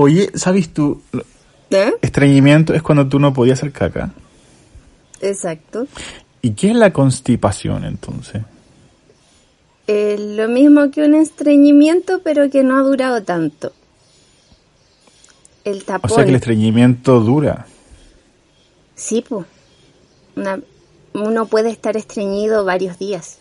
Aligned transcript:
Oye, 0.00 0.30
¿sabes 0.34 0.72
tú? 0.72 1.02
¿Eh? 1.70 1.92
Estreñimiento 2.02 2.72
es 2.72 2.82
cuando 2.82 3.08
tú 3.08 3.18
no 3.18 3.32
podías 3.32 3.58
hacer 3.58 3.72
caca. 3.72 4.12
Exacto. 5.20 5.88
¿Y 6.40 6.52
qué 6.52 6.70
es 6.70 6.76
la 6.76 6.92
constipación 6.92 7.84
entonces? 7.84 8.42
Eh, 9.88 10.16
lo 10.36 10.46
mismo 10.46 10.92
que 10.92 11.02
un 11.02 11.16
estreñimiento, 11.16 12.20
pero 12.22 12.48
que 12.48 12.62
no 12.62 12.78
ha 12.78 12.82
durado 12.82 13.24
tanto. 13.24 13.72
El 15.64 15.78
O 15.78 15.84
tapón. 15.84 16.10
sea 16.10 16.22
que 16.22 16.30
el 16.30 16.36
estreñimiento 16.36 17.18
dura. 17.18 17.66
Sí, 18.94 19.24
pues. 19.28 19.46
uno 21.12 21.46
puede 21.46 21.70
estar 21.70 21.96
estreñido 21.96 22.64
varios 22.64 23.00
días. 23.00 23.38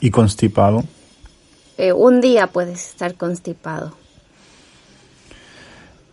Y 0.00 0.10
constipado. 0.10 0.82
Eh, 1.78 1.92
un 1.92 2.20
día 2.20 2.48
puedes 2.48 2.84
estar 2.88 3.14
constipado. 3.14 3.94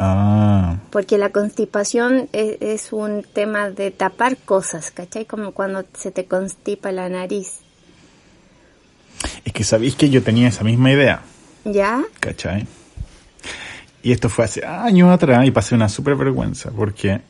Ah, 0.04 0.78
Porque 0.90 1.20
la 1.20 1.30
constipación 1.30 2.28
es, 2.34 2.58
es 2.60 2.92
un 2.92 3.24
tema 3.34 3.70
de 3.70 3.92
tapar 3.92 4.36
cosas, 4.36 4.90
¿cachai? 4.90 5.26
Como 5.26 5.52
cuando 5.52 5.86
se 5.94 6.10
te 6.10 6.26
constipa 6.26 6.92
la 6.92 7.08
nariz. 7.08 7.60
es 9.46 9.54
que 9.54 9.64
sabéis 9.64 9.96
que 9.96 10.10
yo 10.10 10.24
tenía 10.24 10.48
esa 10.48 10.64
misma 10.64 10.92
idea, 10.92 11.22
¿Ya? 11.66 12.02
¿cachai? 12.20 12.66
Y 14.02 14.12
esto 14.12 14.28
fue 14.28 14.46
hace 14.46 14.66
años 14.66 15.12
atrás 15.12 15.46
y 15.46 15.52
pasé 15.52 15.76
una 15.76 15.88
súper 15.88 16.16
vergüenza 16.16 16.72
porque 16.72 17.22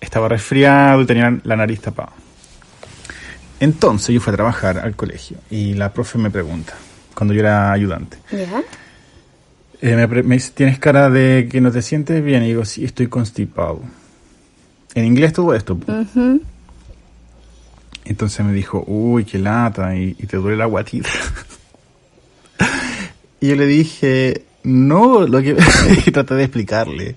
estaba 0.00 0.28
resfriado 0.28 1.02
y 1.02 1.06
tenía 1.06 1.38
la 1.44 1.54
nariz 1.54 1.80
tapada. 1.82 2.12
Entonces 3.60 4.12
yo 4.12 4.20
fui 4.20 4.32
a 4.32 4.36
trabajar 4.36 4.78
al 4.80 4.96
colegio 4.96 5.38
y 5.50 5.74
la 5.74 5.92
profe 5.92 6.18
me 6.18 6.30
pregunta, 6.30 6.74
cuando 7.14 7.32
yo 7.32 7.40
era 7.40 7.70
ayudante, 7.70 8.18
¿Ya? 8.32 8.62
Eh, 9.82 9.94
me, 9.94 10.06
me 10.22 10.34
dice, 10.36 10.52
¿tienes 10.54 10.78
cara 10.78 11.10
de 11.10 11.48
que 11.50 11.60
no 11.60 11.70
te 11.70 11.82
sientes 11.82 12.22
bien? 12.24 12.42
Y 12.42 12.48
digo, 12.48 12.64
sí, 12.64 12.84
estoy 12.84 13.08
constipado. 13.08 13.80
En 14.94 15.04
inglés 15.04 15.32
todo 15.32 15.54
esto. 15.54 15.76
po. 15.76 15.92
Ujú. 15.92 16.40
Entonces 18.04 18.44
me 18.46 18.52
dijo, 18.52 18.84
uy, 18.86 19.24
qué 19.24 19.38
lata, 19.38 19.96
y, 19.96 20.16
y 20.18 20.26
te 20.26 20.36
duele 20.36 20.56
la 20.56 20.66
guatita. 20.66 21.08
y 23.40 23.48
yo 23.48 23.56
le 23.56 23.66
dije, 23.66 24.44
no, 24.62 25.26
lo 25.26 25.42
que... 25.42 25.56
y 26.06 26.10
traté 26.10 26.34
de 26.34 26.44
explicarle. 26.44 27.16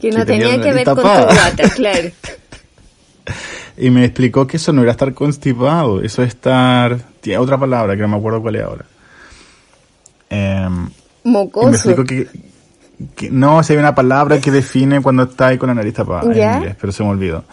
Que 0.00 0.10
no 0.10 0.18
Que 0.20 0.26
tenía 0.26 0.50
tenía 0.50 0.62
que 0.62 0.72
ver 0.72 0.74
nariz 0.74 0.84
con 0.86 0.96
tu 0.96 1.02
tapada. 1.02 1.34
guata, 1.34 1.70
claro. 1.74 2.10
Y 3.76 3.90
me 3.90 4.04
explicó 4.04 4.46
que 4.46 4.56
eso 4.56 4.72
no 4.72 4.82
era 4.82 4.92
estar 4.92 5.14
constipado, 5.14 6.02
eso 6.02 6.22
es 6.22 6.28
estar... 6.30 6.98
Tiene 7.20 7.38
otra 7.38 7.58
palabra 7.58 7.94
que 7.94 8.02
no 8.02 8.08
me 8.08 8.16
acuerdo 8.16 8.42
cuál 8.42 8.56
es 8.56 8.62
ahora. 8.62 8.84
Em, 10.30 10.88
Mocoso. 11.28 12.04
que, 12.04 12.28
que 13.14 13.30
no, 13.30 13.62
si 13.62 13.72
hay 13.72 13.78
una 13.78 13.94
palabra 13.94 14.40
que 14.40 14.50
define 14.50 15.00
cuando 15.00 15.24
está 15.24 15.48
ahí 15.48 15.58
con 15.58 15.68
la 15.68 15.74
nariz 15.74 15.94
tapada 15.94 16.32
¿Ya? 16.34 16.52
en 16.52 16.58
inglés, 16.58 16.76
pero 16.80 16.92
se 16.92 17.02
me 17.02 17.10
olvidó. 17.10 17.44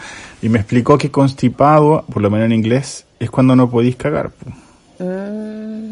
Y 0.42 0.50
me 0.50 0.60
explicó 0.60 0.98
que 0.98 1.12
constipado, 1.12 2.06
por 2.12 2.22
lo 2.22 2.30
menos 2.30 2.46
en 2.46 2.54
inglés, 2.54 3.06
es 3.20 3.30
cuando 3.30 3.56
no 3.56 3.70
podéis 3.70 3.96
cagar. 3.96 4.32
Mm. 5.00 5.86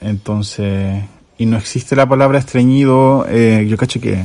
Entonces, 0.00 1.04
y 1.38 1.46
no 1.46 1.56
existe 1.56 1.96
la 1.96 2.06
palabra 2.08 2.38
estreñido, 2.38 3.26
eh, 3.28 3.66
yo 3.68 3.76
cacho 3.76 4.00
que 4.00 4.24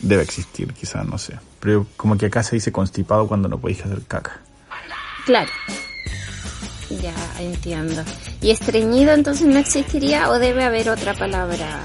debe 0.00 0.22
existir, 0.22 0.72
quizás, 0.72 1.06
no 1.06 1.18
sé. 1.18 1.34
Pero 1.60 1.86
como 1.96 2.16
que 2.16 2.26
acá 2.26 2.42
se 2.42 2.56
dice 2.56 2.72
constipado 2.72 3.26
cuando 3.26 3.48
no 3.48 3.58
podéis 3.58 3.84
hacer 3.84 4.02
caca. 4.06 4.40
Claro. 5.26 5.50
Ya 6.90 7.14
entiendo. 7.40 8.02
¿Y 8.40 8.50
estreñido 8.50 9.12
entonces 9.12 9.46
no 9.46 9.58
existiría 9.58 10.30
o 10.30 10.38
debe 10.38 10.64
haber 10.64 10.88
otra 10.88 11.14
palabra 11.14 11.80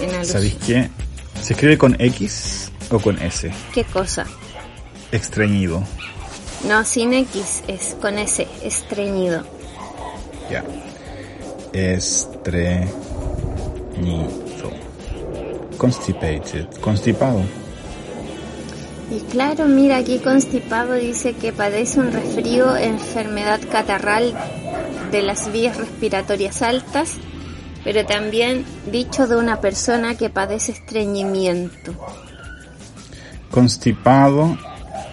en 0.00 0.10
alusión? 0.10 0.26
¿Sabéis 0.26 0.56
qué? 0.66 0.90
¿Se 1.42 1.54
escribe 1.54 1.76
con 1.76 1.96
X 2.00 2.70
o 2.90 2.98
con 2.98 3.20
S? 3.20 3.50
¿Qué 3.72 3.84
cosa? 3.84 4.26
Estreñido. 5.10 5.82
No, 6.68 6.84
sin 6.84 7.12
X, 7.12 7.62
es 7.68 7.96
con 8.00 8.18
S, 8.18 8.46
estreñido. 8.62 9.44
Ya. 10.50 10.64
Estreñido. 11.72 12.94
Constipated. 15.76 16.66
Constipado. 16.80 17.42
Y 19.10 19.20
claro, 19.30 19.66
mira, 19.66 19.98
aquí 19.98 20.18
constipado 20.18 20.94
dice 20.94 21.34
que 21.34 21.52
padece 21.52 22.00
un 22.00 22.12
resfrío, 22.12 22.76
enfermedad 22.76 23.60
catarral 23.70 24.34
de 25.10 25.22
las 25.22 25.52
vías 25.52 25.76
respiratorias 25.76 26.62
altas, 26.62 27.18
pero 27.84 28.04
también 28.06 28.64
dicho 28.90 29.26
de 29.26 29.36
una 29.36 29.60
persona 29.60 30.16
que 30.16 30.30
padece 30.30 30.72
estreñimiento. 30.72 31.94
Constipado. 33.50 34.56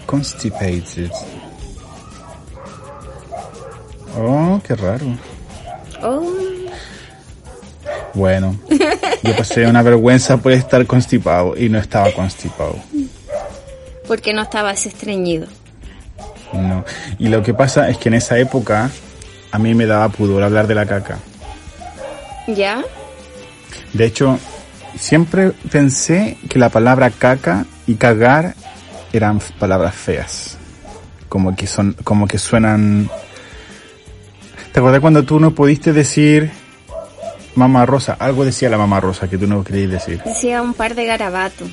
Constipated. 0.06 1.12
Oh, 4.18 4.60
qué 4.66 4.76
raro. 4.76 5.06
Oh, 6.02 6.34
Bueno, 8.14 8.58
yo 9.24 9.38
pasé 9.38 9.66
una 9.68 9.82
vergüenza 9.84 10.38
por 10.38 10.52
estar 10.52 10.86
constipado 10.86 11.56
y 11.56 11.70
no 11.70 11.80
estaba 11.80 12.12
constipado. 12.12 12.76
porque 14.12 14.34
no 14.34 14.42
estabas 14.42 14.86
estreñido. 14.86 15.48
No. 16.52 16.84
Y 17.18 17.30
lo 17.30 17.42
que 17.44 17.54
pasa 17.54 17.90
es 17.90 17.98
que 17.98 18.10
en 18.10 18.16
esa 18.16 18.38
época 18.38 18.90
a 19.54 19.58
mí 19.58 19.74
me 19.74 19.86
daba 19.86 20.10
pudor 20.10 20.44
hablar 20.44 20.68
de 20.68 20.76
la 20.76 20.86
caca. 20.86 21.18
¿Ya? 22.46 22.84
De 23.94 24.04
hecho, 24.04 24.38
siempre 24.98 25.54
pensé 25.72 26.38
que 26.50 26.60
la 26.60 26.68
palabra 26.68 27.10
caca 27.10 27.66
y 27.88 27.96
cagar 27.96 28.54
eran 29.14 29.40
palabras 29.58 29.96
feas. 29.96 30.58
Como 31.30 31.56
que 31.56 31.66
son, 31.66 31.94
como 32.04 32.28
que 32.28 32.38
suenan. 32.38 33.10
¿Te 34.74 34.82
acuerdas 34.82 35.00
cuando 35.00 35.24
tú 35.24 35.40
no 35.40 35.52
pudiste 35.52 35.94
decir 35.94 36.52
mamá 37.56 37.86
rosa? 37.86 38.18
Algo 38.20 38.44
decía 38.44 38.70
la 38.70 38.78
mamá 38.78 39.00
rosa 39.00 39.30
que 39.30 39.38
tú 39.38 39.48
no 39.48 39.64
querías 39.64 39.90
decir. 39.92 40.22
Decía 40.26 40.62
un 40.62 40.74
par 40.74 40.96
de 40.96 41.06
garabatos. 41.06 41.70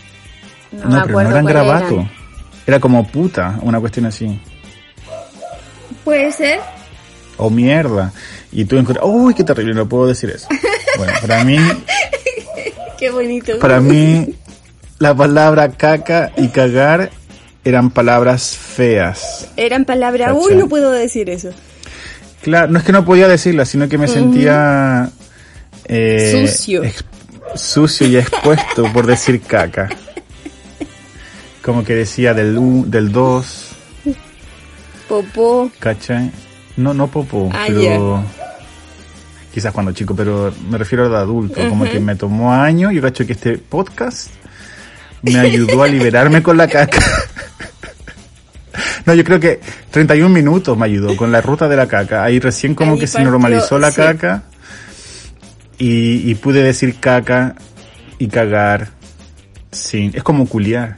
No, 0.71 0.85
No, 0.85 0.89
me 0.89 0.95
pero 1.01 1.03
acuerdo 1.03 1.31
no 1.31 1.31
eran 1.31 1.43
cuál 1.43 1.55
garabato. 1.55 2.09
Era 2.69 2.81
como 2.81 3.07
puta, 3.09 3.59
una 3.63 3.81
cuestión 3.81 4.05
así. 4.05 4.39
Puede 6.05 6.31
ser. 6.31 6.61
O 7.39 7.49
mierda. 7.49 8.13
Y 8.53 8.67
tú 8.67 8.77
encuentras, 8.77 9.09
uy, 9.09 9.33
qué 9.33 9.43
terrible, 9.43 9.73
no 9.73 9.89
puedo 9.89 10.07
decir 10.07 10.29
eso. 10.29 10.49
Bueno, 10.99 11.15
para 11.19 11.45
mí, 11.45 11.57
Qué 12.99 13.09
bonito. 13.11 13.59
para 13.59 13.81
mí, 13.81 14.35
la 14.99 15.15
palabra 15.15 15.71
caca 15.71 16.31
y 16.37 16.49
cagar 16.49 17.09
eran 17.65 17.89
palabras 17.89 18.55
feas. 18.55 19.49
Eran 19.57 19.87
palabras. 19.87 20.37
Uy, 20.39 20.55
no 20.55 20.69
puedo 20.69 20.93
decir 20.93 21.31
eso. 21.31 21.49
Claro, 22.43 22.71
no 22.71 22.81
es 22.81 22.85
que 22.85 22.93
no 22.93 23.03
podía 23.07 23.29
decirlas, 23.29 23.71
sino 23.71 23.89
que 23.89 23.97
me 23.97 24.09
sentía 24.09 25.09
eh, 25.87 26.47
Sucio. 26.47 26.83
sucio 27.55 28.07
y 28.09 28.19
expuesto 28.19 28.93
por 28.93 29.07
decir 29.07 29.41
caca. 29.41 29.89
Como 31.69 31.85
que 31.85 31.95
decía 31.95 32.33
del 32.33 32.57
u, 32.57 32.87
del 32.87 33.13
2, 33.13 33.69
Popó. 35.07 35.71
¿cachai? 35.79 36.31
No, 36.79 36.95
no 36.95 37.09
popó, 37.09 37.51
Ah, 37.53 37.67
pero 37.69 38.25
quizás 39.53 39.71
cuando 39.75 39.93
chico, 39.93 40.15
pero 40.17 40.51
me 40.71 40.79
refiero 40.79 41.05
a 41.05 41.09
de 41.11 41.17
adulto, 41.19 41.61
como 41.69 41.85
que 41.85 42.01
me 42.01 42.17
tomó 42.17 42.55
años, 42.55 42.95
yo 42.95 43.03
cacho 43.03 43.27
que 43.27 43.35
este 43.35 43.59
podcast 43.59 44.31
me 45.21 45.39
ayudó 45.39 45.83
a 45.83 45.89
liberarme 45.89 46.43
con 46.43 46.57
la 46.57 46.69
caca. 46.69 46.99
No, 49.05 49.13
yo 49.13 49.23
creo 49.25 49.39
que 49.39 49.61
31 49.91 50.31
minutos 50.31 50.77
me 50.79 50.87
ayudó 50.87 51.15
con 51.17 51.31
la 51.33 51.43
ruta 51.43 51.69
de 51.69 51.77
la 51.77 51.87
caca. 51.87 52.25
Ahí 52.25 52.41
recién 52.41 52.75
como 52.75 52.93
Ahí 52.95 53.01
que 53.01 53.07
se 53.07 53.23
normalizó 53.23 53.79
la 53.79 53.91
sí. 53.91 53.97
caca 53.97 54.45
y, 55.77 56.31
y 56.31 56.35
pude 56.35 56.63
decir 56.63 56.99
caca 56.99 57.57
y 58.19 58.29
cagar. 58.29 58.89
Sí, 59.71 60.11
es 60.15 60.23
como 60.23 60.47
culiar. 60.47 60.97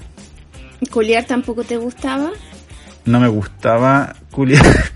¿Culear 0.89 1.25
tampoco 1.25 1.65
te 1.65 1.77
gustaba? 1.77 2.31
No 3.05 3.21
me 3.21 3.29
gustaba 3.29 4.15
culiar. 4.31 4.65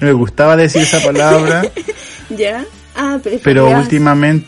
me 0.00 0.12
gustaba 0.12 0.56
decir 0.56 0.82
esa 0.82 1.00
palabra. 1.00 1.62
¿Ya? 2.30 2.64
Ah, 2.96 3.18
pero 3.42 3.68
últimamente 3.68 4.46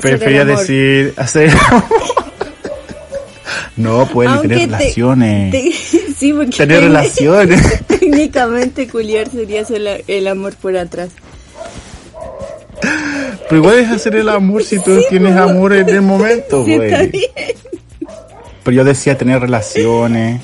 prefería 0.00 0.44
decir 0.44 1.14
hacer... 1.16 1.50
No, 3.76 4.06
pueden 4.06 4.40
tener 4.42 4.70
relaciones. 4.70 5.90
Tener 6.56 6.80
relaciones. 6.82 7.86
Técnicamente 7.86 8.86
culiar 8.86 9.30
sería 9.30 9.64
el 10.06 10.28
amor 10.28 10.54
por 10.56 10.76
atrás. 10.76 11.10
Pero 13.52 13.64
igual 13.64 13.78
es 13.80 13.90
hacer 13.90 14.16
el 14.16 14.30
amor 14.30 14.64
si 14.64 14.78
tú 14.78 14.98
tienes 15.10 15.36
amor 15.36 15.74
en 15.74 15.86
el 15.86 16.00
momento, 16.00 16.64
Sí, 16.64 16.74
güey. 16.74 16.90
está 16.90 17.02
bien. 17.04 17.30
Pero 18.64 18.74
yo 18.76 18.82
decía 18.84 19.18
tener 19.18 19.40
relaciones 19.42 20.40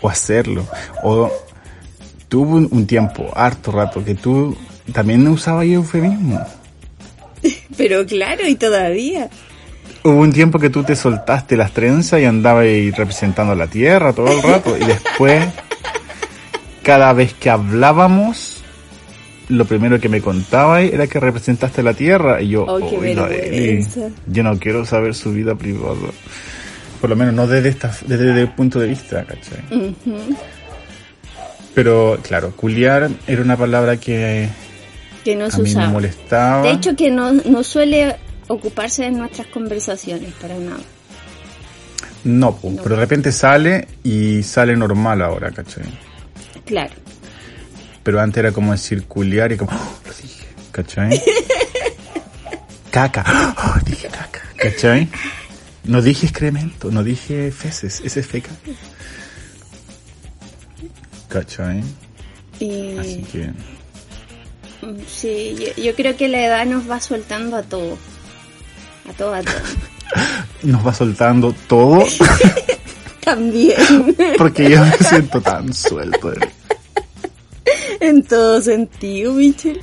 o 0.00 0.08
hacerlo. 0.08 0.64
O 1.02 1.28
tuve 2.28 2.52
un, 2.58 2.68
un 2.70 2.86
tiempo, 2.86 3.32
harto 3.34 3.72
rato, 3.72 4.04
que 4.04 4.14
tú 4.14 4.56
también 4.92 5.26
usabas 5.26 5.66
eufemismo. 5.66 6.40
Pero 7.76 8.06
claro, 8.06 8.46
y 8.46 8.54
todavía. 8.54 9.28
Hubo 10.04 10.20
un 10.20 10.32
tiempo 10.32 10.60
que 10.60 10.70
tú 10.70 10.84
te 10.84 10.94
soltaste 10.94 11.56
las 11.56 11.72
trenzas 11.72 12.20
y 12.20 12.26
andabas 12.26 12.62
ahí 12.62 12.92
representando 12.92 13.56
la 13.56 13.66
tierra 13.66 14.12
todo 14.12 14.28
el 14.30 14.40
rato. 14.40 14.76
Y 14.80 14.84
después, 14.84 15.44
cada 16.84 17.12
vez 17.12 17.34
que 17.34 17.50
hablábamos, 17.50 18.55
lo 19.48 19.64
primero 19.64 20.00
que 20.00 20.08
me 20.08 20.20
contabas 20.20 20.82
era 20.84 21.06
que 21.06 21.20
representaste 21.20 21.80
a 21.80 21.84
la 21.84 21.94
tierra. 21.94 22.40
Y 22.42 22.48
yo, 22.48 22.64
Oh, 22.66 22.78
qué 22.78 22.96
"Oiga, 22.96 23.28
Eli, 23.28 23.58
vergüenza". 23.76 24.08
yo 24.26 24.42
no 24.42 24.58
quiero 24.58 24.84
saber 24.84 25.14
su 25.14 25.32
vida 25.32 25.54
privada. 25.54 25.94
Por 27.00 27.10
lo 27.10 27.16
menos 27.16 27.34
no 27.34 27.46
desde, 27.46 27.68
esta, 27.68 27.94
desde 28.06 28.40
el 28.40 28.48
punto 28.50 28.80
de 28.80 28.88
vista, 28.88 29.24
¿cachai? 29.24 29.94
Pero 31.74 32.18
claro, 32.22 32.52
culiar 32.56 33.10
era 33.26 33.42
una 33.42 33.56
palabra 33.56 33.98
que 33.98 34.48
Que 35.24 35.36
no 35.36 35.44
a 35.46 35.48
me 35.56 35.62
usaba. 35.62 35.88
molestaba. 35.90 36.62
De 36.62 36.70
hecho, 36.70 36.96
que 36.96 37.10
no, 37.10 37.32
no 37.32 37.62
suele 37.62 38.16
ocuparse 38.48 39.04
en 39.06 39.18
nuestras 39.18 39.46
conversaciones 39.48 40.32
para 40.40 40.56
nada. 40.58 40.78
no, 42.24 42.56
po, 42.56 42.72
pero 42.82 42.94
de 42.96 43.00
repente 43.02 43.30
sale 43.30 43.86
y 44.02 44.42
sale 44.42 44.74
normal 44.76 45.20
ahora, 45.22 45.50
¿cachai? 45.50 45.84
Claro. 46.64 46.94
Pero 48.06 48.20
antes 48.20 48.38
era 48.38 48.52
como 48.52 48.70
decir 48.70 49.04
culiar 49.08 49.50
y 49.50 49.56
como, 49.56 49.72
"Oh, 49.72 49.98
lo 50.06 50.12
dije, 50.14 50.46
¿cachai? 50.70 51.20
caca, 52.92 53.24
"Oh, 53.58 53.74
dije 53.84 54.06
caca, 54.06 54.42
¿cachai? 54.56 55.08
No 55.82 56.00
dije 56.00 56.26
excremento, 56.26 56.92
no 56.92 57.02
dije 57.02 57.50
feces, 57.50 58.00
ese 58.04 58.20
es 58.20 58.26
feca. 58.28 58.50
¿Cachai? 61.28 61.82
Y 62.60 62.96
Así 62.96 63.22
que, 63.30 63.50
sí, 65.08 65.56
yo, 65.76 65.82
yo 65.82 65.94
creo 65.96 66.16
que 66.16 66.28
la 66.28 66.44
edad 66.46 66.64
nos 66.66 66.88
va 66.88 67.00
soltando 67.00 67.56
a 67.56 67.62
todo. 67.64 67.98
A 69.10 69.12
todo, 69.14 69.34
a 69.34 69.42
todo. 69.42 69.54
nos 70.62 70.86
va 70.86 70.94
soltando 70.94 71.52
todo 71.68 72.04
También. 73.20 73.74
porque 74.38 74.70
yo 74.70 74.80
me 74.84 74.92
siento 74.98 75.40
tan 75.40 75.74
suelto. 75.74 76.30
de- 76.30 76.48
en 78.00 78.22
todo 78.22 78.60
sentido, 78.60 79.32
Michel. 79.32 79.80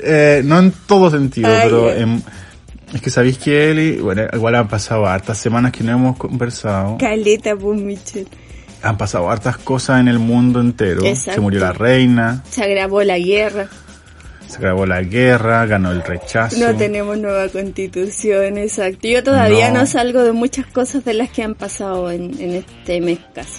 Eh, 0.00 0.42
no 0.44 0.58
en 0.58 0.72
todo 0.86 1.10
sentido, 1.10 1.48
pero 1.62 1.90
en- 1.92 2.22
es 2.92 3.00
que 3.00 3.10
sabéis 3.10 3.38
que 3.38 3.70
Eli, 3.70 3.96
bueno, 3.96 4.22
igual 4.32 4.54
han 4.56 4.68
pasado 4.68 5.06
hartas 5.06 5.38
semanas 5.38 5.72
que 5.72 5.82
no 5.82 5.92
hemos 5.92 6.16
conversado. 6.16 6.98
Caleta, 6.98 7.56
pues, 7.56 7.80
Michel. 7.80 8.28
Han 8.82 8.98
pasado 8.98 9.30
hartas 9.30 9.56
cosas 9.56 10.00
en 10.00 10.08
el 10.08 10.18
mundo 10.18 10.60
entero. 10.60 11.00
Se 11.00 11.08
Exacto. 11.10 11.42
murió 11.42 11.60
la 11.60 11.72
reina, 11.72 12.42
Se 12.50 12.62
agravó 12.62 13.02
la 13.02 13.18
guerra. 13.18 13.66
se 14.46 14.58
grabó 14.60 14.84
la 14.84 15.00
guerra, 15.00 15.64
ganó 15.66 15.90
el 15.90 16.02
rechazo. 16.04 16.58
No 16.60 16.76
tenemos 16.76 17.16
nueva 17.18 17.48
constitución, 17.48 18.58
exacto. 18.58 19.08
Yo 19.08 19.24
todavía 19.24 19.70
no, 19.70 19.80
No. 19.80 19.86
salgo 19.86 20.22
de 20.22 20.32
muchas 20.32 20.66
cosas 20.66 21.04
de 21.04 21.14
las 21.14 21.30
que 21.30 21.42
han 21.42 21.54
pasado 21.54 22.10
en, 22.10 22.38
en 22.40 22.50
este 22.56 23.00
mes 23.00 23.18
casi. 23.34 23.50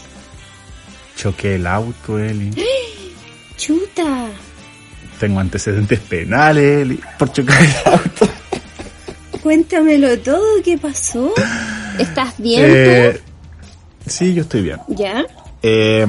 Choqué 1.17 1.55
el 1.55 1.65
auto, 1.65 2.19
Eli. 2.19 2.51
Chuta. 3.57 4.27
Tengo 5.19 5.39
antecedentes 5.39 5.99
penales, 6.01 6.97
por 7.17 7.31
chocar 7.31 7.61
el 7.63 7.71
auto. 7.93 8.27
Cuéntamelo 9.41 10.17
todo, 10.19 10.43
¿qué 10.63 10.77
pasó? 10.77 11.31
¿Estás 11.99 12.33
bien 12.37 12.63
Eh, 12.65 13.21
sí, 14.05 14.33
yo 14.33 14.41
estoy 14.41 14.63
bien. 14.63 14.77
¿Ya? 14.89 15.23
Eh, 15.61 16.05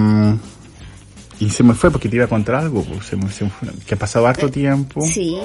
y 1.39 1.51
se 1.51 1.63
me 1.63 1.75
fue 1.75 1.91
porque 1.91 2.09
te 2.09 2.17
iba 2.17 2.25
a 2.25 2.29
contar 2.29 2.57
algo, 2.57 2.83
pues, 2.83 3.07
se 3.07 3.17
me- 3.17 3.31
se 3.31 3.45
me 3.45 3.51
fue. 3.51 3.69
que 3.87 3.95
ha 3.95 3.99
pasado 3.99 4.27
harto 4.27 4.51
tiempo. 4.51 5.03
Sí. 5.07 5.37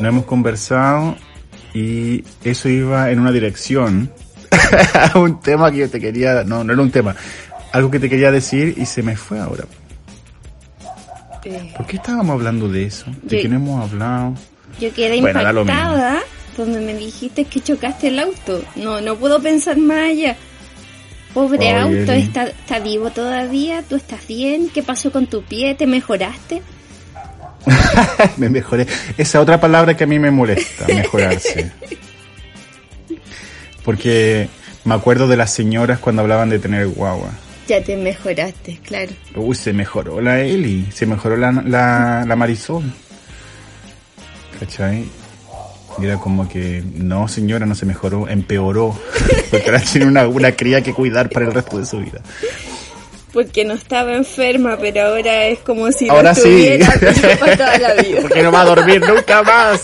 No 0.00 0.08
hemos 0.08 0.24
conversado 0.24 1.16
y 1.74 2.24
eso 2.44 2.68
iba 2.68 3.10
en 3.10 3.18
una 3.20 3.32
dirección. 3.32 4.10
un 5.16 5.40
tema 5.40 5.70
que 5.72 5.78
yo 5.78 5.90
te 5.90 6.00
quería, 6.00 6.44
no, 6.44 6.62
no 6.64 6.72
era 6.72 6.80
un 6.80 6.90
tema, 6.92 7.14
algo 7.72 7.90
que 7.90 7.98
te 7.98 8.08
quería 8.08 8.30
decir 8.30 8.74
y 8.78 8.86
se 8.86 9.02
me 9.02 9.16
fue 9.16 9.40
ahora. 9.40 9.64
Eh, 11.44 11.72
¿Por 11.76 11.86
qué 11.86 11.96
estábamos 11.96 12.32
hablando 12.34 12.68
de 12.68 12.84
eso? 12.84 13.06
¿De 13.22 13.42
Yo- 13.42 13.48
no 13.48 13.56
hemos 13.56 13.90
hablado? 13.90 14.34
yo 14.80 14.92
quedé 14.92 15.20
Bueno, 15.20 15.40
impactada 15.40 16.20
donde 16.56 16.80
me 16.80 16.94
dijiste 16.94 17.44
que 17.44 17.60
chocaste 17.60 18.08
el 18.08 18.18
auto. 18.18 18.62
No, 18.76 19.00
no 19.00 19.16
puedo 19.16 19.40
pensar 19.42 19.76
más 19.76 20.10
allá. 20.10 20.36
Pobre 21.34 21.58
Oye, 21.58 22.00
auto. 22.00 22.12
¿está, 22.12 22.44
¿está 22.46 22.78
vivo 22.78 23.10
todavía? 23.10 23.82
¿Tú 23.82 23.96
estás 23.96 24.26
bien? 24.28 24.68
¿Qué 24.72 24.82
pasó 24.82 25.10
con 25.10 25.26
tu 25.26 25.42
pie? 25.42 25.74
¿Te 25.74 25.86
mejoraste? 25.86 26.62
me 28.36 28.48
mejoré. 28.48 28.86
Esa 29.18 29.40
otra 29.40 29.60
palabra 29.60 29.96
que 29.96 30.04
a 30.04 30.06
mí 30.06 30.18
me 30.18 30.30
molesta, 30.30 30.86
mejorarse. 30.88 31.72
Porque 33.84 34.48
me 34.84 34.94
acuerdo 34.94 35.26
de 35.28 35.36
las 35.36 35.52
señoras 35.52 35.98
cuando 35.98 36.22
hablaban 36.22 36.50
de 36.50 36.58
tener 36.58 36.86
guagua. 36.88 37.30
Ya 37.66 37.82
te 37.82 37.96
mejoraste, 37.96 38.78
claro. 38.86 39.10
Uy, 39.36 39.54
se 39.56 39.72
mejoró 39.72 40.20
la 40.20 40.40
Eli, 40.40 40.86
se 40.92 41.06
mejoró 41.06 41.36
la, 41.36 41.50
la, 41.52 42.24
la 42.26 42.36
Marisol. 42.36 42.84
¿Cachai? 44.60 45.04
Y 45.98 46.04
era 46.04 46.18
como 46.18 46.48
que, 46.48 46.82
no 46.96 47.26
señora, 47.28 47.66
no 47.66 47.74
se 47.74 47.86
mejoró, 47.86 48.28
empeoró. 48.28 48.98
Porque 49.50 49.66
ahora 49.70 49.80
tiene 49.80 50.06
una, 50.06 50.26
una 50.28 50.52
cría 50.52 50.82
que 50.82 50.92
cuidar 50.92 51.30
para 51.30 51.46
el 51.46 51.52
resto 51.54 51.78
de 51.78 51.86
su 51.86 51.98
vida. 52.00 52.20
Porque 53.32 53.64
no 53.64 53.74
estaba 53.74 54.14
enferma, 54.14 54.76
pero 54.78 55.02
ahora 55.02 55.46
es 55.46 55.58
como 55.60 55.90
si 55.90 56.08
Ahora 56.08 56.30
no 56.30 56.34
sí. 56.36 56.66
estuviera 56.66 57.36
para 57.40 57.56
toda 57.56 57.78
la 57.78 57.94
vida. 58.02 58.20
Porque 58.22 58.42
no 58.42 58.52
va 58.52 58.60
a 58.60 58.64
dormir 58.64 59.00
nunca 59.06 59.42
más. 59.42 59.82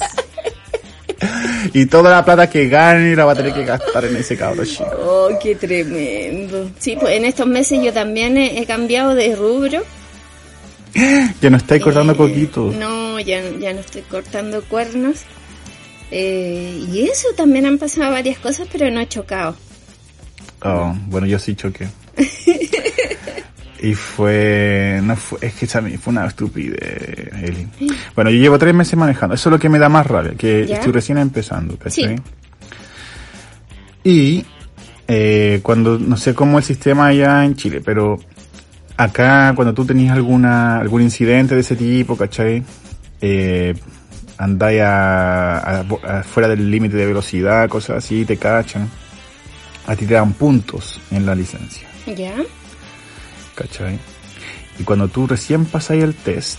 Y 1.73 1.87
toda 1.87 2.11
la 2.11 2.25
plata 2.25 2.49
que 2.49 2.69
gane 2.69 3.15
la 3.17 3.25
va 3.25 3.33
a 3.33 3.35
tener 3.37 3.53
que 3.53 3.65
gastar 3.65 4.05
en 4.05 4.17
ese 4.17 4.37
cabro 4.37 4.65
chico. 4.65 4.85
Oh, 5.05 5.29
qué 5.43 5.55
tremendo. 5.55 6.71
Sí, 6.79 6.97
pues 7.01 7.17
en 7.17 7.25
estos 7.25 7.47
meses 7.47 7.81
yo 7.83 7.93
también 7.93 8.37
he, 8.37 8.61
he 8.61 8.67
cambiado 8.67 9.15
de 9.15 9.35
rubro. 9.37 9.83
Ya 11.41 11.51
no 11.51 11.57
estáis 11.57 11.83
cortando 11.83 12.13
Eh, 12.15 12.17
coquitos. 12.17 12.75
No, 12.75 13.21
ya, 13.21 13.41
ya 13.61 13.73
no 13.73 13.81
estoy 13.81 14.03
cortando 14.03 14.63
cuernos. 14.65 15.21
Eh, 16.11 16.85
y 16.93 17.03
eso 17.03 17.29
también 17.37 17.67
han 17.67 17.79
pasado 17.79 18.11
varias 18.13 18.39
cosas, 18.39 18.67
pero 18.73 18.91
no 18.91 19.01
he 19.01 19.07
chocado. 19.09 19.55
Oh, 20.63 20.93
bueno, 21.07 21.27
yo 21.27 21.39
sí 21.39 21.55
choqué. 21.55 21.89
Y 23.83 23.95
fue, 23.95 25.01
no 25.03 25.17
fue, 25.17 25.39
es 25.41 25.55
que 25.55 25.67
también 25.67 25.99
fue 25.99 26.13
una 26.13 26.27
estupidez, 26.27 27.33
Eli. 27.43 27.67
Bueno, 28.15 28.31
yo 28.31 28.37
llevo 28.39 28.59
tres 28.59 28.75
meses 28.75 28.95
manejando, 28.99 29.35
eso 29.35 29.49
es 29.49 29.53
lo 29.53 29.59
que 29.59 29.69
me 29.71 29.79
da 29.79 29.89
más 29.89 30.07
rabia, 30.07 30.33
que 30.37 30.67
¿Ya? 30.67 30.75
estoy 30.77 30.93
recién 30.93 31.17
empezando, 31.17 31.79
¿cachai? 31.79 32.17
Sí. 32.17 32.23
Y, 34.05 34.45
eh, 35.09 35.61
cuando, 35.63 35.99
no 35.99 36.17
sé 36.17 36.35
cómo 36.35 36.59
el 36.59 36.65
sistema 36.65 37.07
allá 37.07 37.45
en 37.45 37.55
Chile, 37.57 37.81
pero 37.85 38.19
acá 38.97 39.53
cuando 39.57 39.75
tú 39.75 39.85
tenías 39.85 40.15
alguna, 40.15 40.79
algún 40.79 41.03
incidente 41.03 41.55
de 41.55 41.61
ese 41.63 41.77
tipo, 41.77 42.17
¿cachai? 42.17 42.63
Eh, 43.21 43.75
andáis 44.39 44.81
a, 44.83 45.59
a- 45.59 45.85
a- 46.07 46.23
fuera 46.23 46.49
del 46.49 46.71
límite 46.71 46.97
de 46.97 47.07
velocidad, 47.07 47.69
cosas 47.69 48.05
así, 48.05 48.25
te 48.25 48.37
cachan. 48.37 48.89
A 49.87 49.97
ti 49.97 50.07
te 50.07 50.15
dan 50.15 50.33
puntos 50.35 51.01
en 51.11 51.27
la 51.27 51.35
licencia. 51.35 51.87
¿Ya? 52.07 52.35
¿Cachai? 53.61 53.99
Y 54.79 54.85
cuando 54.85 55.09
tú 55.09 55.27
recién 55.27 55.67
pasáis 55.67 56.03
el 56.03 56.15
test, 56.15 56.59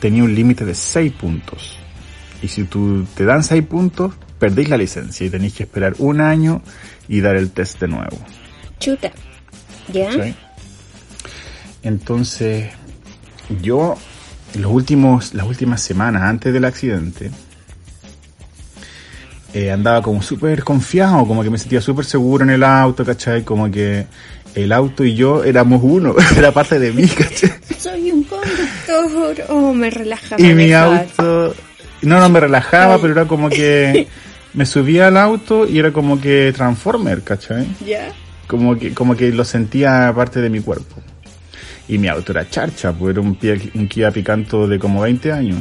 tenía 0.00 0.22
un 0.22 0.34
límite 0.34 0.64
de 0.64 0.74
6 0.74 1.12
puntos. 1.12 1.78
Y 2.42 2.48
si 2.48 2.64
tú 2.64 3.06
te 3.14 3.24
dan 3.24 3.42
6 3.42 3.64
puntos, 3.66 4.12
perdéis 4.38 4.68
la 4.68 4.76
licencia 4.76 5.26
y 5.26 5.30
tenéis 5.30 5.54
que 5.54 5.62
esperar 5.62 5.94
un 5.98 6.20
año 6.20 6.62
y 7.08 7.20
dar 7.20 7.36
el 7.36 7.50
test 7.50 7.80
de 7.80 7.88
nuevo. 7.88 8.18
Chuta. 8.78 9.10
¿Ya? 9.92 10.10
Entonces, 11.82 12.70
yo, 13.62 13.96
los 14.58 14.70
últimos, 14.70 15.34
las 15.34 15.46
últimas 15.46 15.82
semanas 15.82 16.22
antes 16.22 16.52
del 16.52 16.64
accidente, 16.66 17.30
eh, 19.52 19.70
andaba 19.72 20.00
como 20.00 20.22
súper 20.22 20.62
confiado, 20.62 21.26
como 21.26 21.42
que 21.42 21.50
me 21.50 21.58
sentía 21.58 21.80
súper 21.80 22.04
seguro 22.04 22.44
en 22.44 22.50
el 22.50 22.62
auto, 22.62 23.04
¿cachai? 23.04 23.42
Como 23.42 23.70
que 23.70 24.06
el 24.54 24.72
auto 24.72 25.04
y 25.04 25.14
yo 25.14 25.44
éramos 25.44 25.80
uno, 25.82 26.14
era 26.36 26.52
parte 26.52 26.78
de 26.78 26.92
mí, 26.92 27.06
¿cachai? 27.06 27.50
Soy 27.78 28.10
un 28.10 28.24
conductor. 28.24 29.44
Oh, 29.48 29.72
me 29.72 29.90
relaja. 29.90 30.36
Y 30.38 30.52
mi 30.54 30.72
auto, 30.72 31.54
no, 32.02 32.20
no 32.20 32.28
me 32.28 32.40
relajaba, 32.40 32.94
Ay. 32.94 32.98
pero 33.02 33.12
era 33.14 33.24
como 33.26 33.48
que 33.48 34.06
me 34.54 34.66
subía 34.66 35.06
al 35.08 35.16
auto 35.16 35.66
y 35.68 35.78
era 35.78 35.92
como 35.92 36.20
que 36.20 36.52
Transformer, 36.54 37.22
¿cachai? 37.22 37.66
¿Ya? 37.86 38.08
Como 38.46 38.76
que, 38.76 38.92
como 38.92 39.16
que 39.16 39.30
lo 39.30 39.44
sentía 39.44 40.12
parte 40.14 40.40
de 40.40 40.50
mi 40.50 40.60
cuerpo. 40.60 40.96
Y 41.88 41.98
mi 41.98 42.08
auto 42.08 42.32
era 42.32 42.48
charcha, 42.48 42.92
pues 42.92 43.12
era 43.12 43.20
un, 43.20 43.36
Kia- 43.36 43.70
un 43.74 43.88
Kia 43.88 44.10
Picanto 44.10 44.66
de 44.68 44.78
como 44.78 45.00
20 45.02 45.32
años. 45.32 45.58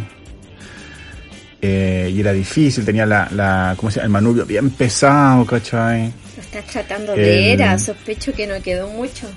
Eh, 1.62 2.12
y 2.16 2.20
era 2.22 2.32
difícil, 2.32 2.86
tenía 2.86 3.06
la, 3.06 3.28
la, 3.36 3.74
¿cómo 3.78 3.92
se 3.92 3.98
llama? 4.00 4.06
El 4.06 4.12
manubrio 4.24 4.46
bien 4.46 4.70
pesado, 4.70 5.46
¿cachai? 5.46 6.12
Lo 6.40 6.46
estás 6.46 6.66
tratando 6.72 7.16
de 7.16 7.52
era. 7.52 7.78
Sospecho 7.78 8.32
que 8.32 8.48
no 8.48 8.62
quedó 8.64 8.88
mucho. 8.88 9.28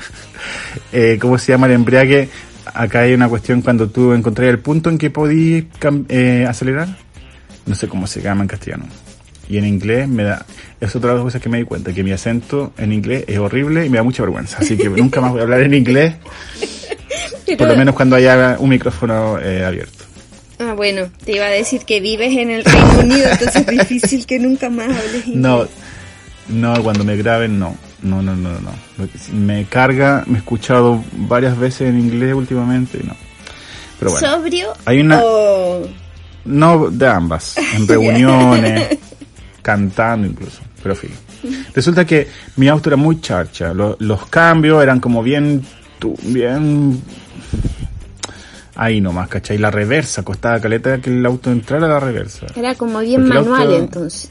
eh, 0.92 1.18
¿cómo 1.20 1.36
se 1.36 1.52
llama 1.52 1.66
el 1.66 1.74
embriague? 1.74 2.30
Acá 2.72 3.00
hay 3.00 3.12
una 3.12 3.28
cuestión 3.28 3.60
cuando 3.60 3.90
tú 3.90 4.14
encontrás 4.14 4.48
el 4.48 4.58
punto 4.58 4.88
en 4.88 4.96
que 4.96 5.12
cam- 5.12 6.06
eh, 6.08 6.46
acelerar. 6.48 6.88
No 7.66 7.74
sé 7.74 7.88
cómo 7.88 8.06
se 8.06 8.22
llama 8.22 8.40
en 8.40 8.48
castellano. 8.48 8.86
Y 9.50 9.58
en 9.58 9.66
inglés 9.66 10.08
me 10.08 10.22
da... 10.22 10.46
Es 10.80 10.96
otra 10.96 11.10
de 11.10 11.16
las 11.16 11.24
cosas 11.24 11.42
que 11.42 11.50
me 11.50 11.58
di 11.58 11.64
cuenta, 11.64 11.92
que 11.92 12.02
mi 12.02 12.12
acento 12.12 12.72
en 12.78 12.92
inglés 12.94 13.24
es 13.26 13.36
horrible 13.38 13.84
y 13.84 13.90
me 13.90 13.98
da 13.98 14.02
mucha 14.02 14.22
vergüenza. 14.22 14.56
Así 14.60 14.78
que 14.78 14.88
nunca 14.88 15.20
más 15.20 15.32
voy 15.32 15.40
a 15.40 15.42
hablar 15.42 15.60
en 15.60 15.74
inglés, 15.74 16.14
por 17.58 17.68
lo 17.68 17.76
menos 17.76 17.94
cuando 17.94 18.16
haya 18.16 18.56
un 18.58 18.70
micrófono 18.70 19.38
eh, 19.38 19.62
abierto. 19.62 20.04
Ah, 20.58 20.74
bueno, 20.74 21.10
te 21.24 21.32
iba 21.32 21.46
a 21.46 21.50
decir 21.50 21.82
que 21.86 22.00
vives 22.00 22.36
en 22.36 22.50
el 22.50 22.64
Reino 22.64 23.00
Unido, 23.00 23.28
entonces 23.30 23.56
es 23.56 23.66
difícil 23.66 24.26
que 24.26 24.38
nunca 24.38 24.68
más 24.70 24.88
hables 24.88 25.26
inglés. 25.26 25.36
No, 25.36 25.68
no, 26.48 26.82
cuando 26.82 27.04
me 27.04 27.16
graben, 27.16 27.58
no. 27.58 27.76
No, 28.02 28.22
no, 28.22 28.34
no, 28.34 28.50
no. 28.60 28.70
Me 29.34 29.66
carga, 29.66 30.24
me 30.26 30.36
he 30.36 30.38
escuchado 30.38 31.04
varias 31.12 31.58
veces 31.58 31.82
en 31.90 31.98
inglés 32.00 32.32
últimamente 32.34 32.98
y 33.02 33.06
no. 33.06 33.14
Pero 33.98 34.12
bueno. 34.12 34.26
¿Sobrio 34.26 34.72
Hay 34.86 35.00
una- 35.00 35.20
o 35.22 35.82
No, 36.46 36.88
de 36.90 37.06
ambas. 37.06 37.56
En 37.76 37.86
reuniones, 37.88 38.98
cantando 39.60 40.26
incluso. 40.26 40.60
Pero 40.82 40.96
fin. 40.96 41.10
Resulta 41.74 42.06
que 42.06 42.26
mi 42.56 42.68
auto 42.68 42.88
era 42.88 42.96
muy 42.96 43.20
charcha. 43.20 43.74
Lo- 43.74 43.96
los 44.00 44.26
cambios 44.28 44.82
eran 44.82 44.98
como 45.00 45.22
bien, 45.22 45.62
bien, 46.22 47.02
ahí 48.76 49.00
nomás, 49.00 49.28
¿cachai? 49.28 49.58
La 49.58 49.70
reversa, 49.70 50.22
costaba 50.22 50.58
caleta 50.60 50.98
que 51.00 51.10
el 51.10 51.24
auto 51.26 51.50
entrara 51.50 51.86
a 51.86 51.90
la 51.90 52.00
reversa. 52.00 52.46
era 52.56 52.74
como 52.74 53.00
bien 53.00 53.22
Porque 53.24 53.34
manual 53.38 53.62
auto- 53.62 53.76
entonces? 53.78 54.30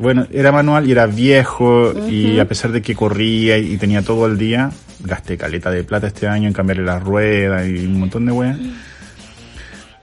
Bueno, 0.00 0.26
era 0.32 0.50
manual 0.52 0.88
y 0.88 0.92
era 0.92 1.06
viejo 1.06 1.92
y 2.08 2.38
a 2.40 2.48
pesar 2.48 2.72
de 2.72 2.82
que 2.82 2.94
corría 2.94 3.58
y 3.58 3.76
tenía 3.76 4.02
todo 4.02 4.26
el 4.26 4.36
día, 4.38 4.70
gasté 5.00 5.36
caleta 5.36 5.70
de 5.70 5.84
plata 5.84 6.06
este 6.08 6.26
año 6.26 6.48
en 6.48 6.52
cambiarle 6.52 6.84
las 6.84 7.02
ruedas 7.02 7.66
y 7.68 7.86
un 7.86 8.00
montón 8.00 8.26
de 8.26 8.32
weas. 8.32 8.58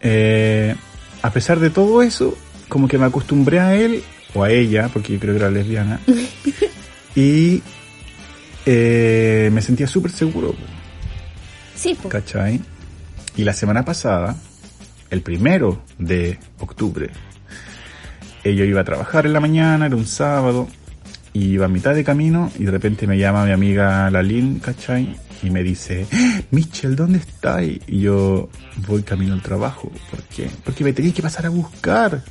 Eh, 0.01 0.75
a 1.21 1.31
pesar 1.31 1.59
de 1.59 1.69
todo 1.69 2.01
eso, 2.01 2.37
como 2.69 2.87
que 2.87 2.97
me 2.97 3.05
acostumbré 3.05 3.59
a 3.59 3.75
él, 3.75 4.01
o 4.33 4.43
a 4.43 4.49
ella, 4.49 4.89
porque 4.91 5.13
yo 5.13 5.19
creo 5.19 5.33
que 5.33 5.39
era 5.39 5.51
lesbiana, 5.51 5.99
y 7.15 7.61
eh, 8.65 9.49
me 9.51 9.61
sentía 9.61 9.87
súper 9.87 10.11
seguro, 10.11 10.55
Sí, 11.75 11.97
pues. 12.01 12.11
¿cachai? 12.11 12.61
Y 13.35 13.43
la 13.43 13.53
semana 13.53 13.83
pasada, 13.83 14.35
el 15.09 15.21
primero 15.21 15.83
de 15.97 16.37
octubre, 16.59 17.09
yo 18.43 18.65
iba 18.65 18.81
a 18.81 18.83
trabajar 18.83 19.25
en 19.25 19.33
la 19.33 19.39
mañana, 19.39 19.85
era 19.85 19.95
un 19.95 20.05
sábado, 20.05 20.67
y 21.33 21.45
iba 21.53 21.65
a 21.65 21.69
mitad 21.69 21.95
de 21.95 22.03
camino 22.03 22.51
y 22.57 22.65
de 22.65 22.71
repente 22.71 23.07
me 23.07 23.17
llama 23.17 23.45
mi 23.45 23.51
amiga 23.51 24.09
Lalín, 24.09 24.59
¿cachai? 24.59 25.15
Y 25.43 25.49
me 25.49 25.63
dice, 25.63 26.05
"¡Ah, 26.13 26.41
Mitchell, 26.51 26.95
¿dónde 26.95 27.19
estás? 27.19 27.63
Y 27.63 27.99
yo 28.01 28.49
voy 28.87 29.01
camino 29.03 29.33
al 29.33 29.41
trabajo. 29.41 29.91
¿Por 30.09 30.21
qué? 30.23 30.49
Porque 30.63 30.83
me 30.83 30.93
tenía 30.93 31.13
que 31.13 31.21
pasar 31.21 31.45
a 31.45 31.49
buscar. 31.49 32.21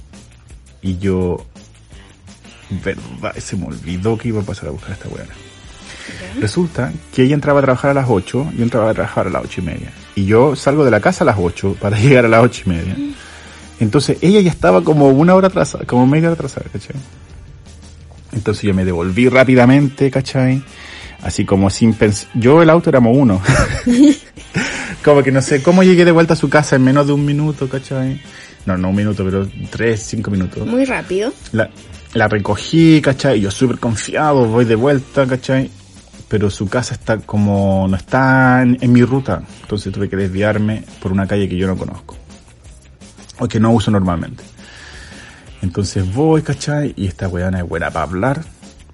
Y 0.83 0.99
yo, 0.99 1.45
verdad, 2.85 3.35
se 3.39 3.57
me 3.57 3.67
olvidó 3.67 4.17
que 4.17 4.29
iba 4.29 4.41
a 4.41 4.45
pasar 4.45 4.69
a 4.69 4.73
buscar 4.73 4.91
a 4.91 4.95
esta 4.95 5.09
weá. 5.09 5.27
Resulta 6.41 6.93
que 7.13 7.23
ella 7.23 7.35
entraba 7.35 7.61
a 7.61 7.63
trabajar 7.63 7.91
a 7.91 7.95
las 7.95 8.07
8, 8.09 8.53
yo 8.57 8.63
entraba 8.63 8.91
a 8.91 8.95
trabajar 8.95 9.27
a 9.27 9.31
las 9.31 9.45
ocho 9.45 9.61
y 9.61 9.65
media. 9.65 9.91
Y 10.15 10.25
yo 10.27 10.55
salgo 10.57 10.85
de 10.85 10.91
la 10.91 11.01
casa 11.01 11.25
a 11.25 11.27
las 11.27 11.37
8 11.39 11.77
para 11.81 11.99
llegar 12.01 12.25
a 12.25 12.29
las 12.29 12.43
ocho 12.45 12.63
y 12.67 12.69
media. 12.69 12.97
Entonces 13.81 14.19
ella 14.21 14.41
ya 14.41 14.51
estaba 14.51 14.85
como 14.85 15.09
una 15.09 15.35
hora 15.35 15.49
atrasada, 15.49 15.85
como 15.87 16.07
media 16.07 16.29
hora 16.29 16.35
atrasada, 16.35 16.67
¿cachai? 16.71 16.97
Entonces 18.33 18.63
yo 18.63 18.75
me 18.75 18.85
devolví 18.85 19.29
rápidamente, 19.29 20.11
¿cachai? 20.11 20.63
Así 21.23 21.45
como 21.45 21.71
sin 21.71 21.95
pensar. 21.95 22.29
Yo 22.35 22.63
el 22.63 22.71
auto 22.71 22.91
éramos 22.91 23.17
uno. 23.17 23.41
como 25.05 25.23
que 25.23 25.33
no 25.33 25.43
sé 25.43 25.63
cómo 25.63 25.83
llegué 25.83 26.05
de 26.05 26.13
vuelta 26.13 26.35
a 26.35 26.37
su 26.37 26.49
casa 26.49 26.77
en 26.77 26.85
menos 26.85 27.07
de 27.07 27.15
un 27.15 27.25
minuto, 27.25 27.69
¿cachai? 27.69 28.21
No, 28.67 28.77
no 28.77 28.91
un 28.91 28.97
minuto, 28.97 29.25
pero 29.25 29.49
tres, 29.71 30.03
cinco 30.03 30.31
minutos. 30.31 30.67
Muy 30.67 30.85
rápido. 30.85 31.33
La, 31.53 31.71
la 32.13 32.29
recogí, 32.29 33.01
¿cachai? 33.01 33.41
Yo 33.41 33.51
súper 33.51 33.79
confiado, 33.79 34.47
voy 34.47 34.67
de 34.67 34.75
vuelta, 34.75 35.27
¿cachai? 35.27 35.71
Pero 36.29 36.51
su 36.51 36.69
casa 36.69 36.95
está 36.95 37.19
como, 37.19 37.87
no 37.89 37.97
está 37.97 38.63
en, 38.63 38.79
en 38.81 38.93
mi 38.93 39.03
ruta. 39.03 39.43
Entonces 39.63 39.93
tuve 39.93 40.09
que 40.09 40.17
desviarme 40.17 40.85
por 41.01 41.13
una 41.13 41.27
calle 41.27 41.49
que 41.49 41.57
yo 41.57 41.67
no 41.67 41.77
conozco. 41.77 42.20
O 43.41 43.49
que 43.49 43.59
no 43.59 43.73
uso 43.73 43.91
normalmente. 43.91 44.45
Entonces 45.63 46.13
voy, 46.15 46.43
¿cachai? 46.43 46.95
Y 46.97 47.07
esta 47.07 47.29
weona 47.29 47.59
es 47.59 47.69
buena 47.69 47.91
para 47.91 48.05
hablar. 48.05 48.45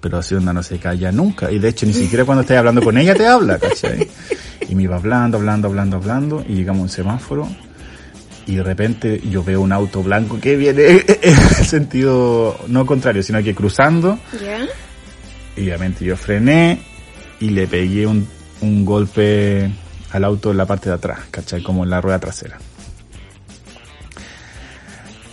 Pero 0.01 0.17
así 0.17 0.35
onda 0.35 0.53
no 0.53 0.63
se 0.63 0.79
calla 0.79 1.11
nunca. 1.11 1.51
Y 1.51 1.59
de 1.59 1.69
hecho 1.69 1.85
ni 1.85 1.93
siquiera 1.93 2.25
cuando 2.25 2.41
estás 2.41 2.57
hablando 2.57 2.81
con 2.81 2.97
ella 2.97 3.15
te 3.15 3.27
habla, 3.27 3.57
¿cachai? 3.57 4.07
Y 4.69 4.75
me 4.75 4.83
iba 4.83 4.95
hablando, 4.95 5.37
hablando, 5.37 5.67
hablando, 5.67 5.97
hablando. 5.97 6.45
Y 6.47 6.55
llegamos 6.55 6.79
a 6.79 6.83
un 6.83 6.89
semáforo. 6.89 7.47
Y 8.45 8.55
de 8.55 8.63
repente 8.63 9.21
yo 9.29 9.43
veo 9.43 9.59
un 9.61 9.71
auto 9.71 10.01
blanco 10.03 10.39
que 10.39 10.55
viene 10.55 11.03
en 11.21 11.37
el 11.37 11.65
sentido 11.65 12.57
no 12.67 12.85
contrario, 12.85 13.23
sino 13.23 13.41
que 13.43 13.53
cruzando. 13.53 14.17
Y 15.55 15.61
obviamente 15.63 16.05
yo 16.05 16.15
frené 16.15 16.79
y 17.39 17.49
le 17.49 17.67
pegué 17.67 18.05
un, 18.05 18.27
un 18.61 18.85
golpe 18.85 19.69
al 20.11 20.23
auto 20.23 20.51
en 20.51 20.57
la 20.57 20.65
parte 20.65 20.89
de 20.89 20.95
atrás, 20.95 21.19
¿cachai? 21.31 21.61
Como 21.61 21.83
en 21.83 21.89
la 21.89 21.99
rueda 21.99 22.19
trasera. 22.19 22.57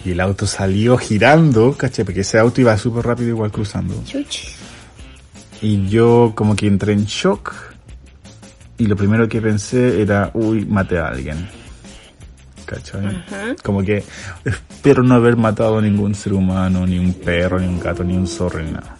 Y 0.04 0.10
el 0.10 0.20
auto 0.20 0.46
salió 0.46 0.98
girando, 0.98 1.72
¿cachai? 1.72 2.04
Porque 2.04 2.20
ese 2.20 2.38
auto 2.38 2.60
iba 2.60 2.76
súper 2.76 3.06
rápido 3.06 3.30
igual 3.30 3.50
cruzando. 3.50 3.94
Y 5.62 5.86
yo 5.88 6.32
como 6.34 6.54
que 6.54 6.66
entré 6.66 6.92
en 6.92 7.06
shock. 7.06 7.54
Y 8.76 8.86
lo 8.86 8.96
primero 8.96 9.28
que 9.28 9.40
pensé 9.40 10.02
era, 10.02 10.30
uy, 10.34 10.66
maté 10.66 10.98
a 10.98 11.06
alguien. 11.06 11.48
¿Cachai? 12.66 13.24
Como 13.62 13.82
que 13.82 14.04
espero 14.44 15.02
no 15.02 15.14
haber 15.14 15.36
matado 15.36 15.78
a 15.78 15.82
ningún 15.82 16.14
ser 16.14 16.34
humano, 16.34 16.86
ni 16.86 16.98
un 16.98 17.14
perro, 17.14 17.58
ni 17.58 17.66
un 17.66 17.80
gato, 17.80 18.04
ni 18.04 18.16
un 18.16 18.26
zorro, 18.26 18.60
ni 18.60 18.72
nada. 18.72 18.96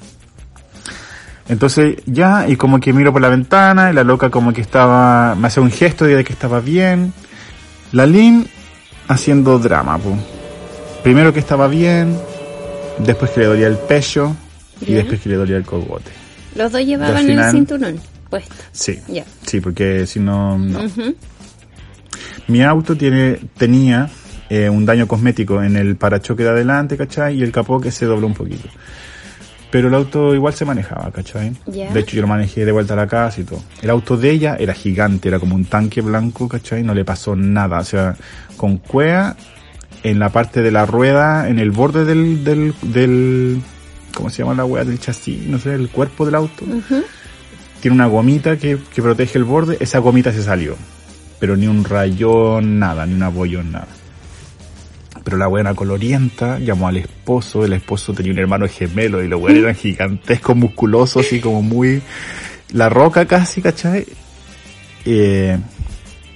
Entonces 1.49 1.97
ya, 2.07 2.49
y 2.49 2.57
como 2.57 2.81
que 2.81 2.95
miro 2.95 3.13
por 3.13 3.21
la 3.21 3.29
ventana, 3.29 3.91
y 3.91 3.95
la 3.95 4.05
loca 4.05 4.31
como 4.31 4.53
que 4.53 4.63
estaba, 4.63 5.35
me 5.35 5.49
hace 5.49 5.61
un 5.61 5.71
gesto 5.71 6.07
de 6.07 6.25
que 6.25 6.33
estaba 6.33 6.61
bien. 6.61 7.13
La 7.93 8.07
Lynn 8.07 8.47
haciendo 9.09 9.59
drama, 9.59 9.99
po. 9.99 10.17
Primero 11.05 11.33
que 11.33 11.39
estaba 11.41 11.69
bien, 11.69 12.19
después 12.99 13.31
que 13.31 13.41
le 13.41 13.47
dolía 13.47 13.67
el 13.69 13.77
pecho, 13.77 14.35
y 14.81 14.95
después 14.95 15.21
que 15.21 15.29
le 15.29 15.37
dolía 15.37 15.57
el 15.57 15.65
cogote. 15.65 16.11
Los 16.57 16.73
dos 16.73 16.85
llevaban 16.85 17.25
final- 17.25 17.47
el 17.47 17.53
cinturón 17.53 18.01
puesto. 18.31 18.55
Sí. 18.73 18.99
Ya. 19.09 19.25
Sí, 19.47 19.61
porque 19.61 20.07
si 20.07 20.19
no. 20.19 20.59
Mi 22.49 22.63
auto 22.63 22.97
tiene, 22.97 23.39
tenía 23.57 24.09
eh, 24.51 24.69
un 24.69 24.85
daño 24.85 25.07
cosmético 25.07 25.63
en 25.63 25.77
el 25.77 25.97
parachoque 25.97 26.43
de 26.43 26.51
adelante, 26.51 26.97
¿cachai? 26.97 27.39
Y 27.39 27.43
el 27.43 27.53
capó 27.53 27.81
que 27.81 27.91
se 27.91 28.07
dobló 28.07 28.27
un 28.27 28.35
poquito. 28.35 28.69
Pero 29.71 29.89
el 29.89 29.95
auto 29.95 30.35
igual 30.35 30.55
se 30.55 30.65
manejaba, 30.65 31.11
¿cachai? 31.11 31.53
De 31.67 31.99
hecho, 32.01 32.17
yo 32.17 32.23
lo 32.23 32.29
manejé 32.29 32.65
de 32.65 32.71
vuelta 32.73 32.95
a 32.95 32.97
la 32.97 33.07
casa 33.09 33.41
y 33.41 33.45
todo. 33.45 33.61
El 33.83 33.91
auto 33.91 34.17
de 34.17 34.31
ella 34.31 34.57
era 34.59 34.73
gigante, 34.73 35.29
era 35.29 35.39
como 35.41 35.55
un 35.55 35.65
tanque 35.65 36.01
blanco, 36.01 36.49
¿cachai? 36.49 36.83
No 36.85 36.95
le 36.95 37.05
pasó 37.05 37.35
nada. 37.35 37.81
O 37.81 37.85
sea, 37.85 38.15
con 38.57 38.77
cuea 38.79 39.35
en 40.05 40.19
la 40.19 40.29
parte 40.29 40.63
de 40.63 40.71
la 40.71 40.87
rueda, 40.87 41.49
en 41.49 41.59
el 41.59 41.71
borde 41.71 42.05
del, 42.05 42.45
del, 42.45 42.75
del 42.83 43.61
¿cómo 44.15 44.31
se 44.31 44.43
llama 44.43 44.55
la 44.55 44.67
wea 44.67 44.85
del 44.85 45.01
chasis? 45.01 45.47
No 45.47 45.59
sé, 45.59 45.75
el 45.75 45.89
cuerpo 45.89 46.27
del 46.27 46.35
auto. 46.37 46.65
Tiene 47.81 47.95
una 47.95 48.07
gomita 48.07 48.59
que, 48.59 48.79
que 48.95 49.03
protege 49.03 49.39
el 49.39 49.45
borde, 49.45 49.79
esa 49.81 49.99
gomita 49.99 50.31
se 50.33 50.43
salió. 50.43 50.77
Pero 51.41 51.57
ni 51.57 51.67
un 51.67 51.85
rayón, 51.85 52.79
nada, 52.79 53.07
ni 53.07 53.15
un 53.15 53.23
abollón, 53.23 53.73
nada. 53.73 53.89
Pero 55.25 55.39
la 55.39 55.47
buena 55.47 55.75
colorienta 55.75 56.59
llamó 56.59 56.87
al 56.87 56.99
esposo, 56.99 57.65
el 57.65 57.73
esposo 57.73 58.13
tenía 58.13 58.33
un 58.33 58.39
hermano 58.39 58.69
gemelo 58.69 59.23
y 59.25 59.29
los 59.29 59.41
weones 59.41 59.63
eran 59.63 59.75
gigantescos, 59.75 60.55
musculosos, 60.55 61.27
así 61.27 61.41
como 61.41 61.63
muy... 61.63 62.03
La 62.73 62.91
roca 62.91 63.25
casi, 63.25 63.63
¿cachai? 63.63 64.05
Eh, 65.07 65.59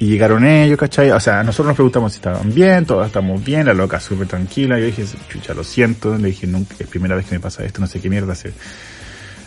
y 0.01 0.07
llegaron 0.07 0.45
ellos, 0.45 0.79
¿cachai? 0.79 1.11
O 1.11 1.19
sea, 1.19 1.43
nosotros 1.43 1.69
nos 1.69 1.77
preguntamos 1.77 2.13
si 2.13 2.17
estaban 2.17 2.55
bien, 2.55 2.87
todos 2.87 3.07
estamos 3.07 3.45
bien, 3.45 3.67
la 3.67 3.75
loca 3.75 3.99
súper 3.99 4.29
tranquila. 4.29 4.79
Yo 4.79 4.87
dije, 4.87 5.05
chucha, 5.29 5.55
lo 5.55 5.65
siento. 5.65 6.17
Le 6.17 6.29
dije, 6.29 6.47
nunca, 6.47 6.77
es 6.79 6.87
primera 6.87 7.17
vez 7.17 7.27
que 7.27 7.35
me 7.35 7.41
pasa 7.41 7.65
esto, 7.65 7.81
no 7.81 7.89
sé 7.89 8.01
qué 8.01 8.09
mierda 8.09 8.33
hacer. 8.33 8.53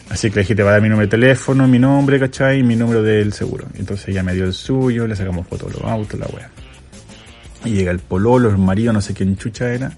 Así 0.10 0.30
que 0.30 0.36
le 0.36 0.42
dije, 0.42 0.56
te 0.56 0.64
va 0.64 0.72
a 0.72 0.74
dar 0.74 0.82
mi 0.82 0.90
número 0.90 1.08
de 1.08 1.12
teléfono, 1.12 1.70
mi 1.70 1.80
nombre, 1.80 2.20
¿cachai? 2.20 2.60
Y 2.60 2.64
mi 2.64 2.76
número 2.76 3.02
del 3.02 3.32
seguro. 3.32 3.66
Entonces 3.80 4.10
ella 4.10 4.24
me 4.24 4.34
dio 4.34 4.44
el 4.44 4.54
suyo, 4.54 5.08
le 5.08 5.16
sacamos 5.16 5.48
fotos 5.48 5.72
de 5.72 5.80
los 5.80 5.90
autos, 5.90 6.20
la 6.20 6.28
wea. 6.28 6.50
Y 7.64 7.70
llega 7.70 7.92
el 7.92 8.00
pololo, 8.00 8.50
el 8.50 8.58
marido, 8.58 8.92
no 8.92 9.00
sé 9.00 9.14
quién 9.14 9.38
chucha 9.38 9.72
era. 9.72 9.94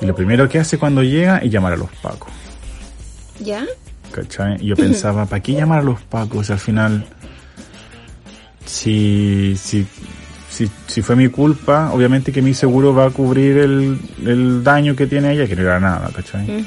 Y 0.00 0.06
lo 0.06 0.14
primero 0.14 0.48
que 0.48 0.60
hace 0.60 0.78
cuando 0.78 1.02
llega 1.02 1.38
es 1.38 1.50
llamar 1.50 1.72
a 1.72 1.76
los 1.76 1.90
pacos. 2.00 2.30
¿Ya? 3.40 3.66
¿Cachai? 4.12 4.56
Y 4.60 4.68
yo 4.68 4.76
pensaba, 4.76 5.26
¿para 5.26 5.42
qué 5.42 5.54
llamar 5.54 5.80
a 5.80 5.82
los 5.82 6.00
pacos? 6.00 6.50
Al 6.50 6.60
final, 6.60 7.04
si, 8.64 9.56
si, 9.56 9.86
si, 10.48 10.70
si 10.86 11.02
fue 11.02 11.16
mi 11.16 11.28
culpa, 11.28 11.90
obviamente 11.92 12.32
que 12.32 12.42
mi 12.42 12.54
seguro 12.54 12.94
va 12.94 13.06
a 13.06 13.10
cubrir 13.10 13.58
el, 13.58 13.98
el 14.24 14.64
daño 14.64 14.94
que 14.94 15.06
tiene 15.06 15.32
ella, 15.32 15.46
que 15.46 15.56
no 15.56 15.62
era 15.62 15.80
nada, 15.80 16.10
¿cachai? 16.14 16.64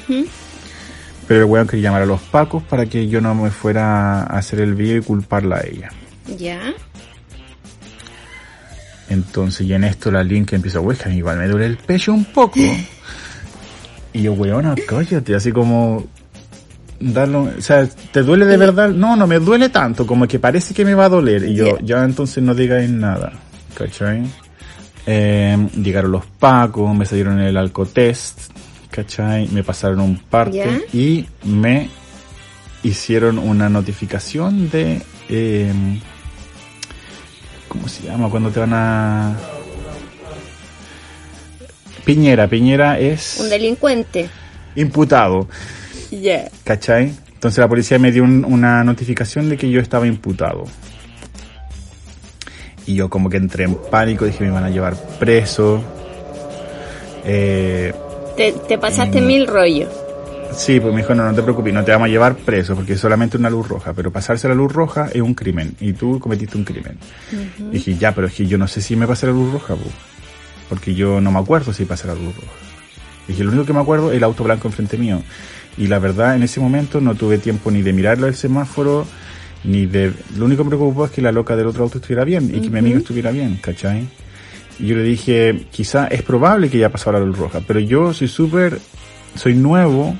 Pero 1.26 1.40
el 1.40 1.46
weón 1.46 1.66
quería 1.66 1.84
llamar 1.84 2.02
a 2.02 2.06
los 2.06 2.20
pacos 2.20 2.62
para 2.62 2.86
que 2.86 3.08
yo 3.08 3.20
no 3.20 3.34
me 3.34 3.50
fuera 3.50 4.22
a 4.22 4.38
hacer 4.38 4.60
el 4.60 4.74
video 4.74 4.98
y 4.98 5.02
culparla 5.02 5.56
a 5.56 5.66
ella. 5.66 5.90
¿Ya? 6.36 6.60
Entonces, 9.08 9.66
y 9.66 9.72
en 9.72 9.84
esto 9.84 10.10
la 10.10 10.22
Link 10.22 10.52
empieza, 10.52 10.80
weón, 10.80 11.12
igual 11.12 11.38
me 11.38 11.48
duele 11.48 11.66
el 11.66 11.76
pecho 11.76 12.12
un 12.12 12.24
poco. 12.26 12.60
y 14.12 14.22
yo, 14.22 14.32
weona, 14.32 14.74
cállate, 14.86 15.34
así 15.34 15.52
como, 15.52 16.06
darlo, 17.12 17.50
o 17.58 17.60
sea, 17.60 17.86
¿te 17.86 18.22
duele 18.22 18.46
de 18.46 18.56
verdad? 18.56 18.88
No, 18.90 19.14
no 19.16 19.26
me 19.26 19.38
duele 19.38 19.68
tanto, 19.68 20.06
como 20.06 20.26
que 20.26 20.38
parece 20.38 20.72
que 20.74 20.84
me 20.84 20.94
va 20.94 21.04
a 21.06 21.08
doler. 21.08 21.44
Y 21.44 21.54
yo, 21.54 21.78
ya 21.80 22.02
entonces 22.04 22.42
no 22.42 22.54
digáis 22.54 22.88
nada, 22.90 23.32
¿cachai? 23.76 24.22
Eh, 25.06 25.68
llegaron 25.82 26.12
los 26.12 26.24
pacos, 26.26 26.94
me 26.94 27.04
salieron 27.04 27.38
el 27.40 27.56
alcotest, 27.56 28.50
¿cachai? 28.90 29.48
Me 29.48 29.62
pasaron 29.62 30.00
un 30.00 30.16
parte 30.18 30.56
Ya. 30.92 30.98
y 30.98 31.26
me 31.44 31.90
hicieron 32.82 33.38
una 33.38 33.68
notificación 33.68 34.70
de... 34.70 35.02
eh, 35.28 35.72
¿Cómo 37.68 37.88
se 37.88 38.04
llama? 38.04 38.28
Cuando 38.30 38.50
te 38.50 38.60
van 38.60 38.72
a... 38.72 39.36
Piñera, 42.04 42.46
Piñera 42.48 42.98
es 42.98 43.38
Un 43.40 43.48
delincuente. 43.48 44.28
imputado, 44.76 45.48
Ya. 46.10 46.48
¿cachai? 46.64 47.12
Entonces 47.34 47.58
la 47.58 47.68
policía 47.68 47.98
me 47.98 48.10
dio 48.12 48.22
un- 48.24 48.44
una 48.44 48.82
notificación 48.84 49.48
de 49.48 49.56
que 49.56 49.70
yo 49.70 49.80
estaba 49.80 50.06
imputado. 50.06 50.64
Y 52.86 52.94
yo 52.96 53.08
como 53.08 53.30
que 53.30 53.36
entré 53.38 53.64
en 53.64 53.74
pánico, 53.90 54.24
dije 54.24 54.44
me 54.44 54.50
van 54.50 54.64
a 54.64 54.70
llevar 54.70 54.94
preso. 55.18 55.82
Eh, 57.24 57.92
Te, 58.36 58.52
te 58.52 58.78
pasaste 58.78 59.20
mil 59.20 59.46
rollos. 59.46 59.88
Sí, 60.56 60.78
pues 60.78 60.94
me 60.94 61.00
dijo, 61.00 61.14
no, 61.14 61.24
no 61.24 61.34
te 61.34 61.42
preocupes, 61.42 61.74
no 61.74 61.82
te 61.84 61.90
vamos 61.90 62.06
a 62.06 62.10
llevar 62.10 62.36
preso 62.36 62.76
porque 62.76 62.92
es 62.92 63.00
solamente 63.00 63.36
una 63.36 63.50
luz 63.50 63.66
roja, 63.68 63.92
pero 63.92 64.12
pasarse 64.12 64.46
la 64.46 64.54
luz 64.54 64.72
roja 64.72 65.08
es 65.12 65.20
un 65.20 65.34
crimen 65.34 65.74
y 65.80 65.94
tú 65.94 66.20
cometiste 66.20 66.56
un 66.56 66.64
crimen. 66.64 66.96
Dije, 67.72 67.96
ya, 67.96 68.14
pero 68.14 68.28
es 68.28 68.34
que 68.34 68.46
yo 68.46 68.56
no 68.56 68.68
sé 68.68 68.80
si 68.80 68.94
me 68.94 69.06
pasé 69.06 69.26
la 69.26 69.32
luz 69.32 69.52
roja, 69.52 69.74
po, 69.74 69.82
porque 70.68 70.94
yo 70.94 71.20
no 71.20 71.32
me 71.32 71.40
acuerdo 71.40 71.72
si 71.72 71.84
pasé 71.86 72.06
la 72.06 72.14
luz 72.14 72.36
roja. 72.36 72.52
Dije, 73.26 73.42
lo 73.42 73.50
único 73.50 73.64
que 73.66 73.72
me 73.72 73.80
acuerdo 73.80 74.12
es 74.12 74.18
el 74.18 74.22
auto 74.24 74.44
blanco 74.44 74.68
enfrente 74.68 74.96
mío. 74.96 75.22
Y 75.76 75.86
la 75.88 75.98
verdad, 75.98 76.36
en 76.36 76.42
ese 76.44 76.60
momento 76.60 77.00
no 77.00 77.14
tuve 77.14 77.38
tiempo 77.38 77.70
ni 77.70 77.82
de 77.82 77.92
mirarlo 77.92 78.26
el 78.26 78.34
semáforo, 78.34 79.06
ni 79.64 79.86
de... 79.86 80.12
Lo 80.36 80.44
único 80.44 80.62
que 80.62 80.70
me 80.70 80.76
preocupó 80.76 81.06
es 81.06 81.10
que 81.10 81.20
la 81.22 81.32
loca 81.32 81.56
del 81.56 81.66
otro 81.66 81.84
auto 81.84 81.98
estuviera 81.98 82.24
bien 82.24 82.50
y 82.54 82.60
que 82.60 82.70
mi 82.70 82.78
amigo 82.78 82.98
estuviera 82.98 83.30
bien, 83.30 83.58
¿cachai? 83.60 84.06
Y 84.78 84.86
yo 84.86 84.96
le 84.96 85.02
dije, 85.02 85.66
quizá 85.70 86.06
es 86.08 86.22
probable 86.22 86.68
que 86.68 86.78
ya 86.78 86.90
pasó 86.90 87.10
la 87.12 87.18
luz 87.20 87.36
roja, 87.38 87.60
pero 87.66 87.80
yo 87.80 88.12
soy 88.12 88.28
súper, 88.28 88.78
soy 89.34 89.54
nuevo 89.54 90.14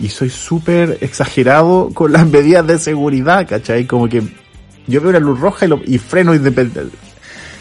y 0.00 0.08
soy 0.08 0.28
súper 0.30 0.98
exagerado 1.00 1.90
con 1.94 2.12
las 2.12 2.26
medidas 2.26 2.66
de 2.66 2.78
seguridad, 2.78 3.46
¿cachai? 3.48 3.86
Como 3.86 4.08
que 4.08 4.22
yo 4.86 5.00
veo 5.00 5.10
una 5.10 5.18
luz 5.20 5.38
roja 5.40 5.64
y, 5.66 5.68
lo- 5.68 5.80
y 5.86 5.98
freno 5.98 6.34
independiente. 6.34 6.96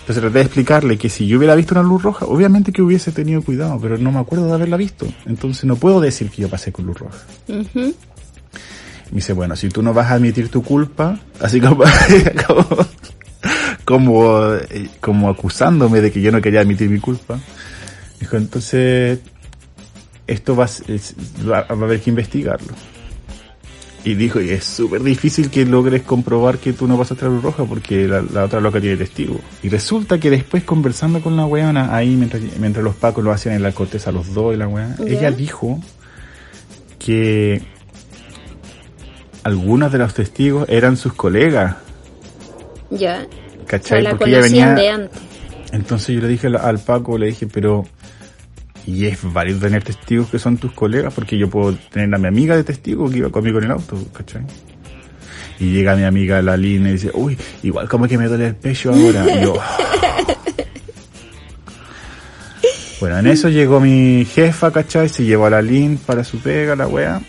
Entonces 0.03 0.21
traté 0.21 0.39
de 0.39 0.41
explicarle 0.45 0.97
que 0.97 1.07
si 1.09 1.27
yo 1.27 1.37
hubiera 1.37 1.55
visto 1.55 1.73
una 1.75 1.83
luz 1.87 2.03
roja, 2.03 2.25
obviamente 2.25 2.73
que 2.73 2.81
hubiese 2.81 3.13
tenido 3.13 3.41
cuidado, 3.41 3.79
pero 3.81 3.97
no 3.97 4.11
me 4.11 4.19
acuerdo 4.19 4.47
de 4.47 4.53
haberla 4.53 4.75
visto. 4.75 5.07
Entonces 5.25 5.63
no 5.63 5.77
puedo 5.77 6.01
decir 6.01 6.29
que 6.29 6.41
yo 6.41 6.49
pasé 6.49 6.73
con 6.73 6.85
luz 6.85 6.97
roja. 6.99 7.17
Ujú. 7.47 7.79
Me 9.11 9.15
dice, 9.17 9.31
bueno, 9.31 9.55
si 9.55 9.69
tú 9.69 9.81
no 9.81 9.93
vas 9.93 10.11
a 10.11 10.15
admitir 10.15 10.49
tu 10.49 10.61
culpa, 10.61 11.17
así 11.39 11.61
como, 11.61 11.83
como, 12.47 12.67
como, 13.85 14.49
como 14.99 15.29
acusándome 15.29 16.01
de 16.01 16.11
que 16.11 16.21
yo 16.21 16.31
no 16.33 16.41
quería 16.41 16.61
admitir 16.61 16.89
mi 16.89 16.99
culpa, 16.99 17.39
dijo, 18.19 18.35
entonces, 18.37 19.19
esto 20.27 20.55
va, 20.55 20.65
es- 20.65 21.15
va, 21.47 21.61
va 21.61 21.67
a 21.69 21.73
haber 21.73 22.01
que 22.01 22.09
investigarlo. 22.09 22.73
Y 24.05 24.15
dijo, 24.15 24.41
y 24.41 24.49
es 24.49 24.65
súper 24.65 25.01
difícil 25.01 25.49
que 25.49 25.65
logres 25.65 26.01
comprobar 26.01 26.57
que 26.57 26.73
tú 26.73 26.87
no 26.87 26.97
pasaste 26.97 27.23
la 27.23 27.31
luz 27.31 27.43
roja 27.43 27.63
porque 27.63 28.05
la, 28.07 28.21
la 28.21 28.43
otra 28.43 28.59
loca 28.59 28.81
tiene 28.81 28.97
testigo. 28.97 29.39
Y 29.61 29.69
resulta 29.69 30.19
que 30.19 30.29
después 30.29 30.63
conversando 30.63 31.21
con 31.21 31.37
la 31.37 31.45
weona, 31.45 31.95
ahí 31.95 32.15
mientras, 32.15 32.41
mientras 32.59 32.83
los 32.83 32.95
pacos 32.95 33.23
lo 33.23 33.31
hacían 33.31 33.55
en 33.55 33.63
la 33.63 33.71
corteza 33.71 34.11
los 34.11 34.33
dos 34.33 34.53
y 34.53 34.57
la 34.57 34.67
weona, 34.67 34.97
ella 35.07 35.31
dijo 35.31 35.79
que 36.99 37.61
algunos 39.43 39.91
de 39.91 39.97
los 39.97 40.13
testigos 40.13 40.67
eran 40.69 40.97
sus 40.97 41.13
colegas, 41.13 41.75
Ya. 42.89 43.25
O 43.25 43.27
sea, 43.29 43.65
¿cachai? 43.67 44.01
la 44.01 44.11
Porque 44.11 44.29
ella 44.29 44.41
venía... 44.41 44.73
de 44.73 44.89
antes. 44.89 45.21
Entonces 45.71 46.15
yo 46.15 46.21
le 46.21 46.27
dije 46.27 46.47
al 46.47 46.79
Paco, 46.79 47.17
le 47.17 47.27
dije, 47.27 47.47
pero... 47.47 47.85
Y 48.85 49.05
es 49.05 49.19
válido 49.21 49.59
tener 49.59 49.83
testigos 49.83 50.29
que 50.29 50.39
son 50.39 50.57
tus 50.57 50.73
colegas, 50.73 51.13
porque 51.13 51.37
yo 51.37 51.49
puedo 51.49 51.73
tener 51.91 52.13
a 52.13 52.17
mi 52.17 52.27
amiga 52.27 52.55
de 52.55 52.63
testigo 52.63 53.09
que 53.09 53.19
iba 53.19 53.29
conmigo 53.29 53.59
en 53.59 53.65
el 53.65 53.71
auto, 53.71 53.97
¿cachai? 54.11 54.43
Y 55.59 55.71
llega 55.71 55.95
mi 55.95 56.03
amiga 56.03 56.41
la 56.41 56.57
Lina 56.57 56.89
y 56.89 56.93
dice, 56.93 57.11
uy, 57.13 57.37
igual 57.61 57.87
como 57.87 58.07
que 58.07 58.17
me 58.17 58.27
duele 58.27 58.47
el 58.47 58.55
pecho 58.55 58.91
ahora. 58.91 59.25
Y 59.33 59.43
yo... 59.43 59.55
Bueno, 63.03 63.19
en 63.19 63.27
eso 63.27 63.49
llegó 63.49 63.81
mi 63.81 64.23
jefa, 64.23 64.71
¿cachai? 64.71 65.09
Se 65.09 65.25
llevó 65.25 65.47
a 65.47 65.49
la 65.49 65.61
Lin 65.61 65.97
para 65.97 66.23
su 66.23 66.39
pega, 66.39 66.73
la 66.73 66.87
wea. 66.87 67.21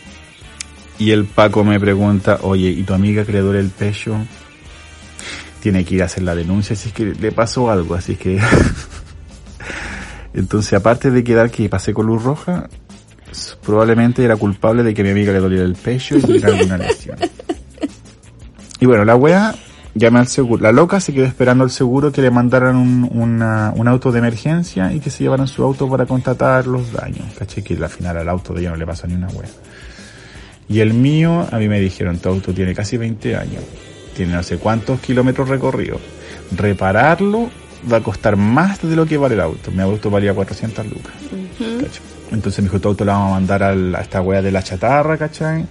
Y 1.01 1.11
el 1.11 1.25
Paco 1.25 1.65
me 1.65 1.81
pregunta, 1.81 2.39
oye, 2.43 2.69
¿y 2.69 2.85
tu 2.85 2.95
amiga 2.95 3.25
que 3.25 3.33
le 3.33 3.41
duele 3.41 3.59
el 3.59 3.71
pecho? 3.71 4.17
Tiene 5.61 5.85
que 5.85 5.97
ir 5.97 6.03
a 6.03 6.05
hacer 6.05 6.23
la 6.23 6.37
denuncia 6.37 6.77
si 6.77 6.91
es 6.91 6.95
que 6.95 7.07
le 7.07 7.33
pasó 7.33 7.73
algo, 7.73 7.97
así 7.97 8.15
que... 8.15 8.41
Entonces, 10.35 10.73
aparte 10.75 11.11
de 11.11 11.23
quedar 11.25 11.51
que 11.51 11.69
pasé 11.69 11.95
con 11.95 12.07
luz 12.07 12.23
roja, 12.23 12.69
probablemente 13.65 14.25
era 14.25 14.37
culpable 14.37 14.83
de 14.83 14.93
que 14.95 15.03
mi 15.03 15.11
amiga 15.11 15.33
le 15.33 15.39
doliera 15.41 15.65
el 15.65 15.75
pecho 15.75 16.17
y 16.17 16.21
tuviera 16.21 16.49
alguna 16.49 16.77
lesión. 16.79 17.17
Y 18.81 18.87
bueno, 18.87 19.05
la 19.05 19.17
wea 19.17 19.55
llamé 19.95 20.19
al 20.19 20.27
seguro. 20.29 20.63
La 20.63 20.73
loca 20.73 20.99
se 21.01 21.13
quedó 21.15 21.25
esperando 21.25 21.63
al 21.65 21.71
seguro 21.71 22.11
que 22.13 22.21
le 22.21 22.31
mandaran 22.31 22.77
un, 22.77 23.09
una- 23.13 23.73
un 23.77 23.87
auto 23.89 24.11
de 24.13 24.19
emergencia 24.19 24.93
y 24.93 25.01
que 25.01 25.11
se 25.11 25.23
llevaran 25.25 25.47
su 25.47 25.63
auto 25.63 25.89
para 25.89 26.05
constatar 26.07 26.67
los 26.67 26.93
daños. 26.93 27.33
Caché 27.39 27.63
que 27.63 27.75
al 27.75 27.89
final 27.89 28.17
al 28.19 28.29
auto 28.29 28.53
de 28.53 28.61
ella 28.63 28.71
no 28.71 28.77
le 28.77 28.87
pasó 28.87 29.07
ni 29.07 29.15
una 29.15 29.29
wea. 29.29 29.49
Y 30.69 30.81
el 30.81 30.95
mío, 30.95 31.47
a 31.51 31.59
mí 31.59 31.69
me 31.69 31.79
dijeron, 31.79 32.19
tu 32.19 32.29
auto 32.29 32.53
tiene 32.53 32.75
casi 32.75 32.97
20 32.97 33.37
años, 33.37 33.63
tiene 34.17 34.33
no 34.33 34.43
sé 34.43 34.57
cuántos 34.59 34.99
kilómetros 35.01 35.49
recorridos. 35.49 36.01
Repararlo 36.57 37.51
va 37.91 37.99
a 37.99 38.03
costar 38.03 38.37
más 38.37 38.83
de 38.83 38.97
lo 38.97 39.07
que 39.07 39.17
vale 39.17 39.35
el 39.35 39.41
auto. 39.41 39.71
Mi 39.71 39.81
auto 39.81 40.11
valía 40.11 40.35
400 40.35 40.87
lucas. 40.87 41.13
¿cachai? 41.59 42.03
Entonces 42.31 42.61
me 42.61 42.69
dijo, 42.69 42.81
tu 42.81 42.89
auto 42.89 43.05
lo 43.05 43.13
vamos 43.13 43.31
a 43.31 43.35
mandar 43.35 43.63
a 43.63 44.01
esta 44.01 44.21
wea 44.21 44.43
de 44.43 44.51
la 44.51 44.63
chatarra, 44.63 45.17
¿cachai? 45.17 45.67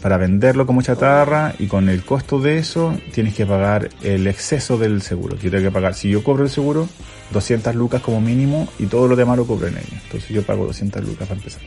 Para 0.00 0.16
venderlo 0.16 0.66
como 0.66 0.80
chatarra 0.82 1.54
y 1.58 1.66
con 1.66 1.88
el 1.88 2.04
costo 2.04 2.40
de 2.40 2.58
eso 2.58 2.96
tienes 3.12 3.34
que 3.34 3.44
pagar 3.44 3.90
el 4.02 4.26
exceso 4.26 4.78
del 4.78 5.02
seguro. 5.02 5.36
Yo 5.36 5.50
tengo 5.50 5.64
que 5.64 5.70
pagar, 5.70 5.94
si 5.94 6.10
yo 6.10 6.24
cobro 6.24 6.44
el 6.44 6.50
seguro, 6.50 6.88
200 7.32 7.74
lucas 7.74 8.00
como 8.00 8.20
mínimo 8.20 8.68
y 8.78 8.86
todo 8.86 9.08
lo 9.08 9.16
demás 9.16 9.36
lo 9.36 9.46
cobran 9.46 9.76
ellos. 9.76 10.00
Entonces 10.04 10.30
yo 10.30 10.42
pago 10.42 10.64
200 10.66 11.04
lucas 11.04 11.28
para 11.28 11.38
empezar. 11.38 11.60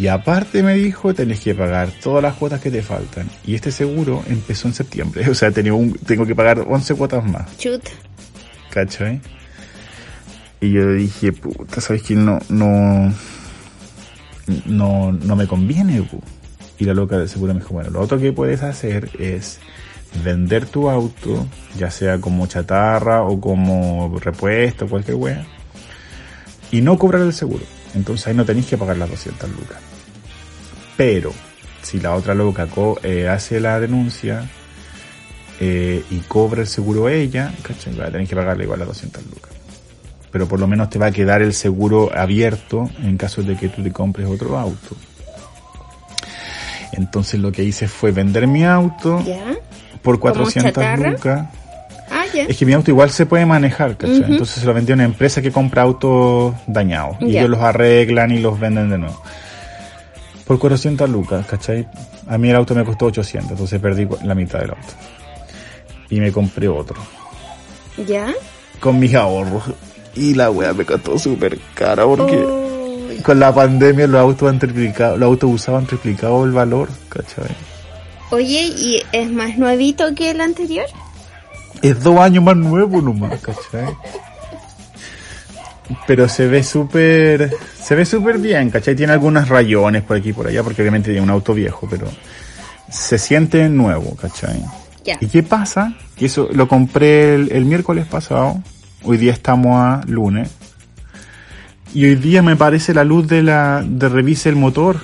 Y 0.00 0.06
aparte 0.06 0.62
me 0.62 0.74
dijo, 0.74 1.12
tenés 1.12 1.40
que 1.40 1.54
pagar 1.54 1.90
todas 2.02 2.22
las 2.22 2.34
cuotas 2.34 2.60
que 2.60 2.70
te 2.70 2.80
faltan. 2.80 3.28
Y 3.46 3.54
este 3.54 3.70
seguro 3.70 4.24
empezó 4.26 4.66
en 4.66 4.74
septiembre. 4.74 5.24
O 5.30 5.34
sea, 5.34 5.50
tenía 5.50 5.74
un, 5.74 5.92
tengo 5.92 6.24
que 6.24 6.34
pagar 6.34 6.64
11 6.66 6.94
cuotas 6.94 7.24
más. 7.24 7.56
Chuta. 7.58 7.90
¿Cachai? 8.70 9.20
Y 10.60 10.72
yo 10.72 10.92
dije, 10.92 11.32
puta, 11.32 11.80
¿sabes 11.80 12.02
qué? 12.02 12.14
No, 12.14 12.38
no, 12.48 13.12
no, 14.66 15.12
no 15.12 15.36
me 15.36 15.46
conviene. 15.46 16.06
Y 16.78 16.84
la 16.84 16.94
loca 16.94 17.18
del 17.18 17.28
seguro 17.28 17.54
me 17.54 17.60
dijo, 17.60 17.74
bueno, 17.74 17.90
lo 17.90 18.00
otro 18.00 18.18
que 18.18 18.32
puedes 18.32 18.62
hacer 18.62 19.10
es 19.18 19.58
vender 20.24 20.66
tu 20.66 20.88
auto, 20.90 21.46
ya 21.78 21.90
sea 21.90 22.18
como 22.20 22.46
chatarra 22.46 23.22
o 23.22 23.40
como 23.40 24.18
repuesto, 24.18 24.86
cualquier 24.88 25.16
wea, 25.16 25.46
y 26.70 26.80
no 26.80 26.98
cobrar 26.98 27.22
el 27.22 27.32
seguro. 27.32 27.64
Entonces 27.94 28.26
ahí 28.26 28.34
no 28.34 28.44
tenéis 28.44 28.66
que 28.66 28.78
pagar 28.78 28.96
las 28.98 29.10
200 29.10 29.48
lucas. 29.50 29.78
Pero, 30.96 31.32
si 31.82 32.00
la 32.00 32.14
otra 32.14 32.34
loca 32.34 32.66
co- 32.66 32.98
eh, 33.02 33.28
hace 33.28 33.60
la 33.60 33.80
denuncia, 33.80 34.48
eh, 35.60 36.02
y 36.10 36.18
cobra 36.20 36.62
el 36.62 36.66
seguro 36.66 37.08
ella, 37.10 37.52
¿cachai? 37.62 37.94
Va 37.94 38.06
a 38.06 38.10
tener 38.10 38.26
que 38.26 38.34
pagarle 38.34 38.64
igual 38.64 38.78
las 38.78 38.88
200 38.88 39.26
lucas. 39.26 39.50
Pero 40.32 40.48
por 40.48 40.58
lo 40.58 40.66
menos 40.66 40.88
te 40.88 40.98
va 40.98 41.06
a 41.06 41.10
quedar 41.10 41.42
el 41.42 41.52
seguro 41.52 42.10
abierto 42.16 42.88
en 43.02 43.16
caso 43.18 43.42
de 43.42 43.56
que 43.56 43.68
tú 43.68 43.82
te 43.82 43.92
compres 43.92 44.26
otro 44.26 44.58
auto. 44.58 44.96
Entonces 46.92 47.38
lo 47.40 47.52
que 47.52 47.62
hice 47.62 47.88
fue 47.88 48.10
vender 48.10 48.46
mi 48.46 48.64
auto 48.64 49.22
¿Ya? 49.24 49.56
por 50.02 50.18
¿Como 50.18 50.32
400 50.32 50.72
chatarra? 50.72 51.10
lucas. 51.10 51.48
Ah. 52.10 52.24
Es 52.32 52.56
que 52.56 52.64
mi 52.64 52.72
auto 52.72 52.90
igual 52.90 53.10
se 53.10 53.26
puede 53.26 53.44
manejar, 53.44 53.96
¿cachai? 53.96 54.24
Entonces 54.24 54.60
se 54.60 54.66
lo 54.66 54.72
vendí 54.72 54.92
a 54.92 54.94
una 54.94 55.04
empresa 55.04 55.42
que 55.42 55.52
compra 55.52 55.82
autos 55.82 56.54
dañados. 56.66 57.16
Y 57.20 57.36
ellos 57.36 57.50
los 57.50 57.60
arreglan 57.60 58.30
y 58.30 58.38
los 58.38 58.58
venden 58.58 58.88
de 58.90 58.98
nuevo. 58.98 59.20
Por 60.46 60.58
400 60.58 61.08
lucas, 61.10 61.46
¿cachai? 61.46 61.86
A 62.26 62.38
mí 62.38 62.50
el 62.50 62.56
auto 62.56 62.74
me 62.74 62.84
costó 62.84 63.06
800, 63.06 63.52
entonces 63.52 63.80
perdí 63.80 64.08
la 64.24 64.34
mitad 64.34 64.60
del 64.60 64.70
auto. 64.70 64.94
Y 66.10 66.20
me 66.20 66.32
compré 66.32 66.68
otro. 66.68 66.96
¿Ya? 68.06 68.32
Con 68.80 68.98
mis 68.98 69.14
ahorros. 69.14 69.64
Y 70.14 70.34
la 70.34 70.50
wea 70.50 70.72
me 70.72 70.84
costó 70.84 71.18
súper 71.18 71.58
cara 71.74 72.04
porque 72.04 72.44
con 73.22 73.38
la 73.38 73.54
pandemia 73.54 74.06
los 74.06 74.20
autos 74.20 74.48
han 74.48 74.58
triplicado, 74.58 75.16
los 75.16 75.26
autos 75.28 75.50
usados 75.52 75.82
han 75.82 75.86
triplicado 75.86 76.44
el 76.44 76.50
valor, 76.50 76.88
¿cachai? 77.08 77.54
Oye, 78.30 78.62
¿y 78.76 79.02
es 79.12 79.30
más 79.30 79.56
nuevito 79.56 80.14
que 80.14 80.30
el 80.30 80.40
anterior? 80.40 80.86
es 81.82 82.02
dos 82.02 82.18
años 82.18 82.44
más 82.44 82.56
nuevo 82.56 83.00
nomás, 83.00 83.40
¿cachai? 83.40 83.94
Pero 86.06 86.28
se 86.28 86.46
ve 86.46 86.62
súper, 86.62 87.50
se 87.82 87.94
ve 87.94 88.04
súper 88.04 88.38
bien, 88.38 88.70
¿cachai? 88.70 88.94
Tiene 88.94 89.12
algunos 89.12 89.48
rayones 89.48 90.02
por 90.02 90.16
aquí 90.16 90.30
y 90.30 90.32
por 90.32 90.46
allá, 90.46 90.62
porque 90.62 90.82
obviamente 90.82 91.10
tiene 91.10 91.22
un 91.22 91.30
auto 91.30 91.54
viejo, 91.54 91.88
pero 91.90 92.06
se 92.88 93.18
siente 93.18 93.68
nuevo, 93.68 94.14
¿cachai? 94.16 94.62
¿Y 95.20 95.26
qué 95.26 95.42
pasa? 95.42 95.94
Que 96.16 96.26
eso 96.26 96.48
lo 96.52 96.68
compré 96.68 97.34
el, 97.34 97.52
el 97.52 97.64
miércoles 97.64 98.06
pasado, 98.06 98.62
hoy 99.02 99.16
día 99.16 99.32
estamos 99.32 99.76
a 99.76 100.02
lunes, 100.06 100.50
y 101.94 102.04
hoy 102.04 102.14
día 102.16 102.42
me 102.42 102.52
aparece 102.52 102.94
la 102.94 103.04
luz 103.04 103.26
de 103.26 103.42
la, 103.42 103.82
de 103.86 104.08
revise 104.08 104.48
el 104.48 104.56
motor, 104.56 105.00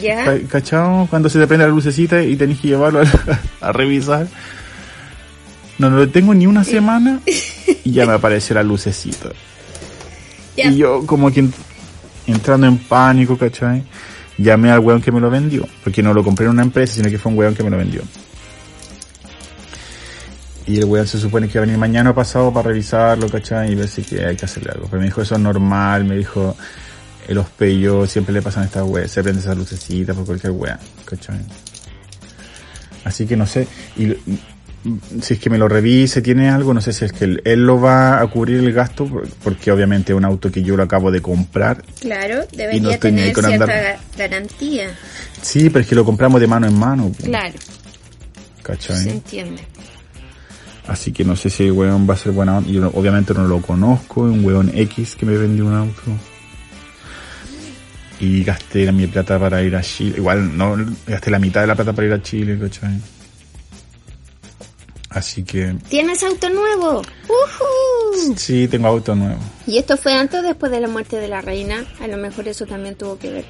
¿Ya? 0.00 0.24
¿Cachao? 0.48 1.06
Cuando 1.08 1.28
se 1.28 1.38
te 1.38 1.46
prende 1.46 1.64
la 1.66 1.70
lucecita 1.72 2.20
y 2.22 2.34
tenés 2.36 2.58
que 2.58 2.68
llevarlo 2.68 3.00
a, 3.00 3.04
a 3.68 3.72
revisar. 3.72 4.26
No, 5.78 5.88
no 5.90 5.96
lo 5.98 6.08
tengo 6.08 6.34
ni 6.34 6.46
una 6.46 6.64
semana 6.64 7.20
y 7.84 7.92
ya 7.92 8.04
me 8.06 8.12
apareció 8.12 8.54
la 8.56 8.62
lucecita. 8.64 9.30
Ya. 10.56 10.70
Y 10.70 10.76
yo 10.78 11.04
como 11.06 11.30
que 11.32 11.42
ent- 11.44 11.52
entrando 12.26 12.66
en 12.66 12.78
pánico, 12.78 13.36
¿cachai? 13.38 13.84
Llamé 14.38 14.70
al 14.72 14.80
weón 14.80 15.00
que 15.00 15.12
me 15.12 15.20
lo 15.20 15.30
vendió. 15.30 15.66
Porque 15.84 16.02
no 16.02 16.12
lo 16.12 16.22
compré 16.24 16.46
en 16.46 16.52
una 16.52 16.62
empresa, 16.62 16.94
sino 16.94 17.08
que 17.08 17.18
fue 17.18 17.30
un 17.32 17.38
weón 17.38 17.54
que 17.54 17.62
me 17.62 17.70
lo 17.70 17.76
vendió. 17.76 18.02
Y 20.66 20.78
el 20.78 20.84
weón 20.86 21.06
se 21.06 21.18
supone 21.18 21.46
que 21.48 21.58
va 21.58 21.64
a 21.64 21.66
venir 21.66 21.78
mañana 21.78 22.10
o 22.10 22.14
pasado 22.14 22.52
para 22.52 22.68
revisarlo, 22.68 23.28
¿cachai? 23.28 23.72
Y 23.72 23.74
ver 23.74 23.88
si 23.88 24.02
que 24.02 24.24
hay 24.24 24.34
que 24.36 24.46
hacerle 24.46 24.70
algo. 24.72 24.86
Pero 24.86 25.00
me 25.00 25.06
dijo, 25.06 25.20
eso 25.20 25.34
es 25.34 25.40
normal, 25.40 26.04
me 26.04 26.16
dijo, 26.16 26.56
los 27.28 27.48
peyos 27.50 28.10
siempre 28.10 28.32
le 28.32 28.40
pasan 28.40 28.62
a 28.62 28.66
estas 28.66 28.82
weas, 28.84 29.10
se 29.10 29.22
prende 29.22 29.40
esa 29.40 29.54
lucecita 29.54 30.14
por 30.14 30.24
cualquier 30.24 30.52
wea, 30.52 30.78
¿cachai? 31.04 31.40
Así 33.04 33.26
que 33.26 33.36
no 33.36 33.46
sé, 33.46 33.66
y, 33.96 34.04
y- 34.04 34.40
si 35.22 35.34
es 35.34 35.40
que 35.40 35.48
me 35.48 35.56
lo 35.56 35.66
revise, 35.66 36.20
tiene 36.20 36.50
algo, 36.50 36.74
no 36.74 36.80
sé 36.82 36.92
si 36.92 37.06
es 37.06 37.12
que 37.12 37.24
él, 37.24 37.40
él 37.46 37.64
lo 37.66 37.80
va 37.80 38.20
a 38.20 38.26
cubrir 38.26 38.58
el 38.58 38.70
gasto, 38.72 39.06
por- 39.06 39.26
porque 39.42 39.72
obviamente 39.72 40.12
es 40.12 40.16
un 40.16 40.24
auto 40.26 40.50
que 40.52 40.62
yo 40.62 40.76
lo 40.76 40.82
acabo 40.82 41.10
de 41.10 41.20
comprar. 41.22 41.82
Claro, 42.00 42.44
Y 42.52 42.56
debería 42.56 42.82
no 42.82 42.88
ni 42.88 42.94
ahí 42.94 43.00
tener 43.00 43.34
cierta 43.34 43.64
andar- 43.64 43.98
garantía. 44.18 44.88
Sí, 45.40 45.70
pero 45.70 45.80
es 45.82 45.86
que 45.88 45.94
lo 45.94 46.04
compramos 46.04 46.38
de 46.40 46.46
mano 46.46 46.66
en 46.66 46.78
mano, 46.78 47.10
Claro, 47.22 47.54
¿cachai? 48.62 48.96
se 49.04 49.10
entiende. 49.10 49.62
Así 50.86 51.12
que 51.12 51.24
no 51.24 51.34
sé 51.34 51.48
si 51.50 51.64
el 51.64 51.72
weón 51.72 52.08
va 52.08 52.14
a 52.14 52.16
ser 52.16 52.32
buena 52.32 52.58
onda. 52.58 52.70
Yo 52.70 52.88
obviamente 52.94 53.32
no 53.34 53.44
lo 53.48 53.60
conozco, 53.62 54.26
es 54.28 54.34
un 54.34 54.44
weón 54.44 54.70
X 54.74 55.16
que 55.16 55.24
me 55.26 55.36
vendió 55.36 55.66
un 55.66 55.74
auto. 55.74 56.02
Y 58.20 58.44
gasté 58.44 58.90
mi 58.92 59.06
plata 59.06 59.38
para 59.38 59.62
ir 59.62 59.74
a 59.76 59.82
Chile. 59.82 60.14
Igual 60.18 60.56
no 60.56 60.76
gasté 61.06 61.30
la 61.30 61.38
mitad 61.38 61.62
de 61.62 61.66
la 61.66 61.74
plata 61.74 61.92
para 61.92 62.06
ir 62.06 62.12
a 62.12 62.22
Chile, 62.22 62.58
¿cachai? 62.60 63.00
Así 65.10 65.44
que 65.44 65.74
¿Tienes 65.88 66.22
auto 66.24 66.50
nuevo? 66.50 66.98
¡Uhú! 67.28 68.34
sí, 68.36 68.66
tengo 68.68 68.88
auto 68.88 69.14
nuevo. 69.14 69.38
¿Y 69.66 69.78
esto 69.78 69.96
fue 69.96 70.12
antes 70.12 70.40
o 70.40 70.42
después 70.42 70.72
de 70.72 70.80
la 70.80 70.88
muerte 70.88 71.16
de 71.16 71.28
la 71.28 71.40
reina? 71.40 71.84
A 72.00 72.08
lo 72.08 72.16
mejor 72.16 72.48
eso 72.48 72.66
también 72.66 72.94
tuvo 72.96 73.18
que 73.18 73.30
ver. 73.30 73.44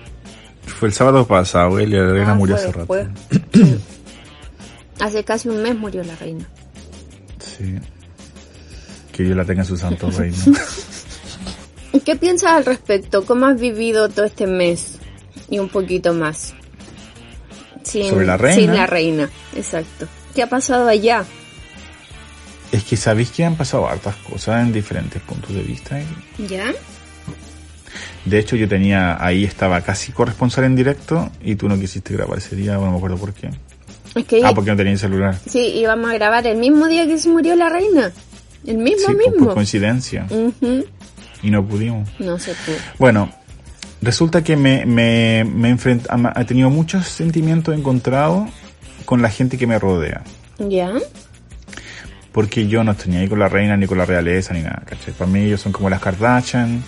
Fue 0.67 0.89
el 0.89 0.95
sábado 0.95 1.27
pasado, 1.27 1.81
y 1.81 1.87
la 1.87 2.07
reina 2.07 2.33
Ah, 2.33 2.35
murió 2.35 2.57
hace 2.57 2.71
rato. 2.73 2.95
Hace 5.01 5.25
casi 5.25 5.49
un 5.49 5.61
mes 5.63 5.75
murió 5.77 6.05
la 6.05 6.15
reina. 6.17 6.47
Sí. 7.57 7.79
Que 9.13 9.23
Dios 9.23 9.37
la 9.37 9.45
tenga 9.45 9.63
en 9.63 9.69
su 9.69 9.77
santo 9.77 10.11
reino. 10.17 10.37
¿Y 11.93 12.01
¿Qué 12.01 12.17
piensas 12.17 12.53
al 12.53 12.65
respecto? 12.65 13.25
¿Cómo 13.25 13.47
has 13.47 13.61
vivido 13.61 14.09
todo 14.09 14.25
este 14.25 14.47
mes? 14.47 14.99
Y 15.49 15.59
un 15.59 15.69
poquito 15.69 16.13
más. 16.13 16.55
Sin, 17.83 18.11
¿Sobre 18.11 18.27
la 18.27 18.37
reina? 18.37 18.61
Sin 18.63 18.75
la 18.75 18.87
reina, 18.87 19.31
exacto. 19.55 20.09
¿Qué 20.35 20.43
ha 20.43 20.49
pasado 20.49 20.89
allá? 20.89 21.25
es 22.75 22.83
que 22.83 22.97
sabéis 22.97 23.31
que 23.31 23.45
han 23.45 23.55
pasado 23.55 23.89
hartas 23.89 24.17
cosas 24.17 24.63
en 24.63 24.73
diferentes 24.73 25.23
puntos 25.23 25.55
de 25.55 25.63
vista. 25.63 26.01
¿Ya? 26.49 26.73
De 28.25 28.39
hecho, 28.39 28.57
yo 28.57 28.69
tenía, 28.69 29.25
ahí 29.25 29.45
estaba 29.45 29.81
casi 29.83 30.11
corresponsal 30.11 30.65
en 30.65 30.75
directo 30.75 31.31
y 31.41 31.55
tú 31.55 31.69
no 31.69 31.79
quisiste 31.79 32.15
grabar 32.15 32.39
ese 32.39 32.57
día, 32.57 32.77
bueno, 32.77 32.87
no 32.87 32.93
me 32.93 32.97
acuerdo 32.99 33.17
por 33.19 33.33
qué. 33.33 33.51
Es 34.15 34.25
que 34.27 34.43
Ah, 34.45 34.53
porque 34.55 34.71
no 34.71 34.77
tenía 34.77 34.97
celular. 34.97 35.37
sí, 35.47 35.61
íbamos 35.77 36.11
a 36.11 36.15
grabar 36.15 36.47
el 36.47 36.57
mismo 36.59 36.87
día 36.87 37.07
que 37.07 37.19
se 37.19 37.29
murió 37.29 37.57
la 37.57 37.69
reina. 37.69 38.13
El 38.67 38.79
mismo, 38.79 39.09
Sí, 39.09 39.15
por, 39.15 39.17
mismo. 39.33 39.45
por 39.47 39.55
coincidencia. 39.55 40.27
Ujú. 40.31 40.85
Y 41.43 41.51
no 41.51 41.67
pudimos. 41.67 42.09
No 42.19 42.39
se 42.39 42.53
pudo. 42.55 42.77
Bueno, 42.99 43.31
resulta 44.01 44.43
que 44.45 44.57
me, 44.57 44.87
me, 44.87 45.45
me 45.45 45.75
enfrent- 45.77 46.07
ha- 46.09 46.41
ha 46.41 46.45
tenido 46.47 46.71
muchos 46.71 47.07
sentimientos 47.09 47.75
encontrados 47.77 48.49
con 49.05 49.21
la 49.21 49.29
gente 49.31 49.59
que 49.59 49.67
me 49.67 49.79
rodea. 49.79 50.23
¿Ya? 50.59 50.93
Porque 52.33 52.67
yo 52.67 52.83
no 52.85 52.93
estoy 52.93 53.13
ni 53.13 53.19
ahí 53.19 53.29
con 53.29 53.39
la 53.39 53.49
reina, 53.49 53.77
ni 53.77 53.87
con 53.87 53.99
la 53.99 54.07
realeza, 54.07 54.55
ni 54.55 54.61
nada, 54.63 54.83
¿cachai? 54.87 55.13
Para 55.15 55.31
mí 55.31 55.41
ellos 55.41 55.61
son 55.61 55.73
como 55.73 55.89
las 55.91 56.01
Kardashian, 56.01 56.83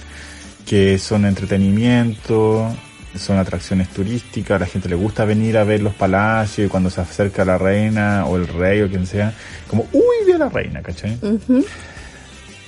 que 0.66 0.98
son 0.98 1.24
entretenimiento, 1.26 2.74
son 3.18 3.38
atracciones 3.38 3.88
turísticas, 3.88 4.56
a 4.56 4.58
la 4.60 4.66
gente 4.66 4.88
le 4.88 4.94
gusta 4.94 5.24
venir 5.24 5.56
a 5.58 5.64
ver 5.64 5.82
los 5.82 5.94
palacios 5.94 6.66
y 6.66 6.70
cuando 6.70 6.90
se 6.90 7.00
acerca 7.00 7.44
la 7.44 7.58
reina 7.58 8.26
o 8.26 8.36
el 8.36 8.46
rey 8.46 8.82
o 8.82 8.88
quien 8.88 9.06
sea, 9.06 9.32
como, 9.68 9.86
uy, 9.92 10.32
a 10.32 10.38
la 10.38 10.48
reina, 10.48 10.82
¿cachai? 10.82 11.18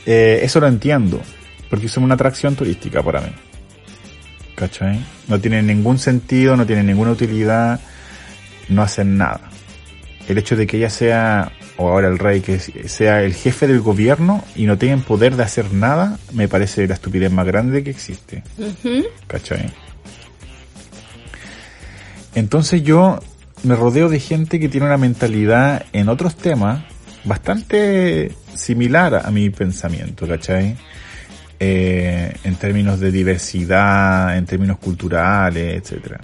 Eh, 0.07 0.41
eso 0.43 0.61
lo 0.61 0.67
entiendo, 0.67 1.21
porque 1.69 1.89
son 1.89 2.05
una 2.05 2.15
atracción 2.15 2.57
turística 2.57 3.03
para 3.03 3.21
mí. 3.21 3.33
¿Cachai? 4.55 5.05
No 5.29 5.39
tienen 5.41 5.67
ningún 5.67 5.99
sentido, 5.99 6.57
no 6.57 6.67
tienen 6.67 6.87
ninguna 6.87 7.13
utilidad, 7.13 7.81
no 8.69 8.83
hacen 8.83 9.17
nada. 9.17 9.51
El 10.27 10.39
hecho 10.39 10.57
de 10.57 10.67
que 10.67 10.79
ella 10.79 10.91
sea, 10.91 11.53
o 11.77 11.89
ahora 11.89 12.09
el 12.09 12.19
rey, 12.19 12.41
que 12.41 12.59
sea 12.59 13.23
el 13.23 13.35
jefe 13.35 13.67
del 13.67 13.81
gobierno 13.81 14.45
y 14.57 14.67
no 14.67 14.77
tengan 14.77 15.03
poder 15.03 15.37
de 15.37 15.45
hacer 15.45 15.73
nada, 15.73 16.19
me 16.33 16.49
parece 16.49 16.87
la 16.89 16.95
estupidez 16.95 17.31
más 17.31 17.47
grande 17.47 17.85
que 17.85 17.91
existe. 17.91 18.43
Ujú. 18.59 19.05
¿Cachai? 19.27 19.71
Entonces 22.39 22.83
yo 22.83 23.19
me 23.65 23.75
rodeo 23.77 24.09
de 24.09 24.21
gente 24.21 24.61
que 24.61 24.69
tiene 24.69 24.87
una 24.87 24.97
mentalidad 24.97 25.85
en 25.93 26.09
otros 26.09 26.37
temas 26.37 26.83
bastante 27.25 28.33
similar 28.55 29.23
a 29.25 29.31
mi 29.31 29.51
pensamiento, 29.51 30.27
¿cachai? 30.27 30.77
Eh, 31.61 32.33
en 32.45 32.55
términos 32.55 33.01
de 33.01 33.11
diversidad, 33.11 34.37
en 34.37 34.47
términos 34.47 34.79
culturales, 34.79 35.83
etcétera. 35.83 36.21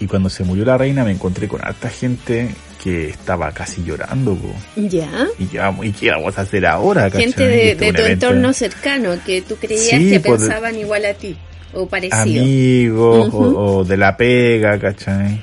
Y 0.00 0.06
cuando 0.06 0.30
se 0.30 0.44
murió 0.44 0.64
la 0.64 0.78
reina 0.78 1.04
me 1.04 1.10
encontré 1.10 1.48
con 1.48 1.60
harta 1.64 1.88
gente 1.90 2.48
que 2.82 3.08
estaba 3.10 3.50
casi 3.52 3.82
llorando, 3.84 4.36
po. 4.36 4.54
¿Ya? 4.76 5.26
Y, 5.38 5.48
ya, 5.48 5.76
¿y 5.82 5.90
qué 5.92 6.10
vamos 6.12 6.38
a 6.38 6.42
hacer 6.42 6.64
ahora? 6.66 7.10
Gente 7.10 7.46
de, 7.46 7.72
Este 7.72 7.84
de 7.86 7.92
tu 7.92 7.98
evento- 8.02 8.26
entorno 8.28 8.52
cercano 8.52 9.10
que 9.26 9.42
tú 9.42 9.56
creías 9.56 9.98
Sí, 9.98 10.10
que 10.12 10.20
pues, 10.20 10.40
de- 10.40 10.46
pensaban 10.48 10.76
igual 10.78 11.04
a 11.04 11.14
ti 11.14 11.36
o 11.82 11.88
parecido. 11.88 12.20
amigos 12.22 13.30
o, 13.32 13.38
o 13.78 13.84
de 13.84 13.96
la 13.96 14.16
pega, 14.16 14.78
¿cachai? 14.78 15.40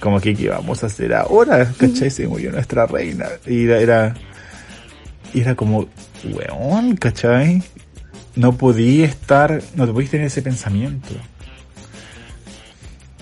Como 0.00 0.20
que 0.20 0.34
qué 0.34 0.48
vamos 0.48 0.82
a 0.84 0.86
hacer 0.86 1.12
ahora, 1.14 1.72
¿cachai? 1.76 2.10
Se 2.10 2.26
murió 2.28 2.52
nuestra 2.52 2.86
reina. 2.86 3.26
Y 3.46 3.64
era, 3.68 4.14
era, 5.34 5.54
como, 5.56 5.88
weón, 6.24 6.96
¿cachai? 6.96 7.62
No 8.36 8.56
podía 8.56 9.06
estar, 9.06 9.60
no 9.74 9.86
te 9.86 9.92
podías 9.92 10.10
tener 10.12 10.26
ese 10.28 10.42
pensamiento. 10.42 11.08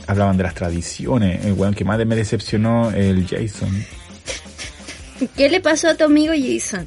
Hablaban 0.06 0.36
de 0.36 0.42
las 0.44 0.54
tradiciones, 0.54 1.44
el 1.44 1.54
weón 1.54 1.74
que 1.74 1.84
más 1.84 2.04
me 2.06 2.14
decepcionó, 2.14 2.90
el 2.92 3.26
Jason. 3.26 3.84
¿Qué 5.36 5.48
le 5.48 5.60
pasó 5.60 5.88
a 5.88 5.94
tu 5.94 6.04
amigo 6.04 6.32
Jason? 6.36 6.86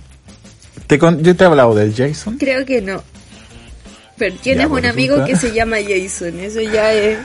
¿Te 0.87 0.97
con- 0.97 1.21
¿Yo 1.23 1.35
te 1.35 1.43
he 1.43 1.47
hablado 1.47 1.73
del 1.75 1.93
Jason? 1.93 2.37
Creo 2.37 2.65
que 2.65 2.81
no. 2.81 3.03
Pero 4.19 4.35
tienes 4.35 4.67
Ya, 4.67 4.73
un 4.73 4.85
amigo 4.85 5.15
resulta- 5.15 5.25
que 5.33 5.35
se 5.47 5.53
llama 5.53 5.77
Jason. 5.77 6.39
Eso 6.39 6.61
ya 6.61 6.93
es 6.93 7.17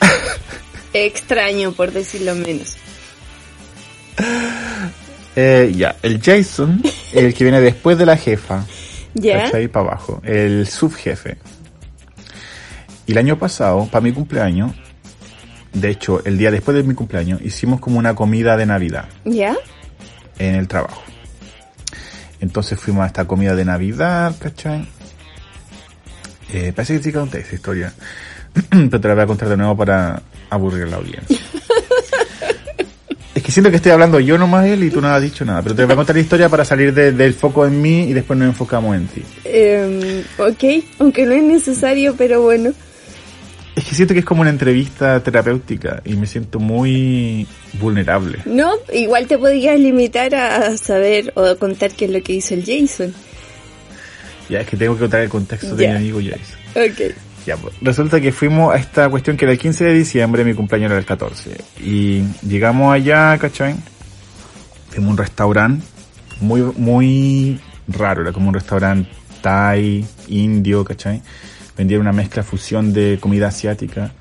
extraño, 0.94 1.72
por 1.72 1.92
decirlo 1.92 2.34
menos. 2.36 2.76
Eh, 5.36 5.72
ya, 5.76 5.96
el 6.02 6.20
Jason, 6.22 6.80
el 7.12 7.34
que 7.34 7.44
viene 7.44 7.60
después 7.60 7.98
de 7.98 8.06
la 8.06 8.16
jefa. 8.16 8.64
¿Ya? 9.14 9.50
Para 9.72 9.86
abajo. 9.88 10.20
El 10.24 10.66
subjefe. 10.66 11.36
Y 13.06 13.12
el 13.12 13.18
año 13.18 13.38
pasado, 13.38 13.86
para 13.90 14.00
mi 14.02 14.12
cumpleaños, 14.12 14.72
de 15.72 15.90
hecho, 15.90 16.24
el 16.24 16.38
día 16.38 16.50
después 16.50 16.76
de 16.76 16.82
mi 16.84 16.94
cumpleaños, 16.94 17.40
hicimos 17.42 17.80
como 17.80 17.98
una 17.98 18.14
comida 18.14 18.56
de 18.56 18.66
Navidad 18.66 19.08
¿Ya? 19.24 19.56
en 20.38 20.54
el 20.54 20.68
trabajo. 20.68 21.02
Entonces 22.40 22.78
fuimos 22.78 23.04
a 23.04 23.06
esta 23.08 23.26
comida 23.26 23.54
de 23.54 23.64
Navidad, 23.64 24.34
¿cachai? 24.38 24.86
Eh, 26.52 26.72
parece 26.74 26.96
que 26.98 27.02
sí 27.02 27.12
conté 27.12 27.40
esa 27.40 27.54
historia. 27.54 27.92
Pero 28.70 29.00
te 29.00 29.08
la 29.08 29.14
voy 29.14 29.22
a 29.24 29.26
contar 29.26 29.48
de 29.48 29.56
nuevo 29.56 29.76
para 29.76 30.22
aburrir 30.50 30.86
la 30.88 30.96
audiencia. 30.96 31.38
es 33.34 33.42
que 33.42 33.50
siento 33.50 33.70
que 33.70 33.76
estoy 33.76 33.90
hablando 33.92 34.20
yo 34.20 34.38
nomás 34.38 34.66
él 34.66 34.84
y 34.84 34.90
tú 34.90 35.00
no 35.00 35.08
has 35.08 35.20
dicho 35.22 35.44
nada. 35.44 35.62
Pero 35.62 35.74
te 35.74 35.84
voy 35.84 35.92
a 35.92 35.96
contar 35.96 36.14
la 36.16 36.22
historia 36.22 36.48
para 36.48 36.64
salir 36.64 36.94
de- 36.94 37.12
del 37.12 37.34
foco 37.34 37.66
en 37.66 37.80
mí 37.82 38.02
y 38.04 38.12
después 38.12 38.38
nos 38.38 38.48
enfocamos 38.48 38.94
en 38.96 39.06
ti. 39.08 39.22
Em, 39.44 40.22
ok, 40.38 40.84
aunque 41.00 41.26
no 41.26 41.32
es 41.32 41.42
necesario, 41.42 42.14
pero 42.16 42.42
bueno. 42.42 42.72
Es 43.74 43.82
que 43.84 43.94
siento 43.96 44.14
que 44.14 44.20
es 44.20 44.26
como 44.26 44.42
una 44.42 44.50
entrevista 44.50 45.20
terapéutica 45.20 46.00
y 46.04 46.14
me 46.14 46.28
siento 46.28 46.60
muy 46.60 47.44
vulnerable. 47.80 48.38
No, 48.44 48.70
igual 48.92 49.26
te 49.26 49.36
podrías 49.36 49.80
limitar 49.80 50.32
a 50.36 50.76
saber 50.76 51.32
o 51.34 51.44
a 51.44 51.56
contar 51.56 51.90
qué 51.90 52.04
es 52.04 52.12
lo 52.12 52.22
que 52.22 52.34
hizo 52.34 52.54
el 52.54 52.64
Jason. 52.64 53.12
Ya 54.48 54.60
es 54.60 54.66
que 54.68 54.76
tengo 54.76 54.94
que 54.94 55.00
contar 55.00 55.20
el 55.20 55.28
contexto 55.28 55.74
de 55.74 55.88
mi 55.88 55.94
amigo 55.94 56.20
Jason. 56.20 56.58
Ok. 56.74 57.14
Ya, 57.46 57.56
pues, 57.56 57.74
resulta 57.80 58.20
que 58.20 58.32
fuimos 58.32 58.74
a 58.74 58.78
esta 58.78 59.08
cuestión 59.10 59.36
que 59.36 59.44
era 59.44 59.52
el 59.52 59.58
15 59.58 59.84
de 59.84 59.94
diciembre, 59.94 60.44
mi 60.44 60.54
cumpleaños 60.54 60.90
era 60.90 60.98
el 60.98 61.04
14. 61.04 61.50
Y 61.80 62.22
llegamos 62.46 62.94
allá, 62.94 63.36
¿cachai? 63.38 63.74
Fuimos 64.88 65.08
a 65.08 65.12
un 65.12 65.18
restaurante 65.18 65.84
muy, 66.40 66.62
muy 66.76 67.60
raro, 67.88 68.22
era 68.22 68.32
como 68.32 68.48
un 68.48 68.54
restaurante 68.54 69.10
thai, 69.42 70.04
indio, 70.28 70.84
¿cachai? 70.84 71.20
Vendían 71.76 72.00
una 72.00 72.12
mezcla 72.12 72.42
fusión 72.42 72.92
de 72.92 73.18
comida 73.20 73.48
asiática, 73.48 74.12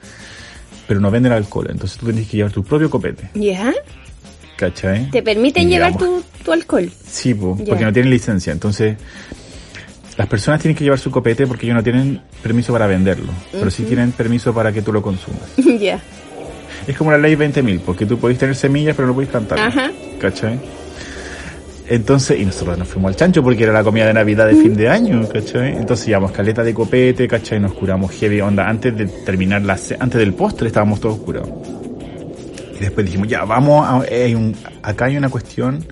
pero 0.87 0.99
no 0.99 1.09
venden 1.09 1.31
alcohol, 1.31 1.67
entonces 1.69 1.97
tú 1.97 2.07
tienes 2.07 2.27
que 2.27 2.37
llevar 2.37 2.51
tu 2.51 2.63
propio 2.63 2.89
copete, 2.89 3.29
¿Ya? 3.35 3.73
¿cachai? 4.57 5.09
¿Te 5.11 5.23
permiten 5.23 5.69
llevar 5.69 5.97
tu, 5.97 6.23
tu 6.43 6.51
alcohol? 6.51 6.91
Sí, 7.07 7.33
po, 7.33 7.55
porque 7.55 7.85
no 7.85 7.93
tienen 7.93 8.11
licencia. 8.11 8.51
Entonces, 8.51 8.97
las 10.17 10.27
personas 10.27 10.61
tienen 10.61 10.75
que 10.75 10.83
llevar 10.83 10.99
su 10.99 11.11
copete 11.11 11.47
porque 11.47 11.65
ellos 11.65 11.75
no 11.75 11.83
tienen 11.83 12.21
permiso 12.41 12.71
para 12.73 12.87
venderlo, 12.87 13.31
pero 13.51 13.71
sí 13.71 13.83
tienen 13.83 14.11
permiso 14.11 14.53
para 14.53 14.71
que 14.71 14.81
tú 14.81 14.93
lo 14.93 15.01
consumas. 15.01 15.55
ya. 15.79 15.99
Es 16.87 16.97
como 16.97 17.11
la 17.11 17.17
ley 17.17 17.35
20.000, 17.35 17.79
porque 17.79 18.05
tú 18.05 18.19
podés 18.19 18.37
tener 18.37 18.55
semillas, 18.55 18.95
pero 18.95 19.07
no 19.07 19.13
podés 19.13 19.29
plantar. 19.29 19.59
Ajá. 19.59 19.91
¿Cachai? 20.19 20.59
Entonces, 21.87 22.39
y 22.39 22.45
nosotros 22.45 22.77
nos 22.77 22.87
fuimos 22.87 23.09
al 23.09 23.15
chancho 23.15 23.43
porque 23.43 23.63
era 23.63 23.73
la 23.73 23.83
comida 23.83 24.07
de 24.07 24.13
Navidad 24.13 24.47
de 24.47 24.55
fin 24.55 24.75
de 24.75 24.87
año, 24.89 25.27
¿cachai? 25.27 25.75
Entonces 25.75 26.07
llevamos 26.07 26.31
caleta 26.31 26.63
de 26.63 26.73
copete, 26.73 27.27
¿cachai? 27.27 27.59
Nos 27.59 27.73
curamos 27.73 28.11
heavy 28.11 28.39
onda. 28.41 28.67
Antes 28.67 28.95
de 28.97 29.05
terminar 29.05 29.61
la, 29.63 29.73
antes 29.73 30.19
del 30.19 30.33
postre 30.33 30.67
estábamos 30.67 31.01
todos 31.01 31.19
curados. 31.19 31.49
Y 32.75 32.79
después 32.79 33.05
dijimos, 33.05 33.27
ya, 33.27 33.43
vamos 33.43 33.85
a, 33.85 34.13
hay 34.13 34.33
un, 34.33 34.55
acá 34.81 35.05
hay 35.05 35.17
una 35.17 35.29
cuestión, 35.29 35.85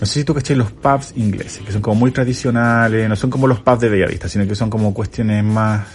no 0.00 0.06
sé 0.06 0.14
si 0.20 0.24
tú 0.24 0.34
cachai 0.34 0.56
los 0.56 0.70
pubs 0.72 1.12
ingleses, 1.16 1.62
que 1.64 1.72
son 1.72 1.80
como 1.82 1.96
muy 1.96 2.10
tradicionales, 2.10 3.08
no 3.08 3.16
son 3.16 3.30
como 3.30 3.46
los 3.46 3.60
pubs 3.60 3.80
de 3.80 3.88
Bellavista, 3.88 4.28
sino 4.28 4.46
que 4.46 4.54
son 4.54 4.68
como 4.70 4.92
cuestiones 4.92 5.42
más 5.44 5.86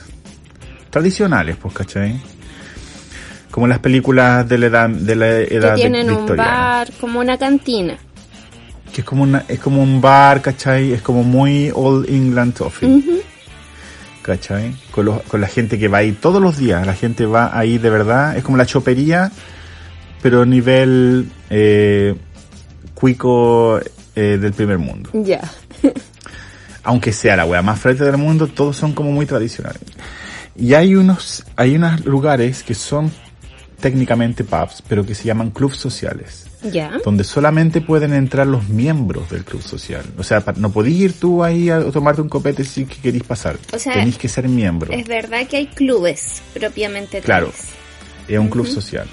tradicionales, 0.90 1.56
pues, 1.58 1.74
¿cachai? 1.74 2.20
Como 3.52 3.68
las 3.68 3.80
películas 3.80 4.48
de 4.48 4.58
la 4.58 4.66
edad, 4.68 4.90
de 4.90 5.16
la 5.16 5.28
edad 5.40 5.76
Que 5.76 5.82
tienen 5.82 6.08
de, 6.08 6.14
un 6.14 6.18
victoriana. 6.20 6.52
bar, 6.52 6.92
como 7.00 7.20
una 7.20 7.38
cantina. 7.38 7.98
Que 8.94 9.02
es 9.02 9.06
como 9.08 9.24
una, 9.24 9.46
es 9.48 9.60
como 9.60 9.82
un 9.84 10.02
bar, 10.02 10.42
¿cachai? 10.42 10.94
Es 10.94 11.02
como 11.02 11.24
muy 11.24 11.72
All 11.74 12.06
England 12.10 12.54
Toffee. 12.56 13.24
¿Cachai? 14.22 14.76
Con, 14.92 15.06
los- 15.06 15.22
con 15.24 15.42
la 15.42 15.48
gente 15.48 15.80
que 15.80 15.88
va 15.88 16.00
ahí 16.00 16.12
todos 16.12 16.42
los 16.42 16.58
días. 16.58 16.86
La 16.86 16.94
gente 16.94 17.26
va 17.26 17.58
ahí 17.58 17.78
de 17.78 17.90
verdad. 17.90 18.38
Es 18.38 18.44
como 18.44 18.56
la 18.58 18.66
chopería, 18.66 19.32
pero 20.22 20.46
nivel 20.46 21.28
eh, 21.50 22.16
cuico 22.94 23.80
eh, 24.16 24.38
del 24.40 24.54
primer 24.54 24.78
mundo. 24.78 25.10
Ya. 25.14 25.42
Aunque 26.84 27.14
sea 27.14 27.36
la 27.36 27.46
wea 27.46 27.62
más 27.62 27.80
frente 27.80 28.04
del 28.04 28.18
mundo, 28.18 28.48
todos 28.48 28.76
son 28.76 28.94
como 28.94 29.12
muy 29.12 29.26
tradicionales. 29.26 29.82
Y 30.56 30.74
hay 30.74 30.96
unos, 30.96 31.46
hay 31.56 31.76
unos 31.76 32.04
lugares 32.06 32.64
que 32.64 32.74
son 32.74 33.12
técnicamente 33.80 34.44
pubs, 34.44 34.84
pero 34.88 35.06
que 35.06 35.16
se 35.16 35.24
llaman 35.26 35.50
clubs 35.52 35.78
sociales 35.78 36.46
Ya. 36.72 37.00
donde 37.04 37.24
solamente 37.24 37.82
pueden 37.82 38.14
entrar 38.14 38.46
los 38.46 38.68
miembros 38.70 39.30
del 39.32 39.44
club 39.44 39.62
social. 39.64 40.04
O 40.18 40.24
sea, 40.24 40.44
no 40.58 40.72
podís 40.72 41.00
ir 41.00 41.14
tú 41.14 41.44
ahí 41.44 41.70
a 41.70 41.80
tomarte 41.92 42.22
un 42.22 42.30
copete 42.30 42.64
si 42.64 42.86
que 42.86 42.98
querís 42.98 43.24
pasar. 43.24 43.58
O 43.74 43.80
sea, 43.80 43.94
Tenís 43.94 44.18
que 44.18 44.28
ser 44.28 44.48
miembro. 44.48 44.92
Es 44.92 45.08
verdad 45.08 45.48
que 45.48 45.58
hay 45.58 45.68
clubes 45.68 46.42
propiamente 46.54 47.22
Claro. 47.22 47.48
tales. 47.48 47.70
Es 48.28 48.38
un 48.40 48.50
club 48.50 48.68
social. 48.68 49.08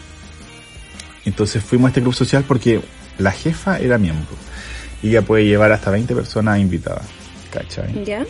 Entonces 1.25 1.63
fuimos 1.63 1.87
a 1.87 1.89
este 1.91 2.03
club 2.03 2.15
social 2.15 2.45
porque 2.47 2.81
la 3.19 3.33
jefa 3.33 3.79
era 3.79 3.99
miembro. 3.99 4.27
Y 5.03 5.11
ella 5.11 5.23
puede 5.23 5.45
llevar 5.45 5.71
hasta 5.73 5.91
20 5.91 6.15
personas 6.15 6.59
invitadas. 6.59 7.07
¿Cachai? 7.53 8.05
¿Ya? 8.05 8.25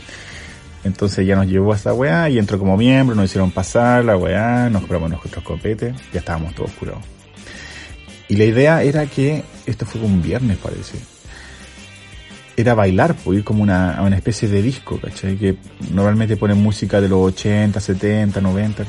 Entonces 0.84 1.18
ella 1.20 1.36
nos 1.36 1.46
llevó 1.46 1.72
a 1.72 1.76
esta 1.76 1.92
weá 1.92 2.28
y 2.30 2.38
entró 2.38 2.58
como 2.58 2.76
miembro, 2.76 3.16
nos 3.16 3.24
hicieron 3.26 3.50
pasar 3.50 4.04
la 4.04 4.16
weá, 4.16 4.68
nos 4.70 4.82
compramos 4.82 5.10
nuestros 5.10 5.42
copetes, 5.44 5.94
ya 6.12 6.20
estábamos 6.20 6.54
todos 6.54 6.70
curados. 6.72 7.02
Y 8.28 8.36
la 8.36 8.44
idea 8.44 8.82
era 8.82 9.06
que, 9.06 9.42
esto 9.66 9.84
fue 9.86 10.00
un 10.02 10.22
viernes 10.22 10.56
parece, 10.58 10.98
era 12.56 12.74
bailar, 12.74 13.14
pues 13.24 13.38
ir 13.38 13.44
como 13.44 13.62
una, 13.62 13.96
a 13.96 14.02
una 14.02 14.16
especie 14.16 14.48
de 14.48 14.62
disco, 14.62 15.00
¿cachai? 15.00 15.36
Que 15.36 15.56
normalmente 15.90 16.36
ponen 16.36 16.58
música 16.58 17.00
de 17.00 17.08
los 17.08 17.18
80, 17.34 17.80
70, 17.80 18.40
90. 18.40 18.84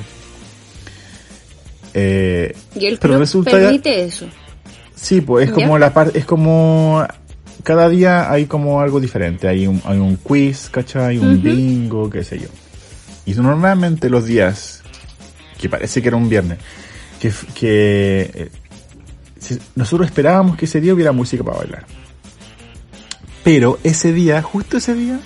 Eh, 1.93 2.53
Y 2.75 2.85
el 2.85 2.97
Pero 2.99 3.13
club 3.13 3.19
resulta- 3.19 3.51
permite 3.51 4.03
eso. 4.03 4.27
Sí, 4.99 5.21
pues 5.21 5.45
es 5.49 5.55
¿Ya? 5.55 5.61
como 5.63 5.77
la 5.79 5.93
parte, 5.93 6.19
es 6.19 6.25
como 6.25 7.05
cada 7.63 7.87
día 7.89 8.31
hay 8.31 8.45
como 8.45 8.81
algo 8.81 8.99
diferente, 8.99 9.47
hay 9.47 9.65
un, 9.67 9.81
hay 9.85 9.97
un 9.97 10.15
quiz, 10.17 10.69
¿cachai? 10.69 11.17
Un 11.17 11.41
bingo, 11.41 12.09
qué 12.09 12.23
sé 12.23 12.39
yo. 12.39 12.47
Y 13.25 13.33
normalmente 13.33 14.09
los 14.09 14.25
días, 14.25 14.81
que 15.59 15.69
parece 15.69 16.01
que 16.01 16.07
era 16.07 16.17
un 16.17 16.27
viernes, 16.29 16.57
que, 17.19 17.31
que 17.53 18.31
eh, 18.33 18.49
si- 19.39 19.59
nosotros 19.75 20.07
esperábamos 20.07 20.57
que 20.57 20.65
ese 20.65 20.81
día 20.81 20.93
hubiera 20.93 21.11
música 21.11 21.43
para 21.43 21.57
bailar. 21.59 21.85
Pero 23.43 23.79
ese 23.83 24.11
día, 24.13 24.41
justo 24.41 24.77
ese 24.77 24.93
día, 24.95 25.19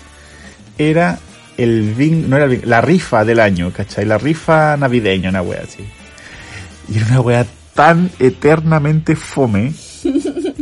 era 0.77 1.19
el 1.57 1.93
bingo, 1.93 2.27
no 2.27 2.35
era 2.37 2.45
el 2.45 2.51
bingo, 2.51 2.67
la 2.67 2.81
rifa 2.81 3.25
del 3.25 3.39
año, 3.39 3.71
¿cachai? 3.71 4.05
La 4.05 4.17
rifa 4.17 4.77
navideña, 4.77 5.29
una 5.29 5.41
wea 5.41 5.61
así. 5.63 5.83
Y 6.89 6.97
era 6.97 7.07
una 7.07 7.21
wea 7.21 7.45
tan 7.73 8.09
eternamente 8.19 9.15
fome, 9.15 9.73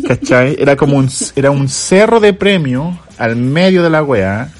¿cachai? 0.07 0.55
Era 0.59 0.75
como 0.75 0.97
un, 0.97 1.09
era 1.35 1.51
un 1.51 1.67
cerro 1.67 2.19
de 2.19 2.33
premio 2.33 2.99
al 3.17 3.35
medio 3.35 3.83
de 3.83 3.89
la 3.89 4.03
wea, 4.03 4.51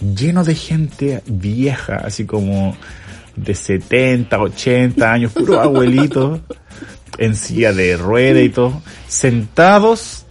lleno 0.00 0.44
de 0.44 0.54
gente 0.54 1.22
vieja, 1.26 1.96
así 1.96 2.24
como 2.24 2.76
de 3.36 3.54
70, 3.54 4.38
80 4.38 5.12
años, 5.12 5.32
puro 5.32 5.60
abuelitos, 5.60 6.40
en 7.18 7.36
silla 7.36 7.72
de 7.72 7.96
rueda 7.96 8.40
y 8.40 8.48
todo, 8.48 8.82
sentados 9.06 10.26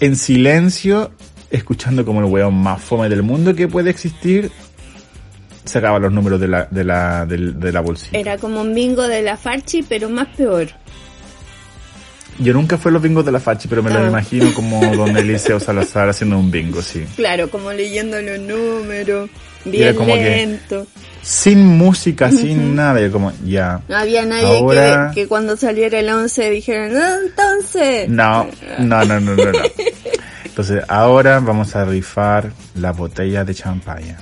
en 0.00 0.16
silencio, 0.16 1.10
escuchando 1.50 2.04
como 2.04 2.20
el 2.20 2.26
weón 2.26 2.54
más 2.54 2.82
fome 2.82 3.08
del 3.08 3.22
mundo 3.22 3.54
que 3.54 3.68
puede 3.68 3.90
existir, 3.90 4.50
sacaba 5.66 5.98
los 5.98 6.12
números 6.12 6.40
de 6.40 6.48
la, 6.48 6.66
de 6.70 6.84
la, 6.84 7.26
del- 7.26 7.58
de 7.60 7.72
la 7.72 7.80
bolsilla. 7.80 8.18
Era 8.18 8.38
como 8.38 8.60
un 8.62 8.74
bingo 8.74 9.06
de 9.06 9.22
la 9.22 9.36
Farchi, 9.36 9.82
pero 9.82 10.08
más 10.08 10.28
peor. 10.36 10.68
Yo 12.38 12.52
nunca 12.52 12.76
fui 12.76 12.90
a 12.90 12.92
los 12.92 13.00
bingos 13.02 13.24
de 13.24 13.32
la 13.32 13.40
Fachi, 13.40 13.66
pero 13.66 13.82
me 13.82 13.90
lo 13.90 13.98
Ah. 14.00 14.08
imagino 14.08 14.52
como 14.54 14.78
don 14.96 15.16
Eliseo 15.16 15.58
Salazar 15.58 16.10
haciendo 16.10 16.38
un 16.38 16.50
bingo, 16.50 16.82
sí. 16.82 17.04
Claro, 17.16 17.48
como 17.50 17.72
leyendo 17.72 18.20
los 18.20 18.38
números, 18.40 19.30
bien 19.64 19.94
como 19.94 20.12
que- 20.14 20.22
lento. 20.22 20.86
Sin 21.22 21.64
música, 21.66 22.30
sin 22.30 22.76
nada, 22.76 23.10
como, 23.10 23.32
ya. 23.44 23.80
No 23.88 23.96
había 23.96 24.26
nadie 24.26 24.58
Ahora- 24.58 25.12
que, 25.14 25.22
que 25.22 25.28
cuando 25.28 25.56
saliera 25.56 25.98
el 25.98 26.08
11 26.10 26.50
dijera, 26.50 26.88
no, 26.88 27.26
entonces. 27.26 28.08
No, 28.10 28.46
no, 28.80 29.04
no, 29.04 29.18
no, 29.20 29.34
no, 29.34 29.44
no. 29.52 29.58
Entonces, 30.44 30.82
ahora 30.88 31.38
vamos 31.40 31.76
a 31.76 31.84
rifar 31.84 32.50
la 32.76 32.92
botella 32.92 33.44
de 33.44 33.54
champaña. 33.54 34.16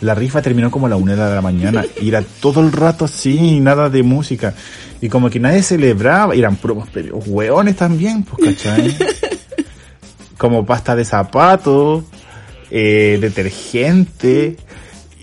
La 0.00 0.14
rifa 0.14 0.40
terminó 0.40 0.70
como 0.70 0.86
a 0.86 0.88
la 0.88 0.96
una 0.96 1.14
de 1.14 1.34
la 1.34 1.42
mañana. 1.42 1.84
Y 2.00 2.08
era 2.08 2.22
todo 2.40 2.60
el 2.60 2.72
rato 2.72 3.04
así, 3.04 3.60
nada 3.60 3.90
de 3.90 4.02
música. 4.02 4.54
Y 5.00 5.08
como 5.08 5.28
que 5.28 5.40
nadie 5.40 5.62
celebraba. 5.62 6.34
Y 6.34 6.38
eran 6.38 6.56
puros 6.56 6.88
hueones 7.26 7.76
también, 7.76 8.22
pues, 8.22 8.56
¿cachai? 8.56 8.96
Como 10.38 10.64
pasta 10.64 10.96
de 10.96 11.04
zapatos, 11.04 12.04
eh, 12.70 13.18
detergente. 13.20 14.56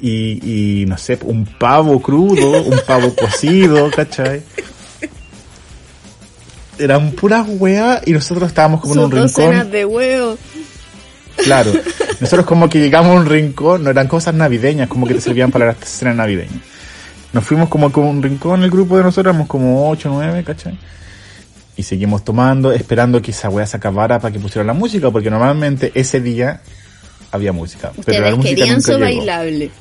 Y, 0.02 0.82
y 0.82 0.86
no 0.88 0.98
sé, 0.98 1.20
un 1.24 1.46
pavo 1.46 2.02
crudo, 2.02 2.64
un 2.64 2.80
pavo 2.88 3.14
cocido, 3.20 3.90
¿cachai? 3.92 4.42
Eran 6.80 7.12
puras 7.12 7.46
weas 7.48 8.02
y 8.08 8.12
nosotros 8.12 8.50
estábamos 8.50 8.82
como 8.82 8.96
en 8.96 9.00
un 9.02 9.12
rincón. 9.12 9.72
de 9.72 9.86
huevos. 9.86 10.40
Claro. 11.38 11.72
Nosotros 12.20 12.46
como 12.46 12.70
que 12.70 12.80
llegamos 12.80 13.16
a 13.16 13.20
un 13.20 13.26
rincón, 13.26 13.84
no 13.84 13.90
eran 13.90 14.08
cosas 14.08 14.36
navideñas, 14.36 14.88
como 14.88 15.08
que 15.08 15.16
te 15.16 15.22
servían 15.22 15.50
para 15.50 15.66
las 15.66 15.78
cenas 15.80 16.16
navideñas. 16.16 16.62
Nos 17.34 17.44
fuimos 17.44 17.70
como 17.70 17.92
con 17.92 18.06
un 18.06 18.22
rincón, 18.22 18.64
el 18.64 18.70
grupo 18.70 18.98
de 18.98 19.04
nosotros 19.04 19.32
éramos 19.32 19.48
como 19.48 19.90
8, 19.90 20.10
9, 20.12 20.44
¿cachai? 20.44 20.78
Y 21.78 21.84
seguimos 21.84 22.24
tomando, 22.24 22.72
esperando 22.72 23.22
que 23.22 23.32
esa 23.32 23.50
wea 23.50 23.66
se 23.66 23.78
acabara 23.78 24.20
para 24.20 24.32
que 24.32 24.40
pusieran 24.40 24.68
la 24.68 24.74
música, 24.74 25.10
porque 25.10 25.32
normalmente 25.32 25.92
ese 25.96 26.22
día 26.22 26.62
había 27.32 27.54
música. 27.54 27.92
Pero 28.06 28.24
la 28.24 28.36
música 28.36 28.56
querían 28.56 28.76
nunca 28.76 28.82
su 28.82 28.92
llegó. 28.92 29.02
bailable. 29.02 29.72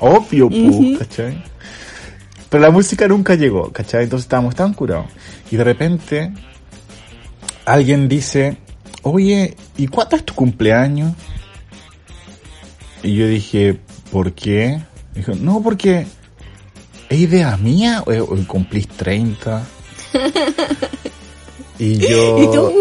Obvio, 0.00 0.48
pu, 0.48 0.98
¿cachai? 0.98 1.42
Pero 2.48 2.62
la 2.62 2.70
música 2.70 3.08
nunca 3.08 3.34
llegó, 3.34 3.72
¿cachai? 3.72 4.04
Entonces 4.04 4.24
estábamos 4.24 4.54
tan 4.54 4.72
curados. 4.72 5.06
Y 5.50 5.56
de 5.56 5.64
repente, 5.64 6.32
alguien 7.64 8.08
dice, 8.08 8.56
oye, 9.02 9.56
¿y 9.76 9.86
cuánto 9.88 10.16
es 10.16 10.24
tu 10.24 10.34
cumpleaños? 10.34 11.12
Y 13.02 13.14
yo 13.14 13.26
dije, 13.26 13.78
¿por 14.10 14.32
qué? 14.32 14.80
Dijo, 15.14 15.34
no, 15.34 15.62
porque 15.62 16.06
es 17.08 17.18
idea 17.18 17.56
mía 17.56 18.02
o, 18.06 18.12
o 18.12 18.46
cumplís 18.46 18.88
30. 18.88 19.66
y 21.78 21.98
yo 21.98 22.38
Y 22.38 22.46
tú, 22.46 22.72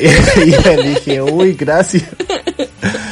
dije, 0.00 0.46
y 0.46 0.50
yo 0.50 0.82
dije, 0.82 1.22
uy, 1.22 1.54
gracias. 1.54 2.04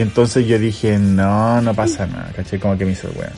Entonces 0.00 0.46
yo 0.46 0.58
dije, 0.58 0.98
no, 0.98 1.60
no 1.60 1.74
pasa 1.74 2.06
nada, 2.06 2.32
¿cachai? 2.34 2.60
Como 2.60 2.78
que 2.78 2.84
me 2.84 2.92
hizo 2.92 3.08
el 3.08 3.16
weón. 3.16 3.32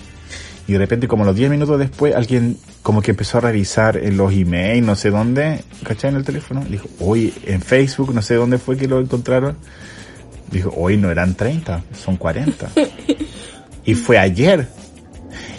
Y 0.69 0.73
de 0.75 0.79
repente, 0.79 1.09
como 1.09 1.25
los 1.25 1.35
10 1.35 1.51
minutos 1.51 1.79
después, 1.79 2.15
alguien 2.15 2.59
como 2.83 3.01
que 3.01 3.13
empezó 3.13 3.39
a 3.39 3.41
revisar 3.41 3.97
en 3.97 4.17
los 4.19 4.33
emails, 4.33 4.87
no 4.87 4.95
sé 4.95 5.11
dónde, 5.11 5.65
¿cachai? 5.85 6.11
En 6.11 6.17
el 6.17 6.25
teléfono. 6.25 6.63
Dijo, 6.69 6.87
hoy 7.01 7.33
en 7.47 7.63
Facebook, 7.63 8.15
no 8.15 8.21
sé 8.21 8.35
dónde 8.35 8.59
fue 8.59 8.77
que 8.77 8.87
lo 8.87 9.01
encontraron. 9.01 9.57
Dijo, 10.51 10.73
hoy 10.77 10.99
no 10.99 11.11
eran 11.11 11.35
30, 11.35 11.83
son 11.99 12.17
40. 12.17 12.71
y 13.85 13.95
fue 13.95 14.19
ayer. 14.19 14.69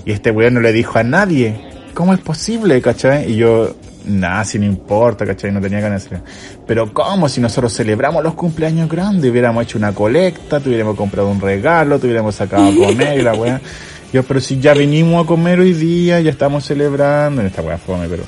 Y 0.06 0.12
este 0.12 0.30
weón 0.30 0.54
no 0.54 0.60
le 0.60 0.72
dijo 0.72 1.00
a 1.00 1.04
nadie. 1.04 1.60
¿Cómo 1.96 2.14
es 2.14 2.20
posible, 2.20 2.80
cachai? 2.80 3.32
Y 3.32 3.38
yo, 3.38 3.76
nada, 4.06 4.44
si 4.46 4.60
no 4.60 4.66
importa, 4.66 5.26
cachai, 5.26 5.52
no 5.52 5.62
tenía 5.62 5.80
ganas 5.80 6.10
de 6.10 6.16
hacer. 6.16 6.28
Pero 6.66 6.94
¿cómo 6.94 7.30
si 7.30 7.42
nosotros 7.42 7.74
celebramos 7.74 8.24
los 8.24 8.34
cumpleaños 8.34 8.90
grandes? 8.90 9.32
Hubiéramos 9.32 9.64
hecho 9.64 9.78
una 9.78 9.94
colecta, 9.94 10.60
tuviéramos 10.60 10.96
comprado 10.96 11.30
un 11.30 11.42
regalo, 11.42 12.00
tuviéramos 12.00 12.36
sacado 12.36 12.70
a 12.70 12.76
comer 12.76 13.20
y 13.20 13.22
la 13.22 13.34
weá. 13.34 13.62
Yo, 14.14 14.24
pero 14.24 14.42
si 14.42 14.60
ya 14.60 14.74
venimos 14.74 15.24
a 15.24 15.28
comer 15.28 15.60
hoy 15.62 15.74
día, 15.74 16.20
ya 16.20 16.32
estamos 16.32 16.66
celebrando, 16.66 17.42
en 17.42 17.48
esta 17.48 17.62
weá 17.62 17.78
fome, 17.78 18.08
pero... 18.10 18.24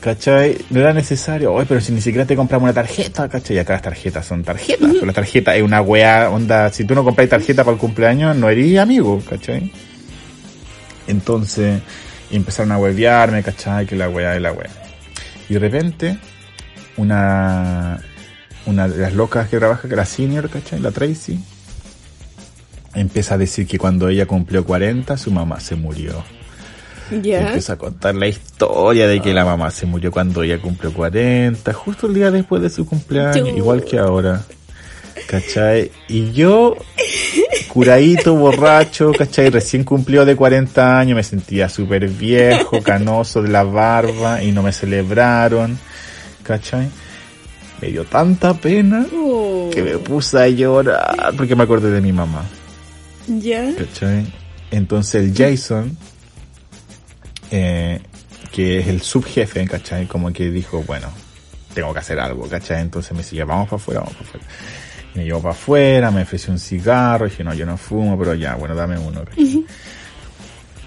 ¿Cachai? 0.00 0.56
No 0.70 0.80
era 0.80 0.92
necesario. 0.92 1.52
Oye, 1.52 1.66
pero 1.66 1.80
si 1.80 1.90
ni 1.92 2.00
siquiera 2.00 2.24
te 2.24 2.36
compramos 2.36 2.64
una 2.64 2.72
tarjeta, 2.72 3.28
¿cachai? 3.28 3.56
Y 3.56 3.58
acá 3.58 3.72
las 3.72 3.82
tarjetas 3.82 4.24
son 4.24 4.44
tarjetas. 4.44 4.90
Pero 4.92 5.06
la 5.06 5.12
tarjeta 5.12 5.56
es 5.56 5.62
una 5.62 5.80
weá, 5.80 6.30
onda, 6.30 6.70
si 6.70 6.84
tú 6.84 6.94
no 6.94 7.02
compras 7.02 7.28
tarjeta 7.28 7.64
para 7.64 7.74
el 7.74 7.80
cumpleaños, 7.80 8.36
no 8.36 8.48
eres 8.48 8.78
amigo, 8.78 9.20
¿cachai? 9.28 9.72
Entonces, 11.08 11.80
empezaron 12.30 12.72
a 12.72 12.78
huevearme, 12.78 13.42
¿cachai? 13.42 13.86
Que 13.86 13.96
la 13.96 14.08
weá 14.08 14.36
es 14.36 14.42
la 14.42 14.52
weá. 14.52 14.85
Y 15.48 15.54
de 15.54 15.60
repente, 15.60 16.18
una, 16.96 18.00
una 18.66 18.88
de 18.88 18.98
las 18.98 19.14
locas 19.14 19.48
que 19.48 19.58
trabaja, 19.58 19.88
que 19.88 19.94
era 19.94 20.04
senior, 20.04 20.48
¿cachai? 20.50 20.80
La 20.80 20.90
Tracy, 20.90 21.38
empieza 22.94 23.34
a 23.34 23.38
decir 23.38 23.66
que 23.66 23.78
cuando 23.78 24.08
ella 24.08 24.26
cumplió 24.26 24.64
40, 24.64 25.16
su 25.16 25.30
mamá 25.30 25.60
se 25.60 25.76
murió. 25.76 26.24
Y 27.10 27.20
Ya. 27.20 27.46
Empieza 27.48 27.74
a 27.74 27.76
contar 27.76 28.14
la 28.14 28.26
historia 28.26 29.06
de 29.06 29.20
que 29.20 29.32
la 29.32 29.44
mamá 29.44 29.70
se 29.70 29.86
murió 29.86 30.10
cuando 30.10 30.42
ella 30.42 30.58
cumplió 30.60 30.92
40, 30.92 31.72
justo 31.72 32.08
el 32.08 32.14
día 32.14 32.30
después 32.30 32.62
de 32.62 32.70
su 32.70 32.86
cumpleaños, 32.86 33.56
igual 33.56 33.84
que 33.84 33.98
ahora. 33.98 34.42
¿Cachai? 35.28 35.90
Y 36.08 36.32
yo, 36.32 36.76
curadito, 37.76 38.34
borracho, 38.34 39.12
¿cachai? 39.12 39.50
Recién 39.50 39.84
cumplió 39.84 40.24
de 40.24 40.34
40 40.34 40.98
años, 40.98 41.14
me 41.14 41.22
sentía 41.22 41.68
súper 41.68 42.08
viejo, 42.08 42.82
canoso 42.82 43.42
de 43.42 43.50
la 43.50 43.64
barba 43.64 44.42
y 44.42 44.50
no 44.50 44.62
me 44.62 44.72
celebraron, 44.72 45.78
¿cachai? 46.42 46.88
Me 47.82 47.88
dio 47.88 48.04
tanta 48.04 48.54
pena 48.54 49.04
Oh, 49.14 49.68
que 49.70 49.82
me 49.82 49.98
puse 49.98 50.38
a 50.38 50.48
llorar 50.48 51.34
porque 51.36 51.54
me 51.54 51.64
acordé 51.64 51.90
de 51.90 52.00
mi 52.00 52.12
mamá. 52.12 52.46
ya. 53.26 53.74
¿cachai? 53.76 54.24
Entonces 54.70 55.22
el 55.22 55.34
Jason, 55.36 55.94
eh, 57.50 58.00
que 58.52 58.78
es 58.78 58.86
el 58.88 59.02
subjefe, 59.02 59.66
¿cachai? 59.66 60.06
Como 60.06 60.32
que 60.32 60.50
dijo, 60.50 60.82
bueno, 60.86 61.08
tengo 61.74 61.92
que 61.92 61.98
hacer 61.98 62.18
algo, 62.20 62.48
¿cachai? 62.48 62.80
Entonces 62.80 63.12
me 63.12 63.18
decía, 63.18 63.44
vamos 63.44 63.66
para 63.68 63.76
afuera, 63.76 64.00
vamos 64.00 64.14
para 64.14 64.28
afuera. 64.30 64.46
Me 65.16 65.24
llevó 65.24 65.40
para 65.40 65.52
afuera, 65.54 66.10
me 66.10 66.22
ofreció 66.22 66.52
un 66.52 66.58
cigarro, 66.60 67.24
dije, 67.26 67.42
no, 67.42 67.54
yo 67.54 67.64
no 67.66 67.76
fumo, 67.76 68.18
pero 68.18 68.34
ya, 68.34 68.54
bueno, 68.54 68.74
dame 68.74 68.98
uno, 68.98 69.24
¿cachai? 69.24 69.64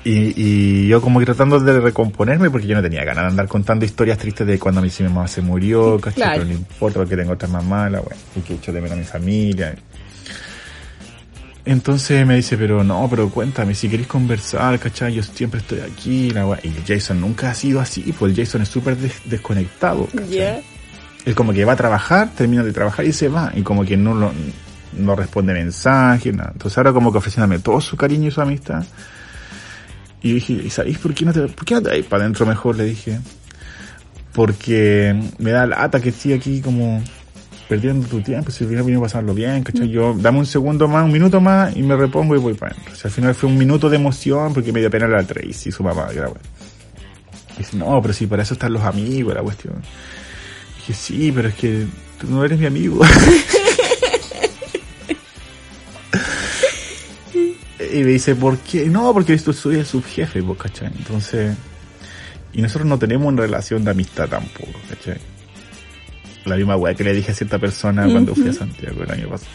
Y, 0.05 0.33
y 0.35 0.87
yo 0.87 1.01
como 1.01 1.19
que 1.19 1.25
tratando 1.25 1.59
de 1.59 1.79
recomponerme 1.81 2.49
porque 2.49 2.67
yo 2.67 2.75
no 2.75 2.81
tenía 2.81 3.03
ganas 3.03 3.25
de 3.25 3.29
andar 3.31 3.47
contando 3.49 3.83
historias 3.85 4.17
tristes 4.17 4.47
de 4.47 4.57
cuando 4.57 4.81
mi 4.81 4.89
mamá 5.01 5.27
se 5.27 5.41
murió, 5.41 5.99
¿cachai? 5.99 6.15
Claro. 6.23 6.33
Pero 6.41 6.45
no 6.45 6.51
importa 6.53 6.99
porque 6.99 7.17
tengo 7.17 7.33
otras 7.33 7.51
más 7.51 7.63
malas, 7.65 8.01
bueno, 8.03 8.21
y 8.35 8.39
que 8.41 8.53
echo 8.53 8.71
de 8.71 8.79
menos 8.81 8.95
a 8.97 8.99
mi 9.01 9.05
familia. 9.05 9.75
Entonces 11.65 12.25
me 12.25 12.35
dice, 12.37 12.57
pero 12.57 12.83
no, 12.83 13.07
pero 13.09 13.29
cuéntame, 13.29 13.75
si 13.75 13.89
queréis 13.89 14.07
conversar, 14.07 14.79
¿cachai? 14.79 15.13
Yo 15.13 15.21
siempre 15.21 15.59
estoy 15.59 15.81
aquí, 15.81 16.31
la 16.31 16.47
wea. 16.47 16.59
Y 16.63 16.73
Jason 16.87 17.19
nunca 17.19 17.51
ha 17.51 17.53
sido 17.53 17.79
así, 17.79 18.01
pues 18.17 18.31
el 18.37 18.45
Jason 18.45 18.61
es 18.61 18.69
súper 18.69 18.95
des- 18.97 19.21
desconectado. 19.25 20.07
¿cachai? 20.07 20.29
Él 21.25 21.35
como 21.35 21.53
que 21.53 21.65
va 21.65 21.73
a 21.73 21.75
trabajar, 21.75 22.29
termina 22.35 22.63
de 22.63 22.71
trabajar 22.71 23.05
y 23.05 23.13
se 23.13 23.27
va. 23.27 23.51
Y 23.55 23.61
como 23.61 23.85
que 23.85 23.97
no 23.97 24.13
lo, 24.13 24.31
no 24.97 25.15
responde 25.15 25.53
mensajes, 25.53 26.33
nada. 26.33 26.51
Entonces 26.53 26.77
ahora 26.77 26.93
como 26.93 27.11
que 27.11 27.17
ofreciéndome 27.17 27.59
todo 27.59 27.81
su 27.81 27.97
cariño 27.97 28.29
y 28.29 28.31
su 28.31 28.41
amistad. 28.41 28.83
Y 30.21 30.33
dije, 30.33 30.53
¿y 30.53 30.69
sabéis 30.69 30.97
por 30.97 31.13
qué 31.13 31.25
no 31.25 31.33
te, 31.33 31.41
por 31.47 31.65
qué 31.65 31.75
no 31.75 31.81
te 31.81 31.89
vais 31.89 32.05
para 32.05 32.23
adentro 32.23 32.45
mejor? 32.45 32.75
Le 32.75 32.85
dije. 32.85 33.19
Porque 34.33 35.19
me 35.39 35.51
da 35.51 35.65
lata 35.65 35.99
que 35.99 36.09
estoy 36.09 36.33
aquí 36.33 36.61
como 36.61 37.01
perdiendo 37.69 38.07
tu 38.07 38.21
tiempo, 38.21 38.49
si 38.49 38.63
hubiera 38.63 38.81
venido 38.81 38.99
a 38.99 39.03
pasarlo 39.03 39.33
bien, 39.33 39.63
¿cachai? 39.63 39.89
Yo, 39.89 40.15
dame 40.17 40.39
un 40.39 40.45
segundo 40.47 40.87
más, 40.87 41.05
un 41.05 41.11
minuto 41.11 41.39
más 41.39 41.75
y 41.77 41.83
me 41.83 41.95
repongo 41.95 42.35
y 42.35 42.39
voy 42.39 42.55
para 42.55 42.73
adentro. 42.73 42.93
O 42.93 42.95
sea, 42.95 43.09
al 43.09 43.13
final 43.13 43.35
fue 43.35 43.47
un 43.47 43.57
minuto 43.57 43.89
de 43.89 43.97
emoción 43.97 44.53
porque 44.55 44.73
me 44.73 44.79
dio 44.79 44.89
pena 44.89 45.07
la 45.07 45.23
Tracy 45.23 45.69
y 45.69 45.71
su 45.71 45.83
mamá, 45.83 46.07
que 46.07 46.17
era 46.17 46.27
bueno. 46.27 46.41
Dice, 47.57 47.77
no, 47.77 48.01
pero 48.01 48.13
si 48.13 48.25
para 48.25 48.41
eso 48.41 48.55
están 48.55 48.73
los 48.73 48.81
amigos, 48.81 49.35
la 49.35 49.43
cuestión. 49.43 49.75
Dije, 50.89 50.99
sí, 50.99 51.31
pero 51.31 51.49
es 51.49 51.55
que 51.55 51.85
tú 52.19 52.27
no 52.27 52.43
eres 52.43 52.57
mi 52.57 52.65
amigo. 52.65 52.99
y 57.93 58.03
me 58.03 58.09
dice, 58.09 58.33
¿por 58.35 58.57
qué? 58.57 58.87
No, 58.87 59.13
porque 59.13 59.35
esto 59.35 59.53
soy 59.53 59.75
el 59.75 59.85
subjefe, 59.85 60.41
pues, 60.41 60.57
¿cachai? 60.57 60.87
Entonces, 60.87 61.55
y 62.53 62.61
nosotros 62.63 62.87
no 62.87 62.97
tenemos 62.97 63.27
una 63.27 63.43
relación 63.43 63.83
de 63.83 63.91
amistad 63.91 64.27
tampoco, 64.29 64.79
¿cachai? 64.89 65.19
La 66.45 66.55
misma 66.55 66.75
weá 66.75 66.95
que 66.95 67.03
le 67.03 67.13
dije 67.13 67.33
a 67.33 67.35
cierta 67.35 67.59
persona 67.59 68.09
cuando 68.09 68.33
fui 68.33 68.49
a 68.49 68.53
Santiago 68.53 69.03
el 69.03 69.11
año 69.11 69.29
pasado. 69.29 69.51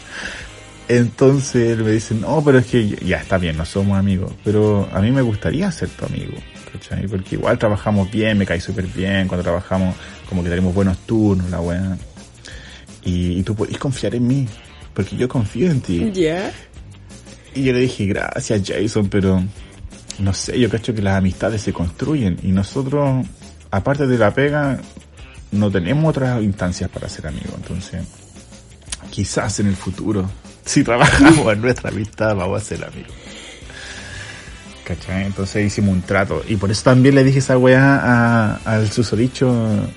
Entonces 0.87 1.70
él 1.70 1.82
me 1.82 1.91
dice, 1.91 2.14
no, 2.14 2.45
pero 2.45 2.59
es 2.59 2.66
que 2.66 2.87
ya 2.87 3.16
está 3.16 3.39
bien, 3.39 3.57
no 3.57 3.64
somos 3.64 3.99
amigos, 3.99 4.32
pero 4.45 4.89
a 4.93 5.01
mí 5.01 5.11
me 5.11 5.22
gustaría 5.22 5.68
ser 5.72 5.89
tu 5.89 6.05
amigo, 6.05 6.35
¿cachai? 6.72 7.09
Porque 7.09 7.35
igual 7.35 7.59
trabajamos 7.59 8.09
bien, 8.11 8.39
me 8.39 8.47
cae 8.47 8.61
súper 8.61 8.87
bien, 8.87 9.26
cuando 9.26 9.43
trabajamos 9.43 9.97
como 10.35 10.43
que 10.43 10.51
tenemos 10.51 10.74
buenos 10.74 10.99
turnos, 11.07 11.49
la 11.49 11.61
weá. 11.61 11.97
Y, 13.05 13.39
y 13.39 13.43
tú 13.45 13.55
podés 13.55 13.78
confiar 13.78 14.16
en 14.16 14.26
mí, 14.26 14.49
porque 14.93 15.16
yo 15.16 15.28
confío 15.28 15.70
en 15.70 15.80
ti. 15.80 16.11
Ya. 16.12 16.51
Y 17.55 17.62
yo 17.62 17.72
le 17.72 17.78
dije, 17.78 18.07
gracias 18.07 18.62
Jason, 18.66 19.09
pero 19.09 19.41
no 20.18 20.35
sé, 20.35 20.59
yo 20.59 20.68
cacho 20.68 20.93
que 20.93 21.03
las 21.03 21.16
amistades 21.16 21.62
se 21.62 21.72
construyen 21.72 22.37
y 22.43 22.49
nosotros, 22.49 23.24
aparte 23.70 24.09
de 24.09 24.18
la 24.18 24.35
pega, 24.35 24.80
no 25.53 25.70
tenemos 25.70 26.11
otras 26.11 26.43
instancias 26.43 26.91
para 26.91 27.09
ser 27.09 27.28
amigos. 27.28 27.55
Entonces, 27.57 28.03
quizás 29.11 29.61
en 29.61 29.68
el 29.68 29.76
futuro, 29.76 30.28
si 30.64 30.82
trabajamos 30.82 31.53
en 31.53 31.61
nuestra 31.61 31.91
amistad, 31.91 32.35
vamos 32.35 32.61
a 32.61 32.64
ser 32.64 32.85
amigos. 32.85 33.12
¿Cachai? 34.82 35.26
Entonces 35.26 35.64
hicimos 35.64 35.95
un 35.95 36.03
trato. 36.03 36.43
Y 36.49 36.57
por 36.57 36.72
eso 36.72 36.82
también 36.82 37.14
le 37.14 37.22
dije 37.22 37.39
esa 37.39 37.57
weá 37.57 38.57
al 38.64 38.91
susodicho 38.91 39.89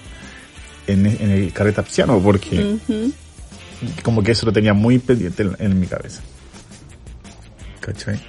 en, 0.87 1.05
en 1.05 1.31
el 1.31 1.53
carrete 1.53 1.81
apsiano, 1.81 2.19
porque 2.19 2.77
Ujú. 2.87 3.11
como 4.03 4.23
que 4.23 4.31
eso 4.31 4.45
lo 4.45 4.51
tenía 4.53 4.73
muy 4.73 4.99
pendiente 4.99 5.43
en, 5.43 5.55
en 5.59 5.79
mi 5.79 5.87
cabeza. 5.87 6.21
¿Cachai? 7.79 8.19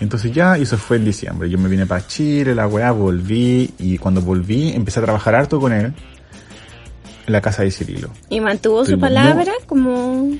Entonces 0.00 0.32
ya, 0.32 0.56
eso 0.58 0.76
fue 0.76 0.96
en 0.98 1.04
diciembre. 1.04 1.48
Yo 1.48 1.58
me 1.58 1.68
vine 1.68 1.86
para 1.86 2.06
Chile, 2.06 2.54
la 2.54 2.66
weá, 2.66 2.90
volví, 2.90 3.70
y 3.78 3.96
cuando 3.98 4.20
volví 4.20 4.72
empecé 4.72 5.00
a 5.00 5.02
trabajar 5.04 5.34
harto 5.34 5.58
con 5.60 5.72
él 5.72 5.92
en 7.26 7.32
la 7.32 7.40
casa 7.40 7.62
de 7.62 7.70
Cirilo. 7.70 8.10
Y 8.28 8.40
mantuvo 8.40 8.84
su 8.84 8.94
Estoy 8.94 9.00
palabra 9.00 9.52
como... 9.66 10.30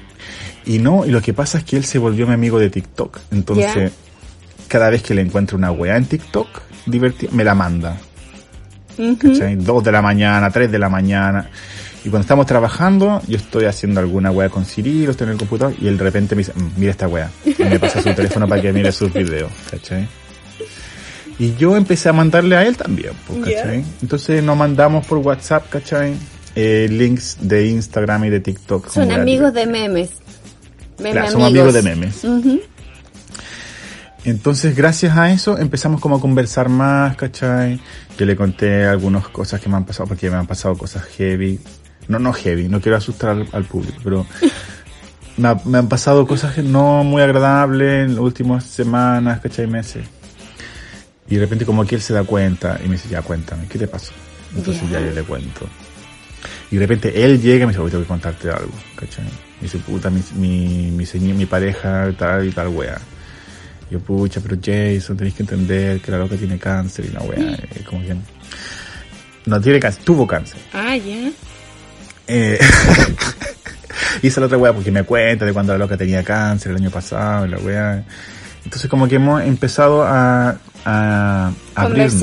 Y 0.67 0.79
no, 0.79 1.07
y 1.07 1.11
lo 1.11 1.23
que 1.23 1.33
pasa 1.33 1.59
es 1.59 1.64
que 1.64 1.77
él 1.77 1.85
se 1.85 1.99
volvió 1.99 2.27
mi 2.27 2.35
amigo 2.35 2.59
de 2.59 2.71
TikTok. 2.71 3.19
Entonces, 3.31 3.75
Ya. 3.75 3.91
cada 4.69 4.91
vez 4.91 5.03
que 5.03 5.14
le 5.14 5.23
encuentro 5.23 5.57
una 5.57 5.71
weá 5.71 5.97
en 5.97 6.05
TikTok, 6.07 6.49
divertida, 6.87 7.31
me 7.33 7.45
la 7.45 7.55
manda. 7.55 7.99
Dos 9.57 9.84
de 9.84 9.92
la 9.92 10.03
mañana, 10.03 10.51
tres 10.51 10.70
de 10.70 10.78
la 10.78 10.88
mañana. 10.88 11.49
Y 12.05 12.09
cuando 12.09 12.22
estamos 12.22 12.47
trabajando, 12.47 13.20
yo 13.26 13.36
estoy 13.36 13.64
haciendo 13.64 13.99
alguna 14.01 14.30
weá 14.30 14.49
con 14.49 14.64
Cirilo, 14.64 15.11
estoy 15.11 15.26
en 15.26 15.32
el 15.32 15.38
computador, 15.38 15.74
y 15.80 15.88
él 15.88 15.99
de 15.99 16.05
repente 16.05 16.36
me 16.36 16.40
dice, 16.40 16.53
"Mm, 16.55 16.70
mira 16.76 16.92
esta 16.92 17.09
weá. 17.09 17.30
Y 17.44 17.64
me 17.64 17.78
pasa 17.80 18.01
su 18.01 18.14
teléfono 18.14 18.47
para 18.47 18.62
que 18.62 18.72
mire 18.72 18.92
sus 18.92 19.12
videos, 19.12 19.51
¿cachai? 19.70 20.07
Y 21.38 21.55
yo 21.57 21.76
empecé 21.76 22.09
a 22.09 22.12
mandarle 22.12 22.57
a 22.57 22.64
él 22.64 22.76
también, 22.76 23.12
pues, 23.26 23.40
¿cachai? 23.40 23.84
Entonces 24.01 24.42
nos 24.42 24.57
mandamos 24.57 25.05
por 25.05 25.18
WhatsApp, 25.18 25.68
¿cachai? 25.68 26.14
Eh, 26.55 26.86
links 26.90 27.38
de 27.40 27.66
Instagram 27.66 28.24
y 28.24 28.30
de 28.30 28.40
TikTok. 28.40 28.88
Son 28.88 29.11
amigos 29.11 29.53
de 29.53 29.66
memes. 29.66 30.11
Meme 30.99 31.11
Claro, 31.11 31.30
somos 31.32 31.49
amigos 31.49 31.74
de 31.74 31.82
memes. 31.82 32.24
Entonces, 34.27 34.74
gracias 34.77 35.16
a 35.16 35.31
eso, 35.33 35.57
empezamos 35.57 36.01
como 36.01 36.16
a 36.16 36.20
conversar 36.20 36.68
más, 36.68 37.16
¿cachai? 37.16 37.81
Yo 38.18 38.27
le 38.27 38.35
conté 38.35 38.85
algunas 38.85 39.29
cosas 39.29 39.61
que 39.61 39.68
me 39.68 39.77
han 39.77 39.85
pasado, 39.85 40.09
porque 40.09 40.29
me 40.29 40.37
han 40.37 40.49
pasado 40.49 40.77
cosas 40.77 41.05
heavy. 41.16 41.61
No, 42.09 42.18
no 42.18 42.33
heavy, 42.33 42.68
no 42.68 42.81
quiero 42.81 42.97
asustar 42.99 43.31
al, 43.31 43.49
al 43.53 43.64
público, 43.64 43.99
pero 44.03 44.27
me, 45.37 45.49
ha- 45.49 45.61
me 45.64 45.79
han 45.79 45.89
pasado 45.89 46.27
cosas 46.27 46.59
no 46.59 47.05
muy 47.05 47.22
agradables 47.22 48.05
en 48.07 48.11
las 48.16 48.18
últimas 48.18 48.64
semanas, 48.64 49.41
¿cachai? 49.41 49.68
Meses. 49.68 50.05
Y 51.29 51.37
de 51.37 51.41
repente 51.43 51.64
como 51.64 51.85
que 51.85 51.95
él 51.95 52.03
se 52.03 52.12
da 52.12 52.24
cuenta 52.24 52.79
y 52.85 52.89
me 52.89 52.95
dice, 52.97 53.09
ya 53.09 53.22
cuéntame, 53.22 53.66
¿qué 53.68 53.79
te 53.79 53.87
pasó? 53.87 54.12
Entonces 54.57 54.83
Ya. 54.91 54.99
ya 55.01 55.07
yo 55.07 55.12
le 55.14 55.22
cuento. 55.22 55.68
Y 56.70 56.77
de 56.77 56.81
repente 56.87 57.24
él 57.24 57.41
llega 57.41 57.62
y 57.62 57.66
me 57.66 57.72
dice, 57.72 57.81
hoy 57.81 57.91
tengo 57.93 58.03
que 58.03 58.09
contarte 58.09 58.51
algo, 58.51 58.72
¿cachai? 58.97 59.24
Me 59.24 59.62
dice, 59.62 59.79
puta, 59.79 60.11
mi, 60.11 60.20
mi, 60.35 60.91
mi, 60.91 61.05
señor- 61.07 61.37
mi 61.37 61.47
pareja 61.47 62.11
tal 62.18 62.45
y 62.47 62.51
tal 62.51 62.68
wea. 62.68 62.99
Yo, 63.91 64.01
pucha, 64.01 64.41
pero 64.41 64.57
Jason, 64.57 65.16
tenéis 65.16 65.34
que 65.37 65.43
entender 65.45 66.01
que 66.01 66.11
la 66.11 66.18
loca 66.18 66.37
tiene 66.37 66.59
cáncer 66.59 67.05
y 67.05 67.09
la 67.11 67.20
wea, 67.22 67.55
eh, 67.55 67.84
como 67.89 68.03
que... 68.03 68.16
No 69.47 69.61
tiene 69.61 69.78
cáncer, 69.78 70.03
tuvo 70.05 70.26
cáncer. 70.26 70.59
Ah, 70.72 70.97
ya. 70.97 71.30
Eh, 72.26 72.59
hice 74.22 74.41
la 74.41 74.47
otra 74.47 74.59
wea 74.59 74.72
porque 74.72 74.91
me 74.91 75.05
cuenta 75.05 75.45
de 75.45 75.53
cuando 75.53 75.72
la 75.72 75.78
loca 75.78 75.97
tenía 75.97 76.24
cáncer 76.24 76.72
el 76.72 76.78
año 76.78 76.91
pasado 76.91 77.47
y 77.47 77.51
la 77.51 77.59
wea. 77.59 78.05
Entonces 78.64 78.91
como 78.91 79.07
que 79.07 79.14
hemos 79.16 79.43
empezado 79.43 80.03
a, 80.05 80.57
a 80.84 81.53
nuestros- 81.89 82.22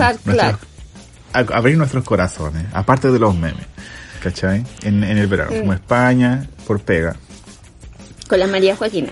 a 1.34 1.40
abrir 1.40 1.78
nuestros 1.78 2.04
corazones, 2.04 2.66
aparte 2.74 3.10
de 3.10 3.18
los 3.20 3.34
memes, 3.36 3.66
¿cachai? 4.22 4.64
En, 4.84 5.04
en 5.04 5.18
el 5.18 5.28
verano, 5.28 5.52
Mm. 5.52 5.60
como 5.62 5.74
España, 5.74 6.46
por 6.68 6.80
pega, 6.82 7.16
Con 8.28 8.40
la 8.40 8.48
María 8.48 8.76
Joaquina. 8.76 9.10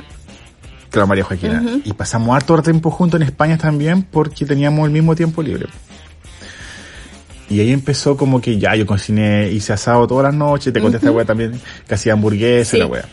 La 1.00 1.06
María 1.06 1.24
Joaquina. 1.24 1.64
Y 1.84 1.94
pasamos 1.94 2.36
harto 2.36 2.62
tiempo 2.62 2.92
juntos 2.92 3.20
en 3.20 3.28
España 3.28 3.58
también 3.58 4.04
porque 4.04 4.46
teníamos 4.46 4.86
el 4.86 4.92
mismo 4.92 5.16
tiempo 5.16 5.42
libre. 5.42 5.68
Y 7.50 7.60
ahí 7.60 7.72
empezó 7.72 8.16
como 8.16 8.39
que 8.39 8.58
ya 8.58 8.76
yo 8.76 8.86
cociné, 8.86 9.50
hice 9.52 9.74
asado 9.74 10.08
todas 10.08 10.24
las 10.24 10.34
noches, 10.34 10.72
te 10.72 10.80
conté 10.80 10.98
esta 10.98 11.12
weá 11.12 11.26
también, 11.26 11.60
que 11.86 11.96
hacía 11.96 12.14
hamburguesas 12.14 12.76
y 12.76 12.78
la 12.78 12.88
weá. 12.88 13.06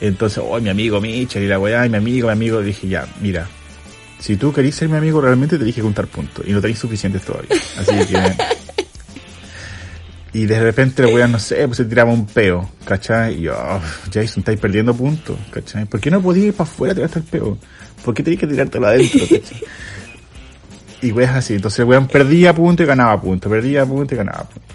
Entonces, 0.00 0.42
oh, 0.46 0.58
mi 0.60 0.70
amigo 0.70 1.00
Michel 1.00 1.42
y 1.42 1.46
la 1.46 1.58
weá, 1.58 1.84
y 1.84 1.90
mi 1.90 1.98
amigo, 1.98 2.28
mi 2.28 2.32
amigo, 2.32 2.62
dije 2.62 2.88
ya, 2.88 3.06
mira, 3.20 3.46
si 4.18 4.36
tú 4.36 4.50
querís 4.52 4.74
ser 4.74 4.88
mi 4.88 4.96
amigo, 4.96 5.20
realmente 5.20 5.58
te 5.58 5.64
dije 5.64 5.82
contar 5.82 6.06
puntos, 6.06 6.46
y 6.48 6.52
no 6.52 6.60
tenéis 6.62 6.78
suficientes 6.78 7.22
todavía. 7.22 7.50
Así 7.78 7.94
que... 8.06 8.54
Y 10.34 10.46
de 10.46 10.60
repente 10.60 11.00
la 11.00 11.08
weá, 11.08 11.28
no 11.28 11.38
sé, 11.38 11.64
pues 11.66 11.76
se 11.76 11.84
tiraba 11.84 12.12
un 12.12 12.26
peo, 12.26 12.68
¿cachai? 12.84 13.38
Y 13.38 13.42
yo, 13.42 13.56
oh, 13.56 13.80
Jason, 14.12 14.40
estáis 14.40 14.58
perdiendo 14.58 14.92
puntos, 14.92 15.38
¿cachai? 15.52 15.86
¿Por 15.86 16.00
qué 16.00 16.10
no 16.10 16.20
podías 16.20 16.46
ir 16.46 16.54
para 16.54 16.68
afuera 16.68 16.90
a 16.90 16.94
tirarte 16.96 17.20
el 17.20 17.24
peo? 17.24 17.56
¿Por 18.04 18.14
qué 18.14 18.24
tenías 18.24 18.40
que 18.40 18.48
tirártelo 18.48 18.88
adentro, 18.88 19.20
¿cachai? 19.30 19.62
Y 21.02 21.12
weas 21.12 21.36
así, 21.36 21.54
entonces 21.54 21.78
el 21.78 21.84
weón 21.84 22.08
perdía 22.08 22.52
punto 22.52 22.82
y 22.82 22.86
ganaba 22.86 23.20
punto, 23.20 23.48
perdía 23.48 23.86
punto 23.86 24.12
y 24.12 24.16
ganaba 24.18 24.48
punto. 24.48 24.74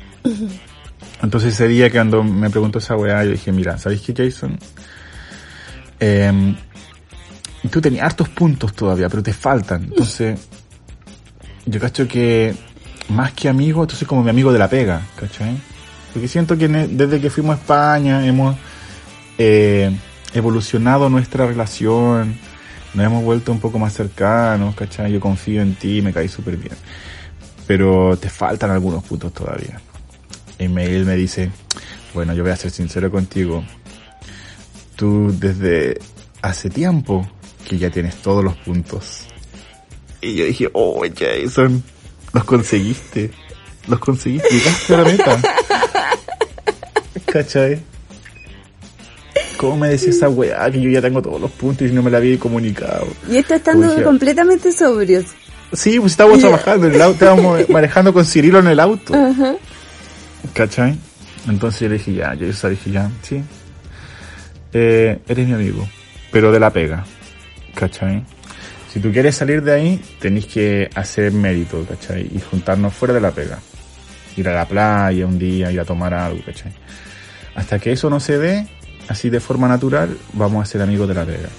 Entonces 1.21 1.53
ese 1.53 1.67
día 1.67 1.89
que 1.89 1.97
cuando 1.97 2.23
me 2.23 2.49
preguntó 2.49 2.79
esa 2.79 2.95
weá, 2.95 3.25
yo 3.25 3.31
dije, 3.31 3.51
mira, 3.51 3.77
¿sabéis 3.77 4.01
qué, 4.01 4.13
Jason? 4.15 4.57
Em, 5.99 6.55
tú 7.69 7.81
tenías 7.81 8.05
hartos 8.05 8.29
puntos 8.29 8.73
todavía, 8.73 9.09
pero 9.09 9.21
te 9.21 9.33
faltan. 9.33 9.83
Entonces, 9.83 10.39
yo 11.65 11.79
cacho 11.81 12.07
que 12.07 12.55
más 13.09 13.33
que 13.33 13.49
amigo, 13.49 13.81
entonces 13.81 14.07
como 14.07 14.23
mi 14.23 14.29
amigo 14.29 14.53
de 14.53 14.59
la 14.59 14.69
pega, 14.69 15.01
¿cachai? 15.15 15.57
Porque 16.13 16.27
siento 16.27 16.57
que 16.57 16.67
desde 16.67 17.19
que 17.19 17.29
fuimos 17.29 17.57
a 17.57 17.59
España 17.59 18.25
hemos 18.25 18.55
eh, 19.37 19.95
evolucionado 20.33 21.09
nuestra 21.09 21.45
relación, 21.45 22.35
nos 22.93 23.05
hemos 23.05 23.23
vuelto 23.23 23.51
un 23.51 23.59
poco 23.59 23.77
más 23.79 23.93
cercanos, 23.93 24.75
¿cachai? 24.75 25.11
Yo 25.11 25.19
confío 25.19 25.61
en 25.61 25.75
ti, 25.75 26.01
me 26.01 26.13
caí 26.13 26.27
súper 26.27 26.57
bien. 26.57 26.73
Pero 27.67 28.17
te 28.17 28.29
faltan 28.29 28.71
algunos 28.71 29.03
puntos 29.03 29.33
todavía. 29.33 29.79
Y 30.57 30.65
él 30.65 31.05
me 31.05 31.15
dice, 31.15 31.51
bueno, 32.13 32.33
yo 32.33 32.43
voy 32.43 32.51
a 32.51 32.55
ser 32.55 32.71
sincero 32.71 33.11
contigo. 33.11 33.63
Tú 34.95 35.33
desde 35.39 35.99
hace 36.41 36.69
tiempo 36.69 37.27
que 37.67 37.77
ya 37.77 37.89
tienes 37.89 38.15
todos 38.15 38.43
los 38.43 38.57
puntos. 38.57 39.21
Y 40.21 40.35
yo 40.35 40.45
dije, 40.45 40.69
oh, 40.73 41.03
Jason, 41.17 41.83
los 42.33 42.43
conseguiste. 42.43 43.31
Los 43.87 43.99
conseguiste, 43.99 44.49
llegaste 44.49 44.93
a 44.93 44.97
la 44.97 45.03
meta. 45.03 45.41
¿Cachai? 47.25 47.79
¿Cómo 49.57 49.77
me 49.77 49.89
decía 49.89 50.11
esa 50.11 50.29
weá 50.29 50.71
que 50.71 50.79
yo 50.79 50.89
ya 50.89 51.01
tengo 51.01 51.21
todos 51.21 51.41
los 51.41 51.51
puntos 51.51 51.89
y 51.89 51.91
no 51.91 52.01
me 52.01 52.09
la 52.09 52.17
había 52.17 52.37
comunicado? 52.39 53.07
Y 53.29 53.37
esto 53.37 53.55
estando 53.55 54.03
completamente 54.03 54.71
sobrios. 54.71 55.25
Sí, 55.73 55.99
pues 55.99 56.13
estábamos 56.13 56.39
trabajando 56.41 56.87
en 56.87 56.95
el 56.95 57.01
auto, 57.01 57.13
estábamos 57.13 57.69
manejando 57.69 58.13
con 58.13 58.25
Cirilo 58.25 58.59
en 58.59 58.67
el 58.67 58.79
auto. 58.79 59.13
¿Cachai? 60.53 60.97
Entonces 61.47 61.81
yo 61.81 61.89
le 61.89 61.95
dije, 61.95 62.13
ya, 62.13 62.33
yo 62.35 62.47
le 62.47 62.69
dije, 62.69 62.91
ya, 62.91 63.11
sí. 63.21 63.43
Eh, 64.71 65.19
eres 65.27 65.47
mi 65.47 65.53
amigo, 65.53 65.87
pero 66.31 66.51
de 66.51 66.59
la 66.59 66.69
pega. 66.71 67.05
¿Cachai? 67.75 68.23
Si 68.91 68.99
tú 68.99 69.11
quieres 69.11 69.35
salir 69.35 69.61
de 69.61 69.73
ahí, 69.73 70.01
tenés 70.19 70.45
que 70.47 70.89
hacer 70.95 71.31
mérito, 71.31 71.85
¿cachai? 71.85 72.29
Y 72.33 72.39
juntarnos 72.39 72.93
fuera 72.93 73.13
de 73.13 73.21
la 73.21 73.31
pega. 73.31 73.59
Ir 74.35 74.49
a 74.49 74.53
la 74.53 74.67
playa 74.67 75.25
un 75.25 75.37
día, 75.37 75.71
ir 75.71 75.79
a 75.79 75.85
tomar 75.85 76.13
algo, 76.13 76.43
¿cachai? 76.43 76.73
Hasta 77.55 77.77
que 77.77 77.91
eso 77.91 78.09
no 78.09 78.19
se 78.19 78.37
dé, 78.37 78.67
así 79.07 79.29
de 79.29 79.39
forma 79.39 79.67
natural, 79.67 80.17
vamos 80.33 80.63
a 80.63 80.71
ser 80.71 80.81
amigos 80.81 81.07
de 81.07 81.13
la 81.13 81.25
pega. 81.25 81.49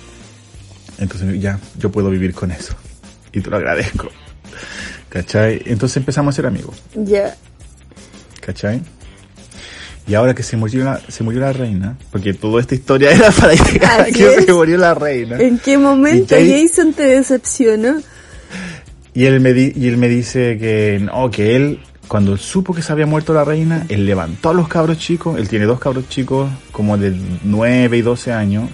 Entonces 0.99 1.41
ya, 1.41 1.59
yo 1.79 1.91
puedo 1.93 2.11
vivir 2.11 2.35
con 2.35 2.51
eso. 2.51 2.75
Y 3.33 3.41
te 3.41 3.49
lo 3.49 3.57
agradezco. 3.57 4.09
¿Cachai? 5.09 5.63
Entonces 5.67 5.99
empezamos 5.99 6.35
a 6.35 6.37
ser 6.37 6.47
amigos. 6.47 6.83
Ya. 6.95 7.37
¿Cachai? 8.41 8.83
Y 10.11 10.15
ahora 10.15 10.35
que 10.35 10.43
se 10.43 10.57
murió 10.57 10.85
la, 10.85 11.01
se 11.09 11.23
murió 11.23 11.41
la 11.41 11.53
reina, 11.53 11.97
porque 12.11 12.35
toda 12.35 12.61
esta 12.61 12.75
historia 12.75 13.13
era 13.13 13.31
para 13.41 13.55
llegar 13.55 14.01
a 14.01 14.05
que 14.07 14.35
es. 14.35 14.45
se 14.45 14.53
murió 14.53 14.77
la 14.77 14.93
reina. 14.95 15.39
¿En 15.39 15.59
qué 15.59 15.79
momento 15.79 16.37
Y 16.37 16.49
Jay- 16.51 16.67
Jason 16.69 16.93
te 16.93 17.05
decepcionó? 17.05 18.01
Y 19.15 19.25
él 19.27 19.41
me 19.41 19.53
di- 19.53 19.73
y 19.77 19.87
él 19.89 19.97
me 19.97 20.09
dice 20.09 20.59
que 20.59 20.99
no, 21.01 21.31
que 21.31 21.55
él 21.57 21.79
cuando 22.09 22.37
supo 22.37 22.75
que 22.75 22.83
se 22.83 22.91
había 22.93 23.07
muerto 23.07 23.33
la 23.33 23.45
reina, 23.45 23.87
él 23.89 24.05
levantó 24.05 24.51
a 24.51 24.55
los 24.55 24.67
cabros 24.67 24.99
chicos, 24.99 25.39
él 25.39 25.49
tiene 25.49 25.65
dos 25.65 25.79
cabros 25.79 26.09
chicos 26.09 26.51
como 26.73 26.99
de 26.99 27.15
9 27.45 27.97
y 27.99 28.03
12 28.03 28.33
años. 28.33 28.69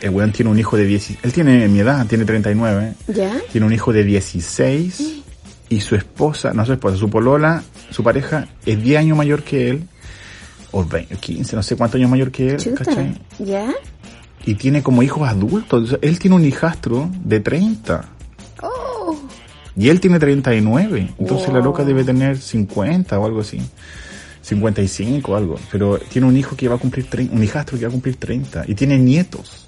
El 0.00 0.10
weón 0.10 0.30
tiene 0.32 0.50
un 0.50 0.58
hijo 0.58 0.76
de 0.76 0.86
10, 0.86 1.10
él 1.24 1.32
tiene 1.32 1.66
mi 1.68 1.80
edad, 1.80 2.06
tiene 2.06 2.24
39, 2.24 2.94
¿Ya? 3.08 3.32
tiene 3.50 3.66
un 3.66 3.72
hijo 3.72 3.92
de 3.92 4.04
16 4.04 5.16
y 5.68 5.80
su 5.80 5.94
esposa, 5.96 6.52
no 6.54 6.64
su 6.64 6.72
esposa, 6.72 6.96
su 6.96 7.10
polola, 7.10 7.62
su 7.90 8.02
pareja 8.04 8.46
es 8.64 8.82
10 8.82 8.98
años 9.00 9.18
mayor 9.18 9.42
que 9.42 9.68
él, 9.70 9.82
o 10.72 10.84
20, 10.84 11.16
15, 11.16 11.56
no 11.56 11.62
sé 11.62 11.76
cuántos 11.76 11.98
años 11.98 12.10
mayor 12.10 12.30
que 12.30 12.50
él, 12.50 12.56
Chuta. 12.56 12.84
¿cachai? 12.84 13.14
¿Ya? 13.38 13.72
Y 14.46 14.54
tiene 14.54 14.82
como 14.82 15.02
hijos 15.02 15.28
adultos, 15.28 15.98
él 16.00 16.18
tiene 16.18 16.36
un 16.36 16.44
hijastro 16.44 17.10
de 17.24 17.40
30. 17.40 18.04
Oh. 18.62 19.16
Y 19.76 19.88
él 19.88 20.00
tiene 20.00 20.18
39, 20.18 21.14
entonces 21.18 21.52
la 21.52 21.60
loca 21.60 21.84
debe 21.84 22.04
tener 22.04 22.38
50 22.38 23.18
o 23.18 23.26
algo 23.26 23.40
así. 23.40 23.60
55 24.42 25.32
o 25.32 25.36
algo. 25.36 25.56
Pero 25.70 25.98
tiene 25.98 26.26
un 26.26 26.36
hijo 26.36 26.56
que 26.56 26.68
va 26.68 26.76
a 26.76 26.78
cumplir 26.78 27.06
30, 27.08 27.34
un 27.34 27.42
hijastro 27.42 27.78
que 27.78 27.84
va 27.84 27.88
a 27.88 27.92
cumplir 27.92 28.16
30 28.16 28.64
y 28.66 28.74
tiene 28.74 28.98
nietos. 28.98 29.66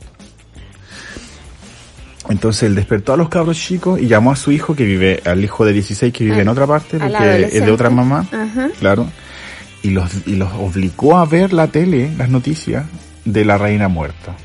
Entonces 2.28 2.64
él 2.64 2.74
despertó 2.74 3.12
a 3.12 3.16
los 3.16 3.28
cabros 3.28 3.58
chicos 3.58 4.00
y 4.00 4.06
llamó 4.06 4.32
a 4.32 4.36
su 4.36 4.52
hijo 4.52 4.74
que 4.74 4.84
vive, 4.84 5.20
al 5.24 5.42
hijo 5.42 5.64
de 5.64 5.72
16 5.72 6.12
que 6.12 6.24
vive 6.24 6.40
en 6.40 6.48
otra 6.48 6.66
parte, 6.66 6.98
porque 6.98 7.48
es 7.52 7.64
de 7.64 7.70
otra 7.70 7.90
mamá, 7.90 8.26
Ajá. 8.30 8.70
claro. 8.78 9.08
Y 9.82 9.90
los, 9.90 10.10
y 10.26 10.36
los 10.36 10.52
obligó 10.52 11.16
a 11.16 11.24
ver 11.24 11.52
la 11.52 11.66
tele, 11.66 12.10
las 12.16 12.28
noticias 12.28 12.86
de 13.24 13.44
la 13.44 13.58
reina 13.58 13.88
muerta. 13.88 14.36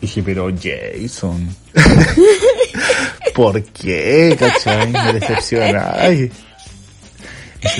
Y 0.00 0.06
dije, 0.06 0.22
pero 0.22 0.50
Jason, 0.50 1.48
¿por 3.34 3.62
qué? 3.62 4.36
¿Cachai? 4.38 4.90
Me 4.90 5.12
decepcionáis. 5.14 6.30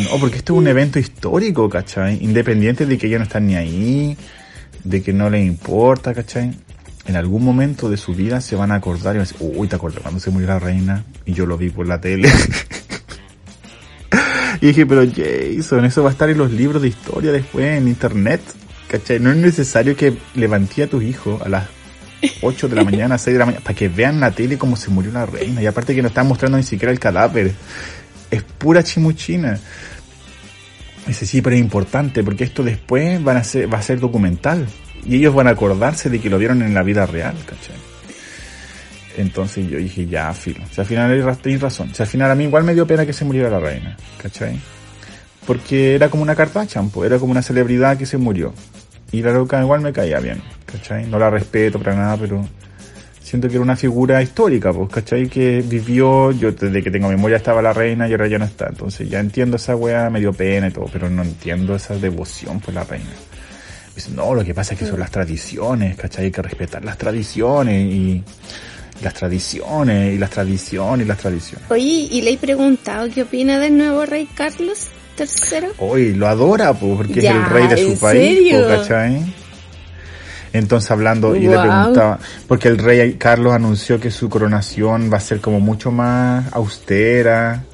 No, 0.05 0.18
porque 0.18 0.39
esto 0.39 0.55
es 0.55 0.59
un 0.59 0.66
evento 0.66 0.99
histórico, 0.99 1.68
¿cachai? 1.68 2.18
Independiente 2.22 2.87
de 2.87 2.97
que 2.97 3.07
ella 3.07 3.18
no 3.18 3.24
están 3.24 3.47
ni 3.47 3.55
ahí, 3.55 4.16
de 4.82 5.03
que 5.03 5.12
no 5.12 5.28
le 5.28 5.45
importa, 5.45 6.14
¿cachai? 6.14 6.53
En 7.07 7.16
algún 7.16 7.45
momento 7.45 7.91
de 7.91 7.99
su 7.99 8.14
vida 8.14 8.41
se 8.41 8.57
van 8.57 8.72
a 8.72 8.76
acordar 8.76 9.14
y 9.14 9.18
van 9.18 9.26
a 9.26 9.28
decir, 9.28 9.37
uy, 9.41 9.68
¿te 9.68 9.76
acuerdas 9.76 10.01
cuando 10.01 10.20
se 10.20 10.30
murió 10.30 10.49
la 10.49 10.59
reina? 10.59 11.05
Y 11.26 11.35
yo 11.35 11.45
lo 11.45 11.59
vi 11.59 11.68
por 11.68 11.87
la 11.87 12.01
tele. 12.01 12.30
y 14.64 14.68
dije, 14.68 14.86
pero 14.86 15.04
Jason, 15.04 15.84
eso 15.84 16.02
va 16.02 16.08
a 16.08 16.12
estar 16.12 16.30
en 16.30 16.38
los 16.38 16.50
libros 16.50 16.80
de 16.80 16.88
historia 16.88 17.30
después, 17.30 17.66
en 17.66 17.86
internet, 17.86 18.40
¿cachai? 18.88 19.20
No 19.20 19.30
es 19.30 19.36
necesario 19.36 19.94
que 19.94 20.16
levanté 20.34 20.84
a 20.84 20.86
tus 20.86 21.04
hijos 21.04 21.42
a 21.42 21.50
las 21.50 21.68
8 22.40 22.68
de 22.68 22.76
la 22.76 22.82
mañana, 22.82 23.18
6 23.18 23.34
de 23.34 23.38
la 23.38 23.44
mañana, 23.44 23.62
para 23.62 23.76
que 23.76 23.90
vean 23.90 24.20
la 24.20 24.30
tele 24.30 24.56
cómo 24.56 24.76
se 24.76 24.90
murió 24.90 25.12
la 25.12 25.26
reina. 25.26 25.60
Y 25.60 25.66
aparte 25.66 25.94
que 25.94 26.00
no 26.00 26.08
están 26.08 26.26
mostrando 26.28 26.56
ni 26.56 26.64
siquiera 26.64 26.90
el 26.90 26.98
cadáver. 26.98 27.52
Es 28.30 28.42
pura 28.42 28.82
chimuchina. 28.82 29.60
Dice, 31.06 31.26
sí, 31.26 31.42
pero 31.42 31.56
es 31.56 31.60
importante, 31.60 32.24
porque 32.24 32.44
esto 32.44 32.62
después 32.62 33.22
van 33.22 33.36
a 33.36 33.44
ser, 33.44 33.70
va 33.70 33.80
a 33.80 33.82
ser 33.82 34.00
documental. 34.00 34.66
Y 35.04 35.16
ellos 35.16 35.34
van 35.34 35.46
a 35.46 35.50
acordarse 35.50 36.08
de 36.08 36.22
que 36.22 36.30
lo 36.30 36.38
vieron 36.38 36.62
en 36.62 36.72
la 36.72 36.82
vida 36.82 37.04
real, 37.04 37.36
¿cachai? 37.44 37.93
Entonces 39.16 39.68
yo 39.68 39.78
dije, 39.78 40.06
ya, 40.06 40.32
filo. 40.32 40.64
O 40.64 40.74
sea, 40.74 40.82
al 40.82 40.88
final 40.88 41.38
tenéis 41.40 41.60
razón. 41.60 41.90
O 41.90 41.94
sea, 41.94 42.04
al 42.04 42.10
final 42.10 42.30
a 42.30 42.34
mí 42.34 42.44
igual 42.44 42.64
me 42.64 42.74
dio 42.74 42.86
pena 42.86 43.06
que 43.06 43.12
se 43.12 43.24
muriera 43.24 43.50
la 43.50 43.60
reina, 43.60 43.96
¿cachai? 44.20 44.58
Porque 45.46 45.94
era 45.94 46.08
como 46.08 46.22
una 46.22 46.34
carta 46.34 46.66
champo, 46.66 47.04
era 47.04 47.18
como 47.18 47.32
una 47.32 47.42
celebridad 47.42 47.96
que 47.96 48.06
se 48.06 48.16
murió. 48.16 48.52
Y 49.12 49.22
la 49.22 49.32
loca 49.32 49.60
igual 49.60 49.80
me 49.80 49.92
caía 49.92 50.18
bien, 50.18 50.42
¿cachai? 50.66 51.06
No 51.06 51.18
la 51.18 51.30
respeto 51.30 51.78
para 51.78 51.94
nada, 51.94 52.16
pero 52.16 52.44
siento 53.20 53.48
que 53.48 53.54
era 53.54 53.62
una 53.62 53.76
figura 53.76 54.22
histórica, 54.22 54.72
pues, 54.72 54.90
¿cachai? 54.90 55.28
Que 55.28 55.62
vivió, 55.64 56.32
yo 56.32 56.52
desde 56.52 56.82
que 56.82 56.90
tengo 56.90 57.08
memoria 57.08 57.36
estaba 57.36 57.62
la 57.62 57.72
reina 57.72 58.08
y 58.08 58.12
ahora 58.12 58.26
ya 58.26 58.38
no 58.38 58.44
está. 58.44 58.66
Entonces 58.68 59.08
ya 59.08 59.20
entiendo 59.20 59.56
esa 59.56 59.76
weá, 59.76 60.10
me 60.10 60.20
dio 60.20 60.32
pena 60.32 60.68
y 60.68 60.70
todo, 60.70 60.86
pero 60.92 61.08
no 61.08 61.22
entiendo 61.22 61.76
esa 61.76 61.96
devoción 61.96 62.60
por 62.60 62.74
la 62.74 62.84
reina. 62.84 63.10
Dice, 63.94 64.10
no, 64.10 64.34
lo 64.34 64.44
que 64.44 64.54
pasa 64.54 64.74
es 64.74 64.80
que 64.80 64.86
son 64.86 64.98
las 64.98 65.10
tradiciones, 65.10 65.96
¿cachai? 65.96 66.24
Hay 66.24 66.30
que 66.32 66.42
respetar 66.42 66.84
las 66.84 66.98
tradiciones 66.98 67.84
y 67.84 68.24
las 69.05 69.14
tradiciones 69.14 70.14
y 70.14 70.18
las 70.18 70.30
tradiciones 70.30 71.05
y 71.05 71.09
las 71.09 71.18
tradiciones. 71.18 71.70
Oye, 71.70 72.09
¿y 72.11 72.22
le 72.22 72.32
he 72.32 72.36
preguntado 72.38 73.09
qué 73.14 73.22
opina 73.22 73.59
del 73.59 73.76
nuevo 73.76 74.05
rey 74.07 74.26
Carlos 74.34 74.88
III? 75.18 75.68
Hoy 75.78 76.14
lo 76.14 76.26
adora, 76.26 76.72
pues, 76.74 76.96
porque 76.96 77.20
Ya, 77.20 77.30
es 77.30 77.36
el 77.36 77.44
rey 77.46 77.66
de 77.68 77.80
¿en 77.82 77.94
su 77.94 78.00
país, 78.00 78.20
serio? 78.38 78.64
pues, 78.66 78.80
¿cachai? 78.80 79.34
Entonces 80.52 80.88
hablando, 80.90 81.34
y 81.34 81.40
le 81.40 81.59
preguntaba, 81.59 82.18
porque 82.46 82.68
el 82.68 82.78
rey 82.78 83.14
Carlos 83.14 83.52
anunció 83.52 83.98
que 83.98 84.11
su 84.12 84.28
coronación 84.28 85.11
va 85.12 85.16
a 85.16 85.20
ser 85.20 85.40
como 85.40 85.59
mucho 85.59 85.90
más 85.90 86.46
austera, 86.52 87.64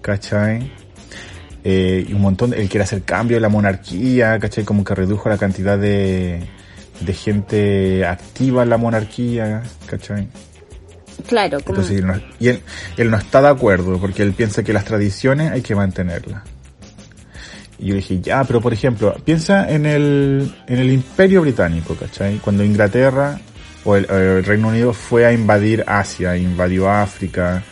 ¿cachai? 0.00 0.72
Eh, 1.62 2.06
y 2.08 2.12
un 2.14 2.22
montón, 2.22 2.54
él 2.54 2.68
quiere 2.70 2.84
hacer 2.84 3.02
cambio 3.02 3.36
en 3.36 3.42
la 3.42 3.48
monarquía, 3.50 4.38
¿cachai? 4.38 4.64
Como 4.64 4.82
que 4.82 4.94
redujo 4.94 5.28
la 5.28 5.36
cantidad 5.36 5.76
de, 5.78 6.40
de 7.00 7.12
gente 7.12 8.06
activa 8.06 8.62
en 8.62 8.70
la 8.70 8.78
monarquía, 8.78 9.62
¿cachai? 9.84 10.28
Claro, 11.26 11.60
como... 11.60 11.80
Entonces, 11.80 11.98
él 12.00 12.06
no- 12.06 12.20
y 12.38 12.48
él, 12.48 12.60
él 12.96 13.10
no 13.10 13.16
está 13.16 13.40
de 13.42 13.48
acuerdo 13.48 13.98
porque 13.98 14.22
él 14.22 14.32
piensa 14.32 14.62
que 14.62 14.72
las 14.72 14.84
tradiciones 14.84 15.50
hay 15.52 15.62
que 15.62 15.74
mantenerlas. 15.74 16.42
Y 17.78 17.88
yo 17.88 17.94
dije, 17.94 18.20
ya, 18.20 18.42
pero 18.44 18.60
por 18.60 18.72
ejemplo, 18.72 19.14
piensa 19.24 19.70
en 19.70 19.84
el, 19.86 20.54
en 20.66 20.78
el 20.78 20.90
imperio 20.90 21.42
británico, 21.42 21.94
¿cachai? 21.94 22.38
Cuando 22.38 22.64
Inglaterra 22.64 23.38
o 23.84 23.96
el, 23.96 24.10
el 24.10 24.44
Reino 24.44 24.68
Unido 24.68 24.92
fue 24.92 25.26
a 25.26 25.32
invadir 25.32 25.84
Asia, 25.86 26.36
invadió 26.36 26.90
África, 26.90 27.62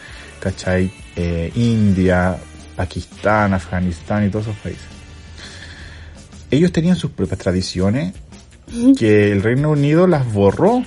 ¿cachai? 0.40 0.90
Eh, 1.16 1.50
India, 1.54 2.36
Pakistán, 2.76 3.54
Afganistán 3.54 4.26
y 4.26 4.30
todos 4.30 4.46
esos 4.48 4.58
países. 4.58 4.84
Ellos 6.50 6.70
tenían 6.70 6.96
sus 6.96 7.10
propias 7.12 7.38
tradiciones 7.38 8.12
que 8.98 9.32
el 9.32 9.42
Reino 9.42 9.70
Unido 9.70 10.06
las 10.06 10.30
borró 10.32 10.84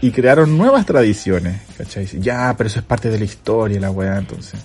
y 0.00 0.10
crearon 0.10 0.56
nuevas 0.56 0.86
tradiciones, 0.86 1.60
¿cachai? 1.76 2.06
Ya, 2.20 2.54
pero 2.56 2.68
eso 2.68 2.78
es 2.78 2.84
parte 2.84 3.10
de 3.10 3.18
la 3.18 3.24
historia, 3.24 3.80
la 3.80 3.90
weá, 3.90 4.18
entonces. 4.18 4.60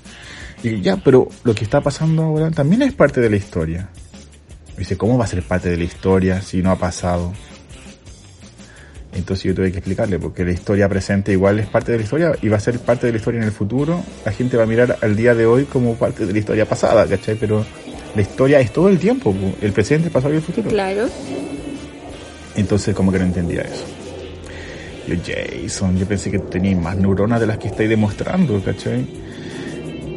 Y 0.64 0.82
ya, 0.82 0.98
pero 0.98 1.28
lo 1.44 1.54
que 1.54 1.64
está 1.64 1.82
pasando 1.82 2.24
ahora 2.24 2.52
también 2.52 2.82
es 2.82 2.94
parte 2.94 3.20
de 3.20 3.30
la 3.30 3.36
historia. 3.36 3.90
Dice, 4.78 4.98
¿cómo 4.98 5.18
va 5.18 5.26
a 5.26 5.28
ser 5.28 5.44
parte 5.44 5.70
de 5.70 5.78
la 5.78 5.84
historia 5.84 6.42
si 6.42 6.62
no 6.62 6.72
ha 6.72 6.78
pasado? 6.78 7.34
Entonces 9.14 9.46
yo 9.46 9.56
tuve 9.56 9.72
que 9.72 9.78
explicarle, 9.78 10.20
porque 10.20 10.44
la 10.44 10.52
historia 10.52 10.90
presente 10.90 11.32
igual 11.32 11.60
es 11.60 11.68
parte 11.68 11.94
de 11.94 12.00
la 12.00 12.04
historia 12.04 12.32
y 12.42 12.50
va 12.50 12.58
a 12.58 12.60
ser 12.60 12.80
parte 12.80 13.08
de 13.08 13.14
la 13.14 13.18
historia 13.18 13.40
en 13.40 13.46
el 13.46 13.52
futuro. 13.52 14.04
La 14.26 14.32
gente 14.32 14.58
va 14.58 14.64
a 14.64 14.66
mirar 14.66 14.98
al 15.02 15.16
día 15.16 15.34
de 15.34 15.46
hoy 15.46 15.66
como 15.66 15.96
parte 15.96 16.26
de 16.26 16.34
la 16.34 16.40
historia 16.40 16.68
pasada, 16.68 17.08
¿cachai? 17.08 17.36
Pero 17.36 17.66
la 18.14 18.22
historia 18.22 18.60
es 18.60 18.74
todo 18.74 18.90
el 18.90 19.00
tiempo, 19.00 19.34
po. 19.34 19.54
el 19.62 19.72
presente, 19.72 20.08
el 20.08 20.12
pasado 20.12 20.34
y 20.34 20.38
el 20.38 20.44
futuro. 20.44 20.70
Claro. 20.70 21.08
Entonces 22.56 22.94
como 22.94 23.12
que 23.12 23.20
no 23.20 23.26
entendía 23.26 23.62
eso. 23.62 23.86
Yo, 25.08 25.16
Jason, 25.24 25.98
yo 25.98 26.06
pensé 26.08 26.32
que 26.32 26.40
tenías 26.40 26.82
más 26.82 26.98
neuronas 26.98 27.40
de 27.40 27.48
las 27.48 27.58
que 27.58 27.68
estáis 27.68 27.90
demostrando, 27.90 28.62
¿cachai? 28.64 29.06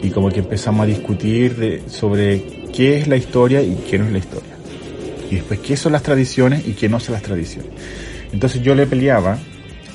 Y 0.03 0.11
como 0.11 0.31
que 0.31 0.41
empezamos 0.41 0.85
a 0.85 0.87
discutir 0.87 1.83
sobre 1.89 2.43
qué 2.73 2.99
es 2.99 3.09
la 3.09 3.17
historia 3.17 3.61
y 3.61 3.75
qué 3.89 3.99
no 3.99 4.07
es 4.07 4.13
la 4.13 4.19
historia. 4.19 4.57
Y 5.31 5.37
después 5.37 5.61
qué 5.61 5.77
son 5.77 5.93
las 5.93 6.03
tradiciones 6.03 6.67
y 6.67 6.73
qué 6.73 6.89
no 6.89 7.01
son 7.01 7.15
las 7.15 7.23
tradiciones. 7.23 7.71
Entonces 8.33 8.63
yo 8.63 8.75
le 8.75 8.87
peleaba 8.87 9.39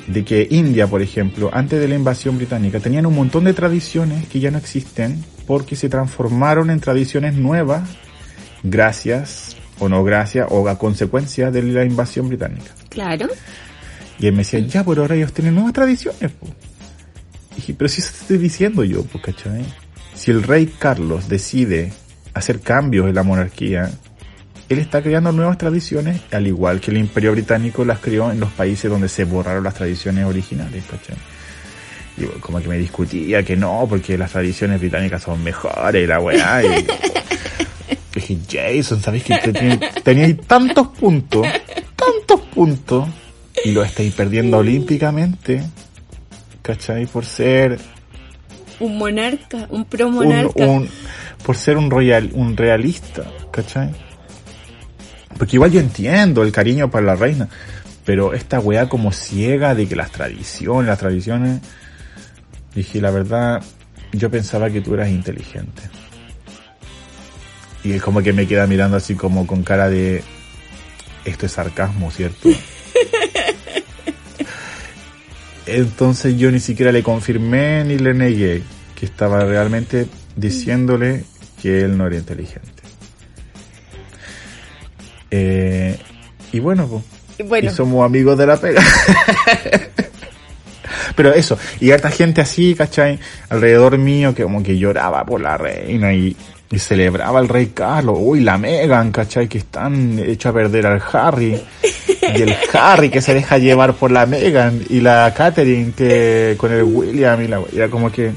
de 0.06 0.24
que 0.24 0.46
India, 0.50 0.86
por 0.86 1.02
ejemplo, 1.02 1.50
antes 1.52 1.80
de 1.80 1.88
la 1.88 1.94
invasión 1.94 2.36
británica, 2.36 2.80
tenían 2.80 3.06
un 3.06 3.14
montón 3.14 3.44
de 3.44 3.54
tradiciones 3.54 4.28
que 4.28 4.40
ya 4.40 4.50
no 4.50 4.58
existen 4.58 5.24
porque 5.46 5.76
se 5.76 5.88
transformaron 5.88 6.70
en 6.70 6.80
tradiciones 6.80 7.34
nuevas 7.34 7.88
gracias 8.62 9.56
o 9.78 9.88
no 9.88 10.04
gracias 10.04 10.46
o 10.50 10.68
a 10.68 10.78
consecuencia 10.78 11.50
de 11.50 11.62
la 11.62 11.84
invasión 11.84 12.28
británica. 12.28 12.72
Claro. 12.88 13.28
Y 14.18 14.26
él 14.26 14.32
me 14.32 14.38
decía, 14.38 14.60
ya, 14.60 14.84
pero 14.84 15.02
ahora 15.02 15.16
ellos 15.16 15.32
tienen 15.32 15.54
nuevas 15.54 15.72
tradiciones. 15.72 16.30
po". 16.32 16.46
Y 17.52 17.56
dije, 17.56 17.74
pero 17.74 17.88
si 17.88 18.00
eso 18.00 18.10
te 18.12 18.18
estoy 18.20 18.38
diciendo 18.38 18.84
yo, 18.84 19.04
pues, 19.04 19.24
¿cachai? 19.24 19.64
Si 20.14 20.30
el 20.30 20.42
rey 20.42 20.66
Carlos 20.78 21.28
decide 21.28 21.92
hacer 22.32 22.60
cambios 22.60 23.08
en 23.08 23.14
la 23.14 23.22
monarquía, 23.22 23.90
él 24.68 24.78
está 24.78 25.02
creando 25.02 25.32
nuevas 25.32 25.58
tradiciones, 25.58 26.20
al 26.32 26.46
igual 26.46 26.80
que 26.80 26.90
el 26.90 26.96
imperio 26.98 27.32
británico 27.32 27.84
las 27.84 27.98
creó 27.98 28.30
en 28.30 28.40
los 28.40 28.50
países 28.52 28.90
donde 28.90 29.08
se 29.08 29.24
borraron 29.24 29.64
las 29.64 29.74
tradiciones 29.74 30.24
originales, 30.24 30.84
¿cachai? 30.90 31.16
Y 32.16 32.24
como 32.40 32.60
que 32.60 32.68
me 32.68 32.78
discutía 32.78 33.42
que 33.42 33.56
no, 33.56 33.86
porque 33.88 34.16
las 34.16 34.30
tradiciones 34.30 34.80
británicas 34.80 35.22
son 35.22 35.42
mejores, 35.42 36.04
y 36.04 36.06
la 36.06 36.20
weá. 36.20 36.62
Y 36.62 36.86
dije, 38.14 38.38
Jason, 38.50 39.00
¿sabéis 39.02 39.24
que 39.24 39.36
tenía, 39.38 39.78
tenía 40.02 40.36
tantos 40.36 40.88
puntos, 40.88 41.46
tantos 41.96 42.40
puntos, 42.54 43.08
y 43.62 43.70
lo 43.72 43.84
estáis 43.84 44.12
perdiendo 44.14 44.58
olímpicamente, 44.58 45.62
¿cachai? 46.62 47.06
Por 47.06 47.24
ser 47.24 47.78
Un 48.80 48.98
monarca, 48.98 49.66
un 49.70 49.84
pro 49.84 50.08
un, 50.08 50.14
monarca. 50.14 50.66
un- 50.66 50.88
por 51.44 51.56
ser 51.56 51.76
un 51.76 51.90
royal, 51.90 52.30
un 52.32 52.56
realista, 52.56 53.24
¿cachai? 53.52 53.90
Porque 55.38 55.56
igual 55.56 55.70
yo 55.72 55.80
entiendo 55.80 56.42
el 56.42 56.52
cariño 56.52 56.90
para 56.90 57.04
la 57.06 57.14
reina, 57.16 57.48
pero 58.04 58.32
esta 58.34 58.60
weá 58.60 58.88
como 58.88 59.12
ciega 59.12 59.74
de 59.74 59.86
que 59.86 59.96
las 59.96 60.10
tradiciones, 60.10 60.86
las 60.88 60.98
tradiciones, 60.98 61.60
dije 62.74 63.00
la 63.00 63.10
verdad, 63.10 63.62
yo 64.12 64.30
pensaba 64.30 64.70
que 64.70 64.80
tú 64.80 64.94
eras 64.94 65.08
inteligente. 65.10 65.82
Y 67.82 67.92
él 67.92 68.00
como 68.02 68.22
que 68.22 68.32
me 68.32 68.46
queda 68.46 68.66
mirando 68.66 68.96
así 68.96 69.14
como 69.14 69.46
con 69.46 69.62
cara 69.62 69.90
de, 69.90 70.22
esto 71.26 71.46
es 71.46 71.52
sarcasmo, 71.52 72.10
¿cierto? 72.10 72.48
Entonces 75.66 76.36
yo 76.36 76.50
ni 76.50 76.60
siquiera 76.60 76.92
le 76.92 77.02
confirmé 77.02 77.84
ni 77.84 77.98
le 77.98 78.14
negué 78.14 78.62
que 78.94 79.06
estaba 79.06 79.44
realmente 79.44 80.06
diciéndole 80.36 81.24
que 81.60 81.80
él 81.82 81.96
no 81.96 82.06
era 82.06 82.16
inteligente. 82.16 82.70
Eh, 85.30 85.98
y 86.52 86.60
bueno, 86.60 87.02
bueno, 87.46 87.70
y 87.70 87.74
somos 87.74 88.04
amigos 88.04 88.38
de 88.38 88.46
la 88.46 88.56
pega. 88.56 88.82
Pero 91.16 91.32
eso, 91.32 91.58
y 91.80 91.90
harta 91.90 92.10
gente 92.10 92.40
así, 92.40 92.74
¿cachai? 92.74 93.18
Alrededor 93.48 93.98
mío 93.98 94.34
que 94.34 94.42
como 94.42 94.62
que 94.62 94.78
lloraba 94.78 95.24
por 95.24 95.40
la 95.40 95.56
reina 95.56 96.12
y, 96.12 96.36
y 96.70 96.78
celebraba 96.78 97.38
al 97.38 97.48
rey 97.48 97.72
Carlos. 97.74 98.18
Uy, 98.20 98.40
la 98.40 98.58
Megan, 98.58 99.12
¿cachai? 99.12 99.48
Que 99.48 99.58
están 99.58 100.18
hecho 100.18 100.48
a 100.48 100.52
perder 100.52 100.86
al 100.86 101.02
Harry. 101.12 101.60
Y 102.36 102.42
el 102.42 102.54
Harry 102.72 103.10
que 103.10 103.20
se 103.22 103.34
deja 103.34 103.58
llevar 103.58 103.94
por 103.94 104.10
la 104.10 104.26
Megan. 104.26 104.82
Y 104.88 105.00
la 105.00 105.32
Catherine 105.36 105.92
que 105.96 106.54
con 106.58 106.72
el 106.72 106.82
William 106.82 107.40
y 107.42 107.48
la... 107.48 107.62
Era 107.72 107.88
como 107.88 108.10
que... 108.10 108.32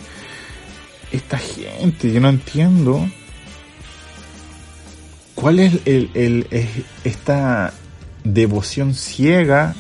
Esta 1.11 1.37
gente, 1.37 2.11
yo 2.11 2.19
no 2.19 2.27
entiendo 2.27 3.07
¿cuál 5.37 5.59
es 5.59 5.79
esta 7.03 7.71
devoción 8.23 8.95
ciega 8.95 9.75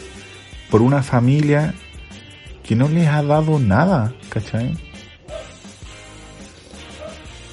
por 0.69 0.83
una 0.83 1.01
familia 1.01 1.73
que 2.63 2.75
no 2.75 2.87
les 2.87 3.07
ha 3.07 3.23
dado 3.23 3.57
nada, 3.57 4.13
¿cachai? 4.29 4.75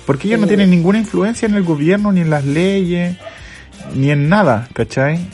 Porque 0.05 0.29
ellos 0.29 0.41
no 0.41 0.47
tienen 0.47 0.69
ninguna 0.69 0.99
influencia 0.99 1.49
en 1.49 1.55
el 1.55 1.63
gobierno, 1.63 2.13
ni 2.13 2.21
en 2.21 2.29
las 2.29 2.45
leyes, 2.45 3.17
ni 3.95 4.11
en 4.11 4.29
nada, 4.29 4.69
¿cachai? 4.75 5.27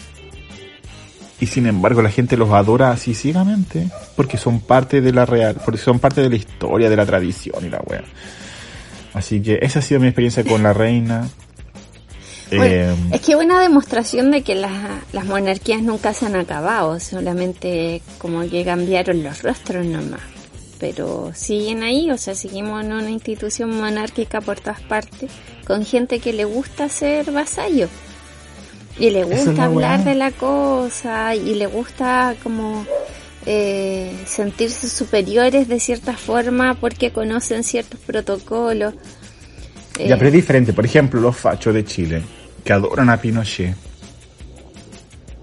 Y 1.41 1.47
sin 1.47 1.67
embargo 1.67 2.03
la 2.03 2.11
gente 2.11 2.37
los 2.37 2.51
adora 2.51 2.91
así 2.91 3.15
ciegamente, 3.15 3.89
porque 4.15 4.37
son 4.37 4.61
parte 4.61 5.01
de 5.01 5.13
la 5.13 5.25
real, 5.25 5.57
porque 5.65 5.81
son 5.81 5.99
parte 5.99 6.21
de 6.21 6.29
la 6.29 6.37
historia, 6.37 6.91
de 6.91 6.97
la 6.97 7.07
tradición 7.07 7.65
y 7.65 7.71
la 7.71 7.81
wea. 7.87 8.05
Así 9.15 9.41
que 9.41 9.59
esa 9.63 9.79
ha 9.79 9.83
sido 9.83 10.01
mi 10.01 10.09
experiencia 10.09 10.45
con 10.45 10.63
la 10.63 10.73
reina. 10.73 11.29
Bueno, 12.53 12.75
Eh, 12.75 12.97
es 13.13 13.21
que 13.21 13.37
una 13.37 13.61
demostración 13.61 14.33
de 14.33 14.43
que 14.43 14.57
las, 14.57 14.73
las 15.13 15.25
monarquías 15.25 15.83
nunca 15.83 16.13
se 16.13 16.27
han 16.27 16.35
acabado, 16.35 16.99
solamente 16.99 18.03
como 18.19 18.41
que 18.51 18.65
cambiaron 18.65 19.23
los 19.23 19.45
rostros 19.45 19.87
nomás. 19.87 20.21
Pero 20.81 21.31
siguen 21.33 21.85
ahí, 21.85 22.11
o 22.11 22.19
sea, 22.19 22.35
seguimos 22.35 22.85
en 22.85 22.93
una 22.93 23.09
institución 23.09 23.79
monárquica 23.79 24.41
por 24.41 24.59
todas 24.59 24.81
partes, 24.81 25.31
con 25.65 25.85
gente 25.85 26.19
que 26.19 26.33
le 26.33 26.45
gusta 26.45 26.89
ser 26.89 27.31
vasallo. 27.31 27.87
Y 28.99 29.11
le 29.11 29.25
gusta 29.25 29.53
la 29.53 29.65
hablar 29.65 30.05
de 30.05 30.15
la 30.15 30.31
cosa, 30.31 31.35
y 31.35 31.55
le 31.55 31.67
gusta 31.67 32.35
como 32.43 32.85
eh, 33.47 34.13
sentirse 34.27 34.89
superiores 34.89 35.69
de 35.69 35.81
cierta 35.81 36.15
forma 36.15 36.75
porque 36.75 37.11
conocen 37.13 37.65
ciertos 37.65 38.01
protocolos. 38.01 38.95
Ya, 39.99 40.17
pero 40.17 40.29
es 40.29 40.33
diferente. 40.33 40.73
Por 40.73 40.85
ejemplo, 40.85 41.21
los 41.21 41.37
fachos 41.37 41.75
de 41.75 41.85
Chile, 41.85 42.23
que 42.65 42.73
adoran 42.73 43.11
a 43.11 43.21
Pinochet. 43.21 43.75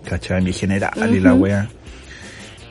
¿Cachai? 0.06 0.42
Mi 0.42 0.54
general 0.54 1.14
y 1.14 1.20
la 1.20 1.34
wea. 1.34 1.70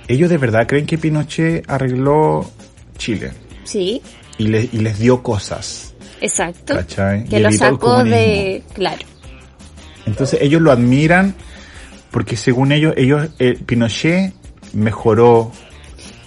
Ellos 0.09 0.31
de 0.31 0.39
verdad 0.39 0.67
creen 0.67 0.87
que 0.87 0.99
Pinochet 0.99 1.69
arregló 1.69 2.49
Chile 2.97 3.33
sí, 3.65 4.01
y, 4.39 4.47
les 4.47 4.73
y 4.73 4.79
les 4.79 4.99
dio 4.99 5.23
cosas. 5.23 5.95
exacto. 6.21 6.75
¿Cachai? 6.75 7.25
que 7.25 7.39
Y 7.39 7.43
lo 7.43 7.53
sacó 7.53 8.05
de 8.05 8.63
claro 8.73 9.05
Entonces 10.07 10.41
ellos 10.41 10.63
lo 10.63 10.73
admiran 10.73 11.35
porque 12.11 12.37
según 12.37 12.73
ellos, 12.73 12.95
ellos 12.97 13.29
eh, 13.39 13.59
Pinochet 13.67 14.33
mejoró 14.73 15.53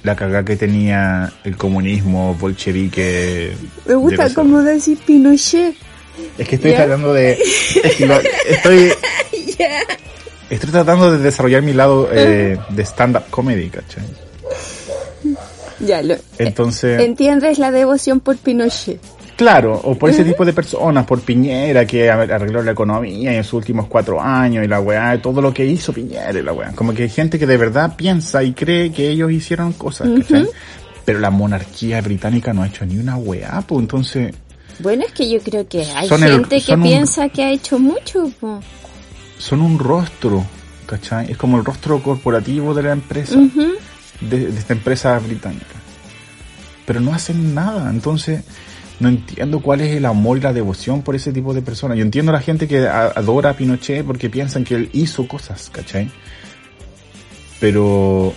la 0.04 0.16
cagada 0.16 0.46
que 0.46 0.56
tenía 0.56 1.32
el 1.44 1.58
comunismo 1.58 2.36
bolchevique. 2.36 3.54
me 3.86 3.96
gusta 3.96 4.28
de 4.30 4.34
como 4.34 4.62
decir 4.62 4.98
Pinochet. 5.06 5.76
Es 6.38 6.48
que 6.48 6.56
estoy 6.56 6.74
tratando 6.74 7.14
de... 7.14 7.32
es 7.84 7.96
que 7.96 8.06
lo- 8.06 8.20
estoy... 8.48 8.92
Estoy 10.50 10.70
tratando 10.72 11.12
de 11.12 11.20
desarrollar 11.20 11.62
mi 11.62 11.74
lado 11.74 12.10
eh, 12.12 12.58
de 12.70 12.84
stand-up 12.86 13.24
comedy, 13.30 13.70
¿cachai? 13.70 14.04
ya 15.80 16.02
lo 16.02 16.16
Entonces, 16.38 17.02
entiendes 17.02 17.60
la 17.60 17.72
devoción 17.72 18.20
por 18.20 18.38
Pinochet 18.38 19.00
claro, 19.40 19.74
o 19.86 19.96
por 19.98 20.10
ese 20.10 20.26
tipo 20.26 20.44
de 20.44 20.52
personas, 20.52 21.06
por 21.06 21.22
Piñera, 21.22 21.86
que 21.88 22.10
ar- 22.12 22.30
arregló 22.32 22.62
la 22.62 22.72
economía 22.72 23.34
en 23.34 23.44
sus 23.46 23.54
últimos 23.54 23.88
cuatro 23.88 24.22
años, 24.22 24.66
y 24.66 24.68
la 24.68 24.82
weá, 24.82 25.20
todo 25.22 25.42
lo 25.42 25.54
que 25.54 25.66
hizo 25.66 25.94
Piñera, 25.94 26.38
y 26.38 26.44
la 26.44 26.52
weá. 26.52 26.74
Como 26.74 26.94
que 26.94 27.04
hay 27.04 27.10
gente 27.10 27.40
que 27.40 27.46
de 27.48 27.56
verdad 27.56 27.96
piensa 27.96 28.44
y 28.44 28.52
cree 28.52 28.92
que 28.92 29.10
ellos 29.10 29.32
hicieron 29.32 29.72
cosas, 29.72 30.10
¿cachai? 30.20 30.46
Pero 31.06 31.20
la 31.20 31.30
monarquía 31.30 32.02
británica 32.02 32.52
no 32.54 32.64
ha 32.64 32.68
hecho 32.68 32.86
ni 32.86 32.98
una 32.98 33.16
weá, 33.16 33.62
pues 33.66 33.80
entonces... 33.82 34.36
bueno 34.80 35.06
es 35.08 35.14
que 35.14 35.30
yo 35.32 35.40
creo 35.40 35.66
que 35.68 35.84
hay 35.84 36.08
el- 36.10 36.18
gente 36.20 36.62
que 36.62 36.74
un- 36.74 36.84
piensa 36.84 37.30
que 37.30 37.44
ha 37.46 37.52
hecho 37.52 37.80
mucho 37.80 38.30
po. 38.42 38.60
son 39.38 39.62
un 39.62 39.80
rostro, 39.80 40.46
¿cachai? 40.86 41.32
Es 41.32 41.38
como 41.38 41.58
el 41.58 41.64
rostro 41.64 42.04
corporativo 42.04 42.74
de 42.74 42.84
la 42.84 42.92
empresa, 42.92 43.40
de 44.22 44.50
esta 44.50 44.74
empresa 44.74 45.18
británica. 45.18 45.76
Pero 46.86 47.00
no 47.00 47.14
hacen 47.14 47.54
nada, 47.56 47.90
entonces 47.90 48.42
no 49.00 49.10
entiendo 49.10 49.62
cuál 49.62 49.82
es 49.82 49.96
el 49.96 50.06
amor 50.06 50.38
y 50.38 50.42
la 50.42 50.54
devoción 50.54 51.02
por 51.02 51.16
ese 51.16 51.32
tipo 51.32 51.54
de 51.54 51.62
personas. 51.62 51.98
Yo 51.98 52.04
entiendo 52.04 52.32
a 52.32 52.34
la 52.34 52.42
gente 52.42 52.68
que 52.68 52.88
adora 52.88 53.52
a 53.52 53.54
Pinochet 53.54 54.06
porque 54.06 54.30
piensan 54.30 54.64
que 54.64 54.76
él 54.76 54.90
hizo 54.94 55.28
cosas, 55.28 55.70
¿cachai? 55.70 56.12
Pero 57.60 58.34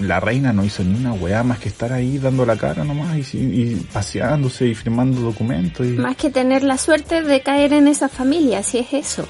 la 0.00 0.20
reina 0.20 0.52
no 0.52 0.64
hizo 0.64 0.82
ni 0.82 0.94
una 0.94 1.12
weá 1.12 1.42
más 1.42 1.58
que 1.58 1.68
estar 1.68 1.92
ahí 1.92 2.18
dando 2.18 2.44
la 2.44 2.56
cara 2.56 2.84
nomás 2.84 3.34
y, 3.34 3.86
paseándose 3.92 4.66
y 4.66 4.74
firmando 4.74 5.20
documentos. 5.20 5.86
Y... 5.86 5.90
más 5.90 6.16
que 6.16 6.30
tener 6.30 6.62
la 6.62 6.78
suerte 6.78 7.22
de 7.22 7.40
caer 7.42 7.72
en 7.72 7.88
esa 7.88 8.08
familia 8.08 8.62
si 8.62 8.78
es 8.78 8.92
eso 8.92 9.26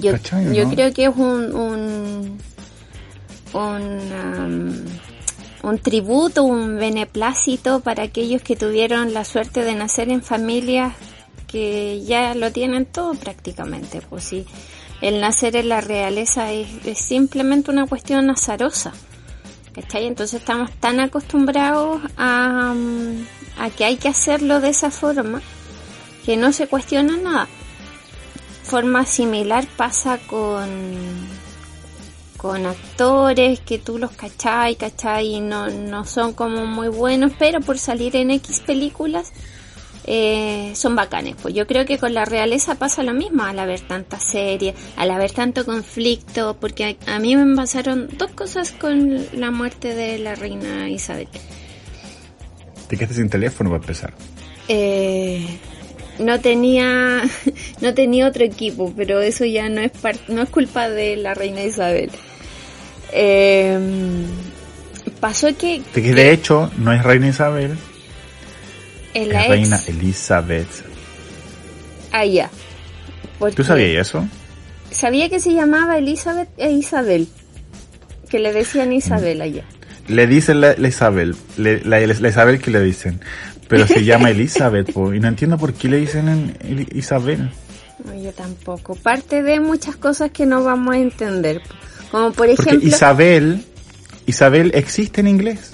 yo, 0.00 0.12
¿Cachai, 0.12 0.54
yo 0.54 0.64
no? 0.64 0.70
creo 0.70 0.92
que 0.92 1.04
es 1.04 1.16
un 1.16 1.54
un 1.54 2.38
un, 3.52 3.82
um, 4.12 4.72
un 5.66 5.80
tributo, 5.80 6.44
un 6.44 6.76
beneplácito 6.76 7.80
para 7.80 8.04
aquellos 8.04 8.40
que 8.40 8.54
tuvieron 8.54 9.12
la 9.12 9.24
suerte 9.24 9.64
de 9.64 9.74
nacer 9.74 10.10
en 10.10 10.22
familias 10.22 10.94
que 11.48 12.04
ya 12.04 12.36
lo 12.36 12.52
tienen 12.52 12.86
todo 12.86 13.14
prácticamente. 13.14 14.00
Pues 14.08 14.22
sí, 14.22 14.46
el 15.00 15.20
nacer 15.20 15.56
en 15.56 15.68
la 15.68 15.80
realeza 15.80 16.52
es, 16.52 16.68
simplemente 16.96 17.72
una 17.72 17.86
cuestión 17.86 18.30
azarosa. 18.30 18.92
Entonces 19.92 20.40
estamos 20.40 20.70
tan 20.70 21.00
acostumbrados 21.00 22.00
a, 22.16 22.72
um, 22.72 23.24
a 23.58 23.68
que 23.70 23.84
hay 23.84 23.96
que 23.96 24.08
hacerlo 24.08 24.60
de 24.60 24.68
esa 24.68 24.92
forma 24.92 25.42
que 26.24 26.36
no 26.36 26.52
se 26.52 26.68
cuestiona 26.68 27.16
nada. 27.16 27.48
Forma 28.62 29.04
similar 29.04 29.66
pasa 29.76 30.18
con 30.28 31.35
con 32.46 32.64
actores 32.66 33.60
que 33.60 33.78
tú 33.78 33.98
los 33.98 34.12
cachai, 34.12 34.76
cachai, 34.76 35.34
y 35.34 35.40
no, 35.40 35.68
no 35.68 36.04
son 36.04 36.32
como 36.32 36.64
muy 36.64 36.88
buenos, 36.88 37.32
pero 37.38 37.60
por 37.60 37.78
salir 37.78 38.14
en 38.16 38.30
X 38.30 38.60
películas 38.60 39.32
eh, 40.04 40.72
son 40.74 40.94
bacanes. 40.94 41.34
Pues 41.42 41.54
yo 41.54 41.66
creo 41.66 41.84
que 41.84 41.98
con 41.98 42.14
la 42.14 42.24
realeza 42.24 42.76
pasa 42.76 43.02
lo 43.02 43.12
mismo, 43.12 43.42
al 43.42 43.58
haber 43.58 43.80
tanta 43.80 44.20
serie, 44.20 44.74
al 44.96 45.10
haber 45.10 45.32
tanto 45.32 45.64
conflicto, 45.64 46.56
porque 46.60 46.96
a, 47.06 47.16
a 47.16 47.18
mí 47.18 47.34
me 47.36 47.56
pasaron 47.56 48.08
dos 48.16 48.30
cosas 48.30 48.70
con 48.72 49.26
la 49.32 49.50
muerte 49.50 49.94
de 49.94 50.18
la 50.18 50.36
reina 50.36 50.88
Isabel. 50.88 51.28
Te 52.88 52.96
quedaste 52.96 53.16
sin 53.16 53.28
teléfono 53.28 53.70
para 53.70 53.82
empezar. 53.82 54.14
Eh, 54.68 55.44
no 56.18 56.40
tenía 56.40 57.22
no 57.80 57.94
tenía 57.94 58.28
otro 58.28 58.44
equipo, 58.44 58.92
pero 58.96 59.20
eso 59.20 59.44
ya 59.44 59.68
no 59.68 59.80
es 59.80 59.92
no 60.28 60.42
es 60.42 60.50
culpa 60.50 60.88
de 60.88 61.16
la 61.16 61.34
reina 61.34 61.62
Isabel. 61.62 62.10
Eh, 63.12 63.78
pasó 65.20 65.48
que, 65.56 65.82
De 65.94 66.02
que 66.02 66.14
de 66.14 66.32
hecho 66.32 66.70
no 66.78 66.92
es 66.92 67.02
reina 67.02 67.28
Isabel, 67.28 67.76
es 69.14 69.28
la 69.28 69.46
reina 69.46 69.80
Elizabeth. 69.86 70.68
ah, 72.12 72.24
ya. 72.24 72.50
¿Tú 73.54 73.64
sabías 73.64 74.08
eso? 74.08 74.26
Sabía 74.90 75.28
que 75.28 75.40
se 75.40 75.52
llamaba 75.52 75.98
Elizabeth 75.98 76.48
e 76.56 76.70
Isabel, 76.72 77.28
que 78.30 78.38
le 78.38 78.52
decían 78.52 78.92
Isabel 78.92 79.40
allá. 79.42 79.64
Le 80.08 80.26
dicen 80.26 80.60
la, 80.60 80.74
la 80.78 80.88
Isabel, 80.88 81.36
le- 81.56 81.82
la, 81.84 81.98
la 82.00 82.28
Isabel 82.28 82.60
que 82.60 82.70
le 82.70 82.80
dicen, 82.80 83.20
pero 83.68 83.86
se 83.86 84.04
llama 84.04 84.30
Elizabeth, 84.30 84.92
po, 84.92 85.12
y 85.12 85.20
no 85.20 85.28
entiendo 85.28 85.58
por 85.58 85.74
qué 85.74 85.88
le 85.88 85.98
dicen 85.98 86.28
en- 86.28 86.56
El- 86.60 86.96
Isabel. 86.96 87.50
No, 88.04 88.14
yo 88.14 88.32
tampoco. 88.32 88.94
Parte 88.94 89.42
de 89.42 89.58
muchas 89.60 89.96
cosas 89.96 90.30
que 90.30 90.46
no 90.46 90.62
vamos 90.62 90.94
a 90.94 90.98
entender. 90.98 91.60
Como 92.10 92.32
por 92.32 92.46
Porque 92.48 92.62
ejemplo, 92.70 92.88
Isabel, 92.88 93.64
Isabel 94.26 94.70
existe 94.74 95.20
en 95.20 95.28
inglés. 95.28 95.72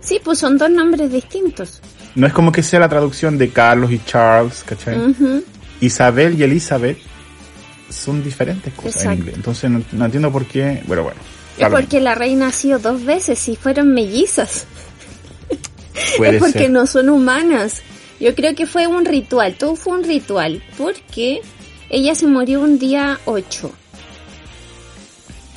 sí, 0.00 0.20
pues 0.22 0.38
son 0.38 0.58
dos 0.58 0.70
nombres 0.70 1.10
distintos. 1.12 1.80
No 2.14 2.26
es 2.26 2.32
como 2.32 2.50
que 2.52 2.62
sea 2.62 2.80
la 2.80 2.88
traducción 2.88 3.38
de 3.38 3.50
Carlos 3.50 3.90
y 3.92 4.00
Charles, 4.04 4.64
¿cachai? 4.64 4.96
Isabel 5.80 6.38
y 6.38 6.42
Elizabeth 6.42 6.98
son 7.90 8.22
diferentes 8.24 8.72
cosas 8.74 8.96
Exacto. 8.96 9.12
en 9.12 9.18
inglés. 9.18 9.34
Entonces 9.36 9.70
no, 9.70 9.82
no 9.92 10.04
entiendo 10.04 10.32
por 10.32 10.44
qué. 10.46 10.82
Bueno, 10.86 11.04
bueno. 11.04 11.20
Es 11.52 11.56
claro, 11.58 11.74
porque 11.76 12.00
la 12.00 12.14
reina 12.14 12.48
ha 12.48 12.52
sido 12.52 12.78
dos 12.78 13.04
veces 13.04 13.48
y 13.48 13.56
fueron 13.56 13.92
mellizas. 13.94 14.66
puede 16.16 16.36
es 16.36 16.42
porque 16.42 16.58
ser. 16.60 16.70
no 16.70 16.86
son 16.86 17.08
humanas. 17.08 17.82
Yo 18.20 18.34
creo 18.34 18.54
que 18.54 18.66
fue 18.66 18.86
un 18.86 19.04
ritual, 19.04 19.54
todo 19.54 19.76
fue 19.76 19.92
un 19.98 20.04
ritual, 20.04 20.62
porque 20.76 21.40
ella 21.88 22.14
se 22.16 22.26
murió 22.26 22.60
un 22.60 22.78
día 22.78 23.20
8. 23.26 23.72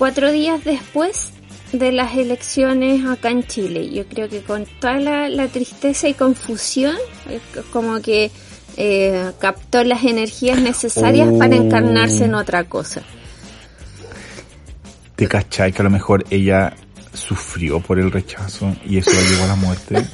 Cuatro 0.02 0.32
días 0.32 0.64
después 0.64 1.30
de 1.74 1.92
las 1.92 2.18
elecciones 2.18 3.06
acá 3.06 3.30
en 3.30 3.44
Chile. 3.46 3.88
Yo 3.92 4.08
creo 4.08 4.28
que 4.28 4.42
con 4.42 4.66
toda 4.80 4.98
la, 4.98 5.30
la 5.30 5.48
tristeza 5.48 6.10
y 6.10 6.16
confusión, 6.16 6.96
eh, 7.30 7.40
como 7.72 8.02
que 8.02 8.32
eh, 8.78 9.32
captó 9.38 9.84
las 9.84 10.04
energías 10.04 10.60
necesarias 10.60 11.30
para 11.38 11.56
Oh. 11.56 11.62
encarnarse 11.62 12.26
en 12.26 12.34
otra 12.34 12.64
cosa. 12.64 13.04
¿Te 15.16 15.28
cachai 15.28 15.72
que 15.72 15.84
a 15.84 15.86
lo 15.86 15.92
mejor 15.92 16.26
ella 16.32 16.74
sufrió 17.14 17.80
por 17.80 18.00
el 18.00 18.12
rechazo 18.12 18.76
y 18.84 18.98
eso 18.98 19.12
la 19.12 19.22
llevó 19.22 19.44
a 19.44 19.48
la 19.50 19.56
muerte? 19.56 20.08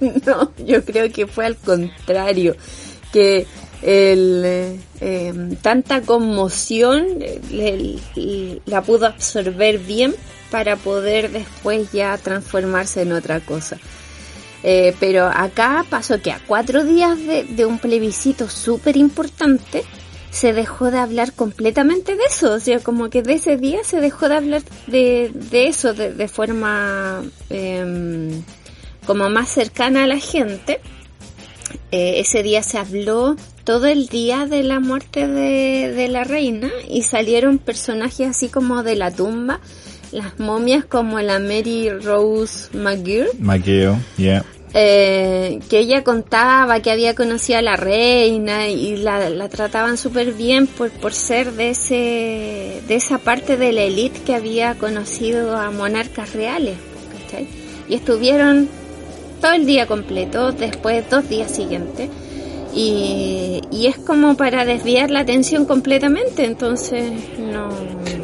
No, 0.26 0.50
yo 0.66 0.84
creo 0.84 1.12
que 1.12 1.28
fue 1.28 1.46
al 1.46 1.56
contrario, 1.56 2.56
que 3.12 3.46
eh, 3.88 4.80
em, 5.00 5.54
tanta 5.56 6.00
conmoción 6.00 7.06
eh, 7.20 8.60
la 8.66 8.82
pudo 8.82 9.06
absorber 9.06 9.78
bien 9.78 10.12
para 10.50 10.74
poder 10.74 11.30
después 11.30 11.92
ya 11.92 12.18
transformarse 12.18 13.02
en 13.02 13.12
otra 13.12 13.38
cosa. 13.38 13.78
Eh, 14.64 14.96
pero 14.98 15.26
acá 15.26 15.86
pasó 15.88 16.20
que 16.20 16.32
a 16.32 16.40
cuatro 16.44 16.82
días 16.82 17.16
de, 17.24 17.64
un 17.64 17.78
plebiscito 17.78 18.48
súper 18.48 18.96
importante 18.96 19.84
se 20.30 20.52
dejó 20.52 20.90
de 20.90 20.98
hablar 20.98 21.32
completamente 21.32 22.16
de 22.16 22.24
eso, 22.24 22.54
o 22.54 22.60
sea, 22.60 22.80
como 22.80 23.08
que 23.08 23.22
de 23.22 23.34
ese 23.34 23.56
día 23.56 23.84
se 23.84 24.00
dejó 24.00 24.28
de 24.28 24.34
hablar 24.34 24.62
de, 24.88 25.30
de 25.32 25.68
eso 25.68 25.94
de, 25.94 26.12
de 26.12 26.28
forma 26.28 27.22
em, 27.48 28.42
como 29.06 29.30
más 29.30 29.48
cercana 29.48 30.02
a 30.02 30.06
la 30.08 30.18
gente. 30.18 30.80
Eh, 31.92 32.18
ese 32.18 32.42
día 32.42 32.62
se 32.62 32.78
habló 32.78 33.36
todo 33.64 33.86
el 33.86 34.08
día 34.08 34.46
de 34.46 34.62
la 34.62 34.80
muerte 34.80 35.26
de, 35.26 35.92
de 35.92 36.08
la 36.08 36.24
reina 36.24 36.70
y 36.88 37.02
salieron 37.02 37.58
personajes 37.58 38.28
así 38.28 38.48
como 38.48 38.82
de 38.82 38.96
la 38.96 39.10
tumba, 39.10 39.60
las 40.12 40.38
momias 40.38 40.84
como 40.84 41.20
la 41.20 41.38
Mary 41.38 41.90
Rose 41.90 42.76
McGill, 42.76 43.26
Maqueo, 43.38 43.98
yeah. 44.16 44.44
eh, 44.74 45.60
que 45.68 45.78
ella 45.78 46.02
contaba 46.04 46.80
que 46.80 46.90
había 46.90 47.14
conocido 47.14 47.58
a 47.58 47.62
la 47.62 47.76
reina 47.76 48.68
y 48.68 48.96
la, 48.96 49.30
la 49.30 49.48
trataban 49.48 49.96
súper 49.96 50.32
bien 50.32 50.66
por, 50.66 50.90
por 50.90 51.12
ser 51.12 51.52
de 51.52 51.70
ese 51.70 52.82
de 52.86 52.94
esa 52.94 53.18
parte 53.18 53.56
de 53.56 53.72
la 53.72 53.82
élite 53.82 54.20
que 54.22 54.34
había 54.34 54.74
conocido 54.76 55.56
a 55.56 55.70
monarcas 55.70 56.32
reales 56.34 56.76
¿cachai? 57.22 57.48
y 57.88 57.94
estuvieron 57.94 58.68
todo 59.40 59.52
el 59.52 59.66
día 59.66 59.86
completo 59.86 60.52
después 60.52 61.08
dos 61.10 61.28
días 61.28 61.50
siguientes 61.50 62.08
y, 62.74 63.62
y 63.70 63.86
es 63.86 63.96
como 63.96 64.36
para 64.36 64.64
desviar 64.64 65.10
la 65.10 65.20
atención 65.20 65.64
completamente 65.64 66.44
entonces 66.44 67.10
no 67.38 67.68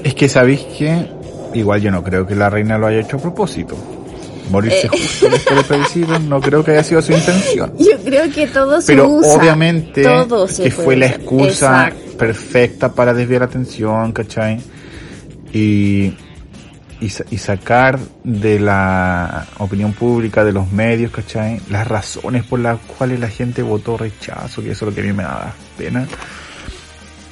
Es 0.05 0.15
que 0.15 0.29
sabéis 0.29 0.61
que 0.79 1.07
igual 1.55 1.81
yo 1.81 1.91
no 1.91 2.03
creo 2.03 2.27
que 2.27 2.35
la 2.35 2.51
reina 2.51 2.79
lo 2.79 2.87
haya 2.87 3.01
hecho 3.01 3.17
a 3.17 3.21
propósito. 3.21 3.77
Morirse 4.51 4.87
Eh. 4.87 4.91
justo 4.91 5.29
después 5.31 5.57
del 5.57 5.65
plebiscito 5.65 6.19
no 6.19 6.41
creo 6.41 6.63
que 6.65 6.73
haya 6.73 6.85
sido 6.85 7.01
su 7.01 7.13
intención. 7.13 7.73
yo 7.79 7.97
creo 8.05 8.31
que 8.31 8.47
todo 8.47 8.81
se 8.83 8.93
Pero 8.93 9.09
usa, 9.09 9.35
obviamente 9.35 10.03
todo 10.03 10.47
se 10.49 10.65
que 10.65 10.71
fue 10.71 10.97
la 10.97 11.07
excusa 11.07 11.89
Exacto. 11.89 12.19
perfecta 12.19 12.93
para 12.93 13.15
desviar 13.15 13.41
la 13.41 13.47
atención, 13.47 14.13
¿cachai? 14.13 14.59
Y, 15.55 16.13
y, 17.03 17.35
y 17.35 17.39
sacar 17.39 17.99
de 18.23 18.61
la 18.61 19.47
opinión 19.59 19.93
pública, 19.93 20.45
de 20.45 20.53
los 20.53 20.71
medios, 20.71 21.11
¿cachai? 21.11 21.61
Las 21.69 21.89
razones 21.89 22.45
por 22.45 22.61
las 22.61 22.79
cuales 22.79 23.19
la 23.19 23.29
gente 23.29 23.63
votó 23.63 23.97
rechazo, 23.97 24.63
que 24.63 24.71
eso 24.71 24.87
es 24.87 24.91
lo 24.91 24.95
que 24.95 25.01
a 25.01 25.05
mí 25.05 25.13
me 25.13 25.25
da 25.25 25.53
pena. 25.77 26.07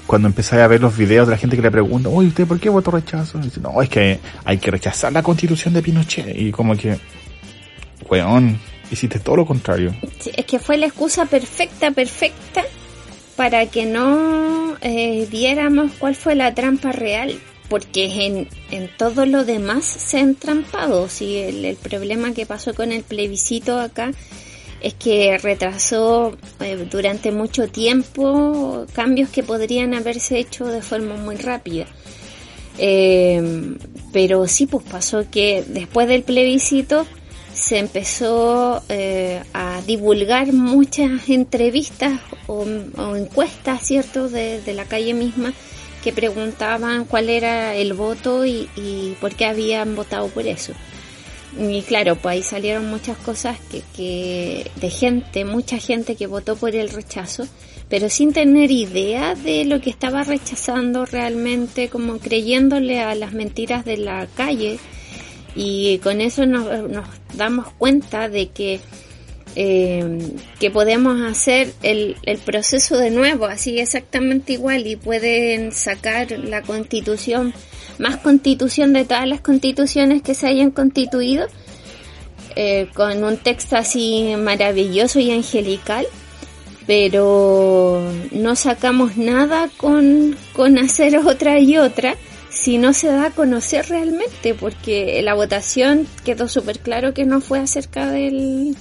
Cuando 0.06 0.26
empecé 0.26 0.60
a 0.60 0.66
ver 0.66 0.80
los 0.80 0.96
videos 0.96 1.28
de 1.28 1.32
la 1.32 1.38
gente 1.38 1.54
que 1.54 1.62
le 1.62 1.70
pregunta, 1.70 2.08
oye, 2.08 2.28
¿usted 2.28 2.46
por 2.46 2.58
qué 2.58 2.68
votó 2.68 2.90
rechazo? 2.90 3.40
No, 3.62 3.80
es 3.80 3.88
que 3.88 4.18
hay 4.44 4.58
que 4.58 4.72
rechazar 4.72 5.12
la 5.12 5.22
constitución 5.22 5.72
de 5.72 5.82
Pinochet. 5.82 6.36
Y 6.36 6.50
como 6.50 6.76
que, 6.76 6.98
weón, 8.08 8.58
hiciste 8.90 9.20
todo 9.20 9.36
lo 9.36 9.46
contrario. 9.46 9.94
Es 10.36 10.44
que 10.46 10.58
fue 10.58 10.78
la 10.78 10.86
excusa 10.86 11.26
perfecta, 11.26 11.92
perfecta 11.92 12.62
para 13.36 13.66
que 13.66 13.86
no 13.86 14.76
eh, 14.80 15.28
viéramos 15.30 15.92
cuál 16.00 16.16
fue 16.16 16.34
la 16.34 16.54
trampa 16.54 16.90
real, 16.90 17.38
porque 17.70 18.26
en, 18.26 18.48
en 18.72 18.90
todo 18.98 19.24
lo 19.24 19.44
demás 19.44 19.84
se 19.84 20.18
han 20.18 20.34
trampado. 20.34 21.08
Si 21.08 21.36
el, 21.36 21.64
el 21.64 21.76
problema 21.76 22.34
que 22.34 22.44
pasó 22.44 22.74
con 22.74 22.92
el 22.92 23.02
plebiscito 23.04 23.78
acá 23.78 24.10
es 24.82 24.94
que 24.94 25.38
retrasó 25.38 26.36
eh, 26.60 26.88
durante 26.90 27.30
mucho 27.30 27.68
tiempo 27.68 28.86
cambios 28.92 29.30
que 29.30 29.44
podrían 29.44 29.94
haberse 29.94 30.38
hecho 30.38 30.66
de 30.66 30.82
forma 30.82 31.16
muy 31.16 31.36
rápida. 31.36 31.86
Eh, 32.78 33.76
pero 34.12 34.46
sí, 34.48 34.66
pues 34.66 34.84
pasó 34.90 35.24
que 35.30 35.64
después 35.68 36.08
del 36.08 36.24
plebiscito 36.24 37.06
se 37.52 37.78
empezó 37.78 38.82
eh, 38.88 39.42
a 39.52 39.80
divulgar 39.86 40.52
muchas 40.52 41.28
entrevistas 41.28 42.18
o, 42.46 42.64
o 42.96 43.16
encuestas, 43.16 43.86
¿cierto?, 43.86 44.28
de, 44.28 44.60
de 44.62 44.74
la 44.74 44.86
calle 44.86 45.14
misma 45.14 45.52
que 46.02 46.12
preguntaban 46.12 47.04
cuál 47.04 47.28
era 47.28 47.74
el 47.74 47.92
voto 47.94 48.44
y, 48.44 48.68
y 48.76 49.16
por 49.20 49.34
qué 49.34 49.46
habían 49.46 49.94
votado 49.94 50.28
por 50.28 50.46
eso. 50.46 50.72
Y 51.58 51.82
claro, 51.82 52.16
pues 52.16 52.34
ahí 52.34 52.42
salieron 52.42 52.86
muchas 52.86 53.16
cosas 53.18 53.58
que, 53.70 53.82
que 53.96 54.70
de 54.76 54.90
gente, 54.90 55.44
mucha 55.44 55.78
gente 55.78 56.14
que 56.14 56.26
votó 56.26 56.56
por 56.56 56.76
el 56.76 56.90
rechazo, 56.90 57.46
pero 57.88 58.08
sin 58.08 58.32
tener 58.32 58.70
idea 58.70 59.34
de 59.34 59.64
lo 59.64 59.80
que 59.80 59.90
estaba 59.90 60.22
rechazando 60.22 61.06
realmente, 61.06 61.88
como 61.88 62.18
creyéndole 62.18 63.00
a 63.00 63.14
las 63.16 63.32
mentiras 63.32 63.84
de 63.84 63.96
la 63.96 64.28
calle. 64.28 64.78
Y 65.56 65.98
con 65.98 66.20
eso 66.20 66.46
nos, 66.46 66.88
nos 66.88 67.08
damos 67.34 67.66
cuenta 67.72 68.28
de 68.28 68.50
que 68.50 68.80
eh, 69.56 70.18
que 70.58 70.70
podemos 70.70 71.20
hacer 71.22 71.72
el, 71.82 72.16
el 72.22 72.38
proceso 72.38 72.96
de 72.98 73.10
nuevo, 73.10 73.46
así 73.46 73.78
exactamente 73.78 74.54
igual, 74.54 74.86
y 74.86 74.96
pueden 74.96 75.72
sacar 75.72 76.30
la 76.32 76.62
constitución, 76.62 77.52
más 77.98 78.16
constitución 78.18 78.92
de 78.92 79.04
todas 79.04 79.26
las 79.26 79.40
constituciones 79.40 80.22
que 80.22 80.34
se 80.34 80.46
hayan 80.46 80.70
constituido, 80.70 81.46
eh, 82.56 82.88
con 82.94 83.22
un 83.22 83.36
texto 83.36 83.76
así 83.76 84.34
maravilloso 84.36 85.20
y 85.20 85.30
angelical, 85.30 86.06
pero 86.86 88.02
no 88.32 88.56
sacamos 88.56 89.16
nada 89.16 89.70
con, 89.76 90.36
con 90.52 90.78
hacer 90.78 91.16
otra 91.18 91.60
y 91.60 91.76
otra 91.76 92.16
si 92.48 92.78
no 92.78 92.92
se 92.92 93.06
da 93.06 93.26
a 93.26 93.30
conocer 93.30 93.86
realmente, 93.88 94.54
porque 94.54 95.20
la 95.22 95.34
votación 95.34 96.08
quedó 96.24 96.48
súper 96.48 96.80
claro 96.80 97.14
que 97.14 97.24
no 97.24 97.40
fue 97.40 97.60
acerca 97.60 98.10
del, 98.10 98.76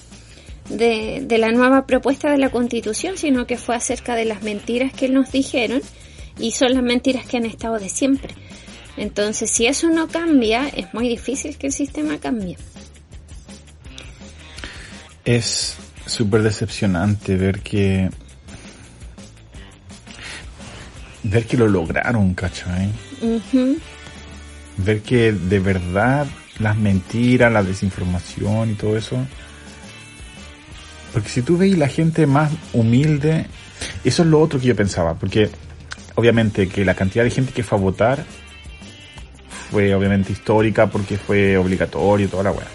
de, 0.70 1.22
de 1.24 1.38
la 1.38 1.52
nueva 1.52 1.86
propuesta 1.86 2.32
de 2.32 2.38
la 2.38 2.50
constitución, 2.50 3.18
sino 3.18 3.46
que 3.46 3.58
fue 3.58 3.76
acerca 3.76 4.16
de 4.16 4.26
las 4.26 4.44
mentiras 4.44 4.94
que 4.94 5.10
nos 5.10 5.32
dijeron 5.32 5.82
y 6.40 6.52
son 6.52 6.74
las 6.74 6.84
mentiras 6.84 7.26
que 7.26 7.38
han 7.38 7.46
estado 7.46 7.80
de 7.80 7.90
siempre. 7.90 8.34
Entonces, 8.98 9.50
si 9.52 9.66
eso 9.66 9.90
no 9.90 10.08
cambia, 10.08 10.68
es 10.68 10.94
muy 10.94 11.08
difícil 11.08 11.58
que 11.58 11.68
el 11.68 11.74
sistema 11.74 12.18
cambie. 12.18 12.58
Es 15.26 15.76
súper 16.06 16.42
decepcionante 16.42 17.36
ver 17.36 17.60
que 17.60 18.10
ver 21.24 21.46
que 21.46 21.58
lo 21.58 21.68
lograron, 21.68 22.34
¿cachai? 22.34 22.92
Ujú. 23.22 23.78
Ver 24.78 25.02
que 25.02 25.32
de 25.32 25.60
verdad 25.60 26.26
las 26.60 26.78
mentiras, 26.78 27.52
la 27.52 27.64
desinformación 27.64 28.72
y 28.72 28.74
todo 28.74 28.98
eso. 28.98 29.18
Porque 31.14 31.30
si 31.30 31.42
tú 31.42 31.58
veis 31.58 31.78
la 31.78 31.88
gente 31.88 32.28
más 32.28 32.52
humilde, 32.74 33.48
eso 34.04 34.24
es 34.24 34.30
lo 34.30 34.40
otro 34.40 34.60
que 34.60 34.68
yo 34.68 34.76
pensaba, 34.76 35.16
porque 35.16 35.50
obviamente 36.16 36.68
que 36.68 36.86
la 36.86 36.94
cantidad 36.94 37.24
de 37.24 37.32
gente 37.32 37.54
que 37.54 37.64
fue 37.64 37.78
a 37.78 37.82
votar 37.82 38.26
fue 39.72 39.94
obviamente 39.94 40.32
histórica 40.32 40.88
porque 40.88 41.18
fue 41.18 41.58
obligatorio 41.58 42.26
y 42.26 42.30
toda 42.30 42.44
la 42.44 42.52
weá. 42.52 42.68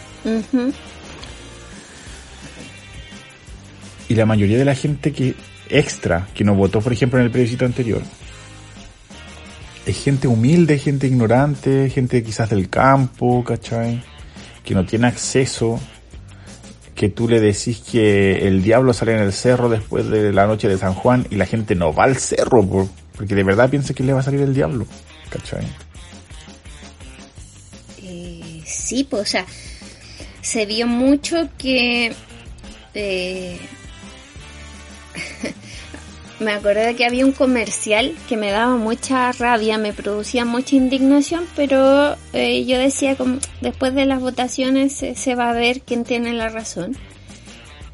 Y 4.08 4.14
la 4.14 4.26
mayoría 4.26 4.58
de 4.58 4.64
la 4.64 4.74
gente 4.74 5.12
que 5.12 5.34
extra, 5.68 6.28
que 6.34 6.44
no 6.44 6.54
votó, 6.54 6.80
por 6.80 6.92
ejemplo, 6.92 7.18
en 7.18 7.26
el 7.26 7.30
plebiscito 7.30 7.64
anterior, 7.64 8.02
es 9.86 10.02
gente 10.02 10.28
humilde, 10.28 10.78
gente 10.78 11.06
ignorante, 11.06 11.90
gente 11.90 12.22
quizás 12.22 12.50
del 12.50 12.68
campo, 12.68 13.44
¿cachai? 13.44 14.02
Que 14.64 14.74
no 14.74 14.84
tiene 14.84 15.08
acceso, 15.08 15.80
que 16.94 17.08
tú 17.08 17.28
le 17.28 17.40
decís 17.40 17.78
que 17.90 18.46
el 18.46 18.62
diablo 18.62 18.92
sale 18.92 19.12
en 19.14 19.18
el 19.20 19.32
cerro 19.32 19.68
después 19.68 20.08
de 20.08 20.32
la 20.32 20.46
noche 20.46 20.68
de 20.68 20.78
San 20.78 20.94
Juan 20.94 21.26
y 21.30 21.36
la 21.36 21.46
gente 21.46 21.74
no 21.74 21.92
va 21.92 22.04
al 22.04 22.16
cerro, 22.16 22.64
por- 22.64 22.88
porque 23.16 23.34
de 23.34 23.42
verdad 23.44 23.68
piensa 23.70 23.94
que 23.94 24.02
le 24.04 24.12
va 24.12 24.20
a 24.20 24.22
salir 24.22 24.40
el 24.40 24.54
diablo, 24.54 24.86
¿cachai? 25.30 25.66
Eh, 28.02 28.62
sí, 28.64 29.04
pues, 29.04 29.22
o 29.22 29.26
sea, 29.26 29.46
se 30.40 30.66
vio 30.66 30.86
mucho 30.86 31.48
que... 31.58 32.12
eh, 32.94 33.58
me 36.40 36.52
acordé 36.52 36.86
de 36.86 36.96
que 36.96 37.06
había 37.06 37.24
un 37.24 37.32
comercial 37.32 38.14
que 38.28 38.36
me 38.36 38.50
daba 38.50 38.76
mucha 38.76 39.30
rabia, 39.32 39.78
me 39.78 39.92
producía 39.92 40.44
mucha 40.44 40.76
indignación, 40.76 41.46
pero 41.54 42.16
eh, 42.32 42.64
yo 42.64 42.78
decía 42.78 43.16
como 43.16 43.38
después 43.60 43.94
de 43.94 44.04
las 44.04 44.20
votaciones 44.20 44.92
se, 44.92 45.14
se 45.14 45.34
va 45.34 45.50
a 45.50 45.54
ver 45.54 45.80
quién 45.80 46.04
tiene 46.04 46.32
la 46.32 46.48
razón. 46.48 46.96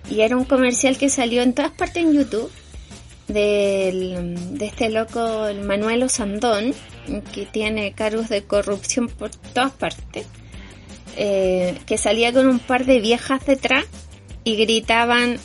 Y 0.08 0.22
era 0.22 0.36
un 0.36 0.44
comercial 0.44 0.98
que 0.98 1.08
salió 1.08 1.42
en 1.42 1.52
todas 1.52 1.70
partes 1.70 2.02
en 2.02 2.12
YouTube 2.14 2.50
del, 3.28 4.58
de 4.58 4.66
este 4.66 4.90
loco, 4.90 5.46
el 5.46 5.62
Manuel 5.62 6.02
Osandón, 6.02 6.74
que 7.32 7.46
tiene 7.46 7.92
cargos 7.92 8.28
de 8.28 8.42
corrupción 8.42 9.08
por 9.08 9.30
todas 9.30 9.72
partes, 9.72 10.26
eh, 11.16 11.78
que 11.86 11.98
salía 11.98 12.32
con 12.32 12.48
un 12.48 12.58
par 12.58 12.84
de 12.86 13.00
viejas 13.00 13.44
detrás 13.46 13.84
y 14.44 14.56
gritaban 14.56 15.38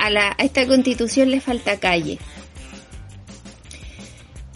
a, 0.00 0.10
la, 0.10 0.34
a 0.38 0.44
esta 0.44 0.66
constitución 0.66 1.30
le 1.30 1.40
falta 1.40 1.78
calle. 1.78 2.18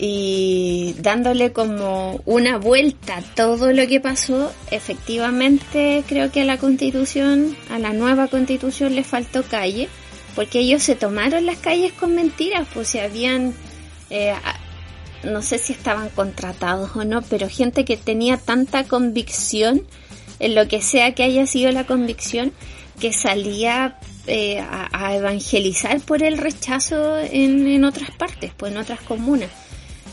y 0.04 0.96
dándole 0.98 1.52
como 1.52 2.20
una 2.26 2.58
vuelta 2.58 3.18
a 3.18 3.22
todo 3.22 3.72
lo 3.72 3.86
que 3.86 4.00
pasó, 4.00 4.52
efectivamente 4.72 6.02
creo 6.08 6.32
que 6.32 6.40
a 6.40 6.44
la 6.44 6.58
constitución, 6.58 7.56
a 7.70 7.78
la 7.78 7.92
nueva 7.92 8.26
constitución 8.26 8.96
le 8.96 9.04
faltó 9.04 9.44
calle, 9.44 9.88
porque 10.34 10.58
ellos 10.58 10.82
se 10.82 10.96
tomaron 10.96 11.46
las 11.46 11.58
calles 11.58 11.92
con 11.92 12.16
mentiras, 12.16 12.66
pues 12.74 12.88
se 12.88 13.00
habían, 13.00 13.54
eh, 14.10 14.34
no 15.22 15.40
sé 15.40 15.58
si 15.58 15.72
estaban 15.72 16.08
contratados 16.08 16.96
o 16.96 17.04
no, 17.04 17.22
pero 17.22 17.48
gente 17.48 17.84
que 17.84 17.96
tenía 17.96 18.38
tanta 18.38 18.82
convicción 18.82 19.82
en 20.40 20.56
lo 20.56 20.66
que 20.66 20.82
sea 20.82 21.14
que 21.14 21.22
haya 21.22 21.46
sido 21.46 21.70
la 21.70 21.86
convicción, 21.86 22.52
que 22.98 23.12
salía 23.12 24.00
eh, 24.26 24.58
a, 24.60 25.14
evangelizar 25.14 26.00
por 26.00 26.22
el 26.22 26.38
rechazo 26.38 27.18
en, 27.18 27.66
en 27.66 27.84
otras 27.84 28.10
partes, 28.12 28.52
pues 28.56 28.72
en 28.72 28.78
otras 28.78 29.00
comunas. 29.00 29.50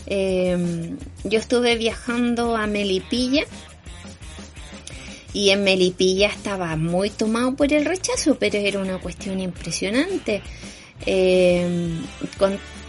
Eh, 0.07 0.95
yo 1.24 1.39
estuve 1.39 1.76
viajando 1.76 2.55
a 2.55 2.66
Melipilla 2.66 3.43
y 5.34 5.51
en 5.51 5.64
Melipilla 5.64 6.28
estaba 6.28 6.76
muy 6.76 7.12
tomado 7.12 7.55
por 7.55 7.72
el 7.72 7.86
rechazo, 7.86 8.36
pero 8.39 8.57
era 8.57 8.80
una 8.80 8.97
cuestión 8.97 9.39
impresionante. 9.39 10.41
Eh, 11.05 11.93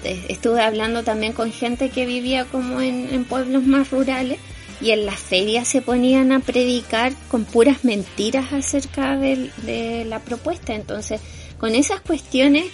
eh, 0.04 0.24
estuve 0.28 0.62
hablando 0.62 1.02
también 1.02 1.32
con 1.32 1.52
gente 1.52 1.90
que 1.90 2.06
vivía 2.06 2.46
como 2.46 2.80
en, 2.80 3.24
pueblos 3.24 3.64
más 3.64 3.90
rurales 3.90 4.38
y 4.80 4.92
en 4.92 5.06
las 5.06 5.18
ferias 5.18 5.68
se 5.68 5.82
ponían 5.82 6.32
a 6.32 6.40
predicar 6.40 7.12
con 7.28 7.44
puras 7.44 7.84
mentiras 7.84 8.52
acerca 8.52 9.16
de, 9.16 9.50
de 9.62 10.04
la 10.04 10.20
propuesta. 10.20 10.74
Entonces, 10.74 11.20
con 11.58 11.74
esas 11.74 12.00
cuestiones 12.00 12.66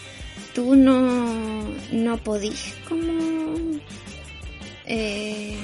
tú 0.55 0.75
no, 0.75 1.69
no 1.93 2.19
podís 2.19 2.75
como 2.89 3.57
eh, 4.87 5.57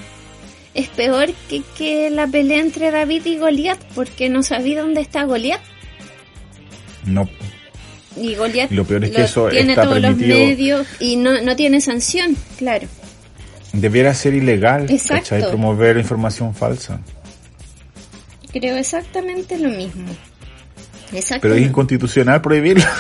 es 0.75 0.89
peor 0.89 1.33
que, 1.49 1.63
que 1.79 2.11
la 2.11 2.27
pelea 2.27 2.61
entre 2.61 2.91
David 2.91 3.25
y 3.27 3.37
Goliat, 3.39 3.79
porque 3.95 4.29
no 4.29 4.43
sabía 4.43 4.83
dónde 4.83 5.01
está 5.01 5.25
Goliat. 5.25 5.61
No. 7.07 7.29
Y 8.17 8.35
Goliat 8.35 8.71
lo 8.71 8.85
peor 8.85 9.05
es 9.05 9.11
que 9.13 9.23
eso 9.23 9.49
tiene 9.49 9.75
todos 9.75 10.01
los 10.01 10.17
medios 10.17 10.87
y 10.99 11.17
no, 11.17 11.41
no 11.41 11.57
tiene 11.57 11.81
sanción, 11.81 12.37
claro. 12.59 12.89
Debiera 13.73 14.15
ser 14.15 14.35
ilegal. 14.35 14.87
Promover 15.49 15.97
información 15.97 16.55
falsa. 16.55 17.01
Creo 18.53 18.77
exactamente 18.77 19.59
lo 19.59 19.71
mismo. 19.71 20.15
Pero 21.41 21.55
es 21.55 21.63
inconstitucional 21.63 22.41
prohibirlo. 22.41 22.85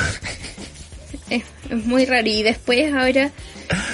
Es, 1.30 1.44
es 1.70 1.86
muy 1.86 2.04
raro. 2.04 2.28
Y 2.28 2.42
después 2.42 2.92
ahora 2.92 3.32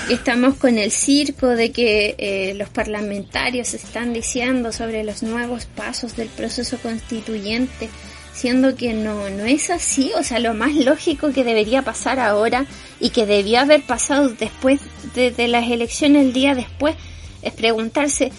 Estamos 0.08 0.54
con 0.54 0.78
el 0.78 0.90
circo 0.90 1.48
de 1.48 1.70
que 1.70 2.14
eh, 2.18 2.54
los 2.54 2.68
parlamentarios 2.70 3.74
están 3.74 4.12
diciendo 4.12 4.72
sobre 4.72 5.04
los 5.04 5.22
nuevos 5.22 5.66
pasos 5.66 6.16
del 6.16 6.28
proceso 6.28 6.78
constituyente, 6.78 7.90
siendo 8.38 8.76
que 8.76 8.94
no, 8.94 9.28
no 9.30 9.44
es 9.44 9.68
así. 9.70 10.12
O 10.16 10.22
sea, 10.22 10.38
lo 10.38 10.54
más 10.54 10.74
lógico 10.74 11.32
que 11.32 11.44
debería 11.44 11.82
pasar 11.82 12.20
ahora 12.20 12.66
y 13.00 13.10
que 13.10 13.26
debía 13.26 13.62
haber 13.62 13.82
pasado 13.82 14.28
después 14.28 14.80
de, 15.14 15.48
las 15.48 15.68
elecciones 15.68 16.26
el 16.26 16.32
día 16.32 16.54
después 16.54 16.94
es 17.42 17.52
preguntarse 17.52 18.30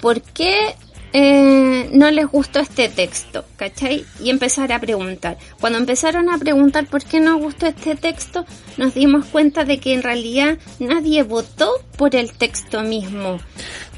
por 0.00 0.22
qué 0.22 0.74
eh, 1.12 1.88
no 1.92 2.10
les 2.10 2.26
gustó 2.26 2.60
este 2.60 2.88
texto, 2.88 3.44
¿cachai? 3.56 4.04
Y 4.20 4.30
empezar 4.30 4.72
a 4.72 4.78
preguntar. 4.78 5.38
Cuando 5.60 5.78
empezaron 5.78 6.28
a 6.30 6.38
preguntar 6.38 6.86
por 6.86 7.02
qué 7.04 7.20
no 7.20 7.38
gustó 7.38 7.66
este 7.66 7.96
texto, 7.96 8.44
nos 8.76 8.94
dimos 8.94 9.24
cuenta 9.26 9.64
de 9.64 9.78
que 9.78 9.94
en 9.94 10.02
realidad 10.02 10.58
nadie 10.78 11.22
votó 11.22 11.70
por 11.96 12.14
el 12.14 12.32
texto 12.32 12.82
mismo. 12.82 13.40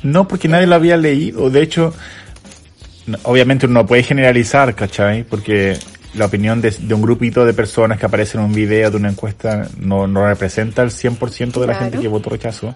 No, 0.03 0.27
porque 0.29 0.49
nadie 0.49 0.67
lo 0.67 0.77
había 0.77 0.97
leído. 0.97 1.51
De 1.51 1.63
hecho, 1.63 1.93
obviamente 3.25 3.67
uno 3.67 3.81
no 3.81 3.87
puede 3.87 4.03
generalizar, 4.03 4.75
¿cachai? 4.75 5.25
Porque 5.25 5.77
la 6.15 6.27
opinión 6.27 6.61
de, 6.61 6.75
un 6.93 7.03
grupito 7.03 7.45
de 7.45 7.55
personas 7.55 7.99
que 7.99 8.07
aparece 8.07 8.39
en 8.39 8.45
un 8.45 8.53
video 8.53 8.91
de 8.91 8.97
una 8.97 9.11
encuesta 9.11 9.69
no, 9.79 10.07
no 10.07 10.27
representa 10.27 10.83
el 10.83 10.91
100% 10.91 11.61
de 11.61 11.67
la 11.67 11.75
gente 11.75 11.99
que 11.99 12.09
votó 12.09 12.31
rechazo 12.31 12.75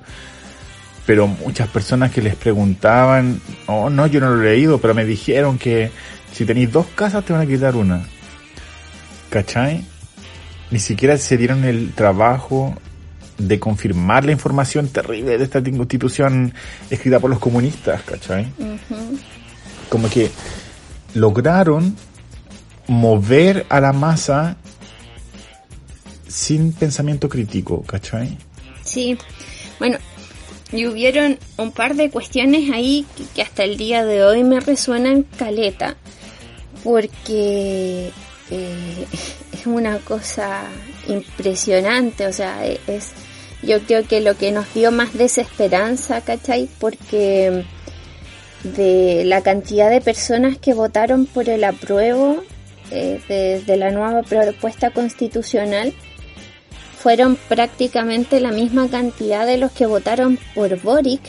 pero 1.06 1.26
muchas 1.26 1.68
personas 1.68 2.12
que 2.12 2.22
les 2.22 2.36
preguntaban, 2.36 3.40
oh 3.66 3.90
no, 3.90 4.06
yo 4.06 4.20
no 4.20 4.30
lo 4.30 4.42
he 4.42 4.54
leído, 4.54 4.78
pero 4.78 4.94
me 4.94 5.04
dijeron 5.04 5.58
que 5.58 5.90
si 6.32 6.44
tenéis 6.44 6.70
dos 6.70 6.86
casas 6.94 7.24
te 7.24 7.32
van 7.32 7.42
a 7.42 7.46
quitar 7.46 7.74
una. 7.74 8.04
¿Cachai? 9.30 9.84
Ni 10.70 10.78
siquiera 10.78 11.16
se 11.16 11.36
dieron 11.36 11.64
el 11.64 11.92
trabajo 11.92 12.74
de 13.38 13.58
confirmar 13.58 14.24
la 14.24 14.32
información 14.32 14.88
terrible 14.88 15.36
de 15.38 15.44
esta 15.44 15.62
constitución 15.62 16.54
escrita 16.90 17.18
por 17.18 17.30
los 17.30 17.40
comunistas, 17.40 18.02
¿cachai? 18.02 18.46
Como 19.92 20.08
que 20.08 20.30
lograron 21.12 21.94
mover 22.86 23.66
a 23.68 23.78
la 23.78 23.92
masa 23.92 24.56
sin 26.26 26.72
pensamiento 26.72 27.28
crítico, 27.28 27.82
¿cachai? 27.82 28.38
Sí. 28.82 29.18
Bueno, 29.78 29.98
y 30.72 30.86
hubieron 30.86 31.38
un 31.58 31.72
par 31.72 31.94
de 31.94 32.08
cuestiones 32.08 32.70
ahí 32.72 33.04
que, 33.34 33.42
hasta 33.42 33.64
el 33.64 33.76
día 33.76 34.02
de 34.02 34.24
hoy 34.24 34.44
me 34.44 34.60
resuenan 34.60 35.24
caleta, 35.24 35.96
porque 36.82 38.12
eh, 38.48 39.06
es 39.52 39.66
una 39.66 39.98
cosa 39.98 40.62
impresionante, 41.06 42.26
o 42.26 42.32
sea, 42.32 42.64
es 42.64 43.10
yo 43.62 43.78
creo 43.82 44.08
que 44.08 44.22
lo 44.22 44.38
que 44.38 44.52
nos 44.52 44.72
dio 44.72 44.90
más 44.90 45.12
desesperanza, 45.12 46.22
¿cachai? 46.22 46.66
Porque 46.78 47.66
de 48.62 49.24
la 49.24 49.42
cantidad 49.42 49.90
de 49.90 50.00
personas 50.00 50.58
que 50.58 50.74
votaron 50.74 51.26
por 51.26 51.48
el 51.48 51.64
apruebo 51.64 52.42
eh, 52.90 53.62
de 53.66 53.76
la 53.76 53.90
nueva 53.90 54.22
propuesta 54.22 54.90
constitucional, 54.90 55.92
fueron 57.02 57.36
prácticamente 57.48 58.38
la 58.38 58.52
misma 58.52 58.88
cantidad 58.88 59.44
de 59.44 59.58
los 59.58 59.72
que 59.72 59.86
votaron 59.86 60.38
por 60.54 60.80
Boric 60.80 61.20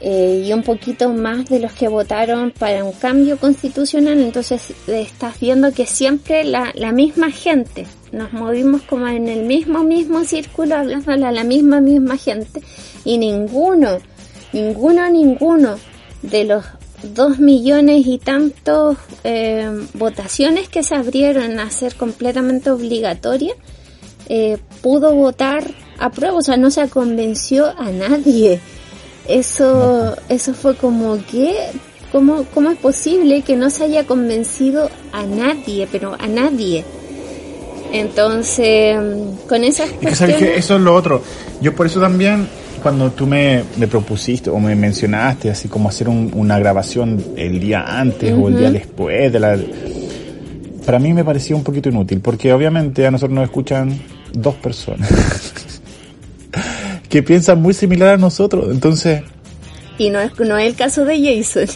eh, 0.00 0.44
y 0.44 0.52
un 0.52 0.62
poquito 0.62 1.08
más 1.14 1.46
de 1.46 1.60
los 1.60 1.72
que 1.72 1.88
votaron 1.88 2.50
para 2.50 2.84
un 2.84 2.92
cambio 2.92 3.38
constitucional. 3.38 4.18
Entonces 4.18 4.74
estás 4.86 5.40
viendo 5.40 5.72
que 5.72 5.86
siempre 5.86 6.44
la, 6.44 6.72
la 6.74 6.92
misma 6.92 7.30
gente, 7.30 7.86
nos 8.12 8.34
movimos 8.34 8.82
como 8.82 9.08
en 9.08 9.28
el 9.28 9.44
mismo, 9.44 9.82
mismo 9.82 10.24
círculo 10.24 10.76
hablando 10.76 11.12
a 11.12 11.32
la 11.32 11.42
misma, 11.42 11.80
misma 11.80 12.18
gente 12.18 12.60
y 13.02 13.16
ninguno, 13.16 13.98
ninguno, 14.52 15.08
ninguno 15.08 15.78
de 16.30 16.44
los 16.44 16.64
dos 17.14 17.38
millones 17.38 18.06
y 18.06 18.18
tantos 18.18 18.96
eh, 19.24 19.86
votaciones 19.94 20.68
que 20.68 20.82
se 20.82 20.94
abrieron 20.94 21.58
a 21.60 21.70
ser 21.70 21.94
completamente 21.94 22.70
obligatorias 22.70 23.56
eh, 24.28 24.56
pudo 24.80 25.14
votar 25.14 25.64
a 25.98 26.10
prueba, 26.10 26.38
o 26.38 26.42
sea, 26.42 26.56
no 26.56 26.70
se 26.70 26.88
convenció 26.88 27.66
a 27.78 27.90
nadie. 27.90 28.60
Eso, 29.28 30.16
eso 30.28 30.54
fue 30.54 30.76
como 30.76 31.18
que, 31.26 31.54
¿cómo, 32.10 32.44
¿cómo 32.54 32.70
es 32.70 32.78
posible 32.78 33.42
que 33.42 33.56
no 33.56 33.70
se 33.70 33.84
haya 33.84 34.04
convencido 34.04 34.90
a 35.12 35.24
nadie, 35.24 35.88
pero 35.90 36.16
a 36.18 36.26
nadie? 36.26 36.84
Entonces, 37.92 38.96
con 39.48 39.62
esas 39.62 39.90
cuestiones... 39.90 40.42
eso 40.56 40.76
es 40.76 40.80
lo 40.80 40.94
otro. 40.94 41.22
Yo 41.60 41.74
por 41.74 41.86
eso 41.86 42.00
también, 42.00 42.48
cuando 42.84 43.10
tú 43.12 43.26
me, 43.26 43.64
me 43.78 43.88
propusiste 43.88 44.50
o 44.50 44.60
me 44.60 44.76
mencionaste, 44.76 45.48
así 45.48 45.68
como 45.68 45.88
hacer 45.88 46.10
una 46.10 46.58
grabación 46.58 47.32
el 47.34 47.58
día 47.58 47.98
antes 47.98 48.34
o 48.38 48.48
el 48.48 48.58
día 48.58 48.70
después 48.70 49.32
de 49.32 49.40
la... 49.40 49.58
Para 50.84 50.98
mí 50.98 51.14
me 51.14 51.24
parecía 51.24 51.56
un 51.56 51.64
poquito 51.64 51.88
inútil, 51.88 52.20
porque 52.20 52.52
obviamente 52.52 53.06
a 53.06 53.10
nosotros 53.10 53.34
nos 53.34 53.44
escuchan 53.44 53.98
dos 54.34 54.56
personas 54.56 55.08
que 57.08 57.22
piensan 57.22 57.62
muy 57.62 57.72
similar 57.72 58.10
a 58.10 58.16
nosotros. 58.18 58.66
Entonces. 58.70 59.22
Y 59.96 60.10
no 60.10 60.20
es, 60.20 60.38
no 60.38 60.58
es 60.58 60.66
el 60.66 60.76
caso 60.76 61.06
de 61.06 61.42
Jason. 61.42 61.66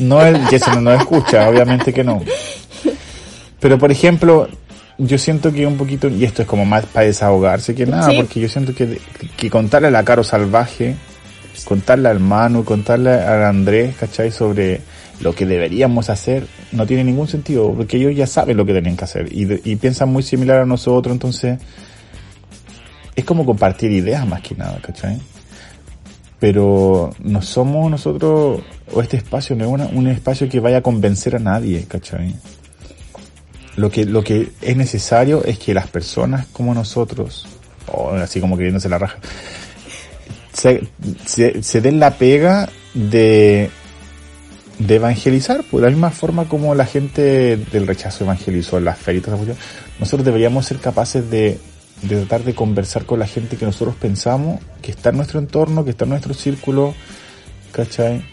No, 0.00 0.20
el 0.20 0.38
Jason 0.50 0.84
no 0.84 0.90
nos 0.90 1.00
escucha, 1.00 1.48
obviamente 1.48 1.94
que 1.94 2.04
no. 2.04 2.22
Pero 3.58 3.78
por 3.78 3.90
ejemplo, 3.90 4.48
yo 5.00 5.18
siento 5.18 5.52
que 5.52 5.66
un 5.66 5.76
poquito, 5.76 6.08
y 6.08 6.24
esto 6.24 6.42
es 6.42 6.48
como 6.48 6.64
más 6.64 6.86
para 6.86 7.06
desahogarse 7.06 7.74
que 7.74 7.86
nada, 7.86 8.10
porque 8.16 8.40
yo 8.40 8.48
siento 8.48 8.74
que, 8.74 9.00
que 9.36 9.50
contarle 9.50 9.88
a 9.88 9.90
la 9.90 10.04
Caro 10.04 10.22
Salvaje, 10.22 10.94
contarle 11.64 12.08
al 12.08 12.20
Manu, 12.20 12.64
contarle 12.64 13.10
al 13.10 13.44
Andrés, 13.44 13.96
¿cachai? 13.96 14.30
Sobre 14.30 14.80
lo 15.20 15.34
que 15.34 15.46
deberíamos 15.46 16.10
hacer, 16.10 16.46
no 16.72 16.86
tiene 16.86 17.04
ningún 17.04 17.28
sentido, 17.28 17.72
porque 17.74 17.96
ellos 17.96 18.14
ya 18.14 18.26
saben 18.26 18.56
lo 18.56 18.64
que 18.64 18.72
tienen 18.72 18.96
que 18.96 19.04
hacer 19.04 19.28
y, 19.30 19.76
piensan 19.76 20.10
muy 20.10 20.22
similar 20.22 20.60
a 20.60 20.66
nosotros, 20.66 21.12
entonces 21.12 21.58
es 23.14 23.24
como 23.24 23.44
compartir 23.44 23.92
ideas 23.92 24.26
más 24.26 24.40
que 24.40 24.54
nada, 24.54 24.78
¿cachai? 24.82 25.18
Pero 26.38 27.10
no 27.22 27.42
somos 27.42 27.90
nosotros, 27.90 28.60
o 28.92 29.02
este 29.02 29.18
espacio 29.18 29.54
no 29.56 29.76
es 29.76 29.92
un 29.92 30.08
espacio 30.08 30.48
que 30.48 30.60
vaya 30.60 30.78
a 30.78 30.82
convencer 30.82 31.36
a 31.36 31.38
nadie, 31.38 31.84
¿cachai? 31.86 32.34
Lo 33.80 33.90
que, 33.90 34.04
lo 34.04 34.22
que 34.22 34.50
es 34.60 34.76
necesario 34.76 35.42
es 35.42 35.58
que 35.58 35.72
las 35.72 35.88
personas 35.88 36.46
como 36.52 36.74
nosotros, 36.74 37.46
o 37.90 38.10
así 38.10 38.38
como 38.38 38.58
queriéndose 38.58 38.90
la 38.90 38.98
raja, 38.98 39.16
se, 40.52 41.80
den 41.80 41.98
la 41.98 42.18
pega 42.18 42.68
de, 42.92 43.70
de 44.78 44.94
evangelizar, 44.94 45.64
por 45.64 45.80
la 45.80 45.88
misma 45.88 46.10
forma 46.10 46.46
como 46.46 46.74
la 46.74 46.84
gente 46.84 47.56
del 47.56 47.86
rechazo 47.86 48.24
evangelizó 48.24 48.78
las 48.80 48.98
feritas. 48.98 49.34
Nosotros 49.98 50.26
deberíamos 50.26 50.66
ser 50.66 50.76
capaces 50.76 51.30
de, 51.30 51.58
de 52.02 52.16
tratar 52.16 52.44
de 52.44 52.54
conversar 52.54 53.06
con 53.06 53.18
la 53.18 53.26
gente 53.26 53.56
que 53.56 53.64
nosotros 53.64 53.94
pensamos, 53.96 54.60
que 54.82 54.90
está 54.90 55.08
en 55.08 55.16
nuestro 55.16 55.38
entorno, 55.38 55.86
que 55.86 55.92
está 55.92 56.04
en 56.04 56.10
nuestro 56.10 56.34
círculo, 56.34 56.94
¿cachai? 57.72 58.26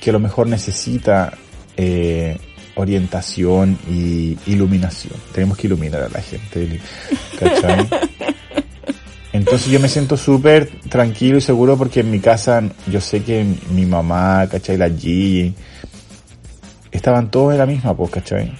Que 0.00 0.08
a 0.08 0.14
lo 0.14 0.18
mejor 0.18 0.46
necesita 0.46 1.36
eh, 1.76 2.38
orientación 2.76 3.78
y 3.88 4.36
iluminación. 4.46 5.14
Tenemos 5.32 5.56
que 5.56 5.66
iluminar 5.66 6.02
a 6.02 6.08
la 6.08 6.20
gente, 6.20 6.80
¿cachai? 7.38 7.88
Entonces 9.32 9.66
yo 9.66 9.80
me 9.80 9.88
siento 9.88 10.16
súper 10.16 10.70
tranquilo 10.88 11.38
y 11.38 11.40
seguro 11.40 11.76
porque 11.76 12.00
en 12.00 12.10
mi 12.10 12.20
casa 12.20 12.62
yo 12.86 13.00
sé 13.00 13.24
que 13.24 13.44
mi 13.70 13.84
mamá, 13.84 14.46
¿cachai? 14.48 14.76
La 14.76 14.88
G, 14.88 15.52
estaban 16.92 17.30
todos 17.30 17.52
en 17.52 17.58
la 17.58 17.66
misma, 17.66 17.96
pues, 17.96 18.10
¿cachai? 18.10 18.52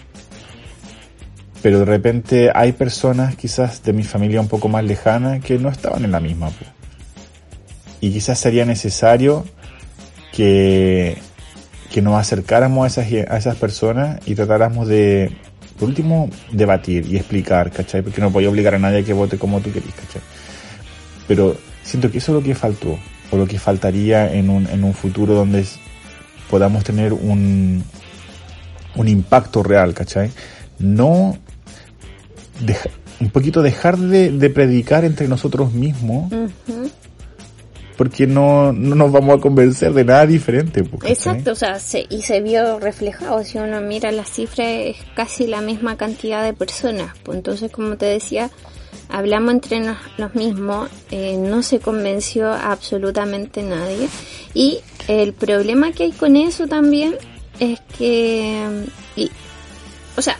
Pero 1.62 1.78
de 1.78 1.84
repente 1.84 2.50
hay 2.52 2.72
personas 2.72 3.36
quizás 3.36 3.82
de 3.84 3.92
mi 3.92 4.02
familia 4.02 4.40
un 4.40 4.48
poco 4.48 4.68
más 4.68 4.84
lejana 4.84 5.40
que 5.40 5.58
no 5.58 5.68
estaban 5.68 6.04
en 6.04 6.10
la 6.10 6.20
misma, 6.20 6.50
pues. 6.50 6.68
Y 8.00 8.12
quizás 8.12 8.38
sería 8.38 8.66
necesario 8.66 9.44
que, 10.32 11.16
que 11.95 12.03
nos 12.03 12.16
acercáramos 12.16 12.82
a 12.82 12.88
esas, 12.88 13.30
a 13.30 13.36
esas 13.36 13.55
personas 13.55 14.18
y 14.26 14.34
tratáramos 14.34 14.88
de, 14.88 15.30
por 15.78 15.88
último, 15.88 16.28
debatir 16.51 17.07
y 17.07 17.14
explicar, 17.14 17.70
¿cachai? 17.70 18.03
Porque 18.03 18.20
no 18.20 18.30
voy 18.30 18.47
a 18.47 18.51
obligar 18.51 18.74
a 18.74 18.80
nadie 18.80 18.99
a 18.99 19.05
que 19.05 19.12
vote 19.12 19.38
como 19.38 19.61
tú 19.61 19.70
querís, 19.70 19.95
¿cachai? 19.95 20.20
Pero 21.28 21.57
siento 21.84 22.11
que 22.11 22.18
eso 22.18 22.32
es 22.32 22.42
lo 22.42 22.45
que 22.45 22.57
faltó, 22.57 22.99
o 23.30 23.36
lo 23.36 23.47
que 23.47 23.61
faltaría 23.61 24.34
en 24.34 24.51
un, 24.51 24.66
en 24.66 24.82
un 24.82 24.92
futuro 24.92 25.34
donde 25.34 25.64
podamos 26.51 26.82
tener 26.82 27.12
un, 27.12 27.84
un 28.97 29.07
impacto 29.07 29.62
real, 29.62 29.95
¿cachai? 29.95 30.32
No 30.80 31.38
deja, 32.59 32.90
un 33.20 33.30
poquito 33.30 33.62
dejar 33.62 33.99
de, 33.99 34.51
predicar 34.51 35.05
entre 35.05 35.28
nosotros 35.28 35.72
mismos. 35.72 36.32
Porque 37.97 38.26
no, 38.26 38.72
no, 38.72 38.95
nos 38.95 39.12
vamos 39.12 39.38
a 39.38 39.40
convencer 39.40 39.92
de 39.92 40.05
nada 40.05 40.26
diferente. 40.26 40.84
Exacto, 41.05 41.53
o 41.53 41.55
sea, 41.55 41.78
se, 41.78 42.07
y 42.09 42.22
se 42.22 42.40
vio 42.40 42.78
reflejado, 42.78 43.42
si 43.45 43.59
uno 43.59 43.80
mira 43.80 44.12
las 44.12 44.30
cifras 44.30 44.66
es 44.68 44.97
casi 45.14 45.47
la 45.47 45.61
misma 45.61 45.97
cantidad 45.97 46.45
de 46.45 46.53
personas, 46.53 47.12
pues 47.22 47.36
entonces 47.36 47.70
como 47.70 47.97
te 47.97 48.07
decía, 48.07 48.51
hablamos 49.09 49.55
entre 49.55 49.80
nos, 49.80 49.97
los 50.16 50.34
mismos, 50.34 50.90
eh, 51.11 51.36
no 51.36 51.62
se 51.62 51.78
convenció 51.80 52.53
absolutamente 52.53 53.62
nadie. 53.62 54.09
Y 54.55 54.78
el 55.09 55.32
problema 55.32 55.92
que 55.92 56.05
hay 56.05 56.12
con 56.12 56.36
eso 56.36 56.66
también 56.66 57.16
es 57.61 57.80
que, 57.97 58.86
y, 59.16 59.30
o 60.16 60.22
sea, 60.22 60.36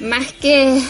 más 0.00 0.32
que 0.32 0.80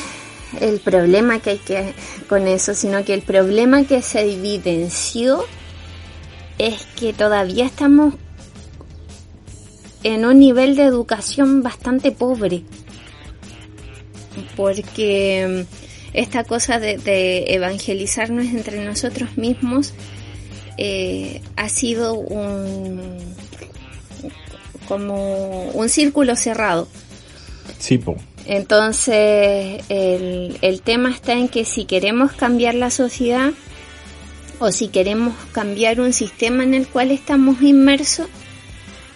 el 0.60 0.80
problema 0.80 1.38
que 1.40 1.50
hay 1.50 1.58
que 1.58 1.94
con 2.28 2.48
eso, 2.48 2.74
sino 2.74 3.04
que 3.04 3.14
el 3.14 3.22
problema 3.22 3.84
que 3.84 4.02
se 4.02 4.32
evidenció 4.32 5.44
es 6.58 6.86
que 6.96 7.12
todavía 7.12 7.66
estamos 7.66 8.14
en 10.02 10.24
un 10.24 10.38
nivel 10.38 10.76
de 10.76 10.84
educación 10.84 11.62
bastante 11.62 12.10
pobre. 12.10 12.64
Porque 14.56 15.66
esta 16.12 16.44
cosa 16.44 16.78
de, 16.78 16.98
de 16.98 17.54
evangelizarnos 17.54 18.46
entre 18.46 18.84
nosotros 18.84 19.36
mismos 19.36 19.92
eh, 20.76 21.42
ha 21.56 21.68
sido 21.68 22.14
un 22.14 23.18
como 24.88 25.70
un 25.70 25.88
círculo 25.88 26.34
cerrado. 26.34 26.88
Sí, 27.78 27.98
po. 27.98 28.16
Entonces, 28.46 29.84
el, 29.88 30.58
el 30.60 30.82
tema 30.82 31.10
está 31.10 31.34
en 31.34 31.48
que 31.48 31.64
si 31.64 31.84
queremos 31.84 32.32
cambiar 32.32 32.74
la 32.74 32.90
sociedad 32.90 33.52
o 34.60 34.70
si 34.70 34.88
queremos 34.88 35.34
cambiar 35.52 36.00
un 36.00 36.12
sistema 36.12 36.62
en 36.62 36.74
el 36.74 36.86
cual 36.86 37.10
estamos 37.10 37.62
inmersos, 37.62 38.28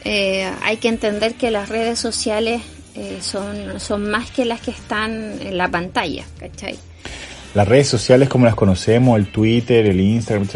eh, 0.05 0.51
hay 0.62 0.77
que 0.79 0.89
entender 0.89 1.35
que 1.35 1.51
las 1.51 1.68
redes 1.68 1.99
sociales 1.99 2.62
eh, 2.95 3.18
son, 3.20 3.81
son 3.81 4.11
más 4.11 4.31
que 4.31 4.45
las 4.45 4.61
que 4.61 4.70
están 4.70 5.41
en 5.41 5.57
la 5.57 5.70
pantalla, 5.70 6.25
¿cachai? 6.39 6.79
Las 7.55 7.68
redes 7.68 7.89
sociales 7.89 8.29
como 8.29 8.47
las 8.47 8.55
conocemos, 8.55 9.18
el 9.18 9.31
Twitter, 9.31 9.87
el 9.87 10.01
Instagram, 10.01 10.47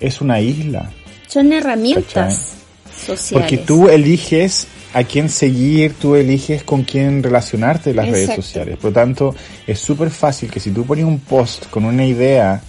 es 0.00 0.20
una 0.20 0.40
isla. 0.40 0.90
Son 1.26 1.52
herramientas 1.52 2.12
¿cachai? 2.12 3.06
sociales. 3.16 3.30
Porque 3.32 3.58
tú 3.58 3.88
eliges 3.88 4.66
a 4.94 5.04
quién 5.04 5.28
seguir, 5.28 5.94
tú 5.94 6.14
eliges 6.16 6.64
con 6.64 6.82
quién 6.82 7.22
relacionarte 7.22 7.90
en 7.90 7.96
las 7.96 8.06
Exacto. 8.06 8.26
redes 8.26 8.36
sociales. 8.36 8.76
Por 8.76 8.90
lo 8.90 8.92
tanto, 8.92 9.34
es 9.66 9.78
súper 9.78 10.10
fácil 10.10 10.50
que 10.50 10.60
si 10.60 10.70
tú 10.70 10.84
pones 10.84 11.04
un 11.04 11.20
post 11.20 11.68
con 11.70 11.84
una 11.84 12.04
idea, 12.04 12.62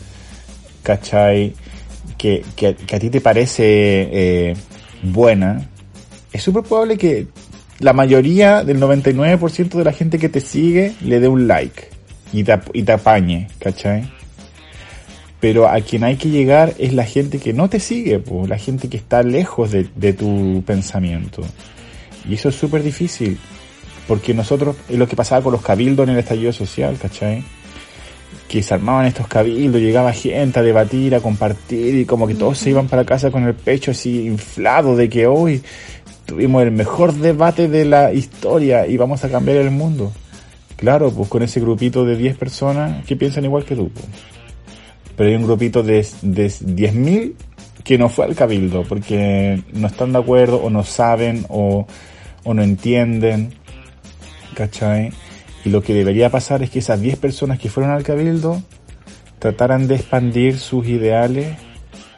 ¿cachai? 0.84 1.54
Que, 2.18 2.44
que, 2.56 2.76
que 2.76 2.96
a 2.96 3.00
ti 3.00 3.10
te 3.10 3.20
parece 3.20 3.64
eh, 3.66 4.54
buena, 5.02 5.70
es 6.32 6.42
súper 6.42 6.64
probable 6.64 6.98
que 6.98 7.28
la 7.80 7.94
mayoría 7.94 8.64
del 8.64 8.80
99% 8.80 9.70
de 9.70 9.84
la 9.84 9.92
gente 9.92 10.18
que 10.18 10.30
te 10.30 10.40
sigue 10.40 10.94
le 11.02 11.20
dé 11.20 11.28
un 11.28 11.48
like 11.48 11.90
y 12.32 12.44
te, 12.44 12.60
y 12.74 12.84
te 12.84 12.92
apañe, 12.94 13.48
¿cachai? 13.60 14.10
Pero 15.42 15.68
a 15.68 15.82
quien 15.82 16.06
hay 16.06 16.16
que 16.16 16.30
llegar 16.30 16.74
es 16.78 16.94
la 16.94 17.04
gente 17.04 17.40
que 17.40 17.52
no 17.52 17.70
te 17.70 17.82
sigue, 17.82 18.20
pues, 18.20 18.48
la 18.48 18.58
gente 18.58 18.88
que 18.88 18.96
está 18.96 19.24
lejos 19.24 19.72
de, 19.72 19.88
de 19.96 20.14
tu 20.14 20.64
pensamiento. 20.66 21.44
Y 22.28 22.36
eso 22.36 22.50
es 22.50 22.56
súper 22.56 22.84
difícil, 22.84 23.38
porque 24.08 24.34
nosotros, 24.34 24.76
es 24.90 24.98
lo 24.98 25.08
que 25.08 25.16
pasaba 25.16 25.42
con 25.42 25.54
los 25.54 25.62
cabildos 25.62 26.08
en 26.08 26.14
el 26.14 26.20
estallido 26.20 26.54
social, 26.54 26.98
¿cachai? 27.02 27.44
Que 28.48 28.64
se 28.64 28.74
armaban 28.74 29.06
estos 29.06 29.28
cabildos, 29.28 29.82
llegaba 29.82 30.14
gente 30.14 30.60
a 30.60 30.64
debatir, 30.64 31.16
a 31.16 31.20
compartir, 31.20 31.96
y 31.96 32.06
como 32.06 32.28
que 32.28 32.36
todos 32.36 32.58
se 32.58 32.70
iban 32.70 32.88
para 32.88 33.06
casa 33.06 33.32
con 33.32 33.44
el 33.44 33.54
pecho 33.54 33.92
así 33.92 34.26
inflado 34.26 34.96
de 34.96 35.10
que 35.10 35.28
hoy 35.28 35.62
tuvimos 36.26 36.64
el 36.64 36.72
mejor 36.72 37.14
debate 37.14 37.68
de 37.68 37.86
la 37.86 38.14
historia 38.14 38.88
y 38.88 38.98
vamos 38.98 39.24
a 39.24 39.30
cambiar 39.30 39.58
el 39.58 39.72
mundo. 39.72 40.12
Claro, 40.78 41.12
pues 41.12 41.30
con 41.30 41.44
ese 41.44 41.60
grupito 41.60 42.06
de 42.06 42.18
10 42.18 42.38
personas 42.38 43.06
que 43.06 43.16
piensan 43.16 43.46
igual 43.46 43.64
que 43.64 43.76
tú. 43.76 43.90
Pues. 43.90 44.06
Pero 45.16 45.30
hay 45.30 45.36
un 45.36 45.44
grupito 45.44 45.84
de, 45.84 46.06
de 46.22 46.48
10.000 46.48 47.34
que 47.84 47.98
no 47.98 48.10
fue 48.10 48.26
al 48.26 48.36
cabildo 48.36 48.84
porque 48.84 49.62
no 49.74 49.88
están 49.88 50.14
de 50.14 50.20
acuerdo 50.20 50.58
o 50.58 50.70
no 50.70 50.84
saben 50.84 51.46
o, 51.50 51.86
o 52.44 52.54
no 52.54 52.64
entienden. 52.64 53.54
¿Cachai? 54.56 55.12
Y 55.66 55.70
lo 55.70 55.82
que 55.82 55.94
debería 55.94 56.30
pasar 56.30 56.62
es 56.62 56.70
que 56.70 56.80
esas 56.80 57.02
10 57.02 57.18
personas 57.18 57.60
que 57.60 57.70
fueron 57.70 57.92
al 57.92 58.04
cabildo 58.04 58.62
trataran 59.40 59.88
de 59.88 59.96
expandir 59.96 60.60
sus 60.60 60.88
ideales 60.88 61.58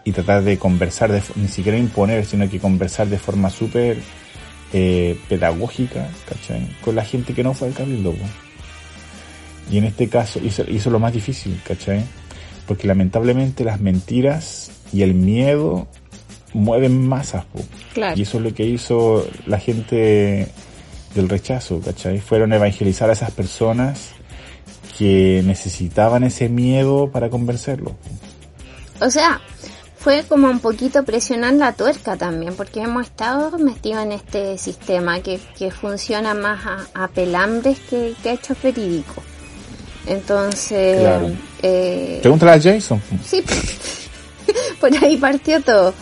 y 0.03 0.11
tratar 0.11 0.43
de 0.43 0.57
conversar, 0.57 1.11
de, 1.11 1.21
ni 1.35 1.47
siquiera 1.47 1.77
imponer, 1.77 2.25
sino 2.25 2.49
que 2.49 2.59
conversar 2.59 3.07
de 3.07 3.17
forma 3.17 3.49
súper 3.49 3.97
eh, 4.73 5.17
pedagógica, 5.29 6.09
¿cachai? 6.27 6.67
Con 6.83 6.95
la 6.95 7.05
gente 7.05 7.33
que 7.33 7.43
no 7.43 7.53
fue 7.53 7.69
al 7.69 7.73
cabildo. 7.73 8.13
Y 9.71 9.77
en 9.77 9.85
este 9.85 10.07
caso 10.09 10.39
hizo, 10.43 10.63
hizo 10.69 10.89
lo 10.89 10.99
más 10.99 11.13
difícil, 11.13 11.59
¿cachai? 11.65 12.03
Porque 12.67 12.87
lamentablemente 12.87 13.63
las 13.63 13.79
mentiras 13.79 14.71
y 14.93 15.01
el 15.01 15.13
miedo 15.13 15.87
mueven 16.53 17.07
masas, 17.07 17.45
po. 17.45 17.59
Claro. 17.95 18.15
Y 18.15 18.21
eso 18.23 18.37
es 18.37 18.43
lo 18.43 18.53
que 18.53 18.65
hizo 18.65 19.25
la 19.47 19.57
gente 19.57 20.47
del 21.15 21.29
rechazo, 21.29 21.79
¿cachai? 21.79 22.19
Fueron 22.19 22.51
a 22.53 22.57
evangelizar 22.57 23.09
a 23.09 23.13
esas 23.13 23.31
personas 23.31 24.09
que 24.97 25.41
necesitaban 25.45 26.23
ese 26.23 26.49
miedo 26.49 27.09
para 27.11 27.29
convencerlo. 27.29 27.95
O 28.99 29.09
sea, 29.09 29.41
fue 29.97 30.23
como 30.27 30.49
un 30.49 30.59
poquito 30.59 31.03
presionar 31.03 31.53
la 31.53 31.71
tuerca 31.73 32.15
también, 32.17 32.53
porque 32.55 32.81
hemos 32.81 33.05
estado 33.07 33.57
metidos 33.57 34.03
en 34.03 34.11
este 34.11 34.57
sistema 34.57 35.21
que, 35.21 35.39
que 35.57 35.71
funciona 35.71 36.33
más 36.33 36.65
a, 36.65 37.03
a 37.03 37.07
pelambres 37.07 37.79
que, 37.89 38.13
que 38.21 38.29
a 38.29 38.33
hechos 38.33 38.57
verídicos. 38.61 39.23
Entonces, 40.05 40.99
Claro. 40.99 41.31
eh, 41.63 42.19
Pregúntale 42.21 42.51
a 42.51 42.61
Jason. 42.61 43.01
sí, 43.25 43.41
por 44.79 44.91
ahí 45.03 45.17
partió 45.17 45.61
todo. 45.61 45.93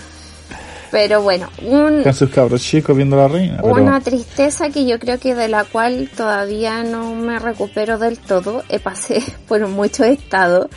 Pero 0.93 1.23
bueno, 1.23 1.49
un, 1.63 2.03
Con 2.03 2.13
sus 2.13 2.29
cabros 2.29 2.61
chicos 2.61 2.95
viendo 2.95 3.15
la 3.17 3.27
reina. 3.27 3.57
pero- 3.59 3.73
una 3.73 3.99
tristeza 3.99 4.69
que 4.69 4.85
yo 4.85 4.99
creo 4.99 5.19
que 5.19 5.33
de 5.33 5.47
la 5.47 5.63
cual 5.63 6.07
todavía 6.15 6.83
no 6.83 7.15
me 7.15 7.39
recupero 7.39 7.97
del 7.97 8.19
todo. 8.19 8.63
Eh, 8.69 8.77
pasé 8.77 9.23
por 9.47 9.67
muchos 9.67 10.05
estados, 10.05 10.67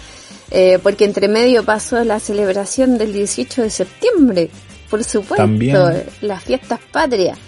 eh, 0.51 0.79
porque 0.83 1.05
entre 1.05 1.29
medio 1.29 1.65
pasó 1.67 2.03
la 2.03 2.19
celebración 2.19 2.97
del 2.97 3.13
18 3.13 3.61
de 3.61 3.69
septiembre, 3.69 4.49
por 4.89 5.05
supuesto, 5.05 5.37
También. 5.37 5.77
las 6.23 6.43
fiestas 6.43 6.81
patrias. 6.91 7.39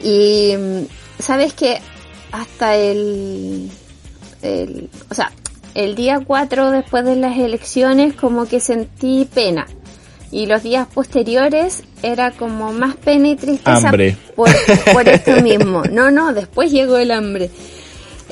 Y 0.00 0.54
mm, 0.56 0.82
sabes 1.20 1.52
que 1.52 1.80
hasta 2.30 2.76
el, 2.76 3.70
el, 4.40 4.88
o 5.10 5.14
sea, 5.16 5.32
el 5.74 5.96
día 5.96 6.20
4 6.24 6.70
después 6.70 7.04
de 7.04 7.16
las 7.16 7.36
elecciones 7.36 8.14
como 8.14 8.46
que 8.46 8.60
sentí 8.60 9.28
pena. 9.34 9.66
Y 10.34 10.46
los 10.46 10.64
días 10.64 10.88
posteriores 10.92 11.84
era 12.02 12.32
como 12.32 12.72
más 12.72 12.96
pena 12.96 13.28
y 13.28 13.36
tristeza 13.36 13.88
Hambre. 13.88 14.16
Por, 14.34 14.50
por 14.92 15.08
esto 15.08 15.40
mismo. 15.42 15.84
No, 15.84 16.10
no, 16.10 16.34
después 16.34 16.72
llegó 16.72 16.96
el 16.96 17.12
hambre. 17.12 17.50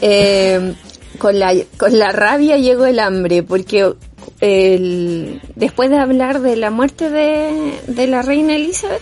Eh, 0.01 0.75
con, 1.19 1.39
la, 1.39 1.55
con 1.77 1.97
la 1.97 2.11
rabia 2.11 2.57
llegó 2.57 2.87
el 2.87 2.99
hambre, 2.99 3.45
porque 3.45 3.95
el, 4.41 5.41
después 5.55 5.91
de 5.91 5.99
hablar 5.99 6.41
de 6.41 6.57
la 6.57 6.73
muerte 6.73 7.09
de, 7.09 7.81
de 7.87 8.07
la 8.09 8.23
reina 8.23 8.57
Elizabeth, 8.57 9.01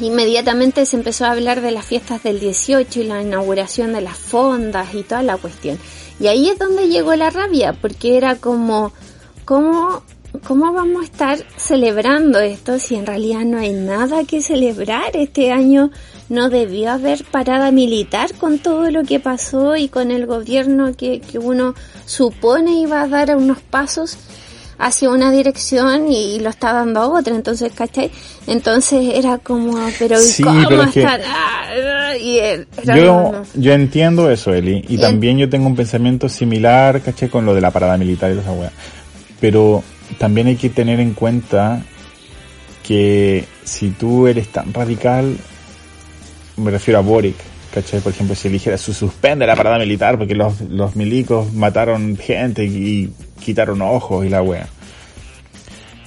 inmediatamente 0.00 0.86
se 0.86 0.94
empezó 0.94 1.24
a 1.24 1.32
hablar 1.32 1.62
de 1.62 1.72
las 1.72 1.84
fiestas 1.84 2.22
del 2.22 2.38
18 2.38 3.00
y 3.00 3.04
la 3.04 3.22
inauguración 3.22 3.92
de 3.92 4.02
las 4.02 4.16
fondas 4.16 4.94
y 4.94 5.02
toda 5.02 5.24
la 5.24 5.36
cuestión. 5.36 5.80
Y 6.20 6.28
ahí 6.28 6.48
es 6.48 6.60
donde 6.60 6.86
llegó 6.86 7.16
la 7.16 7.30
rabia, 7.30 7.72
porque 7.72 8.16
era 8.16 8.36
como, 8.36 8.92
¿cómo, 9.44 10.04
cómo 10.46 10.72
vamos 10.72 11.02
a 11.02 11.04
estar 11.04 11.38
celebrando 11.56 12.38
esto 12.38 12.78
si 12.78 12.94
en 12.94 13.06
realidad 13.06 13.40
no 13.44 13.58
hay 13.58 13.72
nada 13.72 14.24
que 14.24 14.40
celebrar? 14.40 15.14
Este 15.14 15.52
año 15.52 15.90
no 16.28 16.48
debió 16.50 16.92
haber 16.92 17.24
parada 17.24 17.70
militar 17.70 18.32
con 18.34 18.58
todo 18.58 18.90
lo 18.90 19.04
que 19.04 19.20
pasó 19.20 19.76
y 19.76 19.88
con 19.88 20.10
el 20.10 20.26
gobierno 20.26 20.94
que, 20.96 21.20
que 21.20 21.38
uno 21.38 21.74
supone 22.06 22.80
iba 22.80 23.02
a 23.02 23.08
dar 23.08 23.36
unos 23.36 23.58
pasos 23.60 24.16
hacia 24.78 25.10
una 25.10 25.30
dirección 25.30 26.10
y, 26.10 26.38
lo 26.40 26.48
está 26.48 26.72
dando 26.72 27.00
a 27.00 27.08
otra, 27.08 27.34
entonces, 27.34 27.70
¿cachai? 27.74 28.10
Entonces 28.46 29.12
era 29.14 29.36
como, 29.36 29.76
pero 29.98 30.18
¿y 30.18 30.24
Sí, 30.24 30.42
¿cómo 30.42 30.66
pero 30.68 30.82
es 30.84 30.90
que-? 30.92 31.04
Ah, 31.06 32.16
y 32.16 32.38
era 32.38 32.64
Yo, 32.96 33.06
como- 33.06 33.42
yo 33.54 33.72
entiendo 33.74 34.30
eso, 34.30 34.54
Eli, 34.54 34.82
y 34.88 34.94
Y- 34.94 34.98
también 34.98 35.36
yo 35.36 35.50
tengo 35.50 35.66
un 35.66 35.76
pensamiento 35.76 36.30
similar, 36.30 37.02
caché, 37.02 37.28
con 37.28 37.44
lo 37.44 37.54
de 37.54 37.60
la 37.60 37.70
parada 37.70 37.98
militar 37.98 38.30
y 38.32 38.36
toda 38.36 38.54
esa. 38.68 38.72
Pero 39.38 39.82
también 40.18 40.46
hay 40.46 40.56
que 40.56 40.70
tener 40.70 41.00
en 41.00 41.14
cuenta 41.14 41.82
que 42.82 43.44
si 43.64 43.90
tú 43.90 44.26
eres 44.26 44.48
tan 44.48 44.72
radical, 44.72 45.36
me 46.56 46.70
refiero 46.70 46.98
a 46.98 47.02
Boric, 47.02 47.36
¿cachai? 47.72 48.00
Por 48.00 48.12
ejemplo, 48.12 48.34
si 48.34 48.48
eligiera 48.48 48.76
su 48.78 48.92
suspende 48.92 49.46
la 49.46 49.56
parada 49.56 49.78
militar 49.78 50.18
porque 50.18 50.34
los, 50.34 50.60
los 50.62 50.96
milicos 50.96 51.52
mataron 51.52 52.16
gente 52.16 52.64
y 52.64 53.12
quitaron 53.38 53.82
ojos 53.82 54.26
y 54.26 54.28
la 54.28 54.42
wea. 54.42 54.68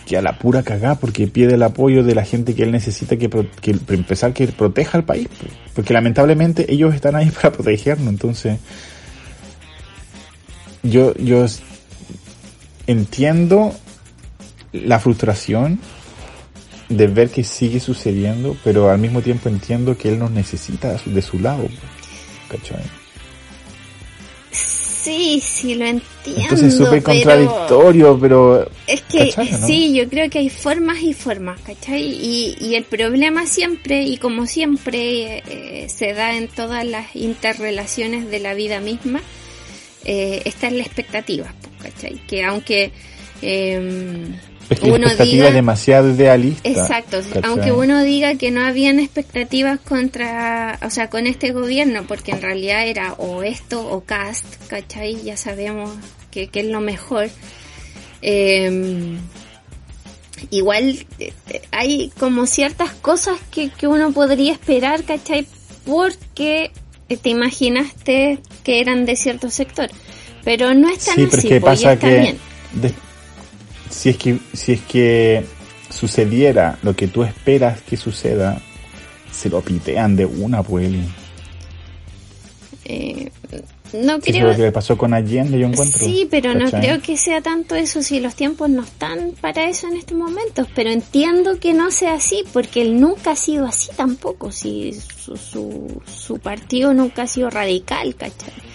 Que 0.06 0.18
a 0.18 0.22
la 0.22 0.38
pura 0.38 0.64
cagá 0.64 0.96
porque 0.96 1.28
pide 1.28 1.54
el 1.54 1.64
apoyo 1.64 2.04
de 2.04 2.16
la 2.16 2.26
gente 2.26 2.54
que 2.56 2.64
él 2.64 2.72
necesita 2.72 3.16
que, 3.16 3.30
que 3.62 3.72
empezar 3.90 4.34
que 4.34 4.48
proteja 4.48 4.98
al 4.98 5.06
país. 5.06 5.30
pues. 5.40 5.54
Porque 5.74 5.94
lamentablemente 5.94 6.72
ellos 6.72 6.94
están 6.94 7.16
ahí 7.16 7.30
para 7.42 7.52
protegernos, 7.52 8.10
entonces 8.10 8.60
yo, 10.84 11.14
yo 11.16 11.46
entiendo 12.88 13.74
la 14.74 15.00
frustración 15.00 15.80
de 16.90 17.08
ver 17.08 17.30
que 17.30 17.44
sigue 17.44 17.80
sucediendo, 17.80 18.58
pero 18.64 18.90
al 18.90 19.00
mismo 19.00 19.22
tiempo 19.22 19.50
entiendo 19.50 19.98
que 19.98 20.10
él 20.10 20.20
nos 20.20 20.32
necesita 20.32 20.98
de 21.06 21.22
su- 21.22 21.40
lado. 21.40 21.68
¿Cachai? 22.50 22.84
Sí, 24.52 25.42
sí, 25.44 25.76
lo 25.76 25.86
entiendo. 25.86 26.42
Entonces 26.44 26.68
es 26.74 26.78
súper 26.78 27.04
pero 27.04 27.04
contradictorio, 27.04 28.18
pero... 28.20 28.70
Es 28.88 29.02
que 29.02 29.34
sí, 29.66 29.94
yo 29.94 30.08
creo 30.08 30.30
que 30.30 30.40
hay 30.40 30.50
formas 30.50 31.02
y 31.02 31.14
formas, 31.14 31.60
¿cachai? 31.62 32.04
Y, 32.04 32.56
y 32.62 32.76
el 32.76 32.86
problema 32.86 33.46
siempre, 33.46 34.04
y 34.04 34.16
como 34.18 34.46
siempre 34.46 35.44
eh, 35.48 35.90
se 35.90 36.14
da 36.14 36.38
en 36.38 36.48
todas 36.48 36.86
las 36.86 37.16
interrelaciones 37.16 38.30
de 38.32 38.40
la 38.40 38.54
vida 38.54 38.80
misma, 38.80 39.22
eh, 40.06 40.42
está 40.46 40.68
en 40.68 40.78
la 40.78 40.84
expectativa, 40.84 41.54
pues, 41.80 41.94
¿cachai? 41.94 42.16
Que 42.26 42.46
aunque 42.46 42.92
eh, 43.42 44.30
Es 44.70 44.80
que 44.80 44.92
uno 44.92 45.08
diga... 45.16 45.48
es 45.50 45.54
demasiado 45.54 46.10
idealista. 46.10 46.68
Exacto, 46.68 47.18
¿cachai? 47.34 47.42
aunque 47.52 47.72
uno 47.72 48.02
diga 48.04 48.36
que 48.36 48.50
no 48.52 48.66
habían 48.66 49.00
expectativas 49.00 49.80
contra, 49.80 50.80
o 50.82 50.90
sea, 50.90 51.10
con 51.10 51.28
este 51.28 51.52
gobierno, 51.52 52.04
porque 52.08 52.32
en 52.32 52.42
realidad 52.42 52.88
era 52.88 53.14
o 53.14 53.44
esto 53.44 53.86
o 53.88 54.02
cast, 54.04 54.46
¿cachai? 54.68 55.22
Ya 55.24 55.38
sabemos 55.38 55.92
que, 56.32 56.48
que 56.48 56.62
es 56.62 56.68
lo 56.68 56.80
mejor. 56.82 57.30
Eh, 58.22 59.18
igual 60.50 61.06
eh, 61.20 61.34
hay 61.72 62.12
como 62.20 62.46
ciertas 62.48 62.92
cosas 62.92 63.38
que, 63.52 63.70
que 63.70 63.88
uno 63.88 64.12
podría 64.12 64.54
esperar, 64.54 65.04
¿cachai? 65.04 65.46
Porque 65.86 66.72
eh, 67.10 67.18
te 67.18 67.30
imaginaste 67.30 68.40
que 68.64 68.80
eran 68.80 69.06
de 69.06 69.16
cierto 69.16 69.50
sector. 69.50 69.90
Pero 70.44 70.74
no 70.74 70.90
es 70.90 71.00
tan 71.06 71.16
Sí, 71.16 71.24
así, 71.24 71.30
pues, 71.30 71.46
y 71.46 71.60
pasa 71.60 71.94
está 71.94 72.08
que, 72.08 72.20
bien. 72.20 72.38
de- 72.74 72.94
si 73.94 74.10
es 74.10 74.18
que 74.18 74.40
si 74.54 74.74
es 74.74 74.82
que 74.82 75.46
sucediera 75.90 76.80
lo 76.82 76.96
que 76.96 77.08
tú 77.08 77.24
esperas 77.24 77.82
que 77.82 77.96
suceda, 77.96 78.60
se 79.32 79.50
lo 79.50 79.62
pitean 79.62 80.16
de 80.16 80.26
una, 80.26 80.64
pues. 80.64 80.92
Eh, 82.86 83.32
no 83.94 84.14
eso 84.14 84.22
creo... 84.22 84.36
es 84.36 84.44
lo 84.44 84.56
que 84.56 84.62
le 84.64 84.72
pasó 84.72 84.98
con 84.98 85.14
Allende, 85.14 85.60
yo 85.60 85.68
encuentro. 85.68 86.06
Sí, 86.06 86.28
pero 86.30 86.56
no 86.56 86.70
creo 86.72 87.00
que 87.02 87.16
sea 87.16 87.42
tanto 87.42 87.76
eso 87.76 88.02
si 88.02 88.20
los 88.20 88.36
tiempos 88.36 88.70
no 88.70 88.84
están 88.84 89.34
para 89.40 89.70
eso 89.70 89.88
en 89.88 89.98
estos 89.98 90.18
momentos. 90.18 90.68
Pero 90.74 90.90
entiendo 90.90 91.60
que 91.60 91.74
no 91.74 91.92
sea 91.92 92.16
así, 92.16 92.44
porque 92.52 92.82
él 92.82 93.00
nunca 93.00 93.32
ha 93.32 93.36
sido 93.36 93.66
así 93.68 93.90
tampoco. 93.96 94.52
Si 94.52 94.94
su, 94.94 95.38
su, 95.38 96.02
su 96.12 96.40
partido 96.40 96.94
nunca 96.94 97.24
ha 97.24 97.28
sido 97.28 97.52
radical, 97.52 98.16
¿cachai? 98.16 98.73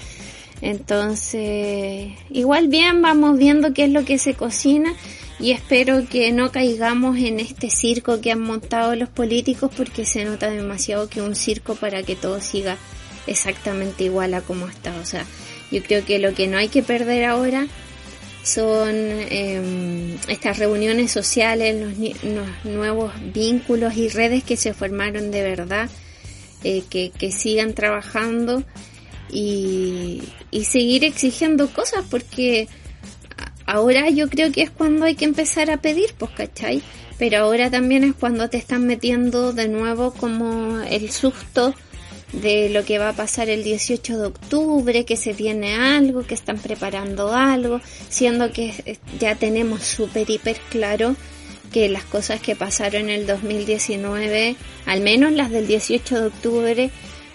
Entonces, 0.60 2.10
igual 2.30 2.68
bien, 2.68 3.00
vamos 3.00 3.38
viendo 3.38 3.72
qué 3.72 3.84
es 3.84 3.90
lo 3.90 4.04
que 4.04 4.18
se 4.18 4.34
cocina 4.34 4.94
y 5.40 5.52
espero 5.52 6.04
que 6.08 6.32
no 6.32 6.50
caigamos 6.50 7.16
en 7.18 7.38
este 7.38 7.70
circo 7.70 8.20
que 8.20 8.32
han 8.32 8.40
montado 8.40 8.96
los 8.96 9.08
políticos 9.08 9.70
porque 9.76 10.04
se 10.04 10.24
nota 10.24 10.50
demasiado 10.50 11.08
que 11.08 11.22
un 11.22 11.36
circo 11.36 11.76
para 11.76 12.02
que 12.02 12.16
todo 12.16 12.40
siga 12.40 12.76
exactamente 13.26 14.04
igual 14.04 14.34
a 14.34 14.40
como 14.40 14.66
está. 14.66 14.96
O 15.00 15.04
sea, 15.04 15.24
yo 15.70 15.82
creo 15.82 16.04
que 16.04 16.18
lo 16.18 16.34
que 16.34 16.48
no 16.48 16.58
hay 16.58 16.68
que 16.68 16.82
perder 16.82 17.24
ahora 17.24 17.68
son 18.42 18.88
eh, 18.90 20.16
estas 20.26 20.58
reuniones 20.58 21.12
sociales, 21.12 21.76
los 22.24 22.64
nuevos 22.64 23.12
vínculos 23.32 23.96
y 23.96 24.08
redes 24.08 24.42
que 24.42 24.56
se 24.56 24.74
formaron 24.74 25.30
de 25.30 25.42
verdad, 25.42 25.88
eh, 26.64 26.82
que, 26.90 27.10
que 27.10 27.30
sigan 27.30 27.74
trabajando 27.74 28.64
y, 29.30 30.22
seguir 30.64 31.04
exigiendo 31.04 31.68
cosas 31.68 32.04
porque 32.10 32.68
ahora 33.66 34.10
yo 34.10 34.28
creo 34.28 34.52
que 34.52 34.62
es 34.62 34.70
cuando 34.70 35.06
hay 35.06 35.14
que 35.14 35.24
empezar 35.24 35.70
a 35.70 35.78
pedir, 35.78 36.14
pues, 36.18 36.30
¿cachai? 36.32 36.82
Pero 37.18 37.38
ahora 37.38 37.70
también 37.70 38.04
es 38.04 38.14
cuando 38.14 38.48
te 38.50 38.58
están 38.58 38.86
metiendo 38.86 39.52
de 39.52 39.68
nuevo 39.68 40.12
como 40.12 40.80
el 40.80 41.10
susto 41.10 41.74
de 42.32 42.68
lo 42.68 42.84
que 42.84 42.98
va 42.98 43.10
a 43.10 43.12
pasar 43.14 43.48
el 43.48 43.64
18 43.64 44.18
de 44.18 44.26
octubre, 44.26 45.04
que 45.04 45.16
se 45.16 45.32
viene 45.32 45.74
algo, 45.74 46.26
que 46.26 46.34
están 46.34 46.58
preparando 46.58 47.32
algo, 47.32 47.80
siendo 48.08 48.52
que 48.52 48.98
ya 49.18 49.34
tenemos 49.34 49.82
súper 49.82 50.28
hiper 50.28 50.58
claro 50.70 51.16
que 51.72 51.88
las 51.88 52.04
cosas 52.04 52.40
que 52.40 52.56
pasaron 52.56 53.02
en 53.02 53.10
el 53.10 53.26
2019, 53.26 54.56
al 54.86 55.00
menos 55.00 55.32
las 55.32 55.50
del 55.50 55.66
18 55.66 56.20
de 56.20 56.26
octubre, 56.26 56.90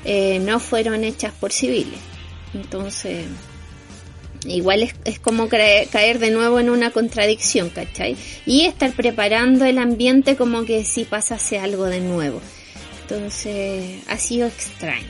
eh, 0.05 0.39
no 0.39 0.59
fueron 0.59 1.03
hechas 1.03 1.33
por 1.39 1.51
civiles. 1.51 1.99
Entonces, 2.53 3.25
igual 4.45 4.83
es, 4.83 4.93
es 5.05 5.19
como 5.19 5.47
caer 5.49 6.19
de 6.19 6.31
nuevo 6.31 6.59
en 6.59 6.69
una 6.69 6.91
contradicción, 6.91 7.69
¿cachai? 7.69 8.15
Y 8.45 8.65
estar 8.65 8.91
preparando 8.93 9.65
el 9.65 9.77
ambiente 9.77 10.35
como 10.35 10.65
que 10.65 10.83
si 10.85 11.03
pasase 11.05 11.59
algo 11.59 11.85
de 11.85 11.99
nuevo. 12.01 12.41
Entonces, 13.03 14.01
ha 14.07 14.17
sido 14.17 14.47
extraño. 14.47 15.05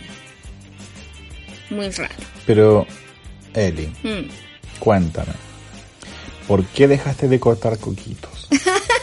Muy 1.69 1.89
raro. 1.89 2.13
Pero, 2.45 2.85
Eli, 3.53 3.87
Mm. 4.03 4.29
cuéntame. 4.79 5.33
¿Por 6.47 6.65
qué 6.65 6.87
dejaste 6.87 7.27
de 7.27 7.39
cortar 7.39 7.77
coquitos? 7.79 8.47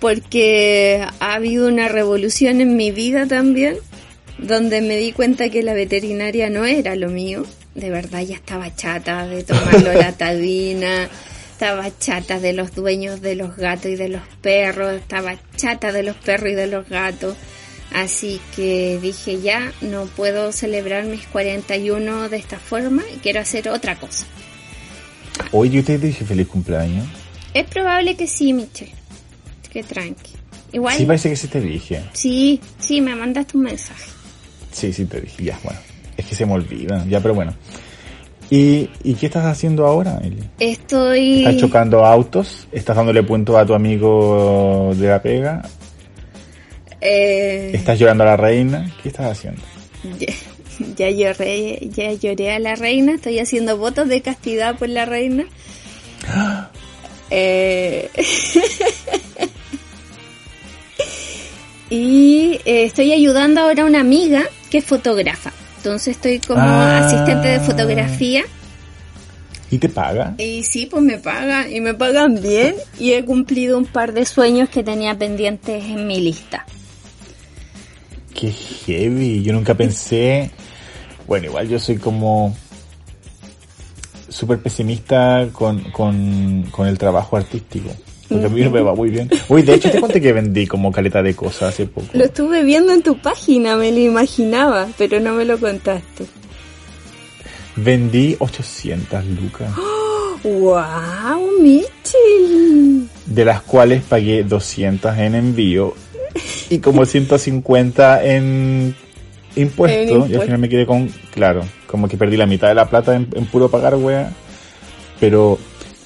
Porque 0.00 1.06
ha 1.20 1.34
habido 1.34 1.68
una 1.68 1.88
revolución 1.88 2.60
en 2.60 2.76
mi 2.76 2.90
vida 2.90 3.26
también, 3.26 3.76
donde 4.38 4.80
me 4.80 4.96
di 4.96 5.12
cuenta 5.12 5.50
que 5.50 5.62
la 5.62 5.74
veterinaria 5.74 6.50
no 6.50 6.64
era 6.64 6.96
lo 6.96 7.10
mío. 7.10 7.44
De 7.74 7.90
verdad 7.90 8.22
ya 8.22 8.36
estaba 8.36 8.74
chata 8.74 9.26
de 9.26 9.44
tomar 9.44 9.82
loratadina, 9.84 11.08
estaba 11.52 11.86
chata 11.98 12.40
de 12.40 12.54
los 12.54 12.74
dueños 12.74 13.20
de 13.20 13.36
los 13.36 13.56
gatos 13.56 13.92
y 13.92 13.96
de 13.96 14.08
los 14.08 14.22
perros, 14.40 14.94
estaba 14.94 15.36
chata 15.56 15.92
de 15.92 16.02
los 16.02 16.16
perros 16.16 16.52
y 16.52 16.54
de 16.54 16.66
los 16.66 16.88
gatos. 16.88 17.36
Así 17.92 18.40
que 18.54 18.98
dije 19.02 19.40
ya, 19.40 19.72
no 19.80 20.06
puedo 20.06 20.52
celebrar 20.52 21.04
mis 21.04 21.26
41 21.26 22.28
de 22.28 22.36
esta 22.36 22.58
forma 22.58 23.02
y 23.14 23.18
quiero 23.18 23.40
hacer 23.40 23.68
otra 23.68 23.96
cosa. 23.96 24.24
Hoy 25.52 25.70
yo 25.70 25.84
te 25.84 25.98
dije 25.98 26.24
feliz 26.24 26.46
cumpleaños. 26.46 27.06
Es 27.52 27.66
probable 27.66 28.16
que 28.16 28.26
sí, 28.26 28.52
Michelle. 28.52 28.99
Que 29.72 29.82
tranqui. 29.82 30.32
Igual. 30.72 30.96
Sí, 30.96 31.04
parece 31.04 31.30
que 31.30 31.36
sí 31.36 31.48
te 31.48 31.60
dije. 31.60 32.02
Sí, 32.12 32.60
sí, 32.78 33.00
me 33.00 33.14
mandaste 33.14 33.56
un 33.56 33.64
mensaje. 33.64 34.10
Sí, 34.72 34.92
sí 34.92 35.04
te 35.04 35.20
dije. 35.20 35.44
Ya, 35.44 35.58
bueno. 35.62 35.78
Es 36.16 36.26
que 36.26 36.34
se 36.34 36.46
me 36.46 36.52
olvida. 36.52 37.04
Ya, 37.08 37.20
pero 37.20 37.34
bueno. 37.34 37.54
¿Y, 38.50 38.88
¿Y 39.04 39.14
qué 39.14 39.26
estás 39.26 39.46
haciendo 39.46 39.86
ahora, 39.86 40.20
Eli? 40.24 40.42
Estoy... 40.58 41.38
¿Estás 41.40 41.56
chocando 41.58 42.04
autos? 42.04 42.66
¿Estás 42.72 42.96
dándole 42.96 43.22
puntos 43.22 43.54
a 43.56 43.64
tu 43.64 43.74
amigo 43.74 44.92
de 44.96 45.08
la 45.08 45.22
pega? 45.22 45.62
eh, 47.00 47.70
¿Estás 47.72 47.98
llorando 47.98 48.24
a 48.24 48.28
la 48.28 48.36
reina? 48.36 48.92
¿Qué 49.02 49.08
estás 49.08 49.26
haciendo? 49.30 49.62
ya, 50.18 50.34
ya 50.96 51.10
lloré, 51.10 51.78
ya 51.90 52.12
lloré 52.12 52.52
a 52.52 52.58
la 52.58 52.74
reina, 52.74 53.12
estoy 53.14 53.38
haciendo 53.38 53.76
votos 53.78 54.08
de 54.08 54.20
castidad 54.20 54.76
por 54.76 54.88
la 54.88 55.04
reina. 55.06 55.44
Eh, 57.32 58.10
y 61.90 62.60
eh, 62.64 62.84
estoy 62.84 63.12
ayudando 63.12 63.60
ahora 63.60 63.82
a 63.82 63.86
una 63.86 64.00
amiga 64.00 64.44
que 64.70 64.78
es 64.78 64.84
fotógrafa. 64.84 65.52
Entonces 65.78 66.16
estoy 66.16 66.38
como 66.38 66.60
Ah. 66.62 67.06
asistente 67.06 67.48
de 67.48 67.60
fotografía. 67.60 68.44
¿Y 69.72 69.78
te 69.78 69.88
paga? 69.88 70.34
Y 70.38 70.62
sí, 70.64 70.86
pues 70.86 71.02
me 71.02 71.18
pagan 71.18 71.72
y 71.72 71.80
me 71.80 71.94
pagan 71.94 72.40
bien 72.42 72.74
y 72.98 73.12
he 73.12 73.24
cumplido 73.24 73.78
un 73.78 73.86
par 73.86 74.12
de 74.12 74.24
sueños 74.26 74.68
que 74.68 74.82
tenía 74.82 75.16
pendientes 75.16 75.84
en 75.84 76.06
mi 76.06 76.20
lista. 76.20 76.66
Qué 78.34 78.50
heavy. 78.52 79.42
Yo 79.42 79.52
nunca 79.52 79.74
pensé. 79.74 80.50
Bueno, 81.26 81.46
igual 81.46 81.68
yo 81.68 81.78
soy 81.78 81.96
como 81.98 82.56
súper 84.28 84.58
pesimista 84.60 85.48
con, 85.52 85.80
con, 85.90 86.64
con 86.70 86.86
el 86.88 86.98
trabajo 86.98 87.36
artístico. 87.36 87.90
Porque 88.30 88.46
a 88.46 88.48
mí 88.48 88.62
no 88.62 88.70
me 88.70 88.80
va 88.80 88.94
muy 88.94 89.10
bien. 89.10 89.28
Uy, 89.48 89.62
de 89.62 89.74
hecho 89.74 89.90
te 89.90 90.00
conté 90.00 90.20
que 90.20 90.32
vendí 90.32 90.66
como 90.66 90.90
caleta 90.92 91.22
de 91.22 91.34
cosas 91.34 91.74
hace 91.74 91.84
poco. 91.86 92.06
Lo 92.14 92.24
estuve 92.24 92.62
viendo 92.62 92.92
en 92.92 93.02
tu 93.02 93.18
página, 93.18 93.76
me 93.76 93.90
lo 93.92 93.98
imaginaba, 93.98 94.88
pero 94.96 95.20
no 95.20 95.34
me 95.34 95.44
lo 95.44 95.58
contaste. 95.58 96.24
Vendí 97.76 98.36
800 98.38 99.24
lucas, 99.26 99.72
¡Wow, 100.42 101.60
Mitchell! 101.60 103.08
de 103.26 103.44
las 103.44 103.62
cuales 103.62 104.02
pagué 104.02 104.42
200 104.42 105.16
en 105.18 105.34
envío 105.34 105.94
y 106.68 106.78
como 106.78 107.04
150 107.04 108.24
en 108.24 108.94
impuestos. 109.56 110.00
En 110.00 110.08
Y 110.08 110.12
impuesto. 110.12 110.36
al 110.40 110.44
final 110.46 110.58
me 110.60 110.68
quedé 110.68 110.86
con, 110.86 111.08
claro, 111.32 111.62
como 111.86 112.08
que 112.08 112.16
perdí 112.16 112.36
la 112.36 112.46
mitad 112.46 112.68
de 112.68 112.74
la 112.74 112.88
plata 112.88 113.14
en, 113.14 113.28
en 113.34 113.46
puro 113.46 113.68
pagar, 113.70 113.94
wea. 113.96 114.32
Pero 115.20 115.58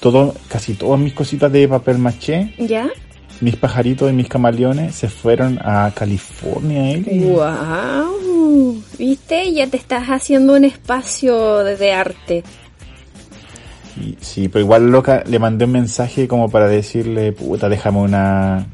todo, 0.05 0.35
casi 0.47 0.75
todas 0.75 0.99
mis 0.99 1.13
cositas 1.13 1.51
de 1.51 1.67
papel 1.67 1.97
maché, 1.97 2.53
¿Ya? 2.59 2.91
mis 3.41 3.55
pajaritos 3.55 4.07
y 4.11 4.13
mis 4.13 4.29
camaleones 4.29 4.93
se 4.93 5.09
fueron 5.09 5.57
a 5.63 5.91
California, 5.95 6.91
Eli. 6.91 7.21
¡Wow! 7.21 8.83
¿Viste? 8.99 9.51
Ya 9.51 9.65
te 9.65 9.77
estás 9.77 10.03
haciendo 10.09 10.53
un 10.53 10.63
espacio 10.63 11.63
de, 11.63 11.75
de 11.75 11.91
arte. 11.91 12.43
Y, 13.99 14.15
sí, 14.21 14.47
pero 14.47 14.63
igual 14.63 14.91
loca, 14.91 15.23
le 15.25 15.39
mandé 15.39 15.65
un 15.65 15.71
mensaje 15.71 16.27
como 16.27 16.51
para 16.51 16.67
decirle, 16.67 17.31
puta, 17.31 17.67
déjame 17.67 17.97
una, 17.97 18.67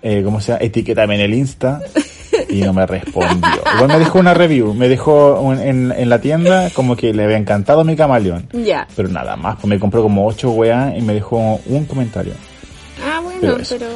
eh, 0.00 0.22
¿cómo 0.24 0.40
se 0.40 0.52
llama? 0.52 0.64
Etiquétame 0.64 1.16
en 1.16 1.20
el 1.20 1.34
Insta. 1.34 1.82
Y 2.48 2.62
no 2.62 2.72
me 2.72 2.86
respondió. 2.86 3.62
Igual 3.74 3.88
me 3.88 3.98
dejó 3.98 4.18
una 4.18 4.34
review, 4.34 4.74
me 4.74 4.88
dejó 4.88 5.40
un- 5.40 5.58
en, 5.60 5.92
en 5.92 6.08
la 6.08 6.20
tienda 6.20 6.70
como 6.70 6.96
que 6.96 7.12
le 7.12 7.24
había 7.24 7.36
encantado 7.36 7.84
mi 7.84 7.94
camaleón. 7.96 8.46
Ya. 8.52 8.86
Pero 8.96 9.08
nada 9.08 9.36
más, 9.36 9.56
pues 9.56 9.66
me 9.66 9.78
compró 9.78 10.02
como 10.02 10.26
ocho 10.26 10.50
weas 10.50 10.96
y 10.96 11.00
me 11.02 11.14
dejó 11.14 11.60
un 11.66 11.84
comentario. 11.86 12.34
Ah, 13.04 13.20
bueno, 13.20 13.56
Pero. 13.68 13.86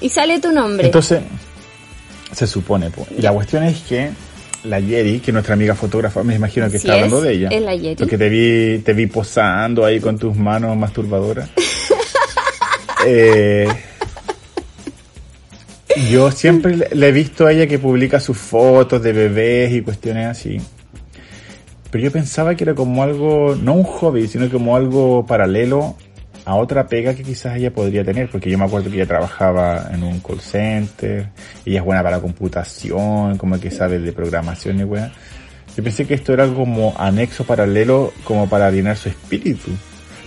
Y 0.00 0.08
sale 0.08 0.38
tu 0.40 0.52
nombre. 0.52 0.86
Entonces, 0.86 1.20
se 2.32 2.46
supone, 2.46 2.90
pues. 2.90 3.08
Y 3.16 3.22
la 3.22 3.32
cuestión 3.32 3.64
es 3.64 3.80
que 3.80 4.10
la 4.64 4.78
Yeri, 4.78 5.20
que 5.20 5.30
es 5.30 5.32
nuestra 5.32 5.54
amiga 5.54 5.74
fotógrafa, 5.74 6.22
me 6.22 6.34
imagino 6.34 6.70
que 6.70 6.76
está 6.76 6.92
hablando 6.94 7.20
de 7.20 7.32
ella. 7.32 7.48
es 7.50 7.62
la 7.62 7.74
Yeri. 7.74 7.96
Porque 7.96 8.18
te 8.18 8.28
vi, 8.28 8.78
te 8.84 8.92
vi 8.92 9.06
posando 9.06 9.84
ahí 9.84 10.00
con 10.00 10.18
tus 10.18 10.36
manos 10.36 10.76
masturbadoras. 10.76 11.48
eh, 13.06 13.66
yo 16.08 16.30
siempre 16.30 16.76
le- 16.76 17.08
he 17.08 17.12
visto 17.12 17.46
a 17.46 17.52
ella 17.52 17.66
que 17.66 17.78
publica 17.78 18.20
sus 18.20 18.36
fotos 18.38 19.02
de 19.02 19.12
bebés 19.12 19.72
y 19.72 19.82
cuestiones 19.82 20.26
así. 20.26 20.58
Pero 21.90 22.04
yo 22.04 22.12
pensaba 22.12 22.54
que 22.54 22.64
era 22.64 22.74
como 22.74 23.02
algo, 23.02 23.56
no 23.60 23.74
un 23.74 23.82
hobby, 23.82 24.28
sino 24.28 24.48
como 24.48 24.76
algo 24.76 25.26
paralelo 25.26 25.96
a 26.44 26.54
otra 26.54 26.86
pega 26.86 27.14
que 27.14 27.22
quizás 27.22 27.56
ella 27.56 27.72
podría 27.72 28.04
tener, 28.04 28.30
porque 28.30 28.48
yo 28.48 28.56
me 28.58 28.64
acuerdo 28.64 28.88
que 28.90 28.96
ella 28.96 29.06
trabajaba 29.06 29.90
en 29.92 30.02
un 30.02 30.20
call 30.20 30.40
center, 30.40 31.28
ella 31.66 31.80
es 31.80 31.84
buena 31.84 32.02
para 32.02 32.20
computación, 32.20 33.36
como 33.36 33.58
que 33.60 33.70
sabe 33.70 33.98
de 33.98 34.12
programación 34.12 34.80
y 34.80 34.84
weá. 34.84 35.12
Yo 35.76 35.82
pensé 35.84 36.06
que 36.06 36.14
esto 36.14 36.32
era 36.32 36.46
como 36.46 36.94
anexo 36.96 37.44
paralelo, 37.44 38.12
como 38.24 38.48
para 38.48 38.70
llenar 38.70 38.96
su 38.96 39.08
espíritu, 39.08 39.70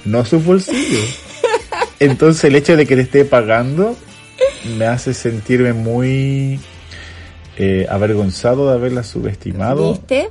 no 0.05 0.23
su 0.25 0.39
bolsillo. 0.39 0.99
Entonces 1.99 2.43
el 2.45 2.55
hecho 2.55 2.75
de 2.75 2.85
que 2.85 2.95
te 2.95 3.01
esté 3.03 3.25
pagando 3.25 3.95
me 4.77 4.85
hace 4.85 5.13
sentirme 5.13 5.73
muy 5.73 6.59
eh, 7.57 7.85
avergonzado 7.89 8.67
de 8.69 8.73
haberla 8.73 9.03
subestimado 9.03 9.93
¿Viste? 9.93 10.29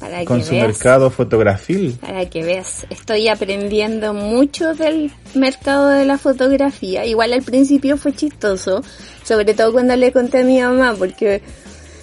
Para 0.00 0.24
con 0.24 0.38
que 0.40 0.44
su 0.44 0.50
veas. 0.52 0.66
mercado 0.66 1.10
fotografil. 1.10 1.96
Para 2.00 2.28
que 2.28 2.42
veas, 2.42 2.86
estoy 2.90 3.28
aprendiendo 3.28 4.12
mucho 4.12 4.74
del 4.74 5.10
mercado 5.34 5.88
de 5.88 6.04
la 6.04 6.18
fotografía. 6.18 7.06
Igual 7.06 7.32
al 7.32 7.42
principio 7.42 7.96
fue 7.96 8.12
chistoso, 8.12 8.82
sobre 9.22 9.54
todo 9.54 9.72
cuando 9.72 9.96
le 9.96 10.12
conté 10.12 10.40
a 10.40 10.44
mi 10.44 10.60
mamá, 10.60 10.94
porque 10.98 11.42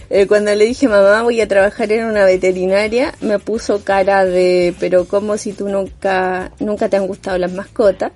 eh, 0.09 0.25
cuando 0.25 0.55
le 0.55 0.65
dije 0.65 0.87
mamá 0.87 1.21
voy 1.23 1.41
a 1.41 1.47
trabajar 1.47 1.91
en 1.91 2.05
una 2.05 2.25
veterinaria, 2.25 3.13
me 3.21 3.39
puso 3.39 3.83
cara 3.83 4.25
de, 4.25 4.73
pero 4.79 5.05
como 5.05 5.37
si 5.37 5.53
tú 5.53 5.69
nunca, 5.69 6.51
nunca 6.59 6.89
te 6.89 6.97
han 6.97 7.07
gustado 7.07 7.37
las 7.37 7.51
mascotas. 7.51 8.13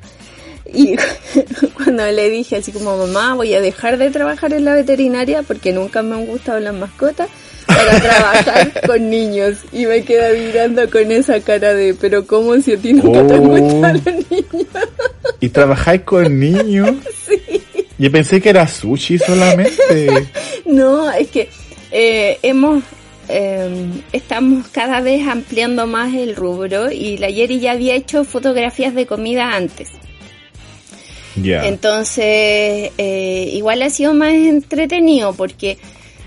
Y 0.73 0.95
cuando 1.75 2.05
le 2.11 2.29
dije 2.29 2.57
así 2.57 2.71
como 2.71 2.97
mamá 2.97 3.35
voy 3.35 3.53
a 3.53 3.61
dejar 3.61 3.97
de 3.97 4.09
trabajar 4.09 4.53
en 4.53 4.65
la 4.65 4.73
veterinaria 4.73 5.43
porque 5.43 5.71
nunca 5.73 6.01
me 6.01 6.15
han 6.15 6.25
gustado 6.25 6.59
las 6.59 6.73
mascotas 6.73 7.29
para 7.67 7.99
trabajar 8.01 8.81
con 8.85 9.09
niños 9.09 9.57
y 9.71 9.85
me 9.85 10.03
queda 10.03 10.29
mirando 10.33 10.89
con 10.89 11.11
esa 11.11 11.39
cara 11.41 11.73
de 11.73 11.93
pero 11.93 12.25
como 12.25 12.59
si 12.61 12.73
a 12.73 12.77
ti 12.77 12.93
nunca 12.93 13.25
te 13.27 13.33
han 13.35 13.45
Oh. 13.45 13.47
gustado 13.57 13.93
los 13.93 14.29
niños 14.31 14.67
¿Y 15.39 15.49
trabajáis 15.49 16.01
con 16.01 16.39
niños? 16.39 16.91
Yo 17.97 18.11
pensé 18.11 18.41
que 18.41 18.49
era 18.49 18.67
sushi 18.67 19.17
solamente. 19.19 20.27
no 20.65 21.09
es 21.11 21.27
que 21.29 21.49
eh, 21.91 22.37
hemos 22.41 22.83
eh, 23.29 23.69
estamos 24.11 24.67
cada 24.67 24.99
vez 25.01 25.27
ampliando 25.27 25.87
más 25.87 26.13
el 26.13 26.35
rubro 26.35 26.91
y 26.91 27.17
la 27.17 27.29
Yeri 27.29 27.59
ya 27.59 27.71
había 27.71 27.95
hecho 27.95 28.23
fotografías 28.23 28.93
de 28.93 29.05
comida 29.07 29.55
antes 29.55 29.89
Entonces, 31.35 32.91
eh, 32.97 33.49
igual 33.53 33.81
ha 33.81 33.89
sido 33.89 34.13
más 34.13 34.33
entretenido 34.33 35.33
porque 35.33 35.77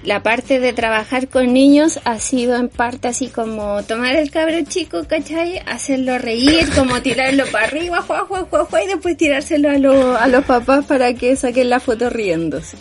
la 0.05 0.22
parte 0.22 0.60
de 0.60 0.72
trabajar 0.72 1.28
con 1.28 1.52
niños 1.52 1.98
ha 2.05 2.18
sido 2.18 2.56
en 2.56 2.68
parte 2.68 3.09
así 3.09 3.28
como 3.28 3.82
tomar 3.82 4.14
el 4.16 4.30
cabro 4.30 4.59
chico, 4.66 5.05
¿cachai? 5.09 5.59
Hacerlo 5.66 6.18
reír, 6.18 6.68
como 6.74 7.02
tirarlo 7.02 7.44
para 7.47 7.66
arriba, 7.66 8.02
juá, 8.02 8.24
juá, 8.26 8.47
juá, 8.48 8.64
juá, 8.64 8.82
y 8.85 8.86
después 8.86 9.16
tirárselo 9.16 9.70
a, 9.70 9.78
los 9.78 10.16
a 10.20 10.28
los 10.28 10.44
papás 10.44 10.85
para 10.85 11.14
que 11.14 11.36
saquen 11.36 11.70
la 11.70 11.80
foto 11.80 12.10
riéndose. 12.10 12.76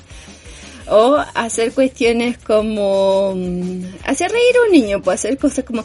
O 0.90 1.18
hacer 1.34 1.74
cuestiones 1.74 2.38
como 2.38 3.34
mm, 3.36 3.84
hacer 4.06 4.32
reír 4.32 4.56
a 4.56 4.66
un 4.68 4.72
niño, 4.72 5.02
pues 5.02 5.20
hacer 5.20 5.38
cosas 5.38 5.66
como 5.66 5.84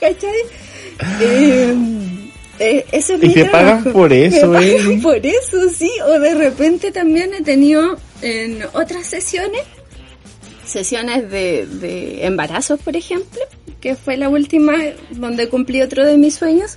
¿cachai? 0.00 0.30
Eh, 1.20 1.74
eh, 2.58 2.86
eso 2.92 3.14
es 3.14 3.22
¿Y 3.22 3.28
mi 3.28 3.34
te 3.34 3.44
trabajo. 3.44 3.78
pagan 3.84 3.92
por 3.92 4.12
eso, 4.12 4.48
Me 4.48 4.70
eh? 4.70 4.76
pagan 4.78 5.00
por 5.02 5.16
eso, 5.26 5.68
sí. 5.76 5.90
O 6.06 6.18
de 6.18 6.34
repente 6.34 6.92
también 6.92 7.32
he 7.34 7.42
tenido 7.42 7.96
en 8.22 8.60
otras 8.72 9.06
sesiones, 9.06 9.62
sesiones 10.64 11.30
de, 11.30 11.66
de 11.66 12.24
embarazos, 12.26 12.80
por 12.80 12.96
ejemplo, 12.96 13.40
que 13.80 13.96
fue 13.96 14.16
la 14.16 14.28
última 14.28 14.74
donde 15.10 15.48
cumplí 15.48 15.82
otro 15.82 16.04
de 16.06 16.16
mis 16.16 16.34
sueños, 16.36 16.74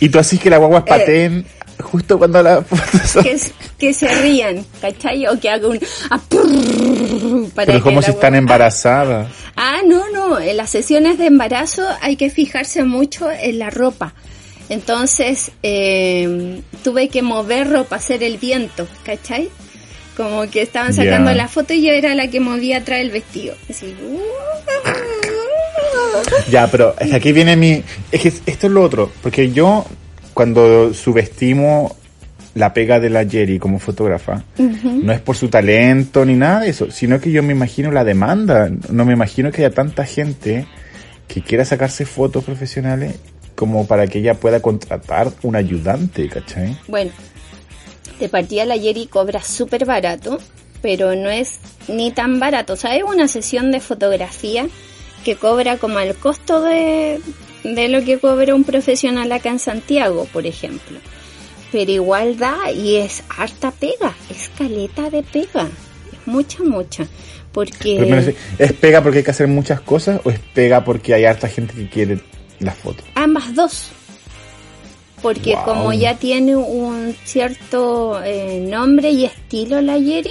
Y 0.00 0.08
tú 0.08 0.18
haces 0.18 0.40
que 0.40 0.48
la 0.50 0.58
guagua 0.58 0.84
pateen 0.84 1.44
justo 1.82 2.18
cuando 2.18 2.42
la 2.42 2.64
que, 3.78 3.94
se 3.94 4.08
rían, 4.22 4.64
¿cachai? 4.80 5.26
O 5.26 5.38
que 5.38 5.50
haga 5.50 5.68
un... 5.68 5.78
para 7.54 7.66
Pero 7.66 7.82
como 7.82 8.02
si 8.02 8.10
están 8.10 8.34
embarazadas. 8.34 9.28
Ah, 9.56 9.80
no, 9.86 10.10
no, 10.10 10.38
en 10.40 10.56
las 10.56 10.70
sesiones 10.70 11.18
de 11.18 11.26
embarazo 11.26 11.86
hay 12.00 12.16
que 12.16 12.30
fijarse 12.30 12.84
mucho 12.84 13.30
en 13.30 13.58
la 13.58 13.70
ropa. 13.70 14.14
Entonces, 14.68 15.52
tuve 15.62 17.08
que 17.08 17.22
mover 17.22 17.70
ropa, 17.70 17.96
hacer 17.96 18.22
el 18.22 18.38
viento, 18.38 18.88
¿cachai? 19.04 19.48
Como 20.16 20.48
que 20.50 20.62
estaban 20.62 20.94
sacando 20.94 21.32
la 21.32 21.46
foto 21.46 21.74
y 21.74 21.82
yo 21.82 21.92
era 21.92 22.14
la 22.14 22.28
que 22.28 22.40
movía 22.40 22.78
atrás 22.78 23.00
el 23.00 23.10
vestido. 23.10 23.54
Así. 23.68 23.94
Ya, 26.50 26.68
pero 26.70 26.94
aquí 27.12 27.32
viene 27.32 27.56
mi... 27.56 27.82
Es 28.10 28.22
que 28.22 28.28
esto 28.28 28.66
es 28.66 28.72
lo 28.72 28.82
otro, 28.82 29.12
porque 29.22 29.52
yo 29.52 29.84
cuando 30.36 30.92
subestimo 30.92 31.96
la 32.54 32.74
pega 32.74 33.00
de 33.00 33.08
la 33.08 33.24
Jerry 33.24 33.58
como 33.58 33.78
fotógrafa 33.78 34.44
no 34.58 35.10
es 35.10 35.20
por 35.20 35.34
su 35.34 35.48
talento 35.48 36.26
ni 36.26 36.34
nada 36.34 36.60
de 36.60 36.68
eso, 36.68 36.90
sino 36.90 37.18
que 37.18 37.30
yo 37.30 37.42
me 37.42 37.54
imagino 37.54 37.90
la 37.90 38.04
demanda. 38.04 38.70
No 38.90 39.06
me 39.06 39.14
imagino 39.14 39.50
que 39.50 39.64
haya 39.64 39.74
tanta 39.74 40.04
gente 40.04 40.66
que 41.26 41.40
quiera 41.40 41.64
sacarse 41.64 42.04
fotos 42.04 42.44
profesionales 42.44 43.14
como 43.54 43.86
para 43.86 44.08
que 44.08 44.18
ella 44.18 44.34
pueda 44.34 44.60
contratar 44.60 45.32
un 45.42 45.56
ayudante, 45.56 46.28
¿cachai? 46.28 46.76
Bueno, 46.86 47.12
de 48.20 48.28
partida 48.28 48.66
la 48.66 48.76
Jerry 48.76 49.06
cobra 49.06 49.42
súper 49.42 49.86
barato, 49.86 50.38
pero 50.82 51.16
no 51.16 51.30
es 51.30 51.60
ni 51.88 52.10
tan 52.10 52.40
barato. 52.40 52.74
O 52.74 52.76
sea, 52.76 52.94
es 52.94 53.04
una 53.04 53.26
sesión 53.26 53.72
de 53.72 53.80
fotografía 53.80 54.66
que 55.24 55.36
cobra 55.36 55.78
como 55.78 55.98
el 55.98 56.14
costo 56.14 56.60
de, 56.60 57.22
de 57.74 57.88
lo 57.88 58.04
que 58.04 58.18
cobra 58.18 58.54
un 58.54 58.64
profesional 58.64 59.30
acá 59.32 59.50
en 59.50 59.58
Santiago, 59.58 60.26
por 60.32 60.46
ejemplo. 60.46 60.98
Pero 61.72 61.90
igual 61.90 62.38
da 62.38 62.70
y 62.70 62.96
es 62.96 63.22
harta 63.36 63.70
pega, 63.72 64.14
es 64.30 64.50
caleta 64.56 65.10
de 65.10 65.22
pega, 65.22 65.68
es 66.12 66.26
mucha, 66.26 66.62
mucha. 66.62 67.06
Porque... 67.52 68.34
¿Es 68.58 68.72
pega 68.74 69.02
porque 69.02 69.18
hay 69.18 69.24
que 69.24 69.30
hacer 69.30 69.48
muchas 69.48 69.80
cosas 69.80 70.20
o 70.24 70.30
es 70.30 70.38
pega 70.54 70.84
porque 70.84 71.14
hay 71.14 71.24
harta 71.24 71.48
gente 71.48 71.74
que 71.74 71.88
quiere 71.88 72.20
las 72.60 72.76
fotos? 72.76 73.04
Ambas 73.14 73.54
dos. 73.54 73.90
Porque 75.22 75.54
Wow. 75.54 75.64
como 75.64 75.92
ya 75.92 76.16
tiene 76.16 76.54
un 76.54 77.16
cierto 77.24 78.22
eh, 78.22 78.60
nombre 78.68 79.10
y 79.10 79.24
estilo 79.24 79.80
la 79.80 79.96
Yeri, 79.98 80.30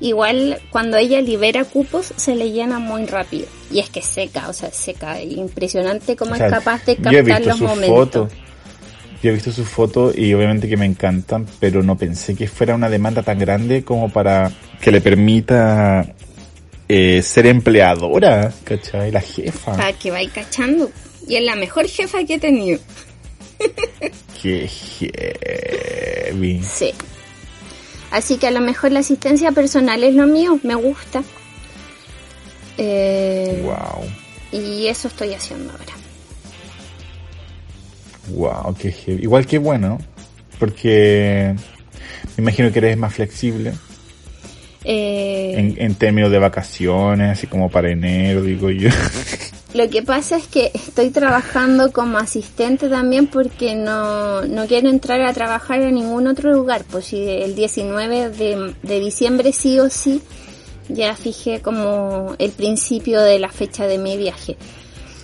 igual 0.00 0.60
cuando 0.70 0.96
ella 0.96 1.20
libera 1.20 1.64
cupos 1.64 2.12
se 2.16 2.34
le 2.34 2.50
llena 2.50 2.78
muy 2.78 3.06
rápido. 3.06 3.46
Y 3.70 3.80
es 3.80 3.90
que 3.90 4.02
seca, 4.02 4.48
o 4.48 4.52
sea, 4.52 4.70
seca. 4.70 5.20
Impresionante 5.22 6.16
cómo 6.16 6.32
O 6.32 6.36
sea, 6.36 6.46
es 6.46 6.52
capaz 6.52 6.84
de 6.84 6.96
yo 6.96 7.10
he 7.10 7.24
captar 7.24 7.38
visto 7.38 7.48
los 7.48 7.58
sus 7.58 7.68
momentos. 7.68 7.96
fotos. 7.96 8.32
Yo 9.22 9.30
he 9.30 9.32
visto 9.34 9.50
sus 9.50 9.66
fotos 9.68 10.16
y 10.16 10.34
obviamente 10.34 10.68
que 10.68 10.76
me 10.76 10.84
encantan, 10.86 11.46
pero 11.58 11.82
no 11.82 11.96
pensé 11.96 12.34
que 12.34 12.46
fuera 12.46 12.74
una 12.74 12.88
demanda 12.90 13.22
tan 13.22 13.38
grande 13.38 13.82
como 13.82 14.10
para 14.10 14.52
que 14.80 14.92
le 14.92 15.00
permita 15.00 16.06
eh, 16.88 17.22
ser 17.22 17.46
empleadora, 17.46 18.52
¿cachai? 18.64 19.10
La 19.10 19.20
jefa. 19.22 19.72
Para 19.72 19.92
que 19.94 20.10
vaya 20.10 20.30
cachando. 20.32 20.90
Y 21.26 21.36
es 21.36 21.42
la 21.42 21.56
mejor 21.56 21.88
jefa 21.88 22.22
que 22.24 22.34
he 22.34 22.38
tenido. 22.38 22.78
Qué 24.42 24.68
heavy. 26.28 26.62
Sí. 26.62 26.92
Así 28.10 28.36
que 28.38 28.46
a 28.46 28.50
lo 28.50 28.60
mejor 28.60 28.92
la 28.92 29.00
asistencia 29.00 29.52
personal 29.52 30.02
es 30.04 30.14
lo 30.14 30.26
mío, 30.26 30.58
me 30.62 30.74
gusta. 30.74 31.22
Eh, 32.78 33.62
Wow. 33.64 34.04
Y 34.52 34.86
eso 34.86 35.08
estoy 35.08 35.34
haciendo 35.34 35.72
ahora. 35.72 35.84
Wow, 38.28 38.74
qué 38.78 38.92
heavy. 38.92 39.22
Igual 39.22 39.46
que 39.46 39.58
bueno, 39.58 39.98
porque 40.58 41.54
me 42.36 42.42
imagino 42.42 42.72
que 42.72 42.78
eres 42.78 42.96
más 42.96 43.14
flexible 43.14 43.72
Eh, 44.84 45.54
en, 45.56 45.74
en 45.78 45.94
términos 45.96 46.30
de 46.30 46.38
vacaciones, 46.38 47.30
así 47.32 47.46
como 47.46 47.68
para 47.70 47.90
enero, 47.90 48.42
digo 48.42 48.70
yo. 48.70 48.88
Lo 49.74 49.90
que 49.90 50.02
pasa 50.02 50.36
es 50.36 50.46
que 50.46 50.70
estoy 50.72 51.10
trabajando 51.10 51.92
como 51.92 52.18
asistente 52.18 52.88
también 52.88 53.26
porque 53.26 53.74
no, 53.74 54.42
no 54.42 54.66
quiero 54.66 54.88
entrar 54.88 55.20
a 55.22 55.32
trabajar 55.32 55.82
en 55.82 55.96
ningún 55.96 56.26
otro 56.26 56.52
lugar. 56.52 56.84
Pues 56.90 57.06
si 57.06 57.28
el 57.28 57.54
19 57.54 58.30
de, 58.30 58.74
de 58.82 59.00
diciembre 59.00 59.52
sí 59.52 59.78
o 59.80 59.90
sí, 59.90 60.22
ya 60.88 61.14
fijé 61.14 61.60
como 61.60 62.34
el 62.38 62.52
principio 62.52 63.20
de 63.20 63.38
la 63.38 63.50
fecha 63.50 63.86
de 63.86 63.98
mi 63.98 64.16
viaje. 64.16 64.56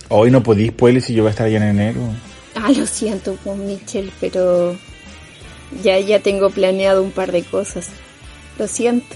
Hoy 0.09 0.29
no 0.29 0.43
podís, 0.43 0.71
pues, 0.71 1.05
si 1.05 1.13
yo 1.13 1.23
voy 1.23 1.29
a 1.29 1.31
estar 1.31 1.47
allá 1.47 1.57
en 1.57 1.63
enero. 1.63 2.01
Ah, 2.55 2.71
lo 2.71 2.85
siento 2.85 3.35
con 3.43 3.65
Michelle, 3.65 4.11
pero 4.19 4.75
ya, 5.81 5.99
ya 5.99 6.19
tengo 6.19 6.49
planeado 6.49 7.01
un 7.01 7.11
par 7.11 7.31
de 7.31 7.43
cosas. 7.43 7.89
Lo 8.59 8.67
siento. 8.67 9.15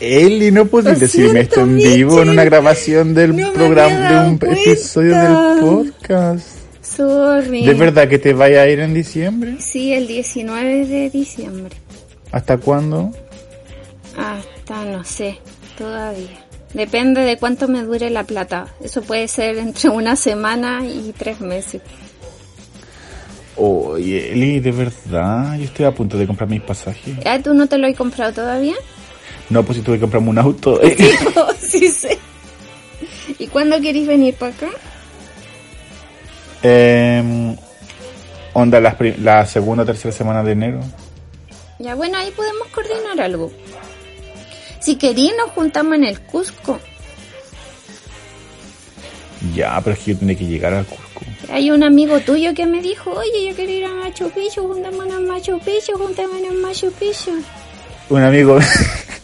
Eli, 0.00 0.50
no 0.50 0.66
puedes 0.66 1.00
decirme 1.00 1.40
esto 1.40 1.60
en 1.60 1.76
vivo 1.76 2.20
en 2.22 2.28
una 2.28 2.44
grabación 2.44 3.14
del 3.14 3.34
No 3.34 3.52
programa, 3.52 4.22
de 4.24 4.28
un 4.30 4.38
cuenta. 4.38 4.60
episodio 4.60 5.16
del 5.18 5.60
podcast. 5.60 6.46
Sorry. 6.82 7.64
¿De 7.64 7.74
verdad 7.74 8.08
que 8.08 8.18
te 8.18 8.32
vaya 8.34 8.62
a 8.62 8.66
ir 8.68 8.80
en 8.80 8.92
diciembre? 8.94 9.56
Sí, 9.58 9.92
el 9.94 10.06
19 10.06 10.86
de 10.86 11.10
diciembre. 11.10 11.74
¿Hasta 12.30 12.58
cuándo? 12.58 13.10
Hasta 14.16 14.84
no 14.84 15.02
sé, 15.04 15.38
todavía. 15.78 16.44
Depende 16.74 17.22
de 17.22 17.38
cuánto 17.38 17.68
me 17.68 17.82
dure 17.82 18.10
la 18.10 18.24
plata. 18.24 18.66
Eso 18.82 19.00
puede 19.02 19.28
ser 19.28 19.56
entre 19.56 19.88
una 19.88 20.14
semana 20.16 20.84
y 20.84 21.14
tres 21.16 21.40
meses. 21.40 21.80
Oye, 23.56 24.32
Eli, 24.32 24.60
de 24.60 24.72
verdad, 24.72 25.56
yo 25.56 25.64
estoy 25.64 25.86
a 25.86 25.92
punto 25.92 26.18
de 26.18 26.26
comprar 26.26 26.48
mis 26.50 26.60
pasajes. 26.60 27.14
¿Ah, 27.24 27.38
tú 27.42 27.54
no 27.54 27.66
te 27.66 27.78
lo 27.78 27.86
has 27.86 27.94
comprado 27.94 28.32
todavía? 28.32 28.74
No, 29.50 29.62
pues 29.62 29.78
si 29.78 29.84
tuve 29.84 29.96
que 29.96 30.00
comprarme 30.02 30.30
un 30.30 30.38
auto. 30.38 30.80
Oh, 31.36 31.52
sí 31.60 31.88
sé. 31.88 32.18
¿Y 33.38 33.46
cuándo 33.48 33.80
queréis 33.80 34.06
venir 34.06 34.34
para 34.34 34.52
acá? 34.52 34.68
Em, 36.62 37.56
onda, 38.54 38.80
las 38.80 38.94
pri- 38.94 39.16
la 39.18 39.44
segunda 39.46 39.82
o 39.82 39.86
tercera 39.86 40.12
semana 40.12 40.42
de 40.42 40.52
enero. 40.52 40.80
Ya 41.78 41.94
bueno, 41.94 42.16
ahí 42.18 42.30
podemos 42.30 42.66
coordinar 42.68 43.20
algo. 43.20 43.52
Si 44.80 44.96
queréis 44.96 45.32
nos 45.36 45.50
juntamos 45.50 45.94
en 45.96 46.04
el 46.04 46.20
Cusco. 46.20 46.78
Ya, 49.54 49.78
pero 49.84 49.94
es 49.94 50.02
que 50.02 50.12
yo 50.12 50.18
tendré 50.18 50.36
que 50.36 50.46
llegar 50.46 50.72
al 50.72 50.86
Cusco. 50.86 51.02
Hay 51.52 51.70
un 51.70 51.82
amigo 51.84 52.18
tuyo 52.20 52.54
que 52.54 52.66
me 52.66 52.80
dijo, 52.82 53.10
oye, 53.10 53.48
yo 53.48 53.54
quiero 53.54 53.70
ir 53.72 53.84
a 53.84 53.90
Machu 53.94 54.30
Picchu, 54.30 54.66
juntémonos 54.66 55.18
en 55.18 55.26
Machu 55.28 55.58
Picchu, 55.60 55.92
juntémonos 55.98 56.50
en 56.50 56.60
Machu 56.62 56.90
Picchu. 56.92 57.42
Un 58.08 58.22
amigo, 58.22 58.58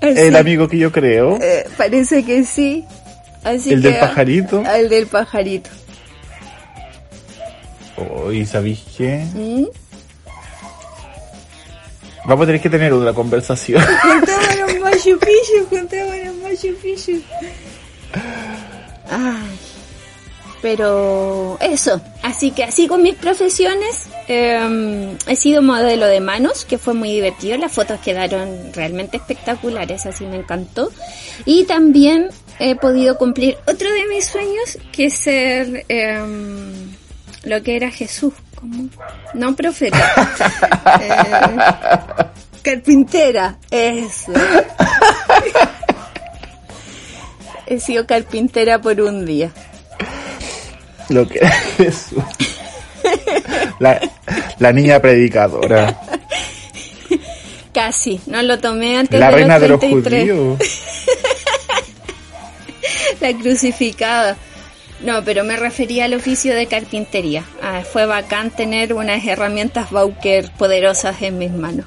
el 0.00 0.18
Así, 0.18 0.36
amigo 0.36 0.68
que 0.68 0.78
yo 0.78 0.92
creo, 0.92 1.38
eh, 1.40 1.66
parece 1.76 2.24
que 2.24 2.44
sí. 2.44 2.84
Así 3.44 3.72
el 3.72 3.82
que, 3.82 3.88
del 3.88 4.00
pajarito. 4.00 4.62
El 4.64 4.88
del 4.88 5.06
pajarito. 5.06 5.70
Oh, 7.96 8.32
¿Y 8.32 8.46
sabéis 8.46 8.82
qué? 8.96 9.24
¿Mm? 9.34 9.64
Vamos 12.24 12.44
a 12.44 12.46
tener 12.46 12.60
que 12.60 12.70
tener 12.70 12.92
otra 12.92 13.12
conversación. 13.12 13.82
Juntémonos 14.02 14.70
en 14.70 14.80
Machu 14.82 15.18
Picchu, 15.18 15.66
juntémonos 15.68 16.16
en 16.16 16.42
Machu 16.42 16.74
Picchu. 16.82 17.22
Ay, 19.10 19.58
pero 20.62 21.58
eso, 21.60 22.00
así 22.22 22.50
que 22.50 22.64
así 22.64 22.86
con 22.86 23.02
mis 23.02 23.14
profesiones, 23.14 24.08
eh, 24.28 25.16
he 25.26 25.36
sido 25.36 25.62
modelo 25.62 26.06
de 26.06 26.20
manos, 26.20 26.64
que 26.64 26.78
fue 26.78 26.94
muy 26.94 27.10
divertido, 27.12 27.56
las 27.56 27.72
fotos 27.72 28.00
quedaron 28.00 28.72
realmente 28.72 29.16
espectaculares, 29.16 30.06
así 30.06 30.24
me 30.26 30.36
encantó. 30.36 30.90
Y 31.44 31.64
también 31.64 32.28
he 32.58 32.76
podido 32.76 33.16
cumplir 33.16 33.56
otro 33.66 33.90
de 33.92 34.06
mis 34.08 34.24
sueños, 34.26 34.78
que 34.92 35.06
es 35.06 35.14
ser 35.14 35.84
eh, 35.88 36.22
lo 37.44 37.62
que 37.62 37.76
era 37.76 37.90
Jesús, 37.90 38.34
como 38.54 38.88
no 39.34 39.56
profeta, 39.56 39.98
eh, 41.00 41.56
carpintera, 42.62 43.58
eso. 43.70 44.32
He 47.66 47.78
sido 47.78 48.04
carpintera 48.04 48.80
por 48.80 49.00
un 49.00 49.24
día. 49.24 49.52
Lo 51.10 51.28
que 51.28 51.38
era 51.38 51.50
Jesús. 51.76 52.22
La, 53.78 54.00
la 54.58 54.72
niña 54.72 55.00
predicadora. 55.00 55.98
Casi, 57.72 58.20
no 58.26 58.42
lo 58.42 58.58
tomé 58.58 58.98
antes 58.98 59.18
La 59.20 59.30
de 59.30 59.36
reina 59.36 59.58
de 59.58 59.68
los 59.68 59.80
los 59.82 59.90
33. 60.02 60.22
judíos. 60.22 60.58
La 63.20 63.32
crucificada. 63.34 64.36
No, 65.02 65.24
pero 65.24 65.44
me 65.44 65.56
refería 65.56 66.04
al 66.06 66.14
oficio 66.14 66.54
de 66.54 66.66
carpintería. 66.66 67.44
Ah, 67.62 67.82
fue 67.90 68.04
bacán 68.06 68.50
tener 68.50 68.92
unas 68.92 69.24
herramientas 69.26 69.90
Bauker 69.90 70.50
poderosas 70.58 71.20
en 71.22 71.38
mis 71.38 71.50
manos. 71.52 71.86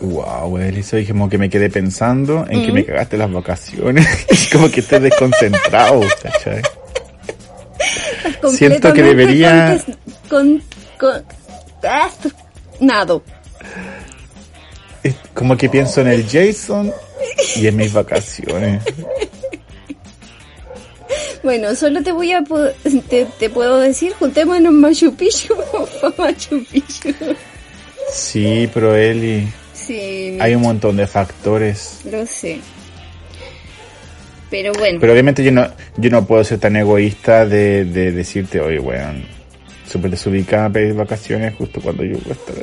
Wow, 0.00 0.56
Elisa, 0.58 0.96
dije 0.96 1.12
como 1.12 1.28
que 1.28 1.38
me 1.38 1.50
quedé 1.50 1.70
pensando 1.70 2.46
en 2.48 2.62
Mm. 2.62 2.66
que 2.66 2.72
me 2.72 2.84
cagaste 2.84 3.16
las 3.18 3.30
vacaciones. 3.32 4.06
como 4.52 4.70
que 4.70 4.80
estés 4.80 5.02
desconcentrado, 5.02 6.00
¿cachai? 6.22 6.62
Siento 8.52 8.92
que 8.92 9.02
debería- 9.02 9.82
Con, 10.28 10.62
con, 10.98 11.22
ah, 11.84 12.10
nado. 12.80 13.22
Como 15.34 15.56
que 15.56 15.68
pienso 15.68 16.00
en 16.00 16.08
el 16.08 16.24
Jason 16.28 16.92
y 17.56 17.66
en 17.66 17.76
mis 17.76 17.92
vacaciones. 17.92 18.82
Bueno, 21.42 21.74
solo 21.76 22.02
te 22.02 22.10
voy 22.12 22.32
a 22.32 22.42
te, 23.08 23.24
te 23.38 23.48
puedo 23.48 23.78
decir, 23.78 24.12
juntémonos 24.18 24.70
en 24.70 24.80
Machu 24.80 25.14
Picchu 25.14 25.54
Machu 26.18 26.64
Picchu. 26.70 27.14
Sí, 28.12 28.68
pero 28.74 28.94
Eli, 28.94 29.48
Sí, 29.72 30.36
hay 30.40 30.54
un 30.56 30.62
montón 30.62 30.96
de 30.96 31.06
factores. 31.06 32.00
lo 32.10 32.26
sé. 32.26 32.60
Pero 34.50 34.72
bueno, 34.72 34.98
Pero 35.00 35.12
obviamente 35.12 35.44
yo 35.44 35.52
no, 35.52 35.66
yo 35.96 36.10
no 36.10 36.26
puedo 36.26 36.42
ser 36.44 36.58
tan 36.58 36.74
egoísta 36.76 37.44
de, 37.46 37.84
de 37.84 38.12
decirte, 38.12 38.60
oye, 38.60 38.78
weón, 38.78 39.24
súper 39.86 40.10
desubicada 40.10 40.70
pedir 40.70 40.94
vacaciones 40.94 41.54
justo 41.54 41.80
cuando 41.80 42.02
yo 42.04 42.18
voy 42.18 42.30
a 42.30 42.32
estar. 42.32 42.54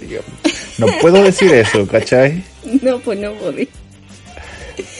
No 0.77 0.87
puedo 0.99 1.21
decir 1.23 1.53
eso, 1.53 1.87
¿cachai? 1.87 2.43
No, 2.81 2.99
pues 2.99 3.19
no 3.19 3.33
podés. 3.33 3.67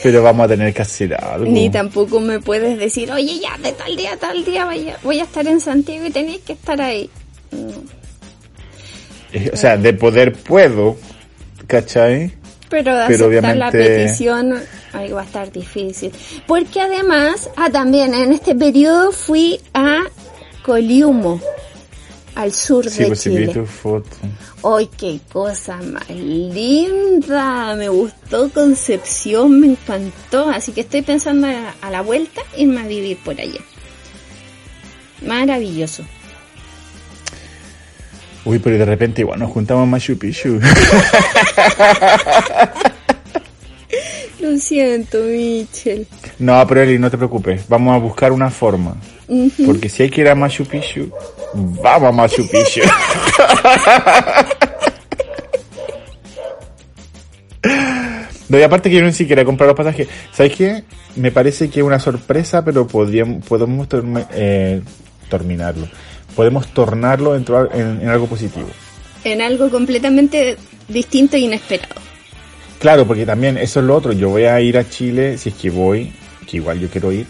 Pero 0.04 0.24
vamos 0.24 0.46
a 0.46 0.48
tener 0.50 0.74
que 0.74 0.82
hacer 0.84 1.14
algo. 1.16 1.52
Ni 1.52 1.70
tampoco 1.70 2.20
me 2.20 2.40
puedes 2.40 2.78
decir, 2.78 3.12
oye, 3.12 3.40
ya 3.42 3.58
de 3.58 3.74
tal 3.74 3.96
día 3.96 4.14
a 4.14 4.18
tal 4.18 4.46
día 4.46 4.64
vaya- 4.66 4.98
voy 5.04 5.20
a 5.20 5.24
estar 5.24 5.46
en 5.48 5.60
Santiago 5.60 6.06
y 6.06 6.12
tenéis 6.12 6.42
que 6.42 6.54
estar 6.54 6.80
ahí. 6.80 7.10
No. 7.52 7.74
Eh, 9.34 9.50
O 9.54 9.58
sea, 9.58 9.76
de 9.76 9.92
poder 9.94 10.34
puedo, 10.34 10.98
¿cachai? 11.68 12.32
Pero 12.70 12.96
de 12.96 13.08
Pero 13.08 13.26
aceptar 13.28 13.58
la 13.58 13.68
obviamente- 13.70 13.96
petición 14.06 14.56
ahí 14.96 15.12
va 15.12 15.22
a 15.22 15.26
estar 15.26 15.52
difícil. 15.52 16.12
Porque 16.48 16.82
además, 16.82 17.50
ah, 17.58 17.70
también 17.70 18.14
en 18.14 18.32
este 18.32 18.56
periodo 18.56 19.12
fui 19.12 19.60
a 19.74 20.00
Coliumo, 20.64 21.40
al 22.36 22.52
sur 22.54 22.90
Sí, 22.90 23.00
de 23.04 23.08
pues 23.08 23.22
Chile. 23.24 23.48
tu 23.48 23.66
foto. 23.66 24.10
¡Ay, 24.64 24.90
qué 24.98 25.20
cosa 25.32 25.78
más 25.78 26.10
linda! 26.10 27.76
Me 27.76 27.88
gustó 27.90 28.50
Concepción, 28.50 29.60
me 29.60 29.68
encantó. 29.68 30.50
Así 30.50 30.72
que 30.72 30.82
estoy 30.82 31.02
pensando 31.04 31.48
a, 31.48 31.76
a 31.82 31.92
la 31.92 32.02
vuelta 32.02 32.42
irme 32.58 32.82
a 32.82 32.88
vivir 32.88 33.18
por 33.24 33.40
allá. 33.40 33.60
Maravilloso. 35.26 36.04
Uy, 38.44 38.60
pero 38.60 38.78
de 38.78 38.86
repente 38.86 39.22
igual 39.22 39.40
nos 39.40 39.52
juntamos 39.52 39.88
Machu 39.88 40.18
Picchu. 40.18 40.60
Lo 44.52 44.58
siento, 44.60 45.18
Michel. 45.24 46.06
No, 46.40 46.66
pero 46.68 46.82
Eli, 46.84 47.00
no 47.00 47.10
te 47.10 47.18
preocupes. 47.18 47.64
Vamos 47.68 47.96
a 47.96 47.98
buscar 48.00 48.32
una 48.32 48.50
forma. 48.52 48.96
Porque 49.66 49.90
si 49.90 50.04
hay 50.04 50.10
que 50.12 50.22
ir 50.22 50.30
a 50.30 50.36
Machu 50.36 50.66
Picchu, 50.66 51.10
vamos 51.54 52.10
a 52.10 52.12
Machu 52.12 52.48
Picchu. 52.48 52.82
No, 58.48 58.60
y 58.60 58.62
aparte 58.62 58.90
que 58.92 58.98
yo 58.98 59.02
ni 59.04 59.12
siquiera 59.12 59.42
he 59.42 59.46
comprado 59.46 59.72
los 59.74 59.78
pasajes. 59.78 60.08
¿Sabes 60.32 60.54
qué? 60.56 60.84
Me 61.16 61.32
parece 61.32 61.68
que 61.70 61.80
es 61.80 61.86
una 61.86 62.00
sorpresa, 62.00 62.64
pero 62.64 62.86
podríamos, 62.86 63.44
podemos 63.44 63.90
torme- 63.90 64.28
eh, 64.34 64.82
terminarlo. 65.30 65.88
Podemos 66.36 66.68
tornarlo 66.68 67.36
en- 67.36 67.46
en 68.04 68.08
algo 68.08 68.28
positivo. 68.28 68.68
En 69.24 69.42
algo 69.42 69.72
completamente 69.72 70.58
distinto 70.88 71.38
e 71.38 71.40
inesperado. 71.40 71.96
Claro, 72.86 73.08
porque 73.08 73.26
también 73.26 73.58
eso 73.58 73.80
es 73.80 73.86
lo 73.88 73.96
otro. 73.96 74.14
Yo 74.14 74.30
voy 74.30 74.44
a 74.44 74.62
ir 74.62 74.78
a 74.78 74.88
Chile, 74.88 75.40
si 75.40 75.50
es 75.50 75.56
que 75.56 75.72
voy, 75.72 76.14
que 76.48 76.58
igual 76.58 76.80
yo 76.80 76.88
quiero 76.88 77.12
ir, 77.12 77.26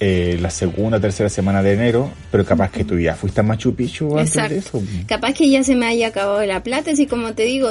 eh, 0.00 0.36
la 0.38 0.50
segunda, 0.50 1.00
tercera 1.00 1.30
semana 1.30 1.62
de 1.62 1.72
enero, 1.72 2.10
pero 2.30 2.44
capaz 2.44 2.70
que 2.70 2.84
tú 2.84 2.98
ya 2.98 3.14
fuiste 3.14 3.40
a 3.40 3.42
Machu 3.42 3.74
Picchu 3.74 4.18
antes 4.18 4.34
de 4.34 4.58
eso. 4.58 4.82
Capaz 5.08 5.32
que 5.32 5.48
ya 5.48 5.64
se 5.64 5.74
me 5.76 5.86
haya 5.86 6.08
acabado 6.08 6.44
la 6.44 6.62
plata, 6.62 6.90
así 6.90 7.06
como 7.06 7.32
te 7.32 7.44
digo. 7.44 7.70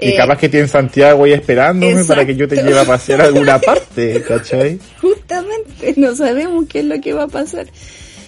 Y 0.00 0.08
eh, 0.08 0.16
capaz 0.16 0.38
que 0.38 0.48
tienes 0.48 0.72
Santiago 0.72 1.22
ahí 1.22 1.32
esperándome 1.32 2.04
para 2.04 2.26
que 2.26 2.34
yo 2.34 2.48
te 2.48 2.56
lleve 2.56 2.80
a 2.80 2.84
pasear 2.84 3.20
a 3.20 3.26
alguna 3.26 3.60
parte, 3.60 4.20
¿cachai? 4.26 4.80
Justamente, 5.00 5.94
no 5.96 6.16
sabemos 6.16 6.64
qué 6.68 6.80
es 6.80 6.86
lo 6.86 7.00
que 7.00 7.12
va 7.12 7.22
a 7.22 7.28
pasar. 7.28 7.68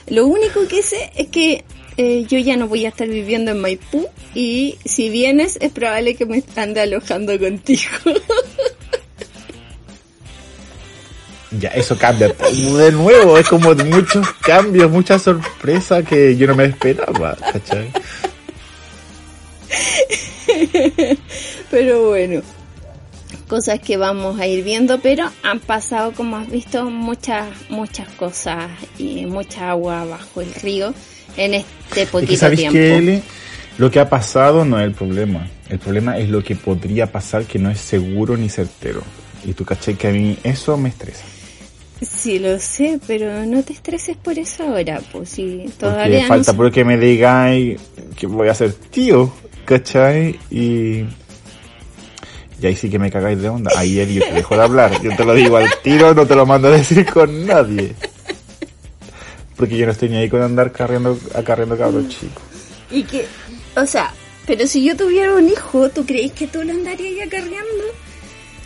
Lo 0.06 0.24
único 0.28 0.68
que 0.68 0.84
sé 0.84 1.10
es 1.16 1.26
que 1.26 1.64
eh, 1.98 2.24
yo 2.28 2.38
ya 2.38 2.56
no 2.56 2.68
voy 2.68 2.86
a 2.86 2.90
estar 2.90 3.08
viviendo 3.08 3.50
en 3.50 3.60
Maipú 3.60 4.06
y 4.32 4.78
si 4.84 5.10
vienes 5.10 5.58
es 5.60 5.72
probable 5.72 6.14
que 6.14 6.26
me 6.26 6.42
ande 6.56 6.80
alojando 6.80 7.38
contigo. 7.38 7.90
Ya, 11.50 11.70
eso 11.70 11.96
cambia 11.96 12.28
de 12.28 12.92
nuevo, 12.92 13.38
es 13.38 13.48
como 13.48 13.74
muchos 13.74 14.30
cambios, 14.34 14.90
muchas 14.90 15.22
sorpresas 15.22 16.04
que 16.04 16.36
yo 16.36 16.46
no 16.46 16.54
me 16.54 16.66
esperaba, 16.66 17.34
¿cachai? 17.36 17.90
Pero 21.70 22.08
bueno, 22.08 22.42
cosas 23.48 23.80
que 23.80 23.96
vamos 23.96 24.38
a 24.38 24.46
ir 24.46 24.62
viendo, 24.62 25.00
pero 25.00 25.30
han 25.42 25.60
pasado, 25.60 26.12
como 26.12 26.36
has 26.36 26.50
visto, 26.50 26.84
muchas, 26.90 27.48
muchas 27.70 28.08
cosas 28.10 28.70
y 28.98 29.24
mucha 29.24 29.70
agua 29.70 30.04
bajo 30.04 30.42
el 30.42 30.52
río 30.52 30.92
en 31.36 31.54
este 31.54 32.02
Es 32.02 32.08
poquito 32.08 32.32
que 32.32 32.36
sabéis 32.36 32.60
tiempo. 32.60 32.74
que 32.74 32.96
Eli, 32.96 33.22
lo 33.78 33.90
que 33.90 34.00
ha 34.00 34.08
pasado 34.08 34.64
no 34.64 34.78
es 34.78 34.86
el 34.86 34.92
problema. 34.92 35.48
El 35.68 35.78
problema 35.78 36.18
es 36.18 36.28
lo 36.28 36.42
que 36.42 36.56
podría 36.56 37.10
pasar 37.12 37.44
que 37.44 37.58
no 37.58 37.70
es 37.70 37.78
seguro 37.78 38.36
ni 38.36 38.48
certero. 38.48 39.02
Y 39.44 39.52
tú 39.52 39.64
caché 39.64 39.94
que 39.94 40.08
a 40.08 40.10
mí 40.10 40.36
eso 40.42 40.76
me 40.76 40.88
estresa. 40.88 41.24
Sí, 42.00 42.38
lo 42.38 42.58
sé, 42.60 43.00
pero 43.06 43.44
no 43.44 43.62
te 43.62 43.72
estreses 43.72 44.16
por 44.16 44.38
eso 44.38 44.62
ahora, 44.62 45.00
pues 45.10 45.30
si 45.30 45.58
Porque 45.64 45.72
todavía 45.78 46.22
no 46.22 46.28
falta 46.28 46.52
porque 46.52 46.84
me 46.84 46.96
digáis 46.96 47.80
que 48.16 48.26
voy 48.26 48.48
a 48.48 48.54
ser 48.54 48.72
tío, 48.72 49.32
¿cachai? 49.64 50.38
Y... 50.50 51.04
Y 52.60 52.66
ahí 52.66 52.74
sí 52.74 52.90
que 52.90 52.98
me 52.98 53.10
cagáis 53.10 53.40
de 53.40 53.48
onda. 53.48 53.70
Eli, 53.80 54.14
yo 54.14 54.24
te 54.24 54.32
dejo 54.32 54.56
de 54.56 54.62
hablar. 54.62 55.00
Yo 55.00 55.14
te 55.14 55.24
lo 55.24 55.32
digo 55.34 55.56
al 55.56 55.68
tiro, 55.82 56.12
no 56.12 56.26
te 56.26 56.34
lo 56.34 56.44
mando 56.44 56.66
a 56.66 56.72
decir 56.72 57.06
con 57.06 57.46
nadie. 57.46 57.94
Porque 59.58 59.76
yo 59.76 59.84
no 59.84 59.92
estoy 59.92 60.08
ni 60.08 60.16
ahí 60.16 60.30
con 60.30 60.40
andar 60.40 60.72
carriendo, 60.72 61.18
acarreando 61.34 61.76
cabros 61.76 62.08
chicos. 62.08 62.42
Y 62.90 63.02
que, 63.02 63.26
o 63.76 63.84
sea, 63.84 64.14
pero 64.46 64.66
si 64.66 64.82
yo 64.82 64.96
tuviera 64.96 65.34
un 65.34 65.46
hijo, 65.46 65.90
¿tú 65.90 66.06
crees 66.06 66.32
que 66.32 66.46
tú 66.46 66.62
lo 66.62 66.72
andarías 66.72 67.26
acarreando? 67.26 67.84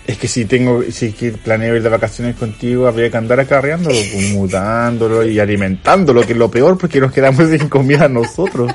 Es 0.06 0.18
que 0.18 0.28
si 0.28 0.44
tengo, 0.44 0.82
si 0.90 1.10
planeo 1.10 1.76
ir 1.76 1.82
de 1.82 1.88
vacaciones 1.88 2.36
contigo, 2.36 2.86
habría 2.86 3.10
que 3.10 3.16
andar 3.16 3.40
acarreándolo, 3.40 3.96
pues, 3.96 4.30
mudándolo 4.32 5.26
y 5.26 5.40
alimentándolo, 5.40 6.22
que 6.22 6.32
es 6.32 6.38
lo 6.38 6.50
peor 6.50 6.76
porque 6.76 7.00
nos 7.00 7.12
quedamos 7.12 7.48
sin 7.48 7.68
comida 7.68 8.08
nosotros, 8.08 8.72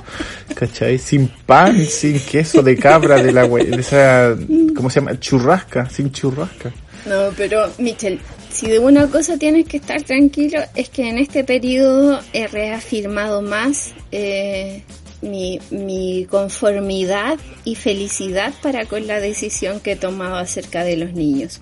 ¿cachai? 0.56 0.98
Sin 0.98 1.28
pan, 1.28 1.86
sin 1.86 2.20
queso 2.20 2.62
de 2.62 2.78
cabra, 2.78 3.22
de 3.22 3.32
la 3.32 3.48
de 3.48 3.80
esa, 3.80 4.36
¿cómo 4.76 4.90
se 4.90 5.00
llama? 5.00 5.20
Churrasca, 5.20 5.90
sin 5.90 6.12
churrasca. 6.12 6.72
No, 7.06 7.30
pero 7.38 7.70
Michel, 7.78 8.20
si 8.58 8.66
de 8.66 8.80
una 8.80 9.06
cosa 9.06 9.38
tienes 9.38 9.68
que 9.68 9.78
estar 9.78 10.02
tranquilo 10.02 10.60
es 10.74 10.90
que 10.90 11.08
en 11.08 11.20
este 11.20 11.44
periodo 11.44 12.20
he 12.34 12.48
reafirmado 12.48 13.44
más 13.44 13.94
eh, 14.12 14.82
mi, 15.22 15.60
mi 15.70 16.26
conformidad 16.28 17.38
y 17.66 17.76
felicidad 17.76 18.52
para 18.64 18.88
con 18.88 19.06
la 19.06 19.20
decisión 19.20 19.80
que 19.80 19.92
he 19.92 19.96
tomado 19.96 20.38
acerca 20.38 20.84
de 20.84 20.98
los 20.98 21.14
niños. 21.14 21.62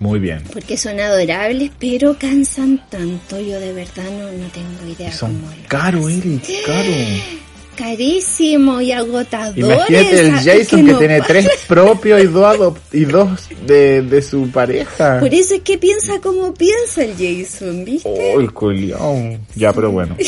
Muy 0.00 0.20
bien. 0.20 0.42
Porque 0.50 0.78
son 0.78 0.98
adorables, 0.98 1.70
pero 1.78 2.16
cansan 2.18 2.88
tanto. 2.88 3.38
Yo 3.38 3.60
de 3.60 3.74
verdad 3.74 4.10
no, 4.10 4.32
no 4.32 4.48
tengo 4.48 4.90
idea 4.90 5.12
son 5.12 5.38
cómo 5.38 5.54
lo 5.54 5.68
caros. 5.68 6.10
Eric, 6.10 6.44
caro. 6.64 6.90
Carísimo 7.76 8.80
y 8.80 8.92
agotadores. 8.92 9.58
Imagínate 9.64 10.20
el. 10.20 10.30
Jason 10.32 10.84
que 10.86 10.92
no 10.92 10.98
tiene 10.98 11.20
tres 11.22 11.48
propios 11.68 12.20
y 12.22 12.26
dos 12.26 12.44
adop- 12.56 12.78
y 12.92 13.04
dos 13.06 13.48
de, 13.66 14.02
de 14.02 14.22
su 14.22 14.50
pareja. 14.50 15.18
Por 15.20 15.32
eso 15.32 15.54
es 15.54 15.62
que 15.62 15.78
piensa 15.78 16.20
como 16.20 16.52
piensa 16.54 17.02
el 17.04 17.12
Jason, 17.12 17.84
¿viste? 17.84 18.08
Oh, 18.08 18.40
el 18.40 18.52
culiao. 18.52 19.38
Ya, 19.54 19.72
pero 19.72 19.90
bueno. 19.90 20.16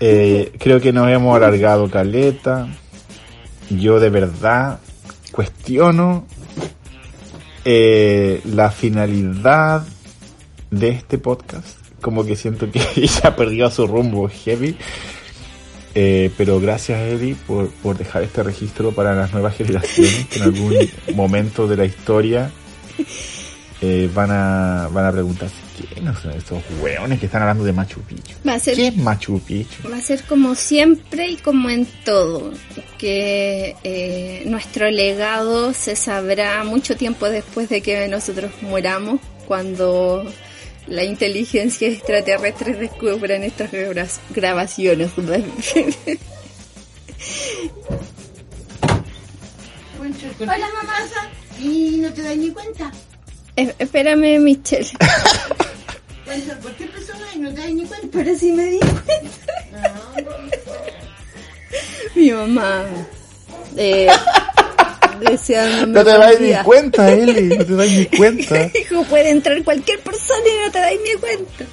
Eh, 0.00 0.52
creo 0.58 0.80
que 0.80 0.92
nos 0.92 1.08
hemos 1.08 1.34
alargado 1.36 1.88
caleta. 1.90 2.68
Yo 3.70 3.98
de 4.00 4.10
verdad 4.10 4.78
cuestiono 5.32 6.26
eh, 7.64 8.40
la 8.44 8.70
finalidad 8.70 9.86
de 10.70 10.88
este 10.90 11.16
podcast. 11.16 11.78
Como 12.04 12.22
que 12.22 12.36
siento 12.36 12.70
que 12.70 12.80
ya 13.22 13.34
perdió 13.34 13.70
su 13.70 13.86
rumbo 13.86 14.28
heavy. 14.28 14.76
Eh, 15.94 16.30
pero 16.36 16.60
gracias 16.60 17.00
Eddie 17.00 17.34
por, 17.34 17.70
por 17.70 17.96
dejar 17.96 18.24
este 18.24 18.42
registro 18.42 18.92
para 18.92 19.14
las 19.14 19.32
nuevas 19.32 19.56
generaciones 19.56 20.26
que 20.26 20.40
en 20.40 20.42
algún 20.42 20.76
momento 21.14 21.66
de 21.66 21.76
la 21.78 21.84
historia 21.86 22.50
eh, 23.80 24.10
van 24.12 24.30
a 24.32 24.88
van 24.92 25.06
a 25.06 25.12
preguntarse 25.12 25.54
quiénes 25.94 26.18
son 26.18 26.32
estos 26.32 26.62
hueones 26.82 27.18
que 27.18 27.26
están 27.26 27.42
hablando 27.42 27.64
de 27.64 27.72
Machu 27.72 28.00
Picchu. 28.00 28.34
Va 28.46 28.54
a 28.54 28.58
ser 28.58 28.74
¿Qué 28.74 28.88
es 28.88 28.96
Machu 28.96 29.40
Picchu? 29.40 29.88
Va 29.90 29.96
a 29.96 30.00
ser 30.00 30.24
como 30.24 30.54
siempre 30.56 31.28
y 31.28 31.36
como 31.36 31.70
en 31.70 31.86
todo, 32.04 32.52
que 32.98 33.76
eh, 33.82 34.42
nuestro 34.46 34.90
legado 34.90 35.72
se 35.72 35.96
sabrá 35.96 36.64
mucho 36.64 36.96
tiempo 36.96 37.30
después 37.30 37.68
de 37.68 37.80
que 37.80 38.08
nosotros 38.08 38.50
muramos, 38.62 39.20
cuando 39.46 40.24
la 40.86 41.02
inteligencia 41.04 41.88
extraterrestre 41.88 42.74
descubran 42.74 43.42
estas 43.42 43.70
gra- 43.72 44.08
grabaciones. 44.30 45.10
Hola 50.40 50.58
mamá. 50.58 50.94
Y 51.60 51.98
no 51.98 52.12
te 52.12 52.22
das 52.22 52.36
ni 52.36 52.50
cuenta. 52.50 52.90
Eh, 53.56 53.74
espérame, 53.78 54.38
Michelle. 54.40 54.90
Cualquier 56.62 56.90
persona 56.90 57.26
y 57.34 57.38
no 57.38 57.52
te 57.54 57.60
das 57.60 57.70
ni 57.70 57.84
cuenta. 57.86 58.08
Pero 58.12 58.36
si 58.38 58.52
me 58.52 58.64
di 58.64 58.78
cuenta. 58.80 60.12
Mi 62.14 62.30
mamá. 62.32 62.84
Eh, 63.76 64.08
No 65.86 66.04
te 66.04 66.10
das 66.10 66.40
ni 66.40 66.52
cuenta, 66.64 67.10
Eli, 67.12 67.56
no 67.56 67.64
te 67.64 67.74
das 67.74 67.88
ni 67.90 68.06
cuenta. 68.16 68.70
Hijo, 68.78 69.04
puede 69.04 69.30
entrar 69.30 69.62
cualquier 69.64 70.00
persona 70.00 70.40
y 70.46 70.66
no 70.66 70.72
te 70.72 70.78
das 70.78 70.92
ni 70.92 71.20
cuenta. 71.20 71.64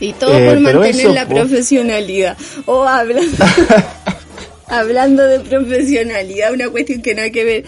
Y 0.00 0.12
todo 0.14 0.36
Eh, 0.36 0.46
por 0.48 0.60
mantener 0.60 0.96
eso, 0.96 1.14
la 1.14 1.26
po. 1.26 1.34
profesionalidad. 1.36 2.36
O 2.66 2.84
hablando, 2.84 3.44
hablando 4.66 5.24
de 5.24 5.40
profesionalidad, 5.40 6.52
una 6.52 6.68
cuestión 6.68 7.00
que 7.02 7.14
nada 7.14 7.30
que 7.30 7.44
ver. 7.44 7.64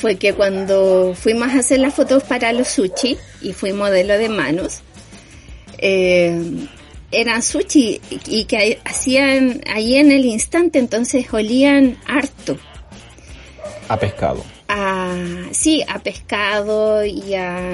Fue 0.00 0.16
que 0.16 0.34
cuando 0.34 1.14
fuimos 1.18 1.48
a 1.48 1.60
hacer 1.60 1.78
las 1.80 1.94
fotos 1.94 2.22
para 2.24 2.52
los 2.52 2.68
sushi 2.68 3.16
y 3.40 3.52
fui 3.54 3.72
modelo 3.72 4.18
de 4.18 4.28
manos, 4.28 4.80
eh, 5.78 6.38
eran 7.12 7.42
sushi 7.42 8.00
y 8.26 8.44
que 8.44 8.78
hacían 8.84 9.60
ahí 9.72 9.96
en 9.96 10.12
el 10.12 10.24
instante, 10.24 10.78
entonces 10.78 11.26
olían 11.32 11.96
harto. 12.06 12.56
A 13.88 13.96
pescado. 13.98 14.44
a, 14.68 15.14
sí, 15.52 15.84
a 15.86 16.00
pescado 16.00 17.04
y 17.04 17.34
a- 17.34 17.68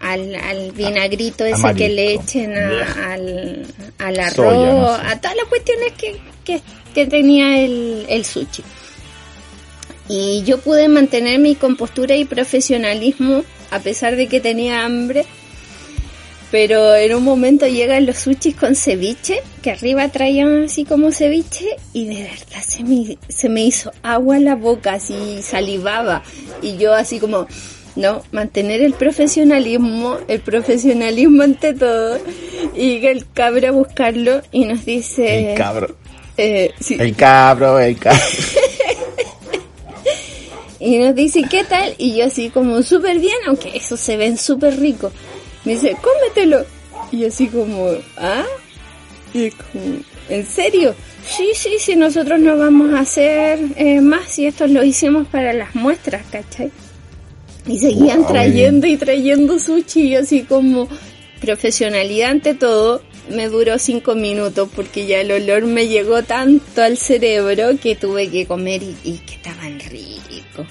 al, 0.00 0.34
al 0.34 0.72
vinagrito 0.72 1.44
ese 1.46 1.54
Amarillo. 1.54 1.78
que 1.78 1.88
le 1.94 2.14
echen 2.14 2.54
al, 2.54 3.66
al 3.98 4.20
arroz, 4.20 4.34
Soya, 4.34 4.72
no 4.72 4.96
sé. 4.98 5.06
a 5.06 5.20
todas 5.20 5.36
las 5.36 5.46
cuestiones 5.46 5.92
que, 5.96 6.16
que, 6.44 6.60
que 6.94 7.06
tenía 7.06 7.58
el, 7.64 8.04
el 8.08 8.24
sushi. 8.26 8.62
Y 10.08 10.42
yo 10.44 10.58
pude 10.60 10.88
mantener 10.88 11.38
mi 11.38 11.54
compostura 11.54 12.14
y 12.14 12.26
profesionalismo 12.26 13.42
a 13.70 13.78
pesar 13.78 14.16
de 14.16 14.26
que 14.28 14.40
tenía 14.40 14.84
hambre. 14.84 15.24
Pero 16.50 16.94
en 16.94 17.14
un 17.14 17.24
momento 17.24 17.66
llegan 17.66 18.06
los 18.06 18.18
sushis 18.18 18.54
con 18.54 18.76
ceviche, 18.76 19.42
que 19.62 19.72
arriba 19.72 20.08
traían 20.08 20.64
así 20.64 20.84
como 20.84 21.10
ceviche, 21.10 21.66
y 21.92 22.06
de 22.06 22.22
verdad 22.22 22.62
se 22.64 22.84
me, 22.84 23.18
se 23.28 23.48
me 23.48 23.64
hizo 23.64 23.90
agua 24.02 24.36
en 24.36 24.44
la 24.44 24.54
boca, 24.54 24.94
así 24.94 25.42
salivaba. 25.42 26.22
Y 26.62 26.76
yo 26.76 26.94
así 26.94 27.18
como, 27.18 27.48
no, 27.96 28.22
mantener 28.32 28.82
el 28.82 28.94
profesionalismo, 28.94 30.18
el 30.28 30.40
profesionalismo 30.40 31.42
ante 31.42 31.74
todo. 31.74 32.18
Y 32.74 33.04
el 33.06 33.26
cabro 33.32 33.68
a 33.68 33.70
buscarlo 33.70 34.42
y 34.50 34.64
nos 34.64 34.84
dice... 34.84 35.52
El 35.52 35.58
cabro. 35.58 35.96
eh, 36.36 36.72
sí, 36.80 36.96
El 36.98 37.14
cabro, 37.14 37.78
el 37.78 37.96
cabro. 37.96 38.20
y 40.80 40.98
nos 40.98 41.14
dice, 41.14 41.42
¿qué 41.48 41.62
tal? 41.64 41.94
Y 41.98 42.16
yo 42.16 42.26
así 42.26 42.50
como, 42.50 42.82
súper 42.82 43.18
bien, 43.20 43.36
aunque 43.46 43.76
eso 43.76 43.96
se 43.96 44.16
ven 44.16 44.36
súper 44.36 44.78
rico. 44.78 45.12
Me 45.64 45.72
dice, 45.72 45.96
cómetelo. 46.00 46.64
Y 47.12 47.24
así 47.24 47.48
como, 47.48 47.90
¿ah? 48.16 48.44
Y 49.32 49.50
como, 49.50 49.96
¿en 50.28 50.46
serio? 50.46 50.94
Sí, 51.26 51.48
sí, 51.54 51.76
sí, 51.78 51.96
nosotros 51.96 52.38
no 52.40 52.56
vamos 52.56 52.92
a 52.92 53.00
hacer 53.00 53.58
eh, 53.76 54.00
más 54.00 54.38
y 54.38 54.46
esto 54.46 54.66
lo 54.66 54.84
hicimos 54.84 55.26
para 55.28 55.52
las 55.52 55.74
muestras, 55.74 56.22
¿cachai? 56.30 56.70
Y 57.66 57.78
seguían 57.78 58.18
Wow. 58.20 58.26
trayendo 58.28 58.86
y 58.86 58.96
trayendo 58.96 59.58
sushi 59.58 60.08
y 60.08 60.16
así 60.16 60.42
como, 60.42 60.86
profesionalidad 61.40 62.30
ante 62.30 62.54
todo, 62.54 63.02
me 63.30 63.48
duró 63.48 63.78
cinco 63.78 64.14
minutos 64.14 64.68
porque 64.76 65.06
ya 65.06 65.20
el 65.20 65.32
olor 65.32 65.64
me 65.64 65.88
llegó 65.88 66.22
tanto 66.22 66.82
al 66.82 66.98
cerebro 66.98 67.70
que 67.82 67.94
tuve 67.96 68.28
que 68.28 68.46
comer 68.46 68.82
y, 68.82 68.94
y 69.02 69.18
que 69.18 69.34
estaban 69.34 69.80
ricos. 69.80 70.66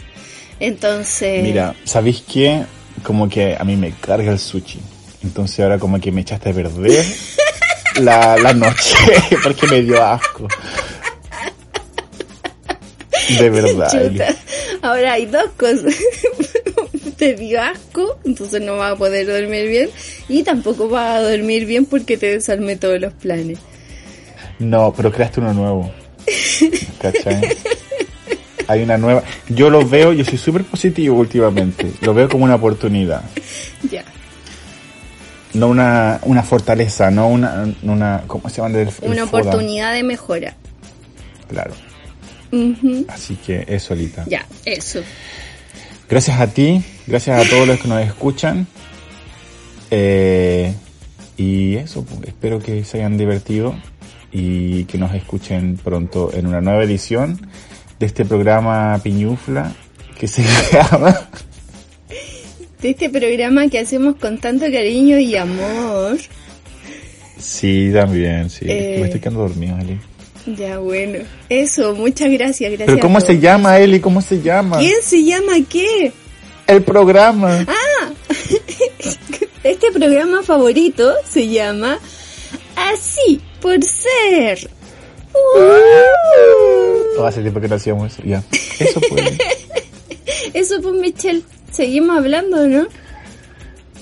Entonces, 0.59 1.41
Mira, 1.43 1.75
¿sabéis 1.83 2.21
qué? 2.31 2.63
Como 3.01 3.27
que 3.29 3.55
a 3.59 3.63
mí 3.63 3.75
me 3.75 3.91
carga 3.91 4.31
el 4.31 4.39
sushi. 4.39 4.79
Entonces 5.23 5.59
ahora 5.61 5.79
como 5.79 5.99
que 5.99 6.11
me 6.11 6.21
echaste 6.21 6.49
a 6.49 6.53
perder 6.53 7.05
la, 8.01 8.37
la 8.37 8.53
noche 8.53 8.95
porque 9.43 9.67
me 9.67 9.81
dio 9.81 10.03
asco. 10.03 10.47
De 13.39 13.49
verdad. 13.49 14.35
Ahora 14.81 15.13
hay 15.13 15.25
dos 15.25 15.45
cosas. 15.57 15.95
te 17.17 17.35
dio 17.35 17.61
asco, 17.61 18.19
entonces 18.25 18.61
no 18.61 18.77
vas 18.77 18.93
a 18.93 18.95
poder 18.97 19.27
dormir 19.27 19.69
bien 19.69 19.89
y 20.27 20.43
tampoco 20.43 20.89
vas 20.89 21.17
a 21.17 21.21
dormir 21.21 21.65
bien 21.65 21.85
porque 21.85 22.17
te 22.17 22.27
desarmé 22.27 22.75
todos 22.75 22.99
los 22.99 23.13
planes. 23.13 23.59
No, 24.59 24.93
pero 24.95 25.11
creaste 25.11 25.39
uno 25.39 25.53
nuevo. 25.53 25.91
¿Cachai? 26.99 27.41
Hay 28.67 28.81
una 28.83 28.97
nueva. 28.97 29.23
Yo 29.49 29.69
lo 29.69 29.87
veo, 29.87 30.13
yo 30.13 30.23
soy 30.25 30.37
súper 30.37 30.63
positivo 30.63 31.17
últimamente. 31.17 31.91
Lo 32.01 32.13
veo 32.13 32.29
como 32.29 32.45
una 32.45 32.55
oportunidad. 32.55 33.23
Ya. 33.89 34.03
No 35.53 35.67
una, 35.67 36.19
una 36.23 36.41
fortaleza, 36.41 37.11
no 37.11 37.27
una, 37.27 37.71
una 37.83 38.23
¿cómo 38.25 38.49
se 38.49 38.57
llama? 38.61 38.69
El, 38.79 38.87
el 38.87 39.11
Una 39.11 39.27
foda. 39.27 39.41
oportunidad 39.43 39.93
de 39.93 40.03
mejora. 40.03 40.55
Claro. 41.47 41.73
Así 43.07 43.35
que 43.35 43.65
eso, 43.67 43.95
Lita. 43.95 44.25
Ya, 44.27 44.45
eso. 44.65 45.01
Gracias 46.09 46.39
a 46.39 46.47
ti, 46.47 46.83
gracias 47.07 47.45
a 47.45 47.49
todos 47.49 47.67
los 47.67 47.79
que 47.79 47.87
nos 47.87 48.01
escuchan. 48.03 48.67
Eh, 49.91 50.73
y 51.37 51.75
eso, 51.75 52.03
pues, 52.03 52.27
espero 52.27 52.59
que 52.59 52.83
se 52.83 52.97
hayan 52.97 53.17
divertido 53.17 53.75
y 54.31 54.85
que 54.85 54.97
nos 54.97 55.13
escuchen 55.13 55.77
pronto 55.83 56.31
en 56.33 56.47
una 56.47 56.61
nueva 56.61 56.83
edición 56.83 57.39
de 58.03 58.07
este 58.07 58.25
programa 58.25 58.99
Piñufla 59.01 59.71
que 60.19 60.27
se 60.27 60.43
llama 60.73 61.29
De 62.81 62.89
este 62.89 63.09
programa 63.09 63.69
que 63.69 63.79
hacemos 63.79 64.17
con 64.17 64.39
tanto 64.39 64.65
cariño 64.65 65.17
y 65.19 65.37
amor. 65.37 66.17
Sí, 67.39 67.91
también, 67.93 68.49
sí. 68.49 68.65
Eh. 68.67 68.97
Me 68.99 69.05
estoy 69.05 69.21
quedando 69.21 69.39
dormido, 69.39 69.77
Eli. 69.79 69.97
Ya, 70.57 70.79
bueno. 70.79 71.19
Eso, 71.47 71.95
muchas 71.95 72.29
gracias. 72.29 72.71
gracias 72.71 72.87
Pero 72.87 72.99
¿cómo 72.99 73.21
se 73.21 73.39
llama, 73.39 73.79
Eli? 73.79 74.01
¿Cómo 74.01 74.21
se 74.21 74.41
llama? 74.41 74.79
¿Quién 74.79 75.01
se 75.01 75.23
llama 75.23 75.53
qué? 75.69 76.11
El 76.67 76.83
programa. 76.83 77.65
Este 79.63 79.93
programa 79.93 80.43
favorito 80.43 81.13
se 81.25 81.47
llama 81.47 81.97
Así 82.75 83.39
por 83.61 83.81
ser. 83.81 84.69
Uh. 85.33 87.19
Oh, 87.19 87.25
hace 87.25 87.41
tiempo 87.41 87.61
que 87.61 87.67
no 87.67 87.75
hacíamos 87.75 88.13
eso. 88.13 88.23
Ya. 88.23 88.43
Eso 88.79 88.99
pues. 89.09 89.23
Eso 90.53 90.81
pues 90.81 90.95
Michelle. 90.95 91.41
Seguimos 91.71 92.17
hablando, 92.17 92.67
¿no? 92.67 92.87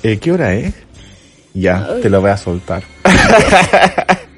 Eh, 0.03 0.17
¿Qué 0.17 0.31
hora 0.31 0.53
es? 0.55 0.73
Ya, 1.53 1.87
Ay. 1.89 2.01
te 2.01 2.09
lo 2.09 2.21
voy 2.21 2.31
a 2.31 2.37
soltar. 2.37 2.83